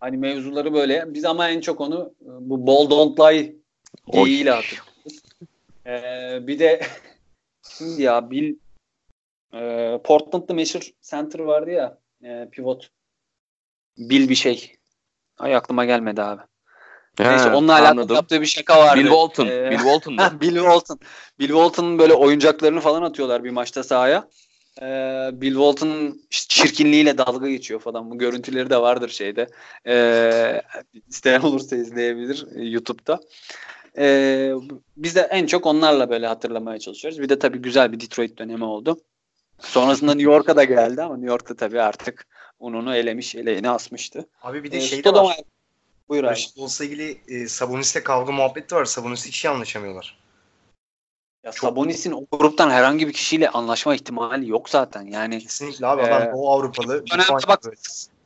hani 0.00 0.16
mevzuları 0.16 0.74
böyle. 0.74 1.14
Biz 1.14 1.24
ama 1.24 1.48
en 1.48 1.60
çok 1.60 1.80
onu 1.80 2.14
e, 2.20 2.30
bu 2.40 2.66
Ball 2.66 2.90
Don't 2.90 3.20
Lie 3.20 3.61
Oy. 4.06 4.24
geyiğiyle 4.24 4.50
hatırlıyoruz. 4.50 5.22
E, 5.86 6.46
bir 6.46 6.58
de 6.58 6.80
şimdi 7.78 8.02
ya 8.02 8.30
Bill 8.30 8.56
e, 9.54 9.98
Portland'da 10.04 10.54
meşhur 10.54 10.90
center 11.02 11.38
vardı 11.38 11.70
ya 11.70 11.98
e, 12.24 12.48
pivot. 12.52 12.90
Bill 13.98 14.28
bir 14.28 14.34
şey. 14.34 14.76
Ay 15.38 15.56
aklıma 15.56 15.84
gelmedi 15.84 16.22
abi. 16.22 16.42
Neyse 17.18 17.48
Ha, 17.48 17.56
onunla 17.56 17.72
alakalı 17.72 17.90
anladım. 17.90 18.16
yaptığı 18.16 18.40
bir 18.40 18.46
şaka 18.46 18.78
vardı. 18.78 19.00
Bill 19.00 19.04
Walton. 19.04 19.46
Ee, 19.46 19.70
Bill 19.70 19.76
Walton. 19.82 20.18
Bill 20.40 20.54
Walton. 20.54 20.98
Bill 21.38 21.46
Walton'ın 21.48 21.98
böyle 21.98 22.14
oyuncaklarını 22.14 22.80
falan 22.80 23.02
atıyorlar 23.02 23.44
bir 23.44 23.50
maçta 23.50 23.82
sahaya. 23.82 24.28
Ee, 24.82 25.30
Bill 25.32 25.52
Walton'ın 25.52 26.22
çirkinliğiyle 26.30 27.18
dalga 27.18 27.48
geçiyor 27.48 27.80
falan. 27.80 28.10
Bu 28.10 28.18
görüntüleri 28.18 28.70
de 28.70 28.76
vardır 28.76 29.08
şeyde. 29.08 29.46
Ee, 29.86 30.62
isteyen 31.08 31.40
olursa 31.40 31.76
izleyebilir 31.76 32.46
e, 32.56 32.64
YouTube'da. 32.64 33.20
Ee, 33.98 34.52
biz 34.96 35.16
de 35.16 35.20
en 35.20 35.46
çok 35.46 35.66
onlarla 35.66 36.10
böyle 36.10 36.26
hatırlamaya 36.26 36.78
çalışıyoruz. 36.78 37.20
Bir 37.20 37.28
de 37.28 37.38
tabii 37.38 37.58
güzel 37.58 37.92
bir 37.92 38.00
Detroit 38.00 38.38
dönemi 38.38 38.64
oldu. 38.64 39.00
Sonrasında 39.58 40.14
New 40.14 40.32
York'a 40.32 40.56
da 40.56 40.64
geldi 40.64 41.02
ama 41.02 41.14
New 41.16 41.30
York'ta 41.30 41.56
tabii 41.56 41.80
artık 41.80 42.26
ununu 42.58 42.96
elemiş, 42.96 43.34
eleğini 43.34 43.70
asmıştı. 43.70 44.28
Abi 44.42 44.64
bir 44.64 44.70
de 44.70 44.76
Ee, 44.76 44.80
şey 44.80 45.04
de 45.04 45.12
var. 45.12 45.36
Buyur 46.08 46.24
abi. 46.24 46.38
Bols'la 46.56 46.84
ilgili 46.84 47.20
e, 47.28 47.48
Sabonis'le 47.48 48.02
kavga 48.04 48.32
muhabbeti 48.32 48.74
var. 48.74 48.84
Sabonis 48.84 49.26
hiç 49.26 49.46
anlaşamıyorlar. 49.46 50.18
Ya 51.44 51.52
Çok- 51.52 51.70
Sabonis'in 51.70 52.12
o 52.12 52.26
gruptan 52.32 52.70
herhangi 52.70 53.08
bir 53.08 53.12
kişiyle 53.12 53.48
anlaşma 53.48 53.94
ihtimali 53.94 54.50
yok 54.50 54.68
zaten. 54.70 55.02
Yani 55.02 55.38
Kesinlikle 55.38 55.86
abi 55.86 56.02
adam 56.02 56.22
Ee, 56.22 56.32
Doğu 56.32 56.50
Avrupalı. 56.50 57.04
puan 57.26 57.40
bak. 57.48 57.60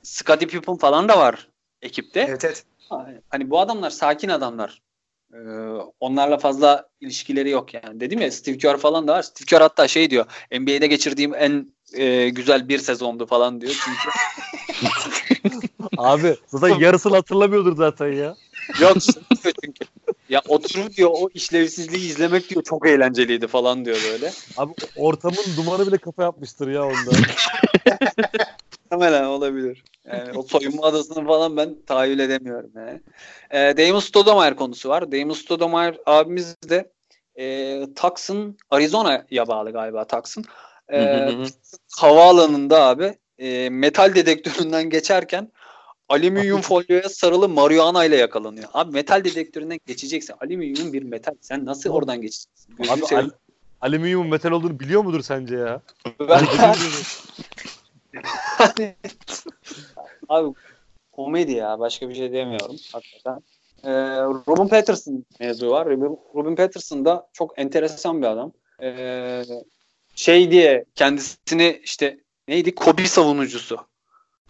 Scottie 0.02 0.48
Pippen 0.48 0.76
falan 0.76 1.08
da 1.08 1.18
var 1.18 1.48
ekipte. 1.82 2.20
Evet 2.28 2.44
evet. 2.44 2.64
Hani 3.28 3.50
bu 3.50 3.60
adamlar 3.60 3.90
sakin 3.90 4.28
adamlar. 4.28 4.82
Ee, 5.34 5.38
onlarla 6.00 6.38
fazla 6.38 6.88
ilişkileri 7.00 7.50
yok 7.50 7.74
yani. 7.74 8.00
Dedim 8.00 8.20
ya 8.20 8.30
Steve 8.30 8.58
Kerr 8.58 8.76
falan 8.76 9.08
da 9.08 9.12
var. 9.12 9.22
Steve 9.22 9.46
Kerr 9.46 9.60
hatta 9.60 9.88
şey 9.88 10.10
diyor. 10.10 10.24
NBA'de 10.52 10.86
geçirdiğim 10.86 11.34
en 11.34 11.72
e, 11.94 12.28
güzel 12.28 12.68
bir 12.68 12.78
sezondu 12.78 13.26
falan 13.26 13.60
diyor. 13.60 13.72
Çünkü 13.84 14.18
Abi 15.98 16.36
zaten 16.46 16.78
yarısını 16.78 17.14
hatırlamıyordur 17.14 17.76
zaten 17.76 18.12
ya. 18.12 18.36
yok 18.80 18.96
çünkü. 19.42 19.84
Ya 20.28 20.42
oturup 20.48 20.96
diyor 20.96 21.10
o 21.12 21.28
işlevsizliği 21.34 22.10
izlemek 22.10 22.50
diyor 22.50 22.62
çok 22.62 22.86
eğlenceliydi 22.86 23.46
falan 23.46 23.84
diyor 23.84 23.98
böyle. 24.12 24.32
Abi 24.56 24.72
ortamın 24.96 25.56
dumanı 25.56 25.86
bile 25.86 25.98
kafa 25.98 26.22
yapmıştır 26.22 26.68
ya 26.68 26.84
onda. 26.84 27.10
Muhtemelen 28.96 29.24
olabilir. 29.24 29.84
Yani 30.04 30.38
o 30.38 30.42
soyunma 30.42 30.86
adasını 30.86 31.26
falan 31.26 31.56
ben 31.56 31.76
tahayyül 31.86 32.18
edemiyorum 32.18 32.70
yani. 32.76 33.00
Ee, 33.50 33.76
Damon 33.76 34.00
Stoudemire 34.00 34.56
konusu 34.56 34.88
var. 34.88 35.12
Damon 35.12 35.34
Stoudemire 35.34 35.98
abimiz 36.06 36.56
de 36.68 36.92
e, 37.38 37.80
Tucson, 37.96 38.56
Arizona'ya 38.70 39.48
bağlı 39.48 39.72
galiba 39.72 40.06
Tucson. 40.06 40.44
E, 40.88 41.00
hı. 41.00 41.44
havaalanında 41.96 42.82
abi 42.86 43.14
e, 43.38 43.70
metal 43.70 44.14
dedektöründen 44.14 44.90
geçerken 44.90 45.52
alüminyum 46.08 46.60
folyoya 46.62 47.08
sarılı 47.08 47.48
marihuana 47.48 48.04
ile 48.04 48.16
yakalanıyor. 48.16 48.68
Abi 48.74 48.92
metal 48.92 49.24
dedektöründen 49.24 49.78
geçeceksin. 49.86 50.34
Alüminyum 50.40 50.92
bir 50.92 51.02
metal. 51.02 51.34
Sen 51.40 51.64
nasıl 51.64 51.90
oradan 51.90 52.20
geçeceksin? 52.20 52.76
Gözünü 52.78 53.04
Abi 53.04 53.16
al- 53.16 53.30
alüminyum 53.80 54.28
metal 54.28 54.50
olduğunu 54.50 54.80
biliyor 54.80 55.04
mudur 55.04 55.22
sence 55.22 55.56
ya? 55.56 55.80
Ben- 56.20 56.46
Abi 60.28 60.54
komedi 61.12 61.52
ya. 61.52 61.78
Başka 61.78 62.08
bir 62.08 62.14
şey 62.14 62.32
diyemiyorum. 62.32 62.76
Hakikaten. 62.92 63.42
Ee, 63.84 63.90
Robin 64.22 64.68
Patterson 64.68 65.24
mevzu 65.40 65.70
var. 65.70 65.86
Robin, 65.86 66.18
Robin 66.34 66.56
Patterson 66.56 67.04
da 67.04 67.28
çok 67.32 67.58
enteresan 67.58 68.22
bir 68.22 68.26
adam. 68.26 68.52
Ee, 68.82 69.42
şey 70.14 70.50
diye 70.50 70.84
kendisini 70.94 71.80
işte 71.84 72.18
neydi? 72.48 72.74
Kobe 72.74 73.06
savunucusu 73.06 73.78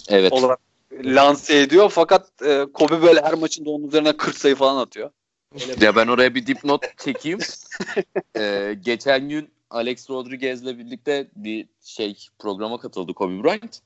Evet. 0.09 0.32
olarak 0.32 0.59
lanse 0.93 1.59
ediyor. 1.59 1.90
Fakat 1.90 2.43
e, 2.43 2.66
Kobe 2.74 3.02
böyle 3.02 3.20
her 3.20 3.34
maçında 3.34 3.70
onun 3.70 3.88
üzerine 3.88 4.16
40 4.16 4.36
sayı 4.36 4.55
falan 4.55 4.76
atıyor. 4.76 5.10
Öyle 5.55 5.84
Ya 5.84 5.97
ben 5.97 6.06
oraya 6.06 6.34
bir 6.34 6.47
dipnot 6.47 6.98
çekeyim. 6.98 7.38
Ee, 8.38 8.76
geçen 8.80 9.28
gün 9.28 9.51
Alex 9.70 10.10
Rodriguez'le 10.10 10.78
birlikte 10.78 11.28
bir 11.36 11.68
şey 11.84 12.16
programa 12.38 12.78
katıldı 12.78 13.14
Kobe 13.14 13.44
Bryant. 13.44 13.80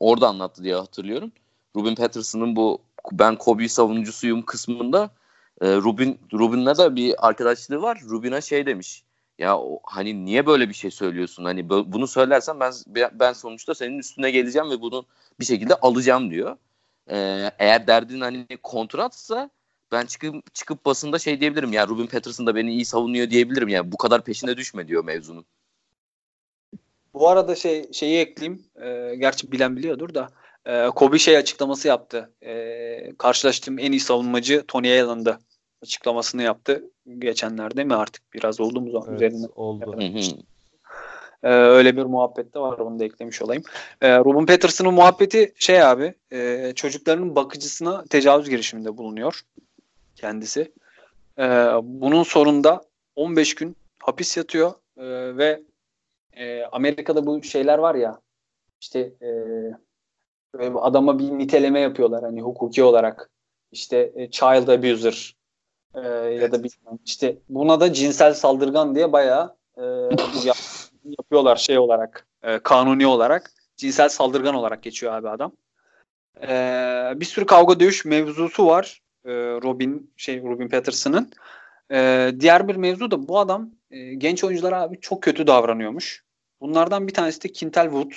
Orada 0.00 0.28
anlattı 0.28 0.64
diye 0.64 0.74
hatırlıyorum. 0.74 1.32
Ruben 1.76 1.94
Patterson'ın 1.94 2.56
bu 2.56 2.78
ben 3.12 3.36
Kobe 3.36 3.68
savunucusuyum 3.68 4.42
kısmında 4.42 5.10
e, 5.60 5.76
Rubin 5.76 6.18
Rubin'le 6.32 6.78
de 6.78 6.96
bir 6.96 7.26
arkadaşlığı 7.28 7.82
var. 7.82 8.00
Rubin'e 8.08 8.40
şey 8.40 8.66
demiş. 8.66 9.02
Ya 9.38 9.58
hani 9.84 10.24
niye 10.24 10.46
böyle 10.46 10.68
bir 10.68 10.74
şey 10.74 10.90
söylüyorsun? 10.90 11.44
Hani 11.44 11.68
bunu 11.68 12.06
söylersen 12.06 12.60
ben 12.60 12.72
ben 13.12 13.32
sonuçta 13.32 13.74
senin 13.74 13.98
üstüne 13.98 14.30
geleceğim 14.30 14.70
ve 14.70 14.80
bunu 14.80 15.06
bir 15.40 15.44
şekilde 15.44 15.74
alacağım 15.74 16.30
diyor. 16.30 16.56
Ee, 17.10 17.50
eğer 17.58 17.86
derdin 17.86 18.20
hani 18.20 18.46
kontratsa 18.62 19.50
ben 19.92 20.06
çıkıp 20.06 20.54
çıkıp 20.54 20.84
basında 20.84 21.18
şey 21.18 21.40
diyebilirim 21.40 21.72
ya 21.72 21.86
Ruben 21.86 22.06
Patterson 22.06 22.46
da 22.46 22.54
beni 22.54 22.72
iyi 22.72 22.84
savunuyor 22.84 23.30
diyebilirim 23.30 23.68
ya 23.68 23.92
bu 23.92 23.96
kadar 23.96 24.24
peşine 24.24 24.56
düşme 24.56 24.88
diyor 24.88 25.04
mevzunun. 25.04 25.44
Bu 27.14 27.28
arada 27.28 27.54
şey 27.54 27.92
şeyi 27.92 28.18
ekleyeyim. 28.18 28.64
Ee, 28.82 29.14
gerçi 29.18 29.52
bilen 29.52 29.76
biliyordur 29.76 30.14
da. 30.14 30.28
Ee, 30.66 30.86
Kobe 30.86 31.18
şey 31.18 31.36
açıklaması 31.36 31.88
yaptı. 31.88 32.30
Ee, 32.42 33.12
karşılaştığım 33.18 33.78
en 33.78 33.92
iyi 33.92 34.00
savunmacı 34.00 34.64
Tony 34.68 35.00
Allen'dı. 35.00 35.38
Açıklamasını 35.82 36.42
yaptı. 36.42 36.84
Geçenlerde 37.18 37.84
mi 37.84 37.94
artık 37.94 38.34
biraz 38.34 38.60
oldu 38.60 38.80
mu 38.80 38.90
zaman 38.90 39.08
Evet, 39.08 39.16
üzerine. 39.32 39.46
oldu. 39.54 39.96
Hı 39.98 40.06
hı. 40.06 40.20
Ee, 41.42 41.48
öyle 41.48 41.96
bir 41.96 42.02
muhabbet 42.02 42.54
de 42.54 42.58
var. 42.60 42.78
Onu 42.78 42.98
da 42.98 43.04
eklemiş 43.04 43.42
olayım. 43.42 43.62
Ee, 44.00 44.18
Ruben 44.18 44.46
Patterson'ın 44.46 44.94
muhabbeti 44.94 45.52
şey 45.58 45.82
abi. 45.82 46.14
e, 46.32 46.72
çocuklarının 46.76 47.36
bakıcısına 47.36 48.04
tecavüz 48.04 48.48
girişiminde 48.48 48.96
bulunuyor. 48.96 49.40
Kendisi. 50.16 50.72
Ee, 51.38 51.42
bunun 51.82 52.22
sonunda 52.22 52.82
15 53.16 53.54
gün 53.54 53.76
hapis 54.02 54.36
yatıyor. 54.36 54.72
Ee, 54.96 55.36
ve 55.36 55.62
e, 56.32 56.64
Amerika'da 56.64 57.26
bu 57.26 57.42
şeyler 57.42 57.78
var 57.78 57.94
ya 57.94 58.20
işte 58.80 59.00
e, 59.00 59.28
böyle 60.54 60.78
adama 60.78 61.18
bir 61.18 61.24
niteleme 61.30 61.80
yapıyorlar 61.80 62.22
hani 62.24 62.40
hukuki 62.42 62.84
olarak. 62.84 63.30
İşte 63.72 64.12
e, 64.16 64.30
child 64.30 64.68
abuser 64.68 65.36
e, 65.94 66.00
ya 66.16 66.52
da 66.52 66.58
bilmem 66.58 66.98
işte 67.04 67.38
buna 67.48 67.80
da 67.80 67.92
cinsel 67.92 68.34
saldırgan 68.34 68.94
diye 68.94 69.12
bayağı 69.12 69.56
e, 69.76 69.82
yap- 70.44 70.56
yapıyorlar 71.04 71.56
şey 71.56 71.78
olarak 71.78 72.26
e, 72.42 72.58
kanuni 72.58 73.06
olarak 73.06 73.50
cinsel 73.76 74.08
saldırgan 74.08 74.54
olarak 74.54 74.82
geçiyor 74.82 75.12
abi 75.12 75.28
adam. 75.28 75.52
E, 76.42 76.48
bir 77.16 77.24
sürü 77.24 77.46
kavga 77.46 77.80
dövüş 77.80 78.04
mevzusu 78.04 78.66
var. 78.66 79.02
E, 79.26 79.32
Robin 79.62 80.12
şey 80.16 80.42
Robin 80.42 80.68
Patterson'ın. 80.68 81.30
Ee, 81.92 82.32
diğer 82.40 82.68
bir 82.68 82.76
mevzu 82.76 83.10
da 83.10 83.28
bu 83.28 83.38
adam 83.38 83.70
e, 83.90 84.14
genç 84.14 84.44
oyunculara 84.44 84.82
abi 84.82 85.00
çok 85.00 85.22
kötü 85.22 85.46
davranıyormuş. 85.46 86.24
Bunlardan 86.60 87.08
bir 87.08 87.14
tanesi 87.14 87.42
de 87.42 87.52
Quintel 87.52 87.84
Woods. 87.84 88.16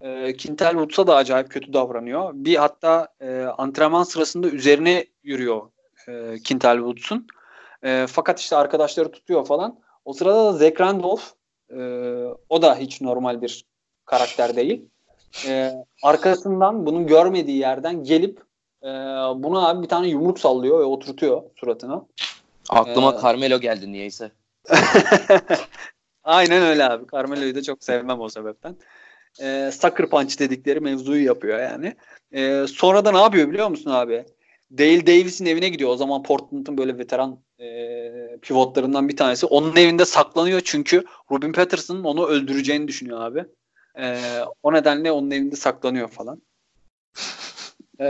E, 0.00 0.36
Quintel 0.36 0.70
Woods'a 0.70 1.06
da 1.06 1.16
acayip 1.16 1.50
kötü 1.50 1.72
davranıyor. 1.72 2.30
Bir 2.34 2.56
hatta 2.56 3.08
e, 3.20 3.40
antrenman 3.42 4.02
sırasında 4.02 4.48
üzerine 4.48 5.06
yürüyor 5.22 5.70
e, 6.08 6.12
Quintel 6.48 6.76
Woods'un. 6.76 7.26
E, 7.82 8.06
fakat 8.08 8.40
işte 8.40 8.56
arkadaşları 8.56 9.10
tutuyor 9.12 9.46
falan. 9.46 9.80
O 10.04 10.12
sırada 10.12 10.44
da 10.44 10.52
Zach 10.52 10.80
Randolph 10.80 11.22
e, 11.70 11.78
o 12.48 12.62
da 12.62 12.76
hiç 12.76 13.00
normal 13.00 13.42
bir 13.42 13.64
karakter 14.04 14.56
değil. 14.56 14.88
E, 15.46 15.72
arkasından 16.02 16.86
bunun 16.86 17.06
görmediği 17.06 17.58
yerden 17.58 18.04
gelip 18.04 18.47
e, 18.82 18.88
buna 19.42 19.68
abi 19.68 19.82
bir 19.82 19.88
tane 19.88 20.08
yumruk 20.08 20.40
sallıyor 20.40 20.80
ve 20.80 20.84
oturtuyor 20.84 21.42
suratına. 21.56 22.06
Aklıma 22.68 23.14
Ee, 23.18 23.22
Carmelo 23.22 23.60
geldi 23.60 23.92
niyeyse. 23.92 24.30
Aynen 26.24 26.62
öyle 26.62 26.84
abi. 26.84 27.04
Carmelo'yu 27.12 27.54
da 27.54 27.62
çok 27.62 27.84
sevmem 27.84 28.20
o 28.20 28.28
sebepten. 28.28 28.76
Ee, 29.42 29.70
sucker 29.72 30.10
punch 30.10 30.38
dedikleri 30.38 30.80
mevzuyu 30.80 31.24
yapıyor 31.24 31.58
yani. 31.58 31.96
Ee, 32.32 32.66
sonra 32.68 33.04
da 33.04 33.12
ne 33.12 33.18
yapıyor 33.18 33.48
biliyor 33.48 33.68
musun 33.68 33.90
abi? 33.90 34.24
Dale 34.78 35.06
Davis'in 35.06 35.46
evine 35.46 35.68
gidiyor. 35.68 35.90
O 35.90 35.96
zaman 35.96 36.22
Portland'ın 36.22 36.78
böyle 36.78 36.98
veteran 36.98 37.38
e, 37.60 38.38
pivotlarından 38.42 39.08
bir 39.08 39.16
tanesi. 39.16 39.46
Onun 39.46 39.76
evinde 39.76 40.04
saklanıyor 40.04 40.60
çünkü 40.64 41.04
Robin 41.30 41.52
Patterson'ın 41.52 42.04
onu 42.04 42.26
öldüreceğini 42.26 42.88
düşünüyor 42.88 43.20
abi. 43.20 43.44
Ee, 43.98 44.18
o 44.62 44.72
nedenle 44.72 45.12
onun 45.12 45.30
evinde 45.30 45.56
saklanıyor 45.56 46.08
falan. 46.08 46.42
Ee, 48.00 48.04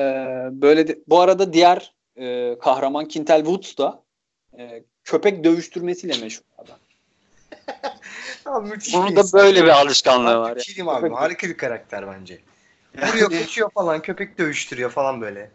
böyle 0.50 0.88
de, 0.88 0.98
bu 1.06 1.20
arada 1.20 1.52
diğer 1.52 1.94
e, 2.16 2.58
kahraman 2.58 3.08
Quintel 3.08 3.38
Woods 3.38 3.78
da 3.78 4.02
e, 4.58 4.82
köpek 5.04 5.44
dövüştürmesiyle 5.44 6.18
meşhur 6.18 6.44
adam. 6.58 6.76
Abi 8.46 8.68
müthiş 8.68 8.94
Bunun 8.94 9.16
da 9.16 9.22
böyle 9.32 9.64
bir 9.64 9.68
alışkanlığı 9.68 10.38
var. 10.38 10.56
bir 10.56 10.64
diyeyim 10.64 10.88
abi. 10.88 11.10
Harika 11.10 11.48
bir 11.48 11.56
karakter 11.56 12.06
bence. 12.06 12.38
Vuruyor, 12.96 13.30
kaçıyor 13.30 13.70
falan. 13.70 14.02
Köpek 14.02 14.38
dövüştürüyor 14.38 14.90
falan 14.90 15.20
böyle. 15.20 15.50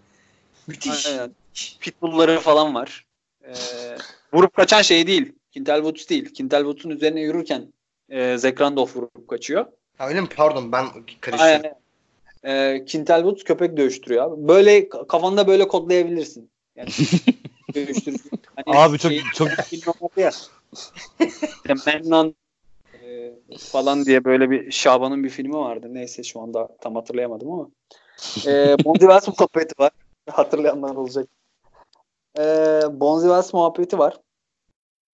Müthiş. 0.67 1.07
Aynen. 1.07 1.31
Pitbull'ları 1.79 2.39
falan 2.39 2.75
var. 2.75 3.05
Ee, 3.43 3.53
vurup 4.33 4.53
kaçan 4.55 4.81
şey 4.81 5.07
değil. 5.07 5.33
Quintel 5.53 5.77
Woods 5.77 6.09
değil. 6.09 6.33
Quintel 6.35 6.59
Woods'un 6.59 6.89
üzerine 6.89 7.21
yürürken 7.21 7.73
e, 8.09 8.37
Zach 8.37 8.61
Randolph 8.61 8.95
vurup 8.95 9.27
kaçıyor. 9.27 9.65
Ha, 9.97 10.07
öyle 10.07 10.21
mi? 10.21 10.27
Pardon 10.35 10.71
ben 10.71 10.85
karıştırdım. 11.21 11.39
Aynen. 11.39 11.82
Quintel 12.91 13.21
Woods 13.21 13.43
köpek 13.43 13.77
dövüştürüyor 13.77 14.25
abi. 14.25 14.47
Böyle 14.47 14.89
kafanda 14.89 15.47
böyle 15.47 15.67
kodlayabilirsin. 15.67 16.51
Yani 16.75 16.89
dövüştürüyor. 17.75 18.19
Hani 18.55 18.77
Abi 18.77 18.97
çok 18.99 19.11
şey- 19.11 19.79
çok 19.79 20.17
ya. 20.17 20.31
Mennan 21.85 22.35
e, 23.03 23.33
falan 23.71 24.05
diye 24.05 24.25
böyle 24.25 24.49
bir 24.49 24.71
Şaban'ın 24.71 25.23
bir 25.23 25.29
filmi 25.29 25.55
vardı. 25.55 25.87
Neyse 25.89 26.23
şu 26.23 26.39
anda 26.41 26.77
tam 26.81 26.95
hatırlayamadım 26.95 27.51
ama. 27.51 27.69
E, 28.47 28.75
Bonzivers 28.85 29.27
muhabbeti 29.27 29.73
var. 29.79 29.91
Hatırlayanlar 30.29 30.95
olacak. 30.95 31.27
E, 32.39 32.43
Bonzivers 32.91 33.53
muhabbeti 33.53 33.97
var. 33.97 34.17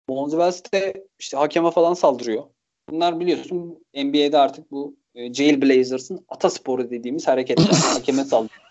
Bonzivers 0.10 0.62
de 0.74 1.08
işte 1.20 1.38
hakeme 1.38 1.72
falan 1.72 1.94
saldırıyor. 1.94 2.44
Bunlar 2.90 3.20
biliyorsun 3.20 3.86
NBA'de 3.94 4.38
artık 4.38 4.72
bu 4.72 4.95
e, 5.18 5.34
Jailblazers'ın 5.34 6.26
atasporu 6.30 6.89
dediğimiz 6.89 7.27
hareketler. 7.27 7.65
hakeme 7.94 8.23
saldırıyor. 8.23 8.61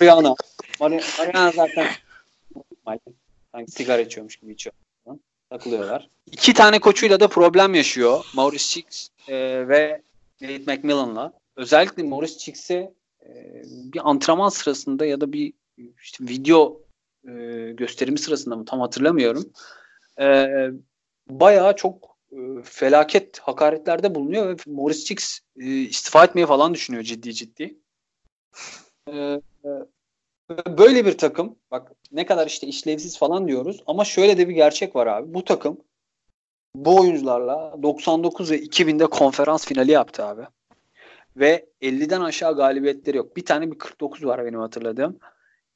Mariana. 0.00 0.34
Mari- 0.80 1.18
Mariana 1.18 1.52
zaten 1.52 1.86
sanki 3.52 3.70
sigara 3.70 4.02
içiyormuş 4.02 4.36
gibi 4.36 4.52
içiyor. 4.52 4.74
Takılıyorlar. 5.50 6.08
İki 6.26 6.54
tane 6.54 6.78
koçuyla 6.78 7.20
da 7.20 7.28
problem 7.28 7.74
yaşıyor. 7.74 8.24
Maurice 8.34 8.64
Chicks 8.64 9.08
e, 9.28 9.34
ve 9.68 10.02
Nate 10.40 10.58
McMillan'la. 10.58 11.32
Özellikle 11.56 12.02
Maurice 12.02 12.38
Chicks'e 12.38 12.92
e, 13.22 13.62
bir 13.64 14.10
antrenman 14.10 14.48
sırasında 14.48 15.06
ya 15.06 15.20
da 15.20 15.32
bir 15.32 15.52
işte 16.02 16.24
video 16.24 16.80
e, 17.28 17.32
gösterimi 17.72 18.18
sırasında 18.18 18.56
mı 18.56 18.64
tam 18.64 18.80
hatırlamıyorum. 18.80 19.52
E, 20.20 20.46
bayağı 21.28 21.76
çok 21.76 22.09
felaket 22.64 23.38
hakaretlerde 23.38 24.14
bulunuyor 24.14 24.48
ve 24.48 24.56
Maurice 24.66 25.04
Chicks 25.04 25.38
e, 25.56 25.64
istifa 25.66 26.24
etmeyi 26.24 26.46
falan 26.46 26.74
düşünüyor 26.74 27.04
ciddi 27.04 27.34
ciddi. 27.34 27.78
E, 29.08 29.40
e, 29.64 30.78
böyle 30.78 31.06
bir 31.06 31.18
takım 31.18 31.56
bak 31.70 31.92
ne 32.12 32.26
kadar 32.26 32.46
işte 32.46 32.66
işlevsiz 32.66 33.18
falan 33.18 33.48
diyoruz 33.48 33.82
ama 33.86 34.04
şöyle 34.04 34.38
de 34.38 34.48
bir 34.48 34.54
gerçek 34.54 34.96
var 34.96 35.06
abi. 35.06 35.34
Bu 35.34 35.44
takım 35.44 35.80
bu 36.74 37.00
oyuncularla 37.00 37.76
99 37.82 38.50
ve 38.50 38.58
2000'de 38.58 39.06
konferans 39.06 39.66
finali 39.66 39.90
yaptı 39.90 40.24
abi. 40.24 40.42
Ve 41.36 41.66
50'den 41.82 42.20
aşağı 42.20 42.56
galibiyetleri 42.56 43.16
yok. 43.16 43.36
Bir 43.36 43.44
tane 43.44 43.70
bir 43.70 43.78
49 43.78 44.24
var 44.24 44.44
benim 44.44 44.60
hatırladığım. 44.60 45.18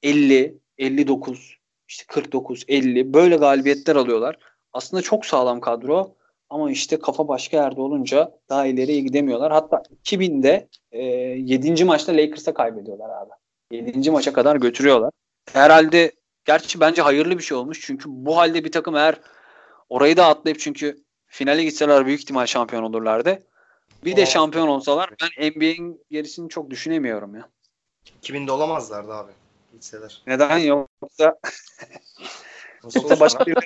50, 0.02 0.58
59, 0.78 1.58
işte 1.88 2.04
49, 2.08 2.64
50 2.68 3.14
böyle 3.14 3.36
galibiyetler 3.36 3.96
alıyorlar. 3.96 4.38
Aslında 4.72 5.02
çok 5.02 5.26
sağlam 5.26 5.60
kadro 5.60 6.16
ama 6.50 6.70
işte 6.70 6.98
kafa 6.98 7.28
başka 7.28 7.56
yerde 7.56 7.80
olunca 7.80 8.38
daha 8.48 8.66
ileriye 8.66 9.00
gidemiyorlar. 9.00 9.52
Hatta 9.52 9.82
2000'de 10.04 10.68
e, 10.92 11.02
7. 11.02 11.84
maçta 11.84 12.12
Lakers'a 12.12 12.54
kaybediyorlar 12.54 13.10
abi. 13.22 13.30
7. 13.70 14.10
maça 14.10 14.32
kadar 14.32 14.56
götürüyorlar. 14.56 15.10
Herhalde 15.52 16.12
gerçi 16.44 16.80
bence 16.80 17.02
hayırlı 17.02 17.38
bir 17.38 17.42
şey 17.42 17.56
olmuş. 17.56 17.80
Çünkü 17.82 18.04
bu 18.08 18.36
halde 18.36 18.64
bir 18.64 18.72
takım 18.72 18.96
eğer 18.96 19.20
orayı 19.88 20.16
da 20.16 20.26
atlayıp 20.26 20.60
çünkü 20.60 21.04
finale 21.26 21.64
gitseler 21.64 22.06
büyük 22.06 22.20
ihtimal 22.20 22.46
şampiyon 22.46 22.82
olurlardı. 22.82 23.42
Bir 24.04 24.16
de 24.16 24.20
Evet. 24.20 24.28
şampiyon 24.28 24.68
olsalar 24.68 25.10
ben 25.22 25.50
NBA'in 25.50 26.04
gerisini 26.10 26.48
çok 26.48 26.70
düşünemiyorum 26.70 27.34
ya. 27.34 27.48
2000'de 28.22 28.52
olamazlardı 28.52 29.14
abi. 29.14 29.32
Gitseler. 29.72 30.22
Neden 30.26 30.58
yoksa 30.58 31.38
Nasıl 32.84 33.00
yoksa 33.00 33.14
olsa 33.14 33.20
başka 33.20 33.46
bir 33.46 33.56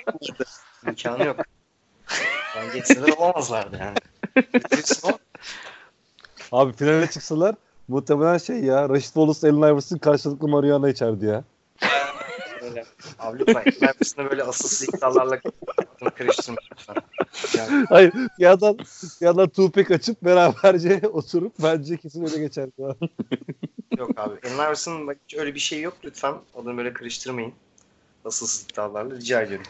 imkanı 0.87 1.25
yok. 1.25 1.37
Yani 2.55 2.73
geçseler 2.73 3.09
olamazlardı 3.17 3.77
yani. 3.79 3.95
Abi 6.51 6.73
finale 6.73 7.07
çıksalar 7.09 7.55
muhtemelen 7.87 8.37
şey 8.37 8.59
ya 8.59 8.89
Rashid 8.89 9.13
Wallace 9.13 9.47
Allen 9.49 9.73
Iverson 9.73 9.97
karşılıklı 9.97 10.47
Mariana 10.47 10.89
içerdi 10.89 11.25
ya. 11.25 11.43
Öyle. 12.61 12.85
Abi 13.19 13.39
lütfen 13.39 13.63
Memphis'ine 13.81 14.29
böyle 14.29 14.43
asılsız 14.43 14.89
iddialarla 14.89 15.39
lütfen. 16.71 16.95
Yani, 17.57 17.85
Hayır 17.89 18.13
bir 18.13 18.43
yandan, 18.43 18.77
bir 19.21 19.25
yandan 19.25 19.49
Tupac 19.49 19.93
açıp 19.95 20.21
beraberce 20.21 21.01
oturup 21.13 21.53
bence 21.63 21.97
kesin 21.97 22.25
öyle 22.25 22.39
geçerdi. 22.39 22.71
abi. 22.85 23.09
yok 23.97 24.09
abi. 24.19 24.39
Allen 24.47 24.55
Iverson'ın 24.55 25.15
hiç 25.27 25.35
öyle 25.35 25.55
bir 25.55 25.59
şey 25.59 25.81
yok 25.81 25.97
lütfen. 26.05 26.33
Onu 26.53 26.77
böyle 26.77 26.93
karıştırmayın. 26.93 27.53
Asılsız 28.25 28.63
iddialarla 28.63 29.15
rica 29.15 29.41
ediyorum. 29.41 29.65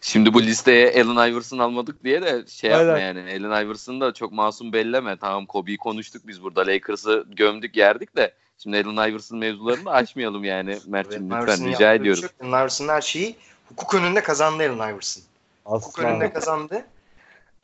Şimdi 0.00 0.34
bu 0.34 0.42
listeye 0.42 1.02
Allen 1.02 1.30
Iverson 1.30 1.58
almadık 1.58 2.04
diye 2.04 2.22
de 2.22 2.46
şey 2.46 2.70
yapma 2.70 2.92
Aynen. 2.92 3.14
yani. 3.14 3.46
Allen 3.46 3.64
Iverson'ı 3.64 4.00
da 4.00 4.14
çok 4.14 4.32
masum 4.32 4.72
belleme. 4.72 5.16
Tamam 5.16 5.46
Kobe'yi 5.46 5.78
konuştuk 5.78 6.26
biz 6.26 6.42
burada. 6.42 6.66
Lakers'ı 6.66 7.24
gömdük 7.28 7.76
yerdik 7.76 8.16
de. 8.16 8.34
Şimdi 8.58 8.76
Allen 8.76 9.10
Iverson 9.10 9.38
mevzularını 9.38 9.84
da 9.84 9.90
açmayalım 9.90 10.44
yani 10.44 10.70
lütken 10.86 11.22
Iverson'ın 11.22 11.72
rica 11.72 11.94
ediyorum. 11.94 12.20
şey. 12.20 12.48
Allen 12.48 12.60
Iverson'ın 12.60 12.88
her 12.88 13.00
şeyi 13.00 13.36
hukuk 13.68 13.94
önünde 13.94 14.22
kazandı 14.22 14.62
Allen 14.62 14.94
Iverson. 14.94 15.22
Hukuk 15.64 15.98
önünde 15.98 16.32
kazandı. 16.32 16.84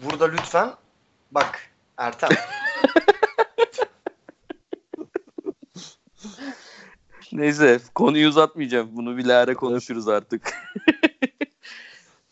Burada 0.05 0.29
lütfen 0.29 0.71
bak 1.31 1.71
Ertem. 1.97 2.31
Neyse 7.33 7.81
konuyu 7.95 8.29
uzatmayacağım. 8.29 8.89
Bunu 8.93 9.17
bilahare 9.17 9.55
konuşuruz 9.55 10.09
artık. 10.09 10.55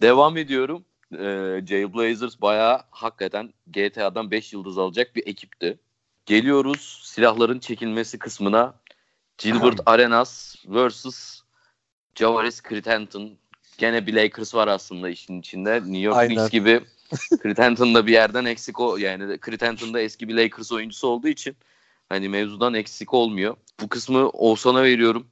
Devam 0.02 0.36
ediyorum. 0.36 0.84
Ee, 1.12 1.62
Jailblazers 1.66 2.40
bayağı 2.40 2.82
hakikaten 2.90 3.52
GTA'dan 3.66 4.30
5 4.30 4.52
yıldız 4.52 4.78
alacak 4.78 5.16
bir 5.16 5.26
ekipti. 5.26 5.78
Geliyoruz 6.26 7.00
silahların 7.04 7.58
çekilmesi 7.58 8.18
kısmına. 8.18 8.74
Gilbert 9.38 9.80
Arenas 9.86 10.56
vs. 10.66 11.40
Javaris 12.14 12.62
Crittenton. 12.62 13.38
Gene 13.78 14.06
bir 14.06 14.14
Lakers 14.14 14.54
var 14.54 14.68
aslında 14.68 15.08
işin 15.08 15.40
içinde. 15.40 15.74
New 15.74 15.98
York 15.98 16.16
Aynen. 16.16 16.34
Knicks 16.34 16.50
gibi 16.50 16.80
Crittenton 17.42 17.94
da 17.94 18.06
bir 18.06 18.12
yerden 18.12 18.44
eksik 18.44 18.80
o 18.80 18.96
yani 18.96 19.38
Crittenton 19.44 19.94
da 19.94 20.00
eski 20.00 20.28
bir 20.28 20.34
Lakers 20.34 20.72
oyuncusu 20.72 21.08
olduğu 21.08 21.28
için 21.28 21.56
hani 22.08 22.28
mevzudan 22.28 22.74
eksik 22.74 23.14
olmuyor. 23.14 23.56
Bu 23.80 23.88
kısmı 23.88 24.28
Oğuzhan'a 24.28 24.82
veriyorum. 24.82 25.26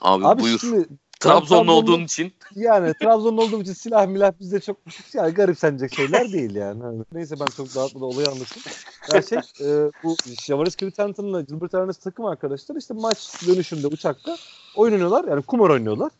Abi, 0.00 0.26
Abi 0.26 0.42
buyur. 0.42 0.58
şimdi 0.58 0.88
Trabzonlu 1.20 1.60
Trabzonlu- 1.62 1.70
olduğun 1.72 2.04
için. 2.04 2.32
yani 2.56 2.94
Trabzon'da 3.02 3.40
olduğum 3.42 3.62
için 3.62 3.72
silah 3.72 4.06
milah 4.06 4.32
bizde 4.40 4.60
çok 4.60 4.76
yani 5.14 5.34
garipsenecek 5.34 5.94
şeyler 5.94 6.32
değil 6.32 6.54
yani. 6.54 6.82
Hani 6.82 7.02
Neyse 7.12 7.34
ben 7.40 7.46
çok 7.46 7.74
dağıtmadan 7.74 8.08
olayı 8.08 8.26
anlatayım. 8.28 8.64
Yani 9.12 9.24
şey 9.28 9.38
e, 9.38 9.90
bu 10.04 10.16
Javaris 10.46 10.76
Crittenton'la 10.76 11.40
Gilbert 11.40 11.74
Arenas 11.74 11.96
takım 11.96 12.24
arkadaşlar 12.24 12.76
işte 12.76 12.94
maç 12.94 13.46
dönüşünde 13.46 13.86
uçakta 13.86 14.36
oyun 14.76 14.92
oynuyorlar 14.92 15.24
yani 15.28 15.42
kumar 15.42 15.70
oynuyorlar. 15.70 16.10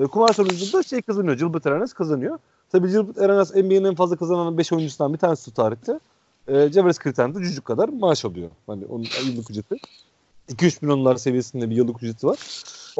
E, 0.00 0.04
kumar 0.04 0.32
sonucunda 0.32 0.78
da 0.78 0.82
şey 0.82 1.02
kazanıyor. 1.02 1.38
Gilbert 1.38 1.66
Arenas 1.66 1.92
kazanıyor. 1.92 2.38
Tabii 2.72 2.88
Gilbert 2.90 3.18
Arenas 3.18 3.54
NBA'nin 3.54 3.84
en 3.84 3.94
fazla 3.94 4.16
kazanan 4.16 4.58
5 4.58 4.72
oyuncusundan 4.72 5.12
bir 5.12 5.18
tanesi 5.18 5.54
tarihte. 5.54 6.00
E, 6.48 6.72
Javaris 6.72 6.98
Kriten 6.98 7.34
de 7.34 7.38
cücük 7.38 7.64
kadar 7.64 7.88
maaş 7.88 8.24
alıyor. 8.24 8.50
Hani 8.66 8.84
onun 8.86 9.06
yıllık 9.26 9.50
ücreti. 9.50 9.76
2-3 10.48 10.78
milyonlar 10.82 11.16
seviyesinde 11.16 11.70
bir 11.70 11.76
yıllık 11.76 12.02
ücreti 12.02 12.26
var. 12.26 12.38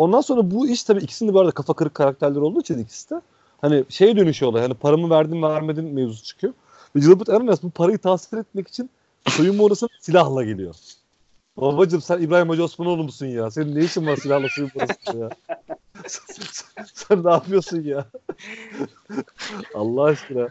Ondan 0.01 0.21
sonra 0.21 0.51
bu 0.51 0.69
iş 0.69 0.83
tabii 0.85 1.01
ikisinde 1.01 1.35
bu 1.35 1.41
arada 1.41 1.51
kafa 1.51 1.75
kırık 1.75 1.95
karakterler 1.95 2.41
olduğu 2.41 2.61
için 2.61 2.79
ikisi 2.79 3.11
de 3.11 3.21
hani 3.61 3.85
şeye 3.89 4.17
dönüşüyor 4.17 4.53
olay. 4.53 4.63
Hani 4.63 4.75
paramı 4.75 5.11
verdim 5.11 5.43
vermedin 5.43 5.85
mevzusu 5.85 6.25
çıkıyor. 6.25 6.53
Ve 6.97 7.01
Gilbert 7.01 7.29
Arenas 7.29 7.63
bu 7.63 7.71
parayı 7.71 7.99
tahsil 7.99 8.37
etmek 8.37 8.69
için 8.69 8.91
soyunma 9.29 9.63
odasına 9.63 9.89
silahla 10.01 10.45
geliyor. 10.45 10.75
Babacım 11.57 12.01
sen 12.01 12.21
İbrahim 12.21 12.49
Hacı 12.49 12.65
Osmanoğlu 12.65 13.03
musun 13.03 13.27
ya? 13.27 13.51
Senin 13.51 13.77
ne 13.77 13.85
işin 13.85 14.07
var 14.07 14.17
silahla 14.17 14.49
soyunma 14.49 14.85
odasında 14.85 15.25
ya? 15.25 15.31
sen, 16.07 16.35
sen, 16.35 16.85
sen 16.95 17.25
ne 17.25 17.31
yapıyorsun 17.31 17.83
ya? 17.83 18.07
Allah 19.75 20.05
aşkına. 20.05 20.49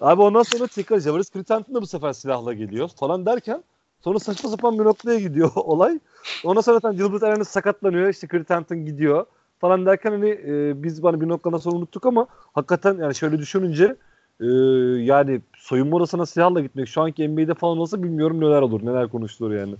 Abi 0.00 0.22
ondan 0.22 0.42
sonra 0.42 0.66
tekrar 0.66 1.00
Javaris 1.00 1.30
Crittenton 1.30 1.74
da 1.74 1.82
bu 1.82 1.86
sefer 1.86 2.12
silahla 2.12 2.52
geliyor 2.52 2.88
falan 2.88 3.26
derken 3.26 3.62
sonra 4.04 4.18
saçma 4.18 4.50
sapan 4.50 4.78
bir 4.78 4.84
noktaya 4.84 5.20
gidiyor 5.20 5.50
olay. 5.56 5.98
Ondan 6.44 6.60
sonra 6.60 6.78
zaten 6.78 6.96
Gilbert 6.96 7.22
Arenas 7.22 7.48
sakatlanıyor. 7.48 8.08
işte 8.08 8.28
Crittenton 8.28 8.86
gidiyor 8.86 9.26
falan 9.60 9.86
derken 9.86 10.10
hani 10.10 10.28
e, 10.28 10.82
biz 10.82 11.02
bana 11.02 11.20
bir 11.20 11.28
noktadan 11.28 11.58
sonra 11.58 11.76
unuttuk 11.76 12.06
ama 12.06 12.26
hakikaten 12.54 12.98
yani 12.98 13.14
şöyle 13.14 13.38
düşününce 13.38 13.96
e, 14.40 14.46
yani 15.02 15.40
soyunma 15.56 15.96
odasına 15.96 16.26
silahla 16.26 16.60
gitmek 16.60 16.88
şu 16.88 17.02
anki 17.02 17.28
NBA'de 17.28 17.54
falan 17.54 17.78
olsa 17.78 18.02
bilmiyorum 18.02 18.40
neler 18.40 18.62
olur 18.62 18.86
neler 18.86 19.08
konuşulur 19.08 19.54
yani. 19.54 19.74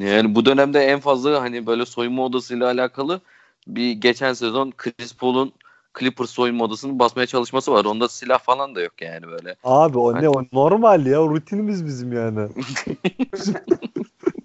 Yani 0.00 0.34
bu 0.34 0.44
dönemde 0.44 0.80
en 0.80 1.00
fazla 1.00 1.40
hani 1.40 1.66
böyle 1.66 1.86
soyunma 1.86 2.24
odasıyla 2.24 2.66
alakalı 2.66 3.20
bir 3.66 3.92
geçen 3.92 4.32
sezon 4.32 4.72
Chris 4.76 5.14
Paul'un 5.14 5.52
Clippers 5.98 6.30
soyunma 6.30 6.64
odasını 6.64 6.98
basmaya 6.98 7.26
çalışması 7.26 7.72
var. 7.72 7.84
Onda 7.84 8.08
silah 8.08 8.38
falan 8.38 8.74
da 8.74 8.80
yok 8.80 8.92
yani 9.02 9.28
böyle. 9.28 9.56
Abi 9.64 9.98
o 9.98 10.14
Hani- 10.14 10.22
ne 10.24 10.28
o 10.28 10.44
normal 10.52 11.06
ya 11.06 11.22
o 11.22 11.30
rutinimiz 11.30 11.86
bizim 11.86 12.12
yani. 12.12 12.38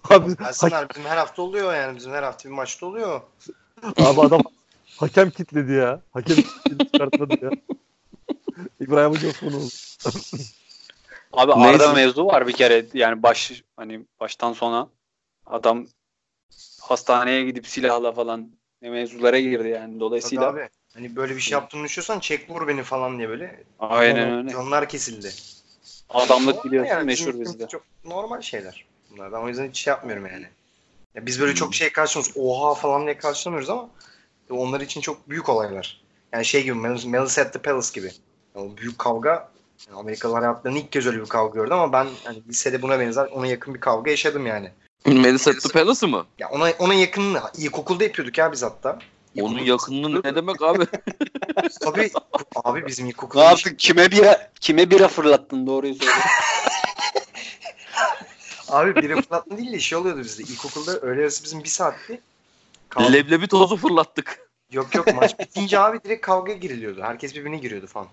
abi, 0.09 0.35
ha- 0.35 0.47
Ersinler 0.47 0.89
bizim 0.89 1.05
her 1.05 1.17
hafta 1.17 1.41
oluyor 1.41 1.73
yani. 1.73 1.97
Bizim 1.97 2.11
her 2.11 2.23
hafta 2.23 2.49
bir 2.49 2.53
maçta 2.53 2.85
oluyor. 2.85 3.21
abi 3.97 4.21
adam 4.21 4.41
hakem 4.97 5.29
kitledi 5.29 5.71
ya. 5.73 6.01
Hakem 6.13 6.35
kitledi 6.35 6.91
çıkartmadı 6.91 7.33
ya. 7.41 7.49
İbrahim 8.79 9.11
Hoca 9.11 9.29
Osmanoğlu. 9.29 9.67
Abi 11.33 11.51
Neyse. 11.61 11.83
Arda 11.83 11.93
mevzu 11.93 12.25
var 12.25 12.47
bir 12.47 12.53
kere 12.53 12.85
yani 12.93 13.23
baş 13.23 13.63
hani 13.75 14.05
baştan 14.19 14.53
sona 14.53 14.89
adam 15.45 15.87
hastaneye 16.81 17.43
gidip 17.45 17.67
silahla 17.67 18.11
falan 18.11 18.51
ne 18.81 18.89
mevzulara 18.89 19.39
girdi 19.39 19.67
yani 19.67 19.87
Tabii 19.91 19.99
dolayısıyla 19.99 20.47
abi. 20.49 20.69
Hani 20.97 21.15
böyle 21.15 21.35
bir 21.35 21.41
şey 21.41 21.51
yaptığını 21.51 21.83
düşünüyorsan 21.83 22.19
çek 22.19 22.49
vur 22.49 22.67
beni 22.67 22.83
falan 22.83 23.17
diye 23.17 23.29
böyle. 23.29 23.63
aynen 23.79 24.37
öyle. 24.37 24.49
Canlar 24.49 24.89
kesildi. 24.89 25.31
Adamlık 26.09 26.65
biliyorsun 26.65 26.91
Yani 26.91 27.05
meşhur 27.05 27.39
bizde. 27.39 27.67
Çok 27.67 27.83
normal 28.05 28.41
şeyler. 28.41 28.85
Bunlar. 29.11 29.31
Ben 29.31 29.37
o 29.37 29.47
yüzden 29.47 29.69
hiç 29.69 29.77
şey 29.77 29.91
yapmıyorum 29.91 30.25
yani. 30.25 30.47
Ya 31.15 31.25
biz 31.25 31.41
böyle 31.41 31.55
çok 31.55 31.75
şey 31.75 31.91
karşılamıyoruz. 31.91 32.41
Oha 32.41 32.73
falan 32.73 33.05
diye 33.05 33.17
karşılamıyoruz 33.17 33.69
ama 33.69 33.89
onlar 34.49 34.81
için 34.81 35.01
çok 35.01 35.29
büyük 35.29 35.49
olaylar. 35.49 36.01
Yani 36.33 36.45
şey 36.45 36.63
gibi 36.63 36.73
Malice 36.73 37.41
at 37.41 37.53
the 37.53 37.59
Palace 37.59 37.89
gibi. 37.93 38.11
Yani 38.55 38.71
o 38.71 38.77
büyük 38.77 38.99
kavga 38.99 39.49
yani 39.87 39.99
Amerikalılar 39.99 40.41
hayatlarında 40.41 40.79
ilk 40.79 40.91
kez 40.91 41.07
öyle 41.07 41.21
bir 41.21 41.25
kavga 41.25 41.59
gördü 41.59 41.73
ama 41.73 41.93
ben 41.93 42.07
hani 42.23 42.43
lisede 42.47 42.81
buna 42.81 42.99
benzer 42.99 43.25
ona 43.25 43.47
yakın 43.47 43.73
bir 43.73 43.79
kavga 43.79 44.11
yaşadım 44.11 44.45
yani. 44.45 44.71
Melis 45.05 45.47
at 45.47 45.61
the 45.61 45.69
Palace'ı 45.69 46.09
mı? 46.09 46.25
Ya 46.39 46.49
ona 46.49 46.71
ona 46.79 46.93
yakın 46.93 47.37
ilkokulda 47.57 48.03
yapıyorduk 48.03 48.37
ya 48.37 48.51
biz 48.51 48.63
hatta. 48.63 48.99
Onun 49.41 49.59
yakınlığı 49.59 50.21
ne 50.23 50.35
demek 50.35 50.61
abi? 50.61 50.85
Tabii 51.81 52.11
abi 52.55 52.87
bizim 52.87 53.05
Ne 53.05 53.09
ilkokulda 53.09 53.43
yaptın? 53.43 53.75
Kime 53.75 54.11
bira 54.11 54.51
kime 54.59 54.91
bira 54.91 55.07
fırlattın 55.07 55.67
doğruyu 55.67 55.95
söyle. 55.95 56.11
Abi 58.67 58.95
biri 58.95 59.21
fırlatma 59.21 59.57
değil 59.57 59.71
de 59.71 59.79
şey 59.79 59.97
oluyordu 59.97 60.19
bizde. 60.19 60.43
İlkokulda 60.43 60.99
öğle 60.99 61.21
arası 61.21 61.43
bizim 61.43 61.63
bir 61.63 61.69
saatti. 61.69 62.21
Kavga- 62.89 63.13
Leblebi 63.13 63.47
tozu 63.47 63.77
fırlattık. 63.77 64.47
Yok 64.71 64.95
yok 64.95 65.15
maç 65.15 65.39
bitince 65.39 65.79
abi 65.79 66.03
direkt 66.03 66.25
kavgaya 66.25 66.57
giriliyordu. 66.57 67.01
Herkes 67.01 67.35
birbirine 67.35 67.57
giriyordu 67.57 67.87
falan. 67.87 68.07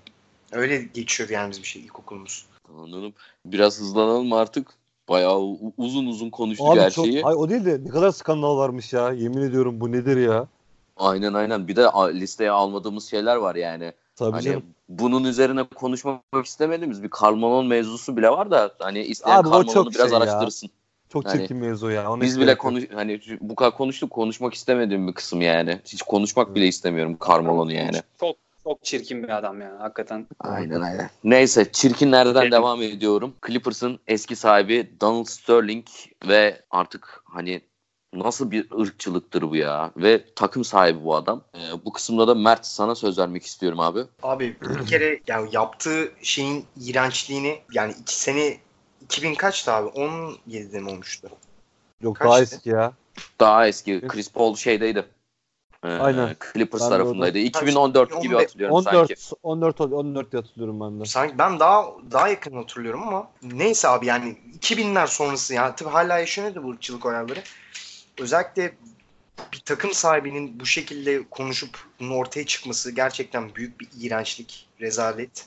Öyle 0.52 0.82
geçiyordu 0.82 1.32
yani 1.32 1.50
bizim 1.50 1.64
şey 1.64 1.82
ilkokulumuz. 1.82 2.46
Anladım. 2.78 3.12
Biraz 3.46 3.80
hızlanalım 3.80 4.32
artık. 4.32 4.68
Bayağı 5.08 5.38
uzun 5.76 6.06
uzun 6.06 6.30
konuştuk 6.30 6.66
Abi 6.68 6.80
her 6.80 6.90
çok, 6.90 7.04
şeyi. 7.04 7.24
ay 7.24 7.34
o 7.34 7.48
değil 7.48 7.64
de 7.64 7.84
ne 7.84 7.88
kadar 7.88 8.10
skandal 8.10 8.56
varmış 8.56 8.92
ya. 8.92 9.12
Yemin 9.12 9.42
ediyorum 9.42 9.80
bu 9.80 9.92
nedir 9.92 10.16
ya? 10.16 10.46
Aynen 10.96 11.34
aynen. 11.34 11.68
Bir 11.68 11.76
de 11.76 11.82
listeye 12.14 12.50
almadığımız 12.50 13.10
şeyler 13.10 13.36
var 13.36 13.54
yani. 13.54 13.92
Tabii 14.16 14.32
Hani 14.32 14.42
canım. 14.44 14.62
bunun 14.88 15.24
üzerine 15.24 15.62
konuşmak 15.62 16.44
istemediğimiz 16.44 17.02
bir 17.02 17.08
Karl 17.10 17.62
mevzusu 17.62 18.16
bile 18.16 18.30
var 18.30 18.50
da 18.50 18.74
hani 18.78 19.00
isteyen 19.02 19.36
Abi 19.36 19.66
çok 19.66 19.94
biraz 19.94 20.10
şey 20.10 20.18
ya. 20.18 20.24
araştırsın. 20.24 20.70
Çok 21.08 21.24
hani 21.26 21.38
çirkin 21.40 21.56
mevzu 21.56 21.90
ya. 21.90 22.10
Ona 22.12 22.20
Biz 22.22 22.40
bile 22.40 22.58
konuş 22.58 22.84
hani 22.94 23.20
bu 23.40 23.54
kadar 23.54 23.76
konuştuk 23.76 24.10
konuşmak 24.10 24.54
istemediğim 24.54 25.08
bir 25.08 25.12
kısım 25.14 25.40
yani. 25.40 25.80
Hiç 25.84 26.02
konuşmak 26.02 26.54
bile 26.54 26.66
istemiyorum 26.66 27.16
Karl 27.18 27.70
yani. 27.70 27.96
Çok 28.20 28.36
çok 28.64 28.84
çirkin 28.84 29.22
bir 29.22 29.28
adam 29.28 29.60
ya 29.60 29.76
hakikaten. 29.78 30.26
Aynen 30.40 30.80
aynen. 30.80 31.10
Neyse 31.24 31.72
çirkinlerden 31.72 32.42
Evet. 32.42 32.52
devam 32.52 32.82
ediyorum. 32.82 33.34
Clippers'ın 33.46 33.98
eski 34.06 34.36
sahibi 34.36 34.92
Donald 35.00 35.24
Sterling 35.26 35.86
ve 36.28 36.62
artık 36.70 37.22
hani 37.24 37.60
nasıl 38.18 38.50
bir 38.50 38.70
ırkçılıktır 38.80 39.42
bu 39.42 39.56
ya 39.56 39.90
ve 39.96 40.24
takım 40.36 40.64
sahibi 40.64 41.04
bu 41.04 41.16
adam. 41.16 41.42
Ee, 41.54 41.58
bu 41.84 41.92
kısımda 41.92 42.28
da 42.28 42.34
Mert 42.34 42.66
sana 42.66 42.94
söz 42.94 43.18
vermek 43.18 43.46
istiyorum 43.46 43.80
abi. 43.80 44.00
Abi 44.22 44.56
bir 44.62 44.86
kere 44.86 45.20
yani 45.26 45.48
yaptığı 45.52 46.12
şeyin 46.22 46.64
iğrençliğini 46.80 47.60
yani 47.72 47.94
iki 48.02 48.16
sene 48.16 48.56
2000 49.02 49.34
kaçtı 49.34 49.72
abi? 49.72 49.88
17'de 49.88 50.80
mi 50.80 50.90
olmuştu? 50.90 51.28
Yok 52.02 52.16
Kaçtı? 52.16 52.30
daha 52.30 52.40
eski 52.42 52.68
ya. 52.68 52.92
Daha 53.40 53.66
eski 53.68 54.00
Chris 54.08 54.32
Paul 54.32 54.56
şeydeydi. 54.56 55.04
Ee, 55.84 55.88
Aynen. 55.88 56.36
Clippers 56.52 56.82
Ben 56.82 56.88
tarafındaydı. 56.88 57.38
orada- 57.38 57.48
2014 57.48 58.22
gibi 58.22 58.34
15 58.36 58.42
hatırlıyorum 58.46 58.82
sanki. 58.82 59.14
14 59.42 59.80
14 59.80 59.92
14 59.92 60.32
diye 60.32 60.42
hatırlıyorum 60.42 60.80
ben 60.80 61.00
de. 61.00 61.04
Sanki 61.04 61.38
ben 61.38 61.60
daha 61.60 61.86
daha 62.10 62.28
yakın 62.28 62.56
hatırlıyorum 62.56 63.02
ama 63.08 63.30
neyse 63.42 63.88
abi 63.88 64.06
yani 64.06 64.36
2000'ler 64.60 65.06
sonrası 65.06 65.54
yani 65.54 65.74
tabii 65.76 65.90
hala 65.90 66.18
yaşanıyordu 66.18 66.62
bu 66.62 66.70
ırkçılık 66.70 67.06
olayları. 67.06 67.42
Özellikle 68.18 68.74
bir 69.52 69.58
takım 69.58 69.92
sahibinin 69.92 70.60
bu 70.60 70.66
şekilde 70.66 71.28
konuşup 71.30 71.78
bunun 72.00 72.10
ortaya 72.10 72.46
çıkması 72.46 72.90
gerçekten 72.90 73.54
büyük 73.54 73.80
bir 73.80 73.88
iğrençlik, 74.00 74.68
rezalet. 74.80 75.46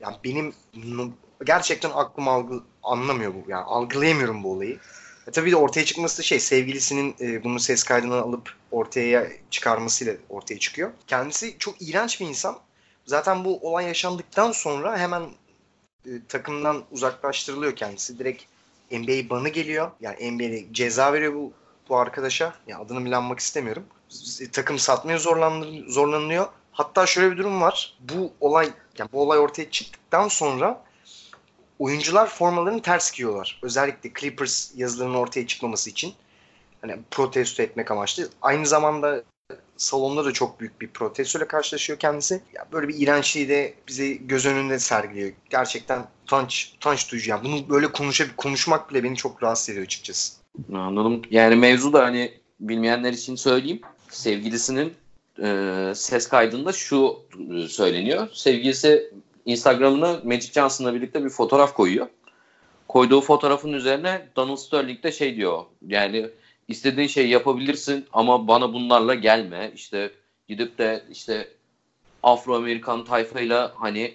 Yani 0.00 0.16
benim 0.24 0.54
gerçekten 1.44 1.90
aklım 1.94 2.28
algı 2.28 2.62
anlamıyor 2.82 3.34
bu. 3.34 3.50
Yani 3.50 3.64
algılayamıyorum 3.64 4.44
bu 4.44 4.52
olayı. 4.52 4.78
E 5.26 5.30
tabii 5.30 5.50
de 5.50 5.56
ortaya 5.56 5.84
çıkması 5.84 6.18
da 6.18 6.22
şey 6.22 6.40
sevgilisinin 6.40 7.16
e, 7.20 7.44
bunu 7.44 7.60
ses 7.60 7.82
kaydını 7.82 8.14
alıp 8.14 8.54
ortaya 8.70 9.28
çıkarmasıyla 9.50 10.14
ortaya 10.28 10.58
çıkıyor. 10.58 10.90
Kendisi 11.06 11.58
çok 11.58 11.82
iğrenç 11.82 12.20
bir 12.20 12.26
insan. 12.26 12.58
Zaten 13.06 13.44
bu 13.44 13.68
olay 13.68 13.86
yaşandıktan 13.86 14.52
sonra 14.52 14.98
hemen 14.98 15.22
e, 16.06 16.10
takımdan 16.28 16.84
uzaklaştırılıyor 16.90 17.76
kendisi. 17.76 18.18
Direkt 18.18 18.42
NBA 18.90 19.30
banı 19.30 19.48
geliyor. 19.48 19.90
Yani 20.00 20.32
NBA'de 20.32 20.72
ceza 20.72 21.12
veriyor 21.12 21.34
bu 21.34 21.52
bu 21.88 21.96
arkadaşa. 21.96 22.54
Ya 22.66 22.78
adını 22.78 23.04
bile 23.04 23.16
anmak 23.16 23.38
istemiyorum. 23.38 23.84
Takım 24.52 24.78
satmaya 24.78 25.18
zorlanılıyor. 25.88 26.46
Hatta 26.72 27.06
şöyle 27.06 27.32
bir 27.32 27.36
durum 27.36 27.60
var. 27.60 27.96
Bu 28.00 28.32
olay 28.40 28.70
yani 28.98 29.12
bu 29.12 29.22
olay 29.22 29.38
ortaya 29.38 29.70
çıktıktan 29.70 30.28
sonra 30.28 30.84
oyuncular 31.78 32.26
formalarını 32.26 32.82
ters 32.82 33.12
giyiyorlar. 33.12 33.60
Özellikle 33.62 34.12
Clippers 34.20 34.72
yazılarının 34.76 35.14
ortaya 35.14 35.46
çıkmaması 35.46 35.90
için. 35.90 36.14
Hani 36.80 36.98
protesto 37.10 37.62
etmek 37.62 37.90
amaçlı. 37.90 38.28
Aynı 38.42 38.66
zamanda 38.66 39.22
salonda 39.76 40.24
da 40.24 40.32
çok 40.32 40.60
büyük 40.60 40.80
bir 40.80 40.88
protestoyla 40.88 41.48
karşılaşıyor 41.48 41.98
kendisi. 41.98 42.42
Ya 42.54 42.66
böyle 42.72 42.88
bir 42.88 42.98
iğrençliği 42.98 43.48
de 43.48 43.74
bize 43.88 44.12
göz 44.12 44.46
önünde 44.46 44.78
sergiliyor. 44.78 45.32
Gerçekten 45.50 46.06
utanç, 46.24 46.72
utanç 46.76 47.12
duyucu. 47.12 47.30
Yani 47.30 47.44
bunu 47.44 47.68
böyle 47.68 47.92
konuşa, 47.92 48.36
konuşmak 48.36 48.90
bile 48.90 49.04
beni 49.04 49.16
çok 49.16 49.42
rahatsız 49.42 49.68
ediyor 49.68 49.84
açıkçası. 49.84 50.43
Anladım. 50.74 51.22
Yani 51.30 51.56
mevzu 51.56 51.92
da 51.92 52.04
hani 52.04 52.32
bilmeyenler 52.60 53.12
için 53.12 53.36
söyleyeyim. 53.36 53.80
Sevgilisinin 54.08 54.92
e, 55.42 55.92
ses 55.94 56.28
kaydında 56.28 56.72
şu 56.72 57.18
söyleniyor. 57.68 58.28
Sevgilisi 58.32 59.12
Instagram'ına 59.46 60.20
Magic 60.24 60.52
Johnson'la 60.52 60.94
birlikte 60.94 61.24
bir 61.24 61.30
fotoğraf 61.30 61.74
koyuyor. 61.74 62.06
Koyduğu 62.88 63.20
fotoğrafın 63.20 63.72
üzerine 63.72 64.28
Donald 64.36 64.56
Sterling 64.56 65.02
de 65.02 65.12
şey 65.12 65.36
diyor. 65.36 65.64
Yani 65.86 66.30
istediğin 66.68 67.08
şeyi 67.08 67.28
yapabilirsin 67.28 68.06
ama 68.12 68.48
bana 68.48 68.72
bunlarla 68.72 69.14
gelme. 69.14 69.72
İşte 69.74 70.10
gidip 70.48 70.78
de 70.78 71.04
işte 71.10 71.48
Afro-Amerikan 72.22 73.04
tayfayla 73.04 73.72
hani 73.76 74.14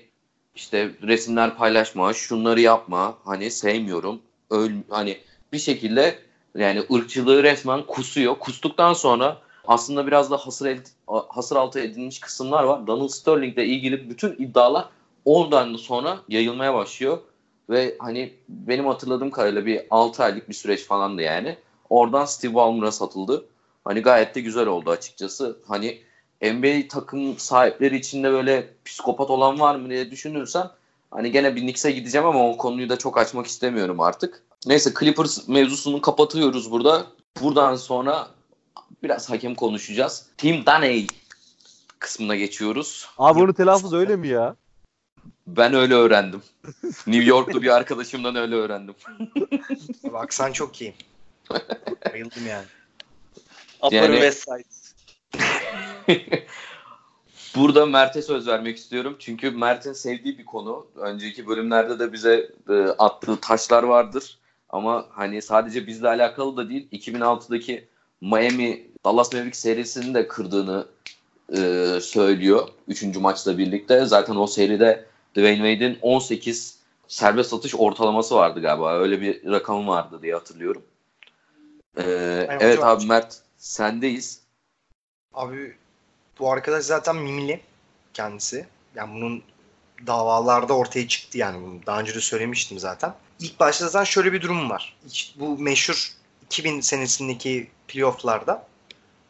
işte 0.55 0.91
resimler 1.03 1.57
paylaşma, 1.57 2.13
şunları 2.13 2.61
yapma. 2.61 3.17
Hani 3.23 3.51
sevmiyorum. 3.51 4.21
Öl 4.49 4.71
hani 4.89 5.17
bir 5.53 5.59
şekilde 5.59 6.28
yani 6.59 6.83
ırkçılığı 6.93 7.43
resmen 7.43 7.83
kusuyor. 7.83 8.35
Kustuktan 8.35 8.93
sonra 8.93 9.37
aslında 9.67 10.07
biraz 10.07 10.31
da 10.31 10.37
hasır, 10.37 10.65
el, 10.65 10.79
hasır 11.07 11.55
altı 11.55 11.79
edilmiş 11.79 12.19
kısımlar 12.19 12.63
var. 12.63 12.87
Donald 12.87 13.09
Sterling 13.09 13.53
ile 13.53 13.65
ilgili 13.65 14.09
bütün 14.09 14.31
iddialar 14.31 14.85
oradan 15.25 15.75
sonra 15.75 16.17
yayılmaya 16.29 16.73
başlıyor. 16.73 17.17
Ve 17.69 17.95
hani 17.99 18.33
benim 18.49 18.87
hatırladığım 18.87 19.31
kadarıyla 19.31 19.65
bir 19.65 19.81
6 19.89 20.23
aylık 20.23 20.49
bir 20.49 20.53
süreç 20.53 20.83
falandı 20.85 21.21
yani. 21.21 21.57
Oradan 21.89 22.25
Steve 22.25 22.53
Ballmer'a 22.53 22.91
satıldı. 22.91 23.45
Hani 23.85 23.99
gayet 23.99 24.35
de 24.35 24.41
güzel 24.41 24.67
oldu 24.67 24.89
açıkçası. 24.89 25.57
Hani 25.67 25.99
NBA 26.41 26.87
takım 26.89 27.37
sahipleri 27.37 27.95
içinde 27.95 28.31
böyle 28.31 28.67
psikopat 28.85 29.29
olan 29.29 29.59
var 29.59 29.75
mı 29.75 29.89
diye 29.89 30.11
düşünürsem 30.11 30.71
hani 31.11 31.31
gene 31.31 31.55
bir 31.55 31.61
Knicks'e 31.61 31.91
gideceğim 31.91 32.27
ama 32.27 32.49
o 32.49 32.57
konuyu 32.57 32.89
da 32.89 32.97
çok 32.97 33.17
açmak 33.17 33.47
istemiyorum 33.47 33.99
artık. 33.99 34.43
Neyse 34.65 34.93
Clippers 34.99 35.47
mevzusunu 35.47 36.01
kapatıyoruz 36.01 36.71
burada. 36.71 37.07
Buradan 37.41 37.75
sonra 37.75 38.27
biraz 39.03 39.29
hakem 39.29 39.55
konuşacağız. 39.55 40.25
Tim 40.37 40.65
Daney 40.65 41.07
kısmına 41.99 42.35
geçiyoruz. 42.35 43.09
Abi 43.17 43.39
bunu 43.39 43.53
telaffuz 43.53 43.93
öyle 43.93 44.15
mi 44.15 44.27
ya? 44.27 44.55
Ben 45.47 45.73
öyle 45.73 45.93
öğrendim. 45.93 46.41
New 46.83 47.23
Yorklu 47.23 47.61
bir 47.61 47.75
arkadaşımdan 47.75 48.35
öyle 48.35 48.55
öğrendim. 48.55 48.95
Abi 50.09 50.17
aksan 50.17 50.51
çok 50.51 50.81
iyi. 50.81 50.93
Bayıldım 52.13 52.47
yani. 52.47 52.65
Upper 53.83 54.03
Yani- 54.03 54.13
West 54.13 54.43
Side. 54.43 54.69
Burada 57.55 57.85
Mert'e 57.85 58.21
söz 58.21 58.47
vermek 58.47 58.77
istiyorum. 58.77 59.15
Çünkü 59.19 59.51
Mert'in 59.51 59.93
sevdiği 59.93 60.37
bir 60.37 60.45
konu. 60.45 60.87
Önceki 60.95 61.47
bölümlerde 61.47 61.99
de 61.99 62.13
bize 62.13 62.51
e, 62.69 62.73
attığı 62.73 63.39
taşlar 63.41 63.83
vardır. 63.83 64.38
Ama 64.69 65.05
hani 65.09 65.41
sadece 65.41 65.87
bizle 65.87 66.07
alakalı 66.07 66.57
da 66.57 66.69
değil. 66.69 66.87
2006'daki 66.91 67.87
Miami 68.21 68.87
Dallas 69.05 69.33
Mavericks 69.33 69.59
serisini 69.59 70.13
de 70.13 70.27
kırdığını 70.27 70.87
e, 71.57 71.57
söylüyor. 72.01 72.67
Üçüncü 72.87 73.19
maçla 73.19 73.57
birlikte. 73.57 74.05
Zaten 74.05 74.35
o 74.35 74.47
seride 74.47 75.05
Dwayne 75.35 75.71
Wade'in 75.71 75.97
18 76.01 76.79
serbest 77.07 77.53
atış 77.53 77.75
ortalaması 77.75 78.35
vardı 78.35 78.61
galiba. 78.61 78.99
Öyle 78.99 79.21
bir 79.21 79.51
rakamı 79.51 79.87
vardı 79.87 80.19
diye 80.21 80.33
hatırlıyorum. 80.33 80.83
E, 81.97 82.03
evet 82.49 82.75
çok 82.75 82.85
abi 82.85 83.05
Mert 83.05 83.37
sendeyiz. 83.57 84.41
Abi 85.33 85.75
bu 86.39 86.51
arkadaş 86.51 86.83
zaten 86.85 87.15
mimli 87.15 87.61
kendisi. 88.13 88.65
Yani 88.95 89.15
bunun 89.15 89.43
davalarda 90.07 90.73
ortaya 90.73 91.07
çıktı 91.07 91.37
yani. 91.37 91.61
Bunu 91.61 91.85
daha 91.85 91.99
önce 91.99 92.15
de 92.15 92.21
söylemiştim 92.21 92.79
zaten. 92.79 93.15
İlk 93.39 93.59
başta 93.59 93.87
zaten 93.87 94.03
şöyle 94.03 94.33
bir 94.33 94.41
durum 94.41 94.69
var. 94.69 94.97
Bu 95.35 95.57
meşhur 95.57 96.11
2000 96.45 96.81
senesindeki 96.81 97.69
playofflarda 97.87 98.67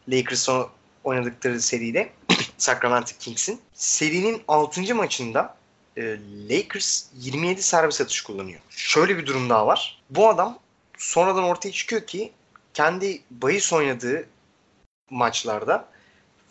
Lakers'ın 0.08 0.68
oynadıkları 1.04 1.62
seride 1.62 2.10
Sacramento 2.58 3.12
Kings'in 3.20 3.62
serinin 3.74 4.41
6. 4.48 4.96
maçında 4.96 5.56
e, 5.98 6.18
Lakers 6.50 7.06
27 7.14 7.64
serbest 7.64 8.02
atış 8.02 8.22
kullanıyor. 8.22 8.60
Şöyle 8.70 9.18
bir 9.18 9.26
durum 9.26 9.50
daha 9.50 9.68
var. 9.68 10.02
Bu 10.10 10.30
adam 10.30 10.60
sonradan 10.98 11.44
ortaya 11.44 11.72
çıkıyor 11.72 12.08
ki 12.08 12.32
kendi 12.74 13.22
bahis 13.32 13.74
oynadığı 13.74 14.28
maçlarda 15.10 15.88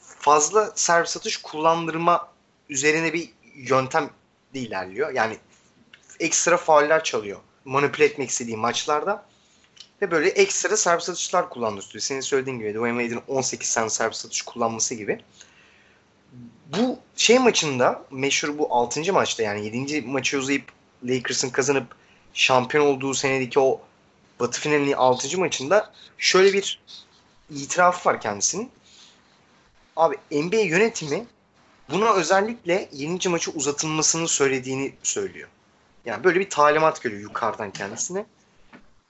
fazla 0.00 0.72
servis 0.74 1.16
atış 1.16 1.36
kullandırma 1.36 2.28
üzerine 2.68 3.12
bir 3.12 3.30
yöntem 3.58 4.10
de 4.54 4.60
ilerliyor. 4.60 5.12
Yani 5.14 5.36
ekstra 6.20 6.56
fauller 6.56 7.04
çalıyor. 7.04 7.38
Manipüle 7.64 8.04
etmek 8.04 8.30
istediği 8.30 8.56
maçlarda 8.56 9.26
ve 10.02 10.10
böyle 10.10 10.28
ekstra 10.28 10.76
servis 10.76 11.08
atışlar 11.08 11.50
kullandırıyor. 11.50 12.00
Senin 12.00 12.20
söylediğin 12.20 12.58
gibi 12.58 12.74
Dwayne 12.74 13.02
Wade'in 13.02 13.36
18 13.36 13.74
tane 13.74 13.90
servis 13.90 14.26
atış 14.26 14.42
kullanması 14.42 14.94
gibi. 14.94 15.20
Bu 16.78 16.98
şey 17.16 17.38
maçında 17.38 18.04
meşhur 18.10 18.58
bu 18.58 18.74
6. 18.74 19.12
maçta 19.12 19.42
yani 19.42 19.64
7. 19.64 20.02
maçı 20.02 20.38
uzayıp 20.38 20.72
Lakers'ın 21.04 21.50
kazanıp 21.50 21.86
şampiyon 22.34 22.86
olduğu 22.86 23.14
senedeki 23.14 23.60
o 23.60 23.80
Batı 24.40 24.60
finalinin 24.60 24.92
6. 24.92 25.38
maçında 25.38 25.92
şöyle 26.18 26.52
bir 26.52 26.80
itiraf 27.50 28.06
var 28.06 28.20
kendisinin. 28.20 28.70
Abi 29.96 30.16
NBA 30.30 30.60
yönetimi 30.60 31.26
buna 31.90 32.14
özellikle 32.14 32.88
7. 32.92 33.28
maçı 33.28 33.50
uzatılmasını 33.50 34.28
söylediğini 34.28 34.94
söylüyor. 35.02 35.48
Yani 36.04 36.24
böyle 36.24 36.40
bir 36.40 36.50
talimat 36.50 37.02
görüyor 37.02 37.22
yukarıdan 37.22 37.70
kendisine. 37.70 38.26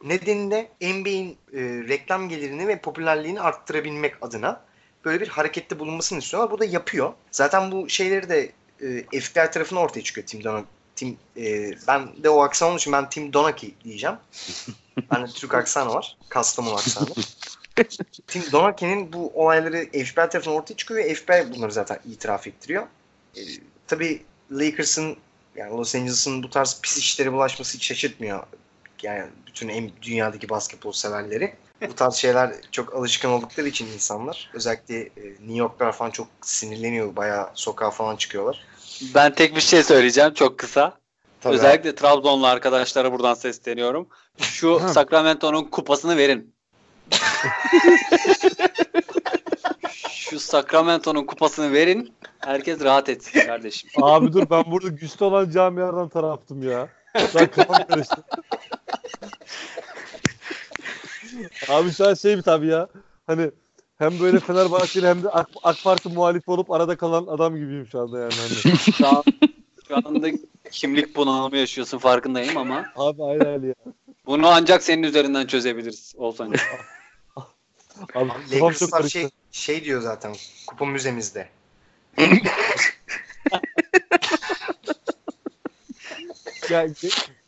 Nedeni 0.04 0.50
de 0.50 0.70
NBA'in 0.80 1.36
e, 1.52 1.60
reklam 1.88 2.28
gelirini 2.28 2.68
ve 2.68 2.78
popülerliğini 2.80 3.40
arttırabilmek 3.40 4.14
adına 4.22 4.60
böyle 5.04 5.20
bir 5.20 5.28
harekette 5.28 5.78
bulunmasını 5.78 6.18
istiyorlar. 6.18 6.50
Bu 6.50 6.58
da 6.58 6.64
yapıyor. 6.64 7.12
Zaten 7.30 7.72
bu 7.72 7.88
şeyleri 7.88 8.28
de 8.28 8.52
e, 8.80 9.20
FBI 9.20 9.50
tarafına 9.50 9.78
ortaya 9.78 10.02
çıkıyor 10.02 10.26
Tim 10.26 10.44
Donak. 10.44 10.64
Tim, 10.96 11.16
e, 11.36 11.70
ben 11.88 12.22
de 12.22 12.30
o 12.30 12.42
aksan 12.42 12.68
olduğu 12.68 12.78
için 12.78 12.92
ben 12.92 13.10
Tim 13.10 13.32
Donaki 13.32 13.74
diyeceğim. 13.84 14.16
Bende 15.10 15.26
Türk 15.26 15.54
aksanı 15.54 15.94
var. 15.94 16.16
Kastamonu 16.28 16.74
aksanı. 16.74 17.08
Tim 18.26 18.42
Donaki'nin 18.52 19.12
bu 19.12 19.32
olayları 19.34 19.84
FBI 19.84 20.14
tarafından 20.14 20.56
ortaya 20.56 20.76
çıkıyor 20.76 21.04
ve 21.04 21.14
FBI 21.14 21.54
bunları 21.56 21.72
zaten 21.72 21.98
itiraf 22.10 22.46
ettiriyor. 22.46 22.86
E, 23.36 23.40
tabii 23.86 24.22
Lakers'ın 24.50 25.16
yani 25.56 25.76
Los 25.76 25.94
Angeles'ın 25.94 26.42
bu 26.42 26.50
tarz 26.50 26.80
pis 26.82 26.98
işlere 26.98 27.32
bulaşması 27.32 27.76
hiç 27.76 27.86
şaşırtmıyor. 27.86 28.42
Yani 29.02 29.24
bütün 29.46 29.68
en 29.68 29.90
dünyadaki 30.02 30.48
basketbol 30.48 30.92
severleri. 30.92 31.54
Bu 31.88 31.94
tarz 31.94 32.14
şeyler 32.14 32.54
çok 32.72 32.94
alışkın 32.94 33.28
oldukları 33.28 33.68
için 33.68 33.86
insanlar. 33.86 34.50
Özellikle 34.54 35.00
e, 35.00 35.22
New 35.40 35.56
York'lar 35.56 35.92
falan 35.92 36.10
çok 36.10 36.28
sinirleniyor. 36.42 37.16
Bayağı 37.16 37.50
sokağa 37.54 37.90
falan 37.90 38.16
çıkıyorlar. 38.16 38.66
Ben 39.14 39.34
tek 39.34 39.56
bir 39.56 39.60
şey 39.60 39.82
söyleyeceğim 39.82 40.34
çok 40.34 40.58
kısa. 40.58 40.98
Tabii 41.40 41.54
Özellikle 41.54 41.94
Trabzonlu 41.94 42.46
arkadaşlara 42.46 43.12
buradan 43.12 43.34
sesleniyorum. 43.34 44.08
Şu. 44.38 44.80
Sacramento'nun 44.88 45.64
kupasını 45.64 46.16
verin. 46.16 46.54
Şu 50.10 50.40
Sacramento'nun 50.40 51.24
kupasını 51.26 51.72
verin. 51.72 52.12
Herkes 52.38 52.80
rahat 52.80 53.08
etsin 53.08 53.40
kardeşim. 53.46 53.90
Abi 54.02 54.32
dur 54.32 54.50
ben 54.50 54.64
burada 54.66 54.88
güçlü 54.88 55.24
olan 55.24 55.50
camiadan 55.50 56.08
taraftım 56.08 56.62
ya. 56.70 56.88
Ben 57.34 57.46
kafam 57.46 57.86
karıştı. 57.88 58.24
Abi 61.68 61.92
şu 61.92 62.08
an 62.08 62.14
şey 62.14 62.36
mi 62.36 62.42
tabii 62.42 62.66
ya. 62.66 62.88
Hani 63.26 63.50
hem 63.98 64.20
böyle 64.20 64.40
Fenerbahçeli 64.40 65.06
hem 65.06 65.22
de 65.22 65.28
AK, 65.28 65.48
AK 65.62 65.76
Parti 65.84 66.08
muhalifi 66.08 66.50
olup 66.50 66.70
arada 66.70 66.96
kalan 66.96 67.26
adam 67.26 67.56
gibiyim 67.56 67.86
şu 67.92 68.00
anda 68.00 68.18
yani. 68.18 68.32
Hani. 68.34 68.76
Şu, 68.78 69.08
an, 69.08 69.22
şu 69.88 69.96
anda 69.96 70.28
kimlik 70.70 71.16
bunalımı 71.16 71.56
yaşıyorsun 71.56 71.98
farkındayım 71.98 72.56
ama 72.56 72.84
Abi 72.96 73.24
aynen 73.24 73.62
ya. 73.62 73.74
bunu 74.26 74.48
ancak 74.48 74.82
senin 74.82 75.02
üzerinden 75.02 75.46
çözebiliriz 75.46 76.14
Olsan. 76.16 76.52
Abi 78.14 78.30
Lakers'lar 78.52 79.08
şey, 79.08 79.30
şey 79.52 79.84
diyor 79.84 80.02
zaten. 80.02 80.36
Kupa 80.66 80.84
müzemizde. 80.84 81.48
Ya, 86.70 86.86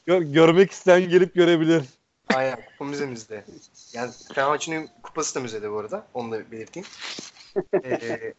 gör- 0.06 0.22
görmek 0.22 0.70
isteyen 0.72 1.08
gelip 1.08 1.34
görebilir. 1.34 1.84
Aynen 2.34 2.56
kupa 2.56 2.84
müzemizde. 2.84 3.44
Yani 3.92 4.12
Fenerbahçe'nin 4.34 4.90
kupası 5.02 5.34
da 5.34 5.40
müzede 5.40 5.70
bu 5.70 5.78
arada. 5.78 6.06
Onu 6.14 6.32
da 6.32 6.50
belirteyim. 6.52 6.88
Ee, 7.84 8.32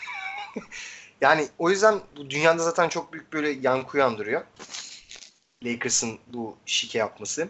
yani 1.20 1.48
o 1.58 1.70
yüzden 1.70 2.00
bu 2.16 2.30
dünyada 2.30 2.62
zaten 2.62 2.88
çok 2.88 3.12
büyük 3.12 3.32
böyle 3.32 3.50
yankı 3.50 3.96
uyandırıyor. 3.96 4.44
Lakers'ın 5.64 6.18
bu 6.26 6.56
şike 6.66 6.98
yapması. 6.98 7.48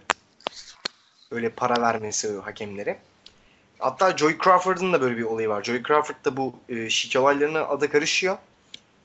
Öyle 1.31 1.51
para 1.51 1.82
vermesi 1.82 2.39
hakemlere. 2.39 2.98
Hatta 3.79 4.17
Joey 4.17 4.39
Crawford'ın 4.45 4.93
da 4.93 5.01
böyle 5.01 5.17
bir 5.17 5.23
olayı 5.23 5.49
var. 5.49 5.63
Joey 5.63 5.83
Crawford 5.83 6.25
da 6.25 6.37
bu 6.37 6.55
e, 6.69 6.91
şike 6.91 7.19
olaylarına 7.19 7.61
ada 7.61 7.91
karışıyor. 7.91 8.39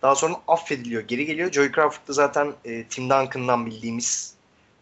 Daha 0.02 0.16
sonra 0.16 0.34
affediliyor. 0.48 1.02
Geri 1.02 1.26
geliyor. 1.26 1.52
Joey 1.52 1.72
Crawford 1.72 2.08
da 2.08 2.14
zaten 2.14 2.54
e, 2.66 2.84
Tim 2.84 3.10
Duncan'dan 3.10 3.66
bildiğimiz 3.66 4.34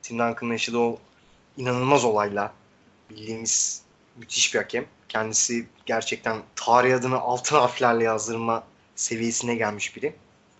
Tim 0.01 0.19
Duncan'ın 0.19 0.51
yaşadığı 0.51 0.77
o 0.77 0.99
inanılmaz 1.57 2.05
olayla 2.05 2.53
bildiğimiz 3.09 3.81
müthiş 4.17 4.53
bir 4.53 4.59
hakem. 4.59 4.85
Kendisi 5.09 5.67
gerçekten 5.85 6.37
tarih 6.55 6.95
adını 6.95 7.19
altın 7.19 7.55
harflerle 7.55 8.03
yazdırma 8.03 8.63
seviyesine 8.95 9.55
gelmiş 9.55 9.95
biri. 9.95 10.15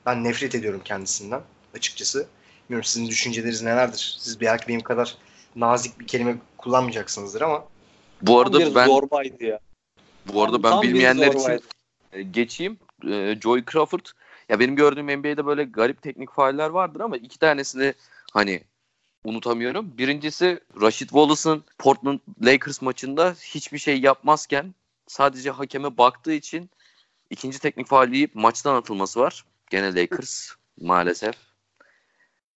Ben 0.06 0.24
nefret 0.24 0.56
ediyorum 0.56 0.82
kendisinden 0.86 1.42
açıkçası. 1.76 2.28
Bilmiyorum 2.64 2.84
sizin 2.84 3.08
düşünceleriniz 3.08 3.62
nelerdir? 3.62 4.18
Siz 4.20 4.42
belki 4.42 4.68
benim 4.68 4.82
kadar 4.82 5.18
nazik 5.56 6.00
bir 6.00 6.08
kelime 6.08 6.36
kullanmayacaksınızdır 6.58 7.42
ama 7.42 7.64
Bu 8.22 8.32
Tam 8.32 8.40
arada 8.40 8.76
ben 8.76 8.88
zorbaydı 8.88 9.44
ya. 9.44 9.60
bu 10.34 10.44
arada 10.44 10.64
ben 10.64 10.70
Tam 10.70 10.82
bir 10.82 10.88
bilmeyenler 10.88 11.34
için 11.34 11.62
e, 12.14 12.22
geçeyim. 12.22 12.78
E, 13.10 13.40
Joey 13.42 13.66
Crawford 13.66 14.06
ya 14.50 14.60
benim 14.60 14.76
gördüğüm 14.76 15.20
NBA'de 15.20 15.46
böyle 15.46 15.64
garip 15.64 16.02
teknik 16.02 16.32
fauller 16.32 16.70
vardır 16.70 17.00
ama 17.00 17.18
iki 17.18 17.40
tanesini 17.40 17.94
hani 18.34 18.62
unutamıyorum. 19.24 19.98
Birincisi 19.98 20.60
Rashid 20.82 21.10
Wallace'ın 21.10 21.64
Portland 21.78 22.20
Lakers 22.46 22.82
maçında 22.82 23.36
hiçbir 23.42 23.78
şey 23.78 24.00
yapmazken 24.02 24.76
sadece 25.08 25.52
hakeme 25.52 25.98
baktığı 25.98 26.34
için 26.34 26.70
ikinci 27.30 27.60
teknik 27.60 27.88
faal 27.88 28.14
yiyip 28.14 28.36
maçtan 28.36 28.76
atılması 28.76 29.20
var. 29.20 29.46
Gene 29.70 29.96
Lakers 29.96 30.52
maalesef. 30.82 31.36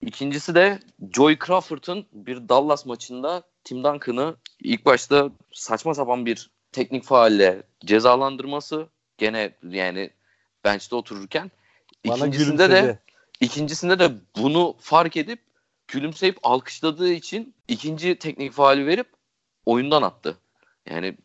İkincisi 0.02 0.56
de 0.56 0.80
Joy 1.14 1.38
Crawford'ın 1.46 2.06
bir 2.14 2.50
Dallas 2.50 2.86
maçında 2.86 3.44
Tim 3.64 3.84
Duncan'ı 3.84 4.36
ilk 4.64 4.86
başta 4.86 5.30
saçma 5.52 5.94
sapan 5.94 6.26
bir 6.26 6.50
teknik 6.72 7.04
faalle 7.04 7.64
cezalandırması 7.86 8.88
gene 9.18 9.54
yani 9.70 10.10
bench'te 10.66 10.96
otururken 10.96 11.52
Bana 12.08 12.16
ikincisinde 12.16 12.70
de 12.70 13.00
ikincisinde 13.42 14.00
de 14.00 14.12
bunu 14.38 14.76
fark 14.80 15.18
edip 15.18 15.40
gülümseyip 15.88 16.38
alkışladığı 16.44 17.12
için 17.12 17.54
ikinci 17.68 18.16
teknik 18.16 18.52
faali 18.52 18.88
verip 18.88 19.08
oyundan 19.66 20.02
attı. 20.02 20.38
Yani 20.90 21.18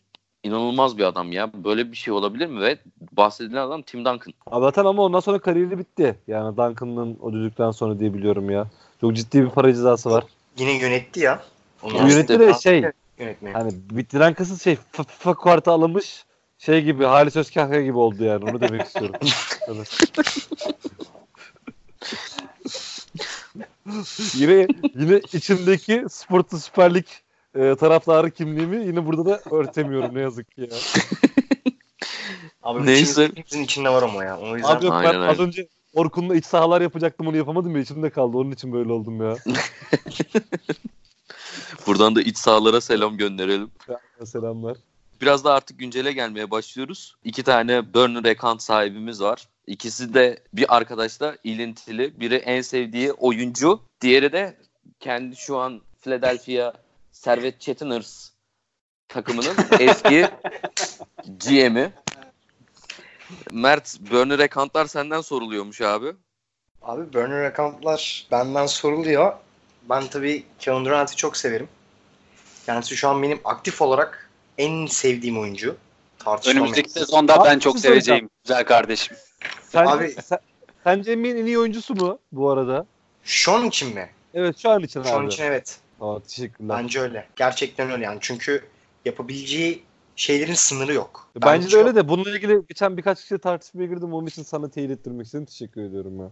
inanılmaz 0.42 0.98
bir 0.98 1.04
adam 1.04 1.32
ya. 1.32 1.64
Böyle 1.64 1.92
bir 1.92 1.96
şey 1.96 2.14
olabilir 2.14 2.46
mi? 2.46 2.60
Ve 2.60 2.78
bahsedilen 3.12 3.66
adam 3.66 3.82
Tim 3.82 4.04
Duncan. 4.04 4.32
Zaten 4.60 4.84
ama 4.84 5.02
ondan 5.02 5.20
sonra 5.20 5.38
kariyeri 5.38 5.78
bitti. 5.78 6.18
Yani 6.26 6.56
Duncan'ın 6.56 7.18
o 7.20 7.32
düdükten 7.32 7.70
sonra 7.70 8.00
diye 8.00 8.14
biliyorum 8.14 8.50
ya. 8.50 8.66
Çok 9.00 9.16
ciddi 9.16 9.42
bir 9.44 9.50
para 9.50 9.72
cezası 9.72 10.10
var. 10.10 10.24
Yine 10.58 10.78
yönetti 10.78 11.20
ya. 11.20 11.42
Onu 11.84 12.10
Yönetti 12.10 12.40
de 12.40 12.54
şey 12.54 12.84
hani 13.52 13.72
bittiren 13.90 14.34
kısım 14.34 14.58
şey 14.58 14.78
FIFA 14.92 15.34
kartı 15.34 15.70
alınmış 15.70 16.24
şey 16.58 16.82
gibi 16.82 17.04
Halis 17.04 17.36
Özkahya 17.36 17.82
gibi 17.82 17.98
oldu 17.98 18.24
yani 18.24 18.44
onu 18.44 18.60
demek 18.60 18.82
istiyorum. 18.82 19.16
Yine 24.34 24.66
yine 24.94 25.20
içimdeki 25.32 26.04
Sportu 26.08 26.58
Süper 26.58 26.94
Lig 26.94 27.04
e, 27.54 27.74
taraftarı 27.74 28.30
kimliğimi 28.30 28.86
yine 28.86 29.06
burada 29.06 29.26
da 29.26 29.40
örtemiyorum 29.56 30.14
ne 30.14 30.20
yazık 30.20 30.50
ki 30.50 30.60
ya. 30.60 30.68
Abi 32.62 32.86
Neyse. 32.86 33.24
Hepimizin 33.24 33.62
içinde 33.62 33.88
var 33.88 34.02
ama 34.02 34.24
ya. 34.24 34.38
O 34.38 34.56
yüzden 34.56 34.76
Abi 34.76 34.84
yok, 34.84 34.94
ben 34.94 34.98
Aynen, 34.98 35.20
az 35.20 35.40
aynen. 35.40 35.46
önce 35.46 35.68
Orkun'la 35.94 36.36
iç 36.36 36.46
sahalar 36.46 36.80
yapacaktım 36.80 37.26
onu 37.26 37.36
yapamadım 37.36 37.76
ya 37.76 37.82
içimde 37.82 38.10
kaldı 38.10 38.38
onun 38.38 38.50
için 38.50 38.72
böyle 38.72 38.92
oldum 38.92 39.22
ya. 39.22 39.36
Buradan 41.86 42.16
da 42.16 42.22
iç 42.22 42.38
sahalara 42.38 42.80
selam 42.80 43.16
gönderelim. 43.16 43.70
Selamlar. 44.24 44.76
Biraz 45.20 45.44
da 45.44 45.54
artık 45.54 45.78
güncele 45.78 46.12
gelmeye 46.12 46.50
başlıyoruz. 46.50 47.16
İki 47.24 47.42
tane 47.42 47.94
burner 47.94 48.30
account 48.30 48.62
sahibimiz 48.62 49.20
var. 49.20 49.48
İkisi 49.66 50.14
de 50.14 50.42
bir 50.52 50.76
arkadaşla 50.76 51.36
ilintili. 51.44 52.20
Biri 52.20 52.34
en 52.34 52.60
sevdiği 52.60 53.12
oyuncu. 53.12 53.80
Diğeri 54.00 54.32
de 54.32 54.56
kendi 55.00 55.36
şu 55.36 55.58
an 55.58 55.80
Philadelphia 56.00 56.72
Servet 57.12 57.60
Chetiners 57.60 58.30
takımının 59.08 59.56
eski 59.80 60.28
GM'i. 61.26 61.92
Mert 63.52 64.00
burner 64.10 64.38
accountlar 64.38 64.86
senden 64.86 65.20
soruluyormuş 65.20 65.80
abi. 65.80 66.12
Abi 66.82 67.12
burner 67.12 67.44
accountlar 67.44 68.26
benden 68.30 68.66
soruluyor. 68.66 69.32
Ben 69.90 70.06
tabii 70.06 70.44
Kevin 70.58 70.84
Durant'ı 70.84 71.16
çok 71.16 71.36
severim. 71.36 71.68
Kendisi 72.66 72.96
şu 72.96 73.08
an 73.08 73.22
benim 73.22 73.40
aktif 73.44 73.82
olarak 73.82 74.30
en 74.58 74.86
sevdiğim 74.86 75.38
oyuncu. 75.38 75.76
Tartışmam 76.18 76.56
Önümüzdeki 76.56 76.88
yok. 76.88 76.98
sezonda 76.98 77.34
Abi 77.40 77.48
ben 77.48 77.58
çok 77.58 77.78
seveceğim 77.78 78.28
güzel 78.44 78.64
kardeşim. 78.64 79.16
Sen, 79.68 79.86
Abi- 79.86 80.16
sen, 80.24 80.38
sence 80.84 81.16
NBA'nin 81.16 81.36
en 81.36 81.46
iyi 81.46 81.58
oyuncusu 81.58 81.94
mu 81.94 82.18
bu 82.32 82.50
arada? 82.50 82.86
Şu 83.24 83.52
an 83.52 83.64
için 83.66 83.94
mi? 83.94 84.10
Evet 84.34 84.58
şu 84.58 84.70
an 84.70 84.82
için 84.82 85.02
Şu 85.02 85.14
an 85.14 85.26
için 85.26 85.42
evet. 85.44 85.78
Aa, 86.00 86.20
teşekkürler. 86.20 86.78
Bence 86.78 87.00
öyle. 87.00 87.28
Gerçekten 87.36 87.90
öyle 87.90 88.04
yani. 88.04 88.18
Çünkü 88.20 88.64
yapabileceği 89.04 89.82
şeylerin 90.16 90.54
sınırı 90.54 90.94
yok. 90.94 91.28
Bence 91.44 91.66
de 91.66 91.70
çok- 91.70 91.80
öyle 91.80 91.94
de 91.94 92.08
bununla 92.08 92.30
ilgili 92.30 92.62
geçen 92.68 92.96
birkaç 92.96 93.20
kişiyle 93.20 93.40
tartışmaya 93.40 93.86
girdim. 93.86 94.14
Onun 94.14 94.26
için 94.26 94.42
sana 94.42 94.70
teyit 94.70 94.90
ettirmek 94.90 95.26
istedim. 95.26 95.44
Teşekkür 95.44 95.80
ediyorum 95.82 96.20
ya. 96.20 96.30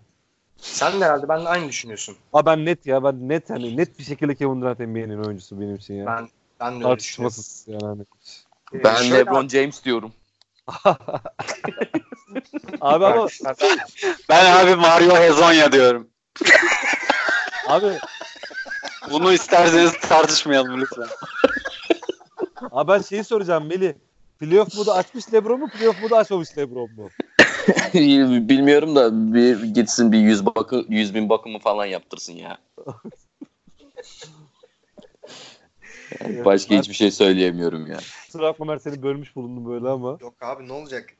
Sen 0.62 1.00
de 1.00 1.04
herhalde 1.04 1.28
benimle 1.28 1.48
aynı 1.48 1.68
düşünüyorsun. 1.68 2.16
Aa 2.32 2.46
ben 2.46 2.64
net 2.64 2.86
ya 2.86 3.04
ben 3.04 3.28
net 3.28 3.50
hani 3.50 3.76
net 3.76 3.98
bir 3.98 4.04
şekilde 4.04 4.34
Kevin 4.34 4.60
Durant 4.60 4.78
NBA'nin 4.80 5.24
oyuncusu 5.24 5.60
benim 5.60 5.74
için 5.76 5.94
ya. 5.94 6.06
Ben 6.06 6.28
ben 6.60 6.70
de 6.72 6.76
öyle. 6.76 6.84
Tartışmasız 6.88 7.64
yani 7.68 7.84
hani. 7.86 8.02
Ee, 8.74 8.84
Ben 8.84 8.94
şöyle 8.94 9.14
LeBron 9.14 9.48
James 9.48 9.84
diyorum. 9.84 10.12
Abi 12.80 13.06
ama 13.06 13.26
Ben 14.28 14.52
abi 14.66 14.76
Mario 14.76 15.16
Hezonya 15.16 15.72
diyorum. 15.72 16.08
abi 17.68 17.86
Bunu 19.10 19.32
isterseniz 19.32 19.92
tartışmayalım 20.00 20.80
lütfen. 20.80 21.06
abi 22.70 22.92
ben 22.92 23.02
şeyi 23.02 23.24
soracağım 23.24 23.66
Meli. 23.66 23.96
Playoff 24.38 24.74
modu 24.74 24.92
açmış 24.92 25.32
Lebron 25.32 25.60
mu? 25.60 25.68
Playoff 25.68 26.02
modu 26.02 26.16
açmamış 26.16 26.58
Lebron 26.58 26.90
mu? 26.96 27.08
Bilmiyorum 28.48 28.96
da 28.96 29.34
bir 29.34 29.62
gitsin 29.62 30.12
bir 30.12 30.18
yüz 30.18 30.46
bakı 30.46 30.84
100 30.88 31.14
bin 31.14 31.28
bakımı 31.28 31.58
falan 31.58 31.86
yaptırsın 31.86 32.32
ya. 32.32 32.58
Yani 36.20 36.44
Başka 36.44 36.74
hiçbir 36.74 36.94
şey 36.94 37.10
söyleyemiyorum 37.10 37.86
ya. 37.86 37.98
Kusura 38.26 38.42
bakma 38.42 38.64
Mert 38.64 38.82
seni 38.82 39.02
bölmüş 39.02 39.36
bulundum 39.36 39.66
böyle 39.66 39.88
ama. 39.88 40.18
Yok 40.20 40.34
abi 40.40 40.68
ne 40.68 40.72
olacak? 40.72 41.10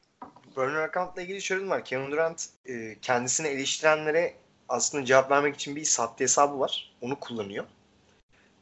Burner 0.57 0.83
account'la 0.83 1.23
ilgili 1.23 1.43
şöyle 1.43 1.69
var. 1.69 1.85
Kevin 1.85 2.11
Durant 2.11 2.47
e, 2.67 2.97
kendisini 3.03 3.47
eleştirenlere 3.47 4.35
aslında 4.69 5.05
cevap 5.05 5.31
vermek 5.31 5.55
için 5.55 5.77
bir 5.77 5.85
sahte 5.85 6.25
hesabı 6.25 6.61
var. 6.61 6.95
Onu 7.01 7.21
kullanıyor. 7.21 7.65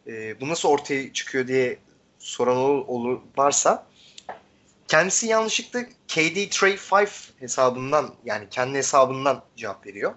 E, 0.06 0.40
bu 0.40 0.48
nasıl 0.48 0.68
ortaya 0.68 1.12
çıkıyor 1.12 1.48
diye 1.48 1.78
soran 2.18 2.56
ol- 2.56 2.84
olur 2.86 3.20
varsa 3.36 3.86
kendisi 4.90 5.26
yanlışlıkla 5.26 5.82
KD 5.84 6.50
Trey 6.50 6.76
5 6.92 7.32
hesabından 7.38 8.14
yani 8.24 8.46
kendi 8.50 8.78
hesabından 8.78 9.42
cevap 9.56 9.86
veriyor. 9.86 10.14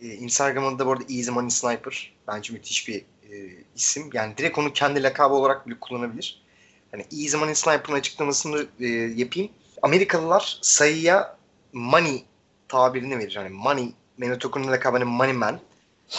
E, 0.00 0.06
Instagram'da 0.06 0.78
da 0.78 0.86
bu 0.86 0.92
arada 0.92 1.04
Easy 1.10 1.30
Money 1.30 1.50
Sniper 1.50 2.12
bence 2.28 2.52
müthiş 2.52 2.88
bir 2.88 2.98
e, 3.00 3.64
isim. 3.76 4.10
Yani 4.12 4.36
direkt 4.36 4.58
onu 4.58 4.72
kendi 4.72 5.02
lakabı 5.02 5.34
olarak 5.34 5.66
bile 5.66 5.80
kullanabilir. 5.80 6.42
Hani 6.90 7.02
Easy 7.02 7.36
Money 7.36 7.54
Sniper'ın 7.54 7.98
açıklamasını 7.98 8.66
e, 8.80 8.86
yapayım. 9.16 9.50
Amerikalılar 9.82 10.58
sayıya 10.62 11.36
money 11.72 12.24
tabirini 12.68 13.18
verir. 13.18 13.36
Hani 13.36 13.48
money, 13.48 13.92
Menotok'un 14.18 14.66
lakabını 14.66 15.06
Money 15.06 15.32
Man. 15.32 15.60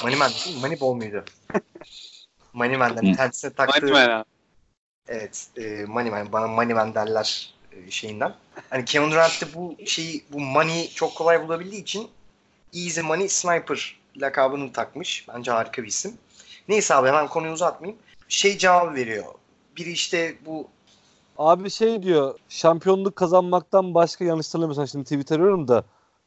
Money 0.04 0.16
Man 0.16 0.32
değil 0.32 0.56
mi? 0.56 0.62
Moneyball 0.62 0.94
muydu? 0.94 1.26
Money 2.54 2.78
Man'den 2.78 3.14
kendisine 3.14 3.54
taktığı... 3.54 3.94
Ben 3.94 4.10
abi. 4.10 4.26
Evet, 5.08 5.48
e, 5.58 5.86
Money 5.88 6.12
Man. 6.12 6.32
Bana 6.32 6.48
Money 6.48 6.74
Man 6.74 6.96
derler 6.96 7.59
şeyinden. 7.90 8.36
Hani 8.70 8.86
Kevin 8.86 9.12
Durant 9.12 9.42
de 9.42 9.46
bu 9.56 9.76
şeyi, 9.86 10.24
bu 10.34 10.40
money 10.40 10.90
çok 10.90 11.16
kolay 11.16 11.48
bulabildiği 11.48 11.82
için 11.82 12.08
Easy 12.74 13.02
Money 13.02 13.30
Sniper 13.30 14.00
lakabını 14.18 14.74
takmış. 14.74 15.26
Bence 15.28 15.52
harika 15.52 15.84
bir 15.84 15.88
isim. 15.88 16.14
Neyse 16.68 16.96
abi 16.96 17.08
hemen 17.08 17.28
konuyu 17.28 17.54
uzatmayayım. 17.54 18.00
Şey 18.28 18.58
cevabı 18.58 18.96
veriyor. 18.96 19.26
Biri 19.78 19.92
işte 19.92 20.36
bu 20.46 20.68
Abi 21.40 21.70
şey 21.70 22.04
diyor 22.04 22.36
şampiyonluk 22.50 23.16
kazanmaktan 23.16 23.94
başka 23.94 24.26
yanlış 24.26 24.48
hatırlamıyorsam 24.48 24.88
şimdi 24.88 25.04
tweet 25.04 25.32
arıyorum 25.32 25.68
da 25.68 25.84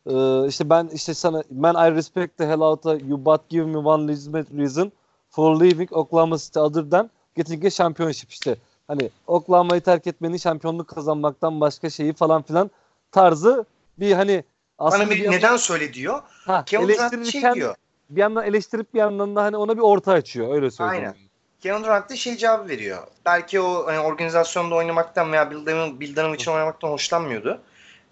e, 0.06 0.48
işte 0.48 0.70
ben 0.70 0.90
işte 0.94 1.14
sana 1.14 1.42
man 1.50 1.88
I 1.88 1.94
respect 1.94 2.38
the 2.38 2.46
hell 2.46 2.60
out 2.60 2.86
of 2.86 3.02
you 3.08 3.24
but 3.24 3.48
give 3.48 3.66
me 3.66 3.78
one 3.78 4.12
legitimate 4.12 4.56
reason 4.58 4.92
for 5.30 5.60
leaving 5.60 5.92
Oklahoma 5.92 6.38
City 6.38 6.58
other 6.58 6.90
than 6.90 7.10
getting 7.36 7.64
a 7.64 7.70
championship 7.70 8.30
işte 8.30 8.56
hani 8.92 9.10
Oklahoma'yı 9.26 9.80
terk 9.80 10.06
etmenin 10.06 10.36
şampiyonluk 10.36 10.88
kazanmaktan 10.88 11.60
başka 11.60 11.90
şeyi 11.90 12.12
falan 12.12 12.42
filan 12.42 12.70
tarzı 13.12 13.64
bir 13.98 14.12
hani 14.12 14.44
aslında 14.78 15.04
bana 15.04 15.10
bir 15.10 15.16
yandan- 15.16 15.38
neden 15.38 15.56
söyle 15.56 15.92
diyor. 15.94 16.22
ha, 16.46 16.64
Kevin 16.64 17.24
şey 17.24 17.54
diyor. 17.54 17.74
bir 18.10 18.20
yandan 18.20 18.44
eleştirip 18.46 18.94
bir 18.94 18.98
yandan 18.98 19.36
da 19.36 19.42
hani 19.42 19.56
ona 19.56 19.76
bir 19.76 19.82
orta 19.82 20.12
açıyor 20.12 20.54
öyle 20.54 20.70
söyleyeyim. 20.70 21.04
Aynen. 21.04 21.16
Kevin 21.60 21.84
Durant 21.84 22.10
de 22.10 22.16
şey 22.16 22.36
cevabı 22.36 22.68
veriyor. 22.68 23.06
Belki 23.26 23.60
o 23.60 23.86
hani, 23.86 23.98
organizasyonda 23.98 24.74
oynamaktan 24.74 25.32
veya 25.32 25.50
Bill 25.50 26.16
Donovan 26.16 26.34
için 26.34 26.50
oynamaktan 26.50 26.88
hoşlanmıyordu. 26.88 27.60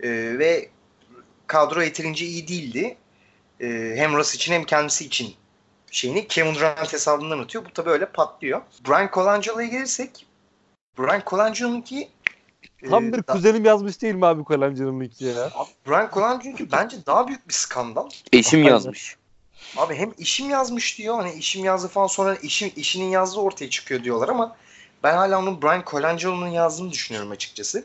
Ee, 0.00 0.08
ve 0.38 0.68
kadro 1.46 1.82
yeterince 1.82 2.26
iyi 2.26 2.48
değildi. 2.48 2.96
Ee, 3.60 3.92
hem 3.96 4.16
Russ 4.16 4.34
için 4.34 4.52
hem 4.52 4.64
kendisi 4.64 5.04
için 5.04 5.34
şeyini 5.90 6.28
Kevin 6.28 6.54
Durant 6.54 6.92
hesabından 6.92 7.38
atıyor. 7.38 7.64
Bu 7.64 7.72
tabii 7.72 7.90
öyle 7.90 8.06
patlıyor. 8.06 8.60
Brian 8.88 9.10
Colangelo'ya 9.12 9.68
gelirsek 9.68 10.26
Brian 11.00 11.22
Colangelo'nunki 11.26 12.08
Tam 12.88 13.08
e, 13.08 13.12
bir 13.12 13.26
da- 13.26 13.32
kuzenim 13.32 13.64
yazmış 13.64 14.02
değil 14.02 14.14
mi 14.14 14.26
abi 14.26 14.44
Kolancan'ın 14.44 15.00
linki 15.00 15.24
ya? 15.24 15.44
Abi, 15.54 15.70
Brian 15.86 16.10
Colangelo'nunki 16.14 16.72
bence 16.72 16.96
daha 17.06 17.28
büyük 17.28 17.48
bir 17.48 17.54
skandal. 17.54 18.10
Eşim 18.32 18.62
yazmış. 18.62 19.16
Abi 19.76 19.94
hem 19.94 20.12
işim 20.18 20.50
yazmış 20.50 20.98
diyor. 20.98 21.16
Hani 21.16 21.32
işim 21.32 21.64
yazdı 21.64 21.88
falan 21.88 22.06
sonra 22.06 22.34
işim, 22.34 22.72
işinin 22.76 23.08
yazdığı 23.08 23.40
ortaya 23.40 23.70
çıkıyor 23.70 24.04
diyorlar 24.04 24.28
ama 24.28 24.56
ben 25.02 25.16
hala 25.16 25.38
onun 25.38 25.62
Brian 25.62 25.84
Colangelo'nun 25.86 26.48
yazdığını 26.48 26.90
düşünüyorum 26.90 27.30
açıkçası. 27.30 27.84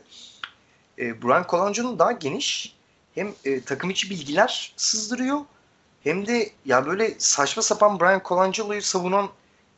Ee, 0.98 1.22
Brian 1.22 1.46
Colangelo 1.48 1.98
daha 1.98 2.12
geniş 2.12 2.76
hem 3.14 3.34
e, 3.44 3.60
takım 3.60 3.90
içi 3.90 4.10
bilgiler 4.10 4.72
sızdırıyor 4.76 5.40
hem 6.04 6.26
de 6.26 6.50
ya 6.64 6.86
böyle 6.86 7.14
saçma 7.18 7.62
sapan 7.62 8.00
Brian 8.00 8.22
Colangelo'yu 8.24 8.82
savunan 8.82 9.28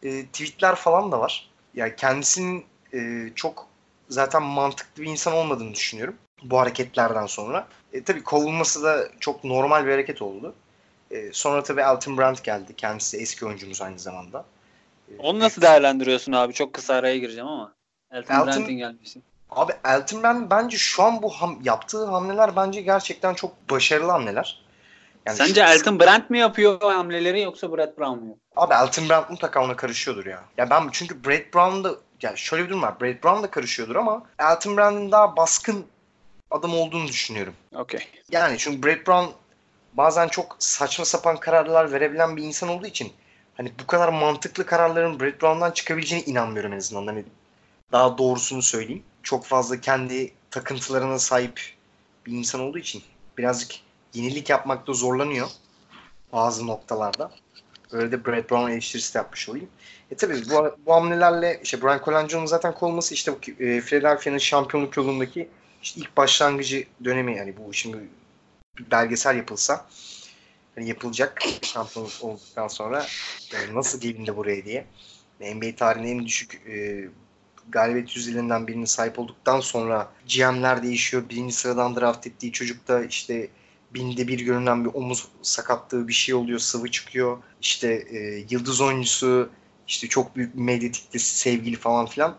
e, 0.02 0.26
tweetler 0.26 0.74
falan 0.74 1.12
da 1.12 1.20
var. 1.20 1.50
Ya 1.74 1.96
kendisinin 1.96 2.64
e, 2.94 3.28
çok 3.34 3.66
zaten 4.08 4.42
mantıklı 4.42 5.02
bir 5.02 5.06
insan 5.08 5.32
olmadığını 5.34 5.74
düşünüyorum. 5.74 6.14
Bu 6.42 6.60
hareketlerden 6.60 7.26
sonra. 7.26 7.66
E, 7.92 8.02
tabii 8.04 8.22
kovulması 8.22 8.82
da 8.82 9.08
çok 9.20 9.44
normal 9.44 9.86
bir 9.86 9.90
hareket 9.90 10.22
oldu. 10.22 10.54
E, 11.10 11.32
sonra 11.32 11.62
tabii 11.62 11.80
Elton 11.80 12.18
Brand 12.18 12.36
geldi. 12.44 12.76
Kendisi 12.76 13.16
eski 13.16 13.46
oyuncumuz 13.46 13.82
aynı 13.82 13.98
zamanda. 13.98 14.44
E, 15.08 15.12
Onu 15.18 15.38
nasıl 15.38 15.62
değerlendiriyorsun 15.62 16.32
abi? 16.32 16.52
Çok 16.52 16.72
kısa 16.72 16.94
araya 16.94 17.18
gireceğim 17.18 17.46
ama. 17.48 17.72
Elton, 18.12 18.34
Elton- 18.34 18.46
Brand'in 18.46 18.78
gelmesi. 18.78 19.20
Abi 19.50 19.72
Elton 19.84 20.22
Brand 20.22 20.50
bence 20.50 20.76
şu 20.76 21.02
an 21.02 21.22
bu 21.22 21.30
ham- 21.30 21.58
yaptığı 21.64 22.04
hamleler 22.06 22.56
bence 22.56 22.80
gerçekten 22.80 23.34
çok 23.34 23.70
başarılı 23.70 24.10
hamleler. 24.10 24.62
Yani 25.26 25.36
Sence 25.36 25.54
şu- 25.66 25.72
Elton 25.72 26.00
Brand 26.00 26.22
mi 26.28 26.38
yapıyor 26.38 26.80
hamleleri 26.80 27.40
yoksa 27.40 27.76
Brett 27.76 27.98
Brown 27.98 28.18
mu? 28.24 28.38
Abi 28.56 28.74
Elton 28.74 29.08
Brand 29.08 29.30
mutlaka 29.30 29.64
ona 29.64 29.76
karışıyordur 29.76 30.26
ya. 30.26 30.44
Ya 30.56 30.70
ben 30.70 30.88
çünkü 30.92 31.24
Brett 31.24 31.54
Brown'da 31.54 31.94
ya 32.22 32.36
şöyle 32.36 32.64
bir 32.64 32.68
durum 32.68 32.82
var. 32.82 33.00
Brett 33.00 33.24
Brown 33.24 33.42
da 33.42 33.50
karışıyordur 33.50 33.96
ama 33.96 34.22
Elton 34.40 34.76
Brand'in 34.76 35.12
daha 35.12 35.36
baskın 35.36 35.86
adam 36.50 36.74
olduğunu 36.74 37.08
düşünüyorum. 37.08 37.54
Okey. 37.74 38.08
Yani 38.30 38.58
çünkü 38.58 38.82
Brett 38.82 39.06
Brown 39.06 39.30
bazen 39.92 40.28
çok 40.28 40.56
saçma 40.58 41.04
sapan 41.04 41.36
kararlar 41.36 41.92
verebilen 41.92 42.36
bir 42.36 42.42
insan 42.42 42.68
olduğu 42.68 42.86
için 42.86 43.12
hani 43.54 43.72
bu 43.82 43.86
kadar 43.86 44.08
mantıklı 44.08 44.66
kararların 44.66 45.20
Brett 45.20 45.42
Brown'dan 45.42 45.70
çıkabileceğine 45.70 46.24
inanmıyorum 46.24 46.72
en 46.72 46.76
azından. 46.76 47.06
Hani 47.06 47.24
daha 47.92 48.18
doğrusunu 48.18 48.62
söyleyeyim. 48.62 49.02
Çok 49.22 49.44
fazla 49.44 49.80
kendi 49.80 50.32
takıntılarına 50.50 51.18
sahip 51.18 51.60
bir 52.26 52.32
insan 52.32 52.60
olduğu 52.60 52.78
için 52.78 53.02
birazcık 53.38 53.72
yenilik 54.14 54.50
yapmakta 54.50 54.92
zorlanıyor 54.92 55.48
bazı 56.32 56.66
noktalarda. 56.66 57.30
Öyle 57.92 58.12
de 58.12 58.26
Brett 58.26 58.50
Brown 58.50 58.70
eleştirisi 58.70 59.14
de 59.14 59.18
yapmış 59.18 59.48
olayım. 59.48 59.68
E 60.10 60.14
tabii 60.16 60.42
bu, 60.50 60.76
bu 60.86 60.94
hamlelerle 60.94 61.60
işte 61.62 61.82
Brian 61.82 62.00
Colangelo'nun 62.04 62.46
zaten 62.46 62.74
kovulması 62.74 63.14
işte 63.14 63.32
bu 63.32 63.64
e, 63.64 63.80
Philadelphia'nın 63.80 64.38
şampiyonluk 64.38 64.96
yolundaki 64.96 65.48
işte 65.82 66.00
ilk 66.00 66.16
başlangıcı 66.16 66.84
dönemi 67.04 67.36
yani 67.36 67.54
bu 67.56 67.74
şimdi 67.74 67.98
belgesel 68.90 69.36
yapılsa 69.36 69.86
hani 70.74 70.88
yapılacak 70.88 71.42
şampiyonluk 71.62 72.12
olduktan 72.20 72.68
sonra 72.68 73.06
yani 73.52 73.74
nasıl 73.74 74.00
gelindi 74.00 74.36
buraya 74.36 74.64
diye 74.64 74.86
NBA 75.40 75.76
tarihinin 75.76 76.18
en 76.18 76.26
düşük 76.26 76.62
e, 76.68 77.08
galibiyet 77.68 78.16
yüzdeliğinden 78.16 78.66
birine 78.66 78.86
sahip 78.86 79.18
olduktan 79.18 79.60
sonra 79.60 80.10
GM'ler 80.36 80.82
değişiyor. 80.82 81.28
Birinci 81.28 81.54
sıradan 81.54 81.96
draft 81.96 82.26
ettiği 82.26 82.52
çocuk 82.52 82.88
da 82.88 83.04
işte 83.04 83.48
binde 83.94 84.28
bir 84.28 84.40
görünen 84.40 84.84
bir 84.84 84.90
omuz 84.94 85.28
sakatlığı 85.42 86.08
bir 86.08 86.12
şey 86.12 86.34
oluyor. 86.34 86.58
Sıvı 86.58 86.90
çıkıyor. 86.90 87.38
İşte 87.60 88.06
e, 88.10 88.44
yıldız 88.50 88.80
oyuncusu 88.80 89.50
işte 89.88 90.08
çok 90.08 90.36
büyük 90.36 90.56
bir 90.56 90.60
medyatikte 90.60 91.18
sevgili 91.18 91.76
falan 91.76 92.06
filan. 92.06 92.36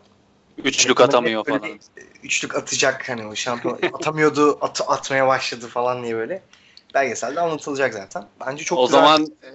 Üçlük 0.58 1.00
Yani 1.00 1.08
atamıyor 1.08 1.46
falan. 1.46 1.64
bir 1.64 1.80
üçlük 2.24 2.56
atacak 2.56 3.10
hani 3.10 3.26
o 3.28 3.36
şampiyon 3.36 3.80
atamıyordu 3.94 4.58
at, 4.62 4.82
atmaya 4.88 5.28
başladı 5.28 5.68
falan 5.68 6.04
diye 6.04 6.16
böyle 6.16 6.42
belgeselde 6.94 7.42
anlatılacak 7.42 7.94
zaten. 7.94 8.26
Bence 8.48 8.64
çok 8.64 8.80
o 8.80 8.86
güzel. 8.86 9.00
zaman 9.00 9.22
e, 9.44 9.48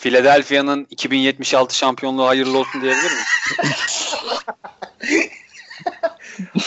Philadelphia'nın 0.00 0.86
2076 0.90 1.76
şampiyonluğu 1.76 2.26
hayırlı 2.26 2.58
olsun 2.58 2.82
diyebilir 2.82 3.10
miyiz? 3.10 4.14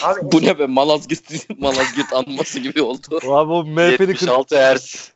Abi, 0.02 0.20
Bu 0.22 0.42
ne 0.42 0.58
be 0.58 0.66
Malazgirt, 0.66 1.58
Malazgirt 1.58 2.12
anması 2.12 2.60
gibi 2.60 2.82
oldu. 2.82 3.20
Abi 3.22 3.52
o 3.52 3.64
MHP'nin 3.64 3.96
40 3.96 4.22
76 4.22 4.56
Ers. 4.56 5.10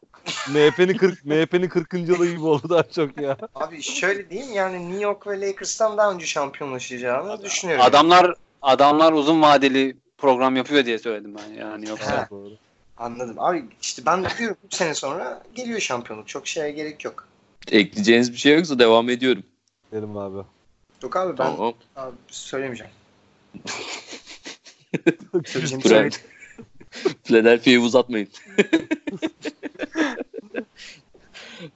MHP'nin 0.48 0.96
40 0.96 1.24
MHP'nin 1.24 1.68
40. 1.68 1.94
yılı 1.94 2.26
gibi 2.26 2.44
oldu 2.44 2.68
daha 2.68 2.82
çok 2.82 3.20
ya. 3.20 3.36
abi 3.54 3.82
şöyle 3.82 4.30
diyeyim 4.30 4.52
yani 4.52 4.88
New 4.88 5.02
York 5.02 5.26
ve 5.26 5.40
Lakers'tan 5.40 5.96
daha 5.96 6.12
önce 6.12 6.26
şampiyonlaşacağını 6.26 7.42
düşünüyorum. 7.42 7.84
Adamlar 7.84 8.34
adamlar 8.62 9.12
uzun 9.12 9.42
vadeli 9.42 9.96
program 10.18 10.56
yapıyor 10.56 10.84
diye 10.84 10.98
söyledim 10.98 11.34
ben 11.38 11.54
yani 11.60 11.88
yoksa. 11.88 12.16
Ha. 12.16 12.28
Anladım. 12.96 13.36
Abi 13.38 13.64
işte 13.82 14.02
ben 14.06 14.26
diyorum 14.38 14.56
3 14.66 14.74
sene 14.74 14.94
sonra 14.94 15.42
geliyor 15.54 15.80
şampiyonluk. 15.80 16.28
Çok 16.28 16.46
şeye 16.46 16.70
gerek 16.70 17.04
yok. 17.04 17.28
Ekleyeceğiniz 17.70 18.32
bir 18.32 18.38
şey 18.38 18.56
yoksa 18.56 18.78
devam 18.78 19.10
ediyorum. 19.10 19.42
Benim 19.92 20.16
abi. 20.16 20.44
Yok 21.02 21.16
abi 21.16 21.30
ben 21.30 21.36
Tamam. 21.36 21.74
abi, 21.96 22.14
söylemeyeceğim. 22.28 22.92
Söyledim. 25.82 26.20
Philadelphia'yı 27.24 27.80
uzatmayın. 27.80 28.28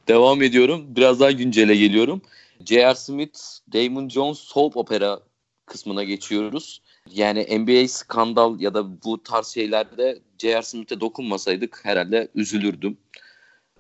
Devam 0.09 0.43
ediyorum. 0.43 0.85
Biraz 0.89 1.20
daha 1.20 1.31
güncele 1.31 1.77
geliyorum. 1.77 2.23
J.R. 2.65 2.95
Smith, 2.95 3.39
Damon 3.73 4.09
Jones 4.09 4.39
soap 4.39 4.77
opera 4.77 5.20
kısmına 5.66 6.05
geçiyoruz. 6.05 6.82
Yani 7.11 7.59
NBA 7.59 7.89
skandal 7.89 8.61
ya 8.61 8.74
da 8.74 9.03
bu 9.05 9.23
tarz 9.23 9.47
şeylerde 9.47 10.19
J.R. 10.39 10.62
Smith'e 10.62 11.01
dokunmasaydık 11.01 11.81
herhalde 11.85 12.28
üzülürdüm. 12.35 12.97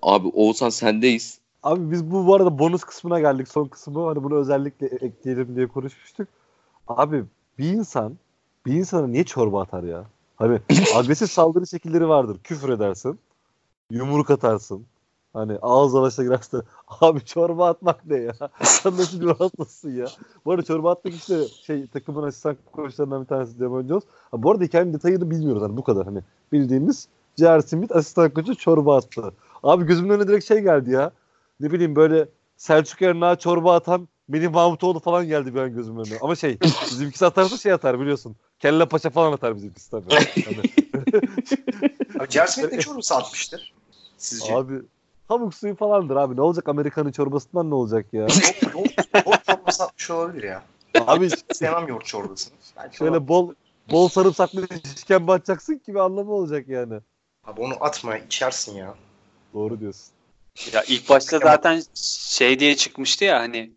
Abi 0.02 0.28
Oğuzhan 0.28 0.70
sendeyiz. 0.70 1.38
Abi 1.62 1.90
biz 1.90 2.10
bu 2.10 2.26
bu 2.26 2.34
arada 2.34 2.58
bonus 2.58 2.84
kısmına 2.84 3.20
geldik. 3.20 3.48
Son 3.48 3.66
kısmı 3.66 4.06
hani 4.06 4.24
bunu 4.24 4.36
özellikle 4.36 4.86
ekleyelim 4.86 5.56
diye 5.56 5.66
konuşmuştuk. 5.66 6.28
Abi 6.88 7.24
bir 7.58 7.68
insan 7.68 8.18
bir 8.66 8.72
insana 8.72 9.06
niye 9.06 9.24
çorba 9.24 9.62
atar 9.62 9.82
ya? 9.82 10.04
Hani 10.36 10.60
agresif 10.94 11.30
saldırı 11.32 11.66
şekilleri 11.66 12.08
vardır. 12.08 12.38
Küfür 12.44 12.68
edersin. 12.68 13.18
Yumruk 13.90 14.30
atarsın. 14.30 14.86
Hani 15.32 15.58
ağız 15.62 15.94
dalaşa 15.94 16.22
girersin. 16.22 16.62
Abi 17.00 17.24
çorba 17.24 17.68
atmak 17.68 18.06
ne 18.06 18.16
ya? 18.16 18.32
Sen 18.62 18.92
nasıl 18.92 19.20
bir 19.20 19.26
hastasın 19.26 19.90
ya? 19.96 20.06
Bu 20.44 20.52
arada 20.52 20.62
çorba 20.62 20.92
atmak 20.92 21.14
işte 21.14 21.48
şey 21.48 21.86
takımın 21.86 22.22
asistan 22.22 22.56
koçlarından 22.72 23.22
bir 23.22 23.26
tanesi 23.26 23.60
Demon 23.60 23.88
Jones. 23.88 24.02
Ha, 24.30 24.42
bu 24.42 24.50
arada 24.50 24.64
hikayenin 24.64 24.92
detayını 24.92 25.30
bilmiyoruz 25.30 25.62
hani 25.62 25.76
bu 25.76 25.84
kadar. 25.84 26.04
Hani 26.04 26.20
bildiğimiz 26.52 27.08
J.R. 27.38 27.62
Smith 27.62 27.96
asistan 27.96 28.30
koçu 28.30 28.54
çorba 28.54 28.96
attı. 28.96 29.32
Abi 29.62 29.84
gözümün 29.84 30.10
önüne 30.10 30.28
direkt 30.28 30.44
şey 30.44 30.58
geldi 30.60 30.90
ya. 30.90 31.10
Ne 31.60 31.72
bileyim 31.72 31.96
böyle 31.96 32.28
Selçuk 32.56 33.02
Ernağa 33.02 33.36
çorba 33.36 33.74
atan 33.74 34.08
Melih 34.28 34.50
Mahmutoğlu 34.50 35.00
falan 35.00 35.26
geldi 35.26 35.54
bir 35.54 35.60
an 35.60 35.74
gözümün 35.74 36.04
önüne. 36.04 36.18
Ama 36.22 36.36
şey 36.36 36.58
bizimkisi 36.90 37.26
atarsa 37.26 37.56
şey 37.56 37.72
atar 37.72 38.00
biliyorsun. 38.00 38.36
Kelle 38.64 38.86
paça 38.86 39.10
falan 39.10 39.32
atar 39.32 39.56
bizimkisi 39.56 39.90
tabii. 39.90 40.14
Hani, 40.44 40.56
Abi 42.20 42.30
J.R. 42.30 42.46
Smith 42.46 42.72
ne 42.72 42.80
çorbası 42.80 43.14
atmıştır? 43.14 43.74
Sizce? 44.18 44.54
abi 44.54 44.74
tavuk 45.28 45.54
suyu 45.54 45.76
falandır 45.76 46.16
abi. 46.16 46.36
Ne 46.36 46.40
olacak 46.40 46.68
Amerikan'ın 46.68 47.12
çorbasından 47.12 47.70
ne 47.70 47.74
olacak 47.74 48.06
ya? 48.12 48.26
Yoğurt 48.74 49.46
çorbası 49.46 49.84
atmış 49.84 50.10
olabilir 50.10 50.42
ya. 50.42 50.62
abi 50.94 51.30
Sevmem 51.52 51.88
yoğurt 51.88 52.04
çorbasını. 52.04 52.54
Belki 52.76 52.96
şöyle 52.96 53.28
bol 53.28 53.54
bol 53.90 54.08
sarımsaklı 54.08 54.66
işkembe 54.96 55.32
atacaksın 55.32 55.78
ki 55.78 55.94
bir 55.94 55.98
anlamı 55.98 56.32
olacak 56.32 56.68
yani. 56.68 56.94
Abi 57.44 57.60
onu 57.60 57.74
atma 57.80 58.16
içersin 58.16 58.76
ya. 58.76 58.94
Doğru 59.54 59.80
diyorsun. 59.80 60.12
Ya 60.72 60.82
ilk 60.88 61.08
başta 61.08 61.38
zaten 61.38 61.82
şey 62.34 62.58
diye 62.58 62.76
çıkmıştı 62.76 63.24
ya 63.24 63.40
hani 63.40 63.72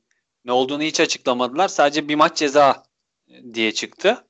ne 0.45 0.51
olduğunu 0.51 0.81
hiç 0.83 0.99
açıklamadılar. 0.99 1.67
Sadece 1.67 2.07
bir 2.07 2.15
maç 2.15 2.37
ceza 2.37 2.83
diye 3.53 3.73
çıktı. 3.73 4.23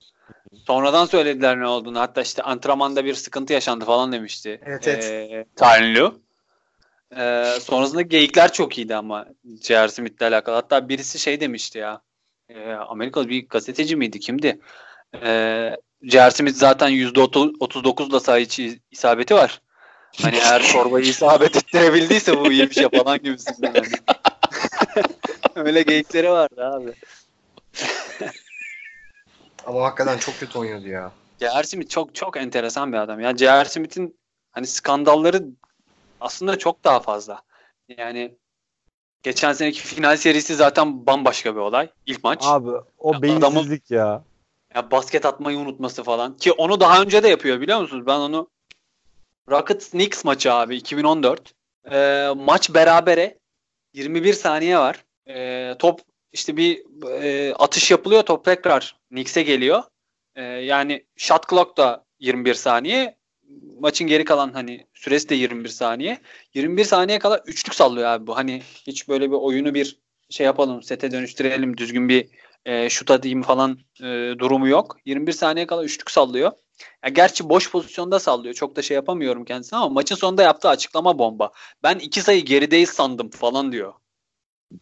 Sonradan 0.67 1.05
söylediler 1.05 1.59
ne 1.59 1.67
olduğunu. 1.67 1.99
Hatta 1.99 2.21
işte 2.21 2.43
antrenmanda 2.43 3.05
bir 3.05 3.13
sıkıntı 3.13 3.53
yaşandı 3.53 3.85
falan 3.85 4.11
demişti. 4.11 4.61
Evet, 4.65 4.87
evet. 4.87 5.03
Ee, 5.03 5.45
Tanrı. 5.55 6.11
Ee, 7.17 7.59
sonrasında 7.61 8.01
geyikler 8.01 8.53
çok 8.53 8.77
iyiydi 8.77 8.95
ama 8.95 9.25
J.R. 9.61 9.89
Smith'le 9.89 10.21
alakalı. 10.21 10.55
Hatta 10.55 10.89
birisi 10.89 11.19
şey 11.19 11.39
demişti 11.39 11.77
ya. 11.77 12.01
E, 12.49 12.71
Amerikalı 12.71 13.29
bir 13.29 13.47
gazeteci 13.47 13.95
miydi? 13.95 14.19
Kimdi? 14.19 14.59
E, 15.23 15.71
J.R. 16.01 16.31
Smith 16.31 16.55
zaten 16.55 16.89
%39'la 16.91 18.19
sayı 18.19 18.47
isabeti 18.91 19.35
var. 19.35 19.61
Hani 20.21 20.35
eğer 20.35 20.63
çorbayı 20.63 21.05
isabet 21.09 21.55
ettirebildiyse 21.55 22.39
bu 22.39 22.51
iyi 22.51 22.69
bir 22.69 22.75
şey 22.75 22.89
falan 22.89 23.17
gibisinden. 23.17 23.73
Öyle 25.55 25.81
geyikleri 25.81 26.29
vardı 26.29 26.65
abi. 26.65 26.93
Ama 29.67 29.83
hakikaten 29.83 30.17
çok 30.17 30.39
kötü 30.39 30.59
oynuyordu 30.59 30.87
ya. 30.87 31.11
J.R. 31.39 31.63
Smith 31.63 31.89
çok 31.89 32.15
çok 32.15 32.37
enteresan 32.37 32.93
bir 32.93 32.97
adam. 32.97 33.19
Yani 33.19 33.37
J.R. 33.37 33.65
Smith'in 33.65 34.17
hani 34.51 34.67
skandalları 34.67 35.43
aslında 36.21 36.57
çok 36.57 36.83
daha 36.83 36.99
fazla. 36.99 37.41
Yani 37.97 38.35
geçen 39.23 39.53
seneki 39.53 39.81
final 39.81 40.17
serisi 40.17 40.55
zaten 40.55 41.05
bambaşka 41.05 41.55
bir 41.55 41.59
olay. 41.59 41.89
İlk 42.05 42.23
maç. 42.23 42.41
Abi 42.43 42.69
o 42.97 43.13
Ya 43.13 43.21
beyinsizlik 43.21 43.91
ya. 43.91 44.23
Ya 44.75 44.91
basket 44.91 45.25
atmayı 45.25 45.57
unutması 45.57 46.03
falan. 46.03 46.37
Ki 46.37 46.51
onu 46.51 46.79
daha 46.79 47.01
önce 47.01 47.23
de 47.23 47.27
yapıyor 47.27 47.61
biliyor 47.61 47.81
musunuz? 47.81 48.07
Ben 48.07 48.19
onu 48.19 48.49
Rockets 49.49 49.89
Knicks 49.89 50.25
maçı 50.25 50.53
abi 50.53 50.75
2014. 50.75 51.53
Ee, 51.91 52.29
maç 52.37 52.73
berabere 52.73 53.37
21 53.93 54.33
saniye 54.33 54.77
var. 54.77 55.05
Ee, 55.27 55.75
top 55.79 56.01
işte 56.33 56.57
bir 56.57 56.83
e, 57.21 57.53
atış 57.53 57.91
yapılıyor. 57.91 58.23
Top 58.23 58.45
tekrar 58.45 58.95
Knicks'e 59.09 59.43
geliyor. 59.43 59.83
Ee, 60.37 60.43
yani 60.43 61.05
shot 61.15 61.49
clock 61.49 61.77
da 61.77 62.05
21 62.19 62.53
saniye. 62.53 63.17
Maçın 63.79 64.07
geri 64.07 64.25
kalan 64.25 64.51
hani 64.53 64.87
süresi 64.93 65.29
de 65.29 65.35
21 65.35 65.69
saniye. 65.69 66.17
21 66.53 66.83
saniye 66.83 67.19
kala 67.19 67.39
üçlük 67.45 67.75
sallıyor 67.75 68.07
abi 68.07 68.27
bu. 68.27 68.37
Hani 68.37 68.61
hiç 68.87 69.09
böyle 69.09 69.31
bir 69.31 69.35
oyunu 69.35 69.73
bir 69.73 69.99
şey 70.29 70.45
yapalım, 70.45 70.83
sete 70.83 71.11
dönüştürelim, 71.11 71.77
düzgün 71.77 72.09
bir 72.09 72.29
e, 72.65 72.89
şut 72.89 73.11
atayım 73.11 73.41
falan 73.41 73.79
e, 74.01 74.05
durumu 74.39 74.67
yok. 74.67 74.97
21 75.05 75.31
saniye 75.31 75.67
kala 75.67 75.83
üçlük 75.83 76.11
sallıyor. 76.11 76.51
Ya 77.03 77.09
gerçi 77.09 77.49
boş 77.49 77.71
pozisyonda 77.71 78.19
sallıyor. 78.19 78.53
Çok 78.53 78.75
da 78.75 78.81
şey 78.81 78.95
yapamıyorum 78.95 79.45
kendisine 79.45 79.79
ama 79.79 79.89
maçın 79.89 80.15
sonunda 80.15 80.43
yaptığı 80.43 80.69
açıklama 80.69 81.19
bomba. 81.19 81.51
Ben 81.83 81.99
iki 81.99 82.21
sayı 82.21 82.45
gerideyiz 82.45 82.89
sandım 82.89 83.29
falan 83.29 83.71
diyor. 83.71 83.93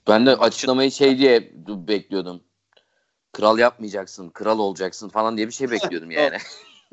Ben 0.08 0.26
de 0.26 0.36
açıklamayı 0.36 0.92
şey 0.92 1.18
diye 1.18 1.52
bekliyordum. 1.68 2.44
Kral 3.34 3.60
yapmayacaksın, 3.60 4.30
kral 4.30 4.60
olacaksın 4.60 5.10
falan 5.10 5.38
diye 5.38 5.48
bir 5.48 5.54
şey 5.54 5.72
bekliyordum 5.72 6.12
yani. 6.12 6.38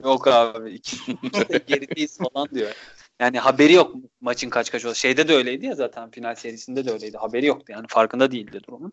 Yok 0.05 0.29
abi. 0.29 0.81
gerideyiz 1.67 2.19
falan 2.35 2.49
diyor. 2.49 2.73
Yani 3.21 3.39
haberi 3.39 3.73
yok 3.73 3.95
maçın 4.21 4.51
kaç 4.51 4.71
kaç 4.73 4.85
oldu. 4.85 4.95
Şeyde 4.95 5.29
de 5.29 5.35
öyleydi 5.35 5.67
ya 5.67 5.75
zaten 5.75 6.11
final 6.11 6.35
serisinde 6.35 6.87
de 6.87 6.93
öyleydi. 6.93 7.17
Haberi 7.17 7.47
yoktu 7.47 7.73
yani 7.73 7.87
farkında 7.89 8.33
değildi 8.33 8.61
durumun. 8.69 8.93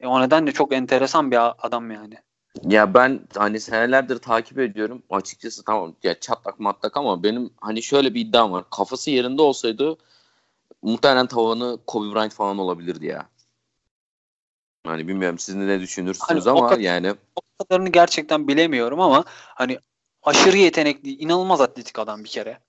E, 0.00 0.06
o 0.06 0.20
nedenle 0.20 0.52
çok 0.52 0.72
enteresan 0.72 1.30
bir 1.30 1.66
adam 1.66 1.90
yani. 1.90 2.14
Ya 2.64 2.94
ben 2.94 3.20
hani 3.36 3.60
senelerdir 3.60 4.18
takip 4.18 4.58
ediyorum. 4.58 5.02
Açıkçası 5.10 5.64
tamam 5.64 5.96
ya 6.02 6.20
çatlak 6.20 6.60
matlak 6.60 6.96
ama 6.96 7.22
benim 7.22 7.50
hani 7.60 7.82
şöyle 7.82 8.14
bir 8.14 8.20
iddiam 8.20 8.52
var. 8.52 8.64
Kafası 8.70 9.10
yerinde 9.10 9.42
olsaydı 9.42 9.96
muhtemelen 10.82 11.26
tavanı 11.26 11.78
Kobe 11.86 12.14
Bryant 12.14 12.34
falan 12.34 12.58
olabilirdi 12.58 13.06
ya. 13.06 13.28
Hani 14.86 15.08
bilmiyorum 15.08 15.38
siz 15.38 15.54
ne 15.54 15.80
düşünürsünüz 15.80 16.46
Hani 16.46 16.58
ama 16.58 16.68
kadar- 16.68 16.80
yani 16.80 17.14
O 17.36 17.40
kadarını 17.64 17.88
gerçekten 17.88 18.48
bilemiyorum 18.48 19.00
ama 19.00 19.24
hani 19.28 19.78
aşırı 20.22 20.56
yetenekli, 20.56 21.10
inanılmaz 21.10 21.60
atletik 21.60 21.98
adam 21.98 22.24
bir 22.24 22.28
kere. 22.28 22.60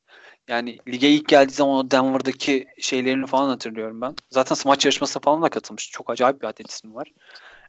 Yani 0.47 0.77
lige 0.87 1.09
ilk 1.09 1.27
geldiği 1.27 1.53
zaman 1.53 1.75
o 1.75 1.91
Denver'daki 1.91 2.67
şeylerini 2.79 3.27
falan 3.27 3.49
hatırlıyorum 3.49 4.01
ben. 4.01 4.15
Zaten 4.29 4.55
smaç 4.55 4.85
yarışmasına 4.85 5.21
falan 5.21 5.41
da 5.41 5.49
katılmış. 5.49 5.91
Çok 5.91 6.09
acayip 6.09 6.41
bir 6.41 6.47
atletizmi 6.47 6.95
var. 6.95 7.11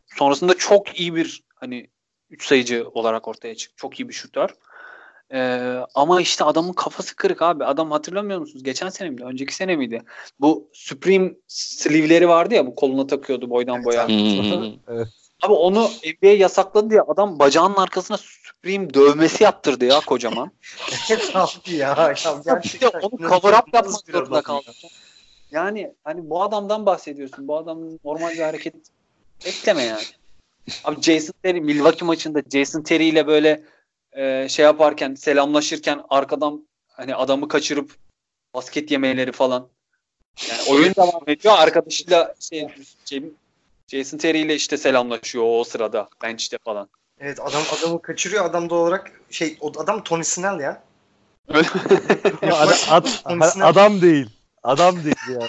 Sonrasında 0.07 0.55
çok 0.55 1.01
iyi 1.01 1.15
bir 1.15 1.43
hani 1.55 1.91
üç 2.31 2.47
sayıcı 2.47 2.89
olarak 2.89 3.29
ortaya 3.29 3.55
çıktı. 3.55 3.77
Çok 3.77 4.01
iyi 4.01 4.09
bir 4.09 4.15
şutör. 4.15 4.51
Ee, 5.33 5.79
ama 5.95 6.21
işte 6.21 6.45
adamın 6.45 6.73
kafası 6.73 7.17
kırık 7.17 7.43
abi. 7.43 7.65
Adam 7.65 7.91
hatırlamıyor 7.91 8.41
musunuz? 8.41 8.63
Geçen 8.63 8.89
sene 8.89 9.11
miydi? 9.11 9.25
Önceki 9.25 9.55
sene 9.55 9.77
miydi? 9.77 10.03
Bu 10.41 10.69
Supreme 10.73 11.33
sleeve'leri 11.47 12.29
vardı 12.29 12.55
ya 12.55 12.67
bu 12.67 12.75
koluna 12.75 13.07
takıyordu 13.07 13.51
boydan 13.51 13.85
boya. 13.85 14.05
Abi 15.43 15.53
onu 15.53 15.89
NBA 16.05 16.27
yasakladı 16.29 16.91
diye 16.91 17.01
adam 17.01 17.39
bacağının 17.39 17.77
arkasına 17.77 18.17
Supreme 18.17 18.95
dövmesi 18.95 19.45
yaptırdı 19.45 19.85
ya 19.85 20.01
kocaman. 20.01 20.51
Abi 21.35 21.75
ya. 21.75 22.15
ya 22.15 22.15
Bir 22.15 22.35
de 22.35 22.41
gerçekten 22.45 23.01
onu 23.01 23.29
cover 23.29 23.53
up 23.53 23.75
yapmak 23.75 24.01
zorunda 24.13 24.37
ya. 24.37 24.43
kaldı. 24.43 24.71
Yani 25.51 25.95
hani 26.05 26.31
bu 26.31 26.43
adamdan 26.43 26.87
bahsediyorsun. 26.87 27.49
Bu 27.49 27.57
adamın 27.57 28.01
normal 28.05 28.31
bir 28.31 28.39
hareket 28.43 28.75
bekleme 29.47 29.83
yani. 29.83 30.03
Abi 30.85 31.03
Jason 31.03 31.35
Terry 31.43 31.61
Milwaukee 31.61 32.05
maçında 32.05 32.43
Jason 32.53 32.83
Terry 32.83 33.09
ile 33.09 33.27
böyle 33.27 33.63
e, 34.13 34.49
şey 34.49 34.65
yaparken 34.65 35.15
selamlaşırken 35.15 36.03
arkadan 36.09 36.67
hani 36.89 37.15
adamı 37.15 37.49
kaçırıp 37.49 37.97
basket 38.55 38.91
yemeleri 38.91 39.33
falan. 39.33 39.69
Yani 40.51 40.63
oyun 40.69 40.95
devam 40.95 41.23
ediyor. 41.27 41.55
Arkadaşıyla 41.59 42.35
şey, 42.41 42.69
şey 43.05 43.23
Jason 43.89 44.19
Terry 44.19 44.39
ile 44.39 44.55
işte 44.55 44.77
selamlaşıyor 44.77 45.45
o 45.49 45.65
sırada 45.65 46.09
bench'te 46.23 46.59
falan. 46.65 46.89
Evet 47.21 47.41
adam 47.41 47.63
adamı 47.79 48.03
kaçırıyor. 48.03 48.45
Adam 48.45 48.71
da 48.71 48.75
olarak 48.75 49.21
şey 49.31 49.57
o 49.61 49.73
adam 49.77 50.05
Tony 50.05 50.25
Snell 50.25 50.61
ya. 50.61 50.83
Ya 52.43 52.57
adam, 52.57 52.77
ad- 52.91 53.07
Konusuna- 53.25 53.65
adam 53.65 54.01
değil. 54.03 54.31
Adam 54.63 55.05
değil 55.05 55.17
ya. 55.29 55.49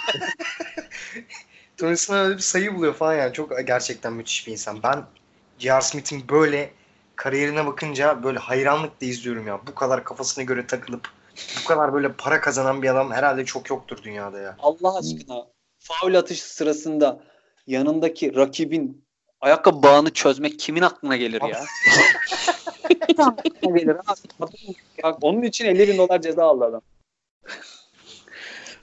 Tony 1.76 1.96
Snell 1.96 2.18
öyle 2.18 2.36
bir 2.36 2.42
sayı 2.42 2.74
buluyor 2.74 2.94
falan 2.94 3.14
yani. 3.14 3.32
Çok 3.32 3.66
gerçekten 3.66 4.12
müthiş 4.12 4.46
bir 4.46 4.52
insan. 4.52 4.82
Ben 4.82 5.04
J.R. 5.58 5.80
Smith'in 5.80 6.28
böyle 6.28 6.70
kariyerine 7.16 7.66
bakınca 7.66 8.22
böyle 8.22 8.38
hayranlıkla 8.38 9.06
izliyorum 9.06 9.46
ya. 9.46 9.60
Bu 9.66 9.74
kadar 9.74 10.04
kafasına 10.04 10.44
göre 10.44 10.66
takılıp 10.66 11.08
bu 11.62 11.68
kadar 11.68 11.92
böyle 11.94 12.12
para 12.12 12.40
kazanan 12.40 12.82
bir 12.82 12.88
adam 12.90 13.12
herhalde 13.12 13.44
çok 13.44 13.70
yoktur 13.70 13.98
dünyada 14.02 14.40
ya. 14.40 14.56
Allah 14.58 14.98
aşkına 14.98 15.46
faul 15.78 16.14
atışı 16.14 16.54
sırasında 16.54 17.20
yanındaki 17.66 18.36
rakibin 18.36 19.04
ayakkabı 19.40 19.82
bağını 19.82 20.12
çözmek 20.12 20.58
kimin 20.58 20.82
aklına 20.82 21.16
gelir 21.16 21.42
ya? 21.42 21.64
Aklına 23.18 23.78
gelir 23.78 23.96
abi? 24.40 24.76
Ya 25.04 25.16
onun 25.20 25.42
için 25.42 25.64
50 25.64 25.88
bin 25.88 25.98
dolar 25.98 26.22
ceza 26.22 26.44
aldı 26.44 26.64
adam. 26.64 26.82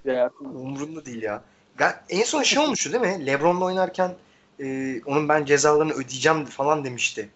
ya, 0.05 0.31
Umurunda 0.41 1.05
değil 1.05 1.21
ya. 1.21 1.43
Ga- 1.77 1.95
En 2.09 2.23
son 2.23 2.43
şey 2.43 2.63
olmuştu 2.63 2.91
değil 2.93 3.01
mi? 3.17 3.25
Lebron'la 3.25 3.65
oynarken 3.65 4.15
e, 4.59 4.95
onun 5.05 5.29
ben 5.29 5.45
cezalarını 5.45 5.93
ödeyeceğim 5.93 6.45
falan 6.45 6.85
demişti. 6.85 7.29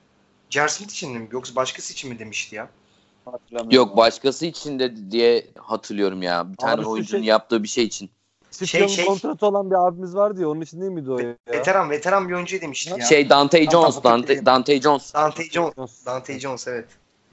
J.R. 0.56 0.68
Smith 0.68 0.92
için 0.92 1.12
mi 1.12 1.28
yoksa 1.32 1.56
başkası 1.56 1.94
için 1.94 2.10
mi 2.10 2.20
demişti 2.20 2.56
ya? 2.56 2.70
hatırlamıyorum. 3.26 3.72
Yok 3.72 3.98
başkası 3.98 4.46
için 4.46 4.80
de 4.80 5.12
diye 5.12 5.48
hatırlıyorum 5.58 6.22
ya. 6.22 6.52
Bir 6.52 6.58
tane 6.58 6.82
Abi, 6.82 6.88
oyuncunun 6.88 7.22
şey- 7.22 7.28
yaptığı 7.28 7.64
bir 7.64 7.68
şey 7.68 7.84
için. 7.84 8.10
Steve 8.52 8.88
şey- 8.88 9.06
kontratı 9.06 9.46
olan 9.46 9.72
bir 9.72 9.88
abimiz 9.88 10.16
vardı 10.16 10.42
ya 10.42 10.50
onun 10.50 10.62
için 10.62 10.82
değil 10.82 10.92
miydi 10.92 11.12
o 11.12 11.20
ya? 11.20 11.36
Veteran 11.50 11.90
veteran 11.90 12.30
bir 12.30 12.34
oyuncu 12.34 12.62
demişti 12.62 12.90
ya. 12.90 13.06
Şey 13.06 13.30
Dante 13.30 13.70
Jones, 13.70 14.04
Dante. 14.04 14.46
Dante 14.46 14.82
Jones. 14.82 15.14
Dante 15.14 15.44
Jones. 15.44 16.06
Dante 16.06 16.40
Jones 16.40 16.68
evet. 16.68 16.86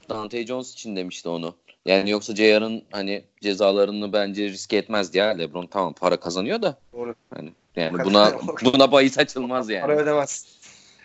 Dante 0.08 0.46
Jones 0.46 0.72
için 0.72 0.96
demişti 0.96 1.28
onu. 1.28 1.54
Yani 1.86 2.10
yoksa 2.10 2.34
JR'ın 2.36 2.82
hani 2.90 3.24
cezalarını 3.40 4.12
bence 4.12 4.48
riske 4.48 4.76
etmez 4.76 5.14
ya. 5.14 5.26
LeBron 5.26 5.66
tamam 5.66 5.92
para 5.92 6.20
kazanıyor 6.20 6.62
da. 6.62 6.78
Doğru. 6.92 7.14
Hani 7.34 7.52
yani 7.76 8.04
buna 8.04 8.32
buna 8.64 8.92
bahis 8.92 9.18
açılmaz 9.18 9.66
Para 9.66 9.76
yani. 9.76 9.92
ödemez. 9.92 10.46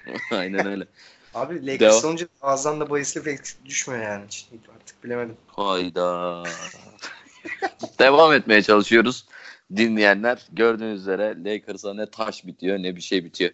Aynen 0.31 0.65
öyle. 0.65 0.85
Abi 1.37 1.67
Lakers 1.67 1.79
Devam. 1.79 2.05
olunca 2.05 2.27
ağızdan 2.41 2.79
da 2.79 2.89
bahisli 2.89 3.23
pek 3.23 3.39
düşmüyor 3.65 4.03
yani. 4.03 4.25
Hiç 4.27 4.47
Artık 4.75 5.03
bilemedim. 5.03 5.37
Hayda. 5.47 6.43
Devam 7.99 8.33
etmeye 8.33 8.61
çalışıyoruz. 8.61 9.25
Dinleyenler 9.75 10.47
gördüğünüz 10.51 11.01
üzere 11.01 11.35
Lakers'a 11.43 11.93
ne 11.93 12.09
taş 12.09 12.45
bitiyor 12.45 12.77
ne 12.77 12.95
bir 12.95 13.01
şey 13.01 13.25
bitiyor. 13.25 13.51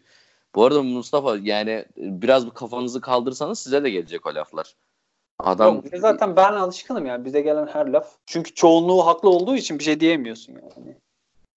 Bu 0.55 0.65
arada 0.65 0.83
Mustafa 0.83 1.37
yani 1.41 1.85
biraz 1.97 2.45
bir 2.45 2.51
kafanızı 2.51 3.01
kaldırsanız 3.01 3.59
size 3.59 3.83
de 3.83 3.89
gelecek 3.89 4.25
o 4.25 4.35
laflar. 4.35 4.75
Adam 5.39 5.75
Yok, 5.75 5.85
zaten 5.95 6.35
ben 6.35 6.53
alışkınım 6.53 7.05
yani 7.05 7.25
bize 7.25 7.41
gelen 7.41 7.67
her 7.67 7.87
laf. 7.87 8.11
Çünkü 8.25 8.53
çoğunluğu 8.53 9.05
haklı 9.05 9.29
olduğu 9.29 9.55
için 9.55 9.79
bir 9.79 9.83
şey 9.83 9.99
diyemiyorsun 9.99 10.53
yani. 10.53 10.97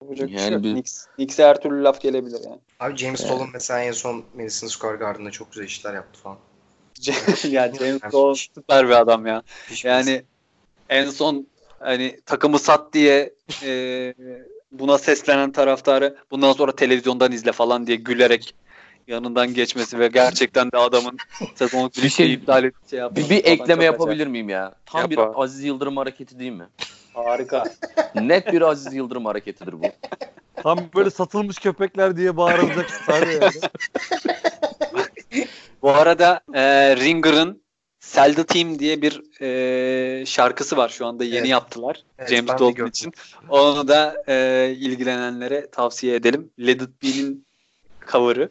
Yapacak 0.03 0.29
bir 0.29 0.39
şey 0.39 0.45
Yani 0.45 0.55
yok. 0.55 0.63
bir- 0.63 0.75
Knicks- 0.83 1.07
Knicks'e 1.17 1.45
her 1.45 1.61
türlü 1.61 1.83
laf 1.85 2.01
gelebilir 2.01 2.41
yani. 2.45 2.59
Abi 2.81 2.97
James 2.97 3.29
Dolan 3.29 3.49
mesela 3.53 3.81
en 3.83 3.93
son 3.93 4.25
Madison 4.35 4.69
Square 4.69 4.97
Garden'da 4.97 5.31
çok 5.31 5.53
güzel 5.53 5.67
işler 5.67 5.95
yaptı 5.95 6.21
falan. 6.21 6.39
ya 7.49 7.73
James 7.73 8.13
Dolan 8.13 8.35
süper 8.35 8.87
bir 8.89 9.01
adam 9.01 9.27
ya. 9.27 9.43
Yani 9.85 10.23
en 10.89 11.11
son 11.11 11.47
hani 11.79 12.21
takımı 12.27 12.59
sat 12.59 12.93
diye 12.93 13.35
e, 13.65 14.15
buna 14.73 14.99
seslenen 14.99 15.53
taraftarı 15.53 16.17
bundan 16.31 16.53
sonra 16.53 16.77
televizyondan 16.77 17.33
izle 17.33 17.53
falan 17.53 17.87
diye 17.87 17.97
gülerek 17.97 18.55
yanından 19.09 19.55
geçmesi 19.55 19.99
ve 19.99 20.09
gerçekten 20.09 20.73
de 20.73 20.77
adamın 20.77 21.17
sezonu 21.55 21.91
Bir 22.03 22.09
şey- 22.09 22.33
iptal 22.35 22.65
et 22.65 22.75
şey 22.91 22.99
yapması 22.99 23.31
bir, 23.31 23.37
bir 23.37 23.45
ekleme 23.45 23.85
yapabilir 23.85 24.27
miyim 24.27 24.49
ya? 24.49 24.75
Tam 24.87 25.01
Yap 25.01 25.11
bir. 25.11 25.19
Aziz 25.43 25.65
Yıldırım 25.65 25.97
hareketi 25.97 26.39
değil 26.39 26.53
mi? 26.53 26.67
Harika. 27.17 27.65
Net 28.15 28.53
bir 28.53 28.63
Aziz 28.63 28.95
Yıldırım 28.95 29.25
hareketidir 29.27 29.73
bu. 29.73 29.83
Tam 30.63 30.79
böyle 30.95 31.11
satılmış 31.11 31.59
köpekler 31.59 32.17
diye 32.17 32.37
bağırılacak 32.37 32.91
sahne 32.91 33.33
yani. 33.33 33.51
Bu 35.83 35.91
arada 35.91 36.41
e, 36.55 36.97
Ringer'ın 36.97 37.63
Sell 38.01 38.35
the 38.35 38.45
Team 38.47 38.79
diye 38.79 39.03
bir 39.03 39.43
e, 39.43 40.27
şarkısı 40.27 40.77
var 40.77 40.89
şu 40.89 41.07
anda 41.07 41.25
yeni 41.25 41.37
Evet. 41.37 41.49
yaptılar. 41.49 42.03
Evet, 42.19 42.31
James 42.31 42.57
gördüm. 42.59 42.87
için. 42.87 43.13
Onu 43.49 43.89
da 43.89 44.23
e, 44.29 44.69
ilgilenenlere 44.77 45.71
tavsiye 45.71 46.15
edelim. 46.17 46.51
Let 46.61 46.83
It 46.83 47.03
Be'nin 47.03 47.47
cover'ı. 48.13 48.49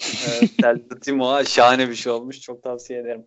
E, 0.00 0.46
Sell 0.60 0.78
the 0.90 1.00
Team 1.00 1.20
o 1.20 1.44
şahane 1.44 1.88
bir 1.88 1.94
şey 1.94 2.12
olmuş. 2.12 2.40
Çok 2.40 2.62
tavsiye 2.62 2.98
ederim. 3.00 3.26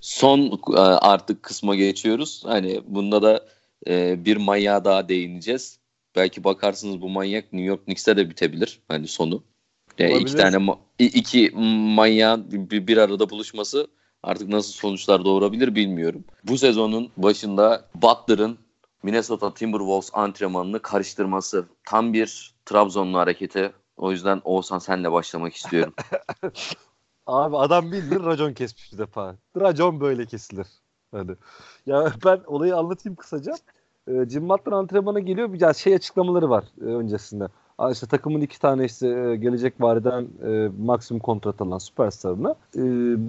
Son 0.00 0.60
e, 0.76 0.80
artık 0.80 1.42
kısma 1.42 1.74
geçiyoruz. 1.74 2.42
Hani 2.46 2.80
bunda 2.86 3.22
da 3.22 3.46
e, 3.86 4.24
bir 4.24 4.36
manyağa 4.36 4.84
daha 4.84 5.08
değineceğiz. 5.08 5.78
Belki 6.16 6.44
bakarsınız 6.44 7.00
bu 7.00 7.08
manyak 7.08 7.52
New 7.52 7.68
York 7.68 7.84
Knicks'te 7.84 8.16
de 8.16 8.30
bitebilir. 8.30 8.80
Hani 8.88 9.08
sonu. 9.08 9.42
E, 9.98 10.18
iki 10.20 10.36
tane 10.36 10.56
ma- 10.56 10.78
iki 10.98 11.50
manyağın 11.94 12.70
bir, 12.70 12.86
bir 12.86 12.96
arada 12.96 13.30
buluşması 13.30 13.88
artık 14.22 14.48
nasıl 14.48 14.72
sonuçlar 14.72 15.24
doğurabilir 15.24 15.74
bilmiyorum. 15.74 16.24
Bu 16.44 16.58
sezonun 16.58 17.10
başında 17.16 17.84
Butler'ın 17.94 18.58
Minnesota 19.02 19.54
Timberwolves 19.54 20.10
antrenmanını 20.12 20.82
karıştırması 20.82 21.66
tam 21.84 22.12
bir 22.12 22.54
Trabzonlu 22.64 23.18
hareketi. 23.18 23.72
O 23.96 24.12
yüzden 24.12 24.40
Oğuzhan 24.44 24.78
senle 24.78 25.12
başlamak 25.12 25.54
istiyorum. 25.54 25.94
Abi 27.26 27.56
adam 27.56 27.92
bildiğin 27.92 28.24
racon 28.24 28.52
kesmiş 28.52 28.92
bir 28.92 28.98
defa. 28.98 29.36
Racon 29.60 30.00
böyle 30.00 30.26
kesilir. 30.26 30.66
Hani. 31.10 31.30
Ya 31.86 32.12
ben 32.24 32.40
olayı 32.46 32.76
anlatayım 32.76 33.16
kısaca. 33.16 33.52
Ee, 34.08 34.28
Jim 34.28 34.48
Butler 34.48 34.72
antrenmana 34.72 35.20
geliyor. 35.20 35.52
Bir 35.52 35.74
şey 35.74 35.94
açıklamaları 35.94 36.50
var 36.50 36.64
e, 36.80 36.84
öncesinde. 36.84 37.48
Aa, 37.78 37.92
takımın 37.92 38.40
iki 38.40 38.60
tane 38.60 38.84
işte 38.84 39.08
e, 39.08 39.36
gelecek 39.36 39.74
vadeden 39.80 40.28
e, 40.46 40.70
maksimum 40.82 41.20
kontrat 41.20 41.60
alan 41.60 41.78
süperstarına 41.78 42.54
e, 42.76 42.80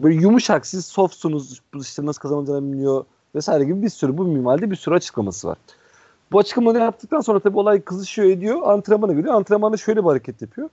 böyle 0.03 0.15
yumuşak 0.15 0.65
siz 0.65 0.85
softsunuz 0.85 1.61
işte 1.81 2.05
nasıl 2.05 2.21
kazanacağını 2.21 2.71
bilmiyor 2.71 3.05
vesaire 3.35 3.63
gibi 3.63 3.81
bir 3.81 3.89
sürü 3.89 4.17
bu 4.17 4.23
minvalde 4.23 4.71
bir 4.71 4.75
sürü 4.75 4.95
açıklaması 4.95 5.47
var. 5.47 5.57
Bu 6.31 6.39
açıklamaları 6.39 6.83
yaptıktan 6.83 7.19
sonra 7.21 7.39
tabii 7.39 7.57
olay 7.57 7.81
kızışıyor 7.81 8.27
ediyor. 8.29 8.61
Antrenmana 8.63 9.13
gidiyor. 9.13 9.35
Antrenmanda 9.35 9.77
şöyle 9.77 10.03
bir 10.03 10.09
hareket 10.09 10.41
yapıyor. 10.41 10.69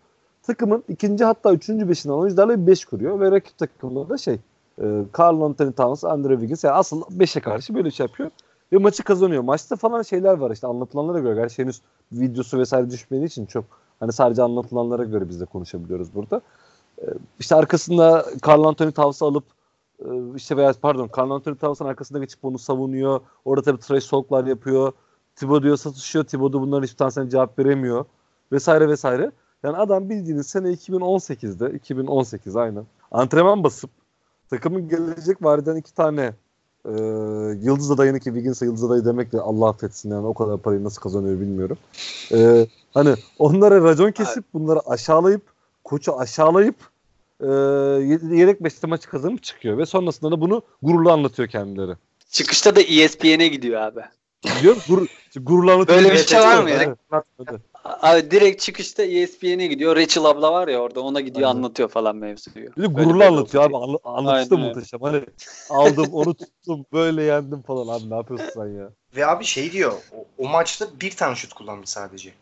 Takımın 0.49 0.85
ikinci 0.89 1.25
hatta 1.25 1.53
üçüncü 1.53 1.89
beşinden 1.89 2.15
oyuncularla 2.15 2.63
bir 2.63 2.67
beş 2.67 2.85
kuruyor 2.85 3.21
ve 3.21 3.31
rakip 3.31 3.59
takımda 3.59 4.09
da 4.09 4.19
şey 4.19 4.35
e, 4.83 4.85
Carl 5.19 5.41
Anthony 5.41 5.73
Towns, 5.73 6.05
Andre 6.05 6.33
Wiggins 6.33 6.65
yani 6.65 6.75
asıl 6.75 7.03
beşe 7.11 7.41
karşı 7.41 7.75
böyle 7.75 7.91
şey 7.91 8.07
yapıyor. 8.07 8.31
Ve 8.73 8.77
maçı 8.77 9.05
kazanıyor. 9.05 9.43
Maçta 9.43 9.77
falan 9.77 10.03
şeyler 10.03 10.35
var 10.35 10.51
işte 10.51 10.67
anlatılanlara 10.67 11.19
göre. 11.19 11.35
Gerçi 11.35 11.63
henüz 11.63 11.81
videosu 12.13 12.59
vesaire 12.59 12.91
düşmediği 12.91 13.27
için 13.27 13.47
çok 13.47 13.65
hani 14.01 14.13
sadece 14.13 14.43
anlatılanlara 14.43 15.05
göre 15.05 15.29
biz 15.29 15.41
de 15.41 15.45
konuşabiliyoruz 15.45 16.15
burada. 16.15 16.41
E, 17.03 17.07
işte 17.39 17.55
arkasında 17.55 18.27
Carl 18.49 18.65
Anthony 18.65 18.91
Towns'ı 18.91 19.25
alıp 19.25 19.45
e, 20.01 20.09
işte 20.37 20.57
veya 20.57 20.73
pardon 20.83 21.11
Carl 21.19 21.31
Anthony 21.31 21.57
Towns'ın 21.57 21.85
arkasında 21.85 22.19
geçip 22.19 22.45
onu 22.45 22.59
savunuyor. 22.59 23.21
Orada 23.45 23.63
tabii 23.63 23.81
trash 23.81 24.07
talk'lar 24.07 24.45
yapıyor. 24.45 24.93
Thibodeau'ya 25.37 25.77
satışıyor. 25.77 26.25
Thibodeau 26.25 26.63
bunların 26.63 26.85
hiçbir 26.85 26.97
tanesine 26.97 27.31
cevap 27.31 27.59
veremiyor. 27.59 28.05
Vesaire 28.53 28.89
vesaire. 28.89 29.33
Yani 29.63 29.77
adam 29.77 30.11
bildiğiniz 30.11 30.47
sene 30.47 30.69
2018'de 30.69 31.77
2018 31.77 32.57
aynen. 32.57 32.85
Antrenman 33.11 33.65
basıp 33.65 33.91
takımın 34.51 34.89
gelecek 34.89 35.43
vadeden 35.43 35.77
iki 35.77 35.95
tane 35.95 36.33
e, 36.85 36.93
Yıldız 37.63 37.91
adayını 37.91 38.19
ki 38.21 38.25
Wiggins'e 38.25 38.67
Yıldız 38.67 38.85
adayı 38.85 39.05
demek 39.05 39.33
de 39.33 39.41
Allah 39.41 39.69
affetsin 39.69 40.11
yani 40.11 40.27
o 40.27 40.35
kadar 40.35 40.59
parayı 40.59 40.85
nasıl 40.85 41.03
kazanıyor 41.03 41.41
bilmiyorum. 41.41 41.77
E, 42.33 42.67
hani 42.95 43.15
onlara 43.39 43.83
racon 43.83 44.11
kesip 44.11 44.45
bunları 44.55 44.81
aşağılayıp 44.81 45.43
koçu 45.85 46.19
aşağılayıp 46.19 46.77
e, 47.41 47.47
yedek 48.37 48.65
beşte 48.65 48.87
maçı 48.87 49.11
kazanıp 49.11 49.43
çıkıyor 49.43 49.79
ve 49.79 49.87
sonrasında 49.87 50.31
da 50.31 50.41
bunu 50.41 50.63
gururla 50.83 51.13
anlatıyor 51.13 51.49
kendileri. 51.49 51.93
Çıkışta 52.31 52.77
da 52.77 52.81
E 52.81 53.03
ESPN'e 53.03 53.49
gidiyor 53.49 53.81
abi. 53.81 54.01
Diyor 54.63 54.77
gur, 54.89 55.07
gururla 55.37 55.73
anlatıyor. 55.73 55.99
Böyle 55.99 56.13
bir 56.13 56.19
şey 56.19 56.41
var 56.41 56.63
mı 56.63 56.71
ya? 56.71 56.97
Abi 58.03 58.31
direkt 58.31 58.63
çıkışta 58.63 59.03
ESPN'e 59.03 59.67
gidiyor. 59.67 59.97
Rachel 59.97 60.25
abla 60.25 60.53
var 60.53 60.69
ya 60.69 60.79
orada 60.79 61.01
ona 61.01 61.21
gidiyor 61.21 61.49
Aynen. 61.49 61.59
anlatıyor 61.59 61.89
falan 61.89 62.17
mevzuyu. 62.17 62.67
Bir 62.77 62.83
de 62.83 62.97
böyle 62.97 63.27
anlatıyor 63.27 63.65
abi. 63.65 63.75
oldu. 63.77 64.01
Anla, 64.05 64.19
anlatışı 64.19 64.51
da 64.51 64.57
muhteşem. 64.57 65.01
Hani 65.01 65.25
aldım 65.71 66.13
onu 66.13 66.35
tuttum 66.35 66.87
böyle 66.93 67.23
yendim 67.23 67.63
falan. 67.63 67.99
Abi 67.99 68.11
ne 68.11 68.15
yapıyorsun 68.15 68.51
sen 68.55 68.67
ya? 68.67 68.91
Ve 69.17 69.27
abi 69.27 69.45
şey 69.45 69.73
diyor 69.73 69.93
o, 69.93 70.45
o 70.45 70.49
maçta 70.49 70.87
bir 71.01 71.11
tane 71.11 71.35
şut 71.35 71.53
kullandı 71.53 71.87
sadece. 71.87 72.33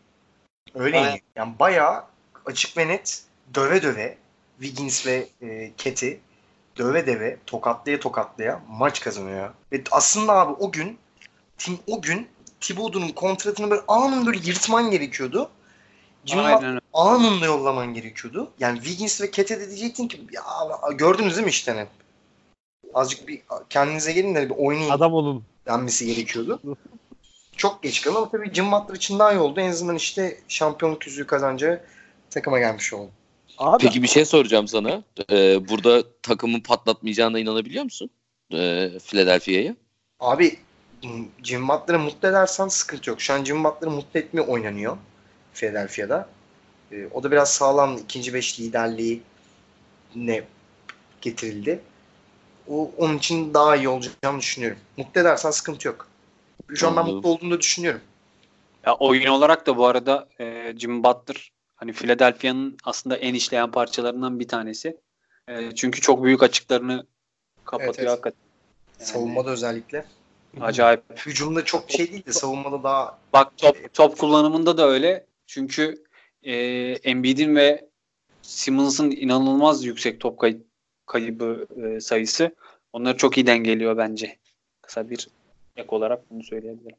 Öyle 0.75 0.97
Aynen. 0.99 1.19
yani. 1.35 1.53
Bayağı 1.59 2.03
açık 2.45 2.77
ve 2.77 2.87
net 2.87 3.23
döve 3.55 3.81
döve 3.81 4.17
Wiggins 4.59 5.07
ve 5.07 5.27
e, 5.41 5.71
Ket'i 5.77 6.19
döve 6.77 7.07
döve 7.07 7.37
tokatlaya 7.45 7.99
tokatlaya 7.99 8.61
maç 8.69 9.01
kazanıyor. 9.01 9.49
Ve 9.71 9.83
aslında 9.91 10.33
abi 10.33 10.53
o 10.53 10.71
gün 10.71 10.97
tim, 11.57 11.79
o 11.87 12.01
gün 12.01 12.27
Thibodeau'nun 12.67 13.09
kontratını 13.09 13.69
böyle 13.69 13.81
anında 13.87 14.25
böyle 14.25 14.39
yırtman 14.43 14.91
gerekiyordu. 14.91 15.49
Jimmy 16.25 16.79
anında 16.93 17.45
yollaman 17.45 17.93
gerekiyordu. 17.93 18.51
Yani 18.59 18.77
Wiggins 18.77 19.21
ve 19.21 19.31
Ket'e 19.31 19.59
de 19.59 19.67
diyecektin 19.67 20.07
ki 20.07 20.21
ya 20.31 20.43
gördünüz 20.95 21.35
değil 21.35 21.45
mi 21.45 21.49
işte 21.49 21.75
ne? 21.75 21.87
Azıcık 22.93 23.27
bir 23.27 23.41
kendinize 23.69 24.11
gelin 24.11 24.35
de 24.35 24.49
bir 24.49 24.55
oynayın 24.57 24.89
Adam 24.89 25.13
olun. 25.13 25.43
denmesi 25.65 26.05
gerekiyordu. 26.05 26.59
Çok 27.57 27.83
geç 27.83 28.01
kaldı 28.01 28.17
ama 28.17 28.29
tabii 28.31 28.53
Jim 28.53 28.71
Butler 28.71 28.95
için 28.95 29.19
daha 29.19 29.33
iyi 29.33 29.39
oldu. 29.39 29.59
En 29.59 29.69
azından 29.69 29.95
işte 29.95 30.39
şampiyonluk 30.47 31.07
yüzüğü 31.07 31.27
kazanacağı 31.27 31.81
takıma 32.29 32.59
gelmiş 32.59 32.93
oldu. 32.93 33.11
Abi 33.57 33.83
Peki 33.83 34.03
bir 34.03 34.07
şey 34.07 34.25
soracağım 34.25 34.67
sana. 34.67 35.03
Ee, 35.31 35.69
burada 35.69 36.03
takımın 36.21 36.59
patlatmayacağına 36.59 37.39
inanabiliyor 37.39 37.83
musun? 37.83 38.09
Ee, 38.53 38.91
Philadelphia'yı. 39.05 39.75
Abi 40.19 40.59
Jim 41.43 41.67
Butler'ı 41.67 41.99
mutlu 41.99 42.27
edersen 42.27 42.67
sıkıntı 42.67 43.09
yok. 43.09 43.21
Şu 43.21 43.33
an 43.33 43.43
Jim 43.43 43.63
Butler'ı 43.63 43.91
mutlu 43.91 44.19
etmeye 44.19 44.41
oynanıyor 44.41 44.97
Philadelphia'da. 45.53 46.29
Ee, 46.91 47.07
o 47.13 47.23
da 47.23 47.31
biraz 47.31 47.53
sağlam 47.53 47.97
ikinci 47.97 48.33
beş 48.33 48.59
liderliği 48.59 49.21
ne 50.15 50.43
getirildi. 51.21 51.79
O, 52.67 52.91
onun 52.97 53.17
için 53.17 53.53
daha 53.53 53.75
iyi 53.75 53.89
olacağını 53.89 54.39
düşünüyorum. 54.39 54.77
Mutlu 54.97 55.21
edersen 55.21 55.51
sıkıntı 55.51 55.87
yok. 55.87 56.07
Şu 56.75 56.87
an 56.87 56.95
ben 56.95 57.05
mutlu 57.05 57.29
olduğunu 57.29 57.51
da 57.51 57.61
düşünüyorum. 57.61 58.01
Ya 58.85 58.93
oyun 58.95 59.25
olarak 59.25 59.67
da 59.67 59.77
bu 59.77 59.85
arada 59.85 60.27
e, 60.39 60.73
Jim 60.77 61.03
Butler 61.03 61.51
hani 61.75 61.93
Philadelphia'nın 61.93 62.77
aslında 62.83 63.17
en 63.17 63.33
işleyen 63.33 63.71
parçalarından 63.71 64.39
bir 64.39 64.47
tanesi. 64.47 64.97
E, 65.47 65.75
çünkü 65.75 66.01
çok 66.01 66.23
büyük 66.23 66.43
açıklarını 66.43 67.07
kapatıyor 67.65 67.95
Evet, 67.95 67.99
evet. 67.99 68.09
hakikaten. 68.09 68.39
Yani 68.99 69.07
Savunmada 69.09 69.49
özellikle. 69.49 70.05
Acayip. 70.61 71.01
Hücumda 71.25 71.65
çok 71.65 71.91
şey 71.91 72.11
değil 72.11 72.25
de 72.25 72.33
savunmada 72.33 72.83
daha 72.83 73.17
Bak 73.33 73.57
top 73.57 73.93
top 73.93 74.17
kullanımında 74.17 74.77
da 74.77 74.87
öyle. 74.89 75.25
Çünkü 75.47 76.03
e, 76.43 76.53
Embiid'in 77.03 77.55
ve 77.55 77.87
Simmons'ın 78.41 79.11
inanılmaz 79.11 79.85
yüksek 79.85 80.19
top 80.19 80.39
kay- 80.39 80.57
kaybı 81.05 81.67
e, 81.83 81.99
sayısı 81.99 82.55
onları 82.93 83.17
çok 83.17 83.37
iyi 83.37 83.47
dengeliyor 83.47 83.97
bence. 83.97 84.37
Kısa 84.81 85.09
bir 85.09 85.27
ek 85.75 85.87
olarak 85.95 86.31
bunu 86.31 86.43
söyleyebilirim. 86.43 86.95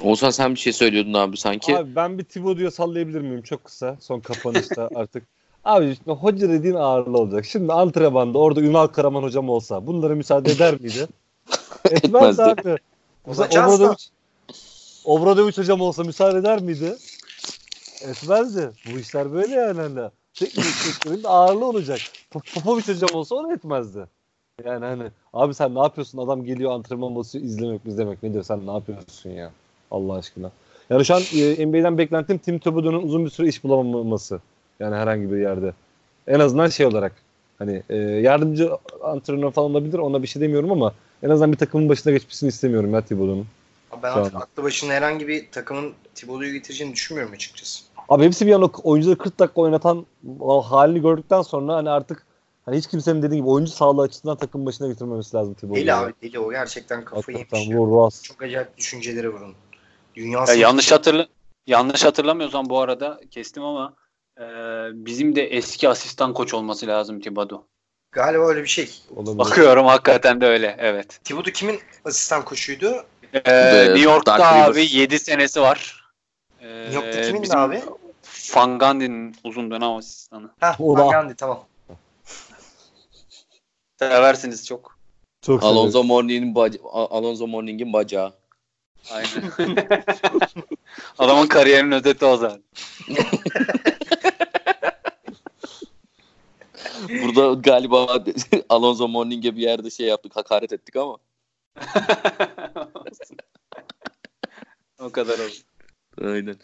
Oğuzhan 0.00 0.30
sen 0.30 0.54
bir 0.54 0.60
şey 0.60 0.72
söylüyordun 0.72 1.12
abi 1.12 1.36
sanki. 1.36 1.76
Abi 1.76 1.96
ben 1.96 2.18
bir 2.18 2.24
Thibodeau'ya 2.24 2.70
sallayabilir 2.70 3.20
miyim 3.20 3.42
çok 3.42 3.64
kısa 3.64 3.96
son 4.00 4.20
kapanışta 4.20 4.88
artık. 4.94 5.24
Abi 5.64 5.90
işte 5.90 6.12
hoca 6.12 6.48
dediğin 6.48 6.74
ağırlı 6.74 7.18
olacak. 7.18 7.44
Şimdi 7.44 7.72
antrenmanda 7.72 8.38
orada 8.38 8.60
Ünal 8.60 8.86
Karaman 8.86 9.22
hocam 9.22 9.48
olsa 9.48 9.86
bunlara 9.86 10.14
müsaade 10.14 10.50
eder 10.50 10.80
miydi? 10.80 11.06
Etmez 11.90 12.40
Etmezdi. 12.40 12.42
abi. 12.42 12.78
Mesela. 13.26 13.66
Obradoviç, 13.66 14.10
Obradoviç 15.04 15.58
hocam 15.58 15.80
olsa 15.80 16.04
müsaade 16.04 16.38
eder 16.38 16.60
miydi? 16.62 16.96
Etmezdi. 18.02 18.70
Bu 18.92 18.98
işler 18.98 19.32
böyle 19.32 19.54
yani. 19.54 19.80
Hani. 19.80 20.10
Teknik 20.34 20.64
direktörün 20.64 21.22
de 21.22 21.28
ağırlığı 21.28 21.64
olacak. 21.64 22.00
Pop- 22.32 22.54
Popoviç 22.54 22.88
hocam 22.88 23.10
olsa 23.14 23.34
onu 23.34 23.52
etmezdi. 23.52 24.06
Yani 24.64 24.84
hani 24.84 25.04
abi 25.32 25.54
sen 25.54 25.74
ne 25.74 25.78
yapıyorsun? 25.78 26.18
Adam 26.18 26.44
geliyor 26.44 26.72
antrenman 26.72 27.16
basıyor 27.16 27.44
izlemek 27.44 27.80
izlemek 27.86 28.22
ne 28.22 28.32
diyor 28.32 28.44
sen 28.44 28.66
ne 28.66 28.72
yapıyorsun 28.72 29.30
ya? 29.30 29.50
Allah 29.90 30.14
aşkına. 30.14 30.50
Yani 30.90 31.04
şu 31.04 31.14
an 31.14 31.22
e, 31.34 31.66
NBA'den 31.66 31.98
beklentim 31.98 32.38
Tim 32.38 32.58
Thibodeau'nun 32.58 33.02
uzun 33.02 33.24
bir 33.24 33.30
süre 33.30 33.48
iş 33.48 33.64
bulamaması. 33.64 34.40
Yani 34.80 34.96
herhangi 34.96 35.32
bir 35.32 35.36
yerde. 35.36 35.72
En 36.26 36.40
azından 36.40 36.68
şey 36.68 36.86
olarak 36.86 37.12
hani 37.58 37.82
e, 37.88 37.96
yardımcı 37.96 38.70
antrenör 39.02 39.50
falan 39.50 39.70
olabilir 39.70 39.98
ona 39.98 40.22
bir 40.22 40.26
şey 40.26 40.42
demiyorum 40.42 40.72
ama 40.72 40.92
en 41.24 41.30
azından 41.30 41.52
bir 41.52 41.56
takımın 41.56 41.88
başına 41.88 42.12
geçmesini 42.12 42.48
istemiyorum 42.48 42.94
ya 42.94 43.00
Thibodeau'nun. 43.04 43.46
Ben 44.02 44.12
artık 44.12 44.34
aklı 44.34 44.62
başına 44.62 44.92
herhangi 44.92 45.28
bir 45.28 45.50
takımın 45.50 45.92
Thibodeau'yu 46.14 46.52
getireceğini 46.52 46.94
düşünmüyorum 46.94 47.34
açıkçası. 47.34 47.84
Abi 48.08 48.24
hepsi 48.24 48.46
bir 48.46 48.50
yana 48.50 48.64
oyuncuları 48.64 49.18
40 49.18 49.38
dakika 49.38 49.60
oynatan 49.60 50.06
o 50.40 50.62
halini 50.62 51.02
gördükten 51.02 51.42
sonra 51.42 51.74
hani 51.74 51.90
artık 51.90 52.26
hani 52.64 52.76
hiç 52.76 52.86
kimsenin 52.86 53.22
dediği 53.22 53.36
gibi 53.36 53.48
oyuncu 53.48 53.72
sağlığı 53.72 54.02
açısından 54.02 54.36
takım 54.36 54.66
başına 54.66 54.88
getirmemesi 54.88 55.36
lazım 55.36 55.54
Thibodeau'yu. 55.54 55.82
Deli 55.82 55.94
abi 55.94 56.12
deli 56.22 56.38
o 56.38 56.50
gerçekten 56.50 57.04
kafayı 57.04 57.38
Hakikaten 57.38 57.62
yemiş. 57.62 57.76
Ruas. 57.76 58.22
Çok 58.22 58.42
acayip 58.42 58.76
düşüncelere 58.76 59.28
vurun. 59.28 59.54
Dünya 60.14 60.44
Ya 60.48 60.54
yanlış 60.54 60.92
hatırla 60.92 61.26
yanlış 61.66 62.04
hatırlamıyorsam 62.04 62.68
bu 62.68 62.80
arada 62.80 63.20
kestim 63.30 63.62
ama 63.62 63.94
e, 64.38 64.44
bizim 64.92 65.36
de 65.36 65.46
eski 65.46 65.88
asistan 65.88 66.34
koç 66.34 66.54
olması 66.54 66.86
lazım 66.86 67.20
Thibodeau. 67.20 67.64
Galiba 68.14 68.48
öyle 68.48 68.62
bir 68.62 68.68
şey. 68.68 68.90
Olabilir. 69.16 69.38
Bakıyorum 69.38 69.86
hakikaten 69.86 70.40
de 70.40 70.46
öyle. 70.46 70.76
Evet. 70.78 71.20
Thibodeau 71.24 71.52
kimin 71.52 71.80
asistan 72.04 72.44
koçuydu? 72.44 73.04
Ee, 73.34 73.40
The 73.42 73.84
New 73.84 74.00
York'ta 74.00 74.38
Dark 74.38 74.42
abi 74.42 74.78
Rivers. 74.78 74.94
7 74.94 75.18
senesi 75.18 75.60
var. 75.60 76.04
Ee, 76.60 76.82
New 76.82 76.94
York'ta 76.94 77.22
kimin 77.22 77.42
bizim 77.42 77.58
abi? 77.58 77.82
Van 78.54 78.78
Gundy'nin 78.78 79.36
uzun 79.44 79.70
dönem 79.70 79.90
asistanı. 79.90 80.50
Van 80.80 81.22
Gundy 81.22 81.34
tamam. 81.34 81.64
Seversiniz 83.98 84.66
çok. 84.66 84.98
Çok 85.42 85.62
Alonso 85.62 85.90
severim. 85.90 86.06
Mourning'in 86.08 86.54
baca- 86.54 86.78
Alonso 86.92 87.46
Mourning'in 87.46 87.92
bacağı. 87.92 88.32
Aynen. 89.10 89.28
Adamın 91.18 91.46
kariyerinin 91.46 91.90
özeti 91.92 92.24
o 92.24 92.36
zaten. 92.36 92.62
Burada 97.08 97.54
galiba 97.60 98.24
Alonso 98.68 99.08
Mourning'e 99.08 99.56
bir 99.56 99.62
yerde 99.62 99.90
şey 99.90 100.06
yaptık, 100.06 100.36
hakaret 100.36 100.72
ettik 100.72 100.96
ama. 100.96 101.18
o 105.00 105.10
kadar 105.10 105.38
oldu. 105.38 105.54
Aynen. 106.22 106.56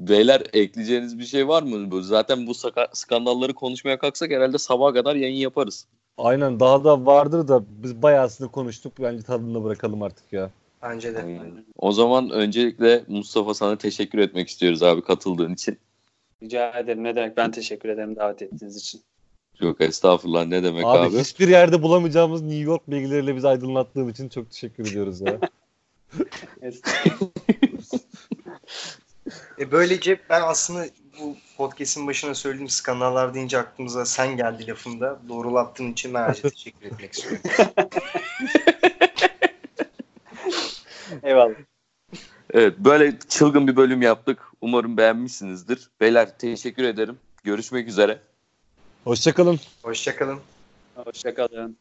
Beyler 0.00 0.42
ekleyeceğiniz 0.52 1.18
bir 1.18 1.24
şey 1.24 1.48
var 1.48 1.62
mı? 1.62 2.02
Zaten 2.02 2.46
bu 2.46 2.50
saka- 2.50 2.88
skandalları 2.92 3.54
konuşmaya 3.54 3.98
kalksak 3.98 4.30
herhalde 4.30 4.58
sabaha 4.58 4.92
kadar 4.92 5.16
yayın 5.16 5.36
yaparız. 5.36 5.86
Aynen 6.18 6.60
daha 6.60 6.84
da 6.84 7.06
vardır 7.06 7.48
da 7.48 7.64
biz 7.68 8.02
bayağısını 8.02 8.48
konuştuk. 8.48 8.92
Bence 9.00 9.22
tadında 9.22 9.64
bırakalım 9.64 10.02
artık 10.02 10.32
ya. 10.32 10.50
Bence 10.82 11.14
de. 11.14 11.40
O 11.76 11.92
zaman 11.92 12.30
öncelikle 12.30 13.04
Mustafa 13.08 13.54
sana 13.54 13.78
teşekkür 13.78 14.18
etmek 14.18 14.48
istiyoruz 14.48 14.82
abi 14.82 15.02
katıldığın 15.02 15.54
için. 15.54 15.78
Rica 16.42 16.78
ederim. 16.78 17.04
Ne 17.04 17.16
demek? 17.16 17.36
Ben 17.36 17.50
teşekkür 17.50 17.88
ederim 17.88 18.16
davet 18.16 18.42
ettiğiniz 18.42 18.76
için. 18.76 19.02
Yok 19.60 19.80
estağfurullah 19.80 20.46
ne 20.46 20.64
demek 20.64 20.84
Abi, 20.84 20.98
abi. 20.98 21.18
hiçbir 21.18 21.48
yerde 21.48 21.82
bulamayacağımız 21.82 22.42
New 22.42 22.64
York 22.64 22.90
bilgileriyle 22.90 23.36
bizi 23.36 23.48
aydınlattığın 23.48 24.08
için 24.08 24.28
çok 24.28 24.50
teşekkür 24.50 24.90
ediyoruz 24.90 25.20
ya. 25.20 25.38
E 29.58 29.72
böylece 29.72 30.20
ben 30.30 30.42
aslında 30.42 30.86
bu 31.20 31.36
podcast'in 31.56 32.06
başına 32.06 32.34
söylediğim 32.34 32.68
skandallar 32.68 33.34
deyince 33.34 33.58
aklımıza 33.58 34.04
sen 34.04 34.36
geldi 34.36 34.66
lafında. 34.66 35.20
Doğrulattığın 35.28 35.92
için 35.92 36.14
ben 36.14 36.22
ayrıca 36.22 36.50
teşekkür 36.50 36.86
etmek 36.86 37.12
istiyorum. 37.12 37.40
Eyvallah. 41.22 41.54
Evet 42.50 42.78
böyle 42.78 43.18
çılgın 43.28 43.68
bir 43.68 43.76
bölüm 43.76 44.02
yaptık. 44.02 44.38
Umarım 44.60 44.96
beğenmişsinizdir. 44.96 45.90
Beyler 46.00 46.38
teşekkür 46.38 46.84
ederim. 46.84 47.18
Görüşmek 47.44 47.88
üzere. 47.88 48.20
Hoşçakalın. 49.06 49.60
Hoşçakalın. 49.82 50.40
Hoşçakalın. 50.94 51.78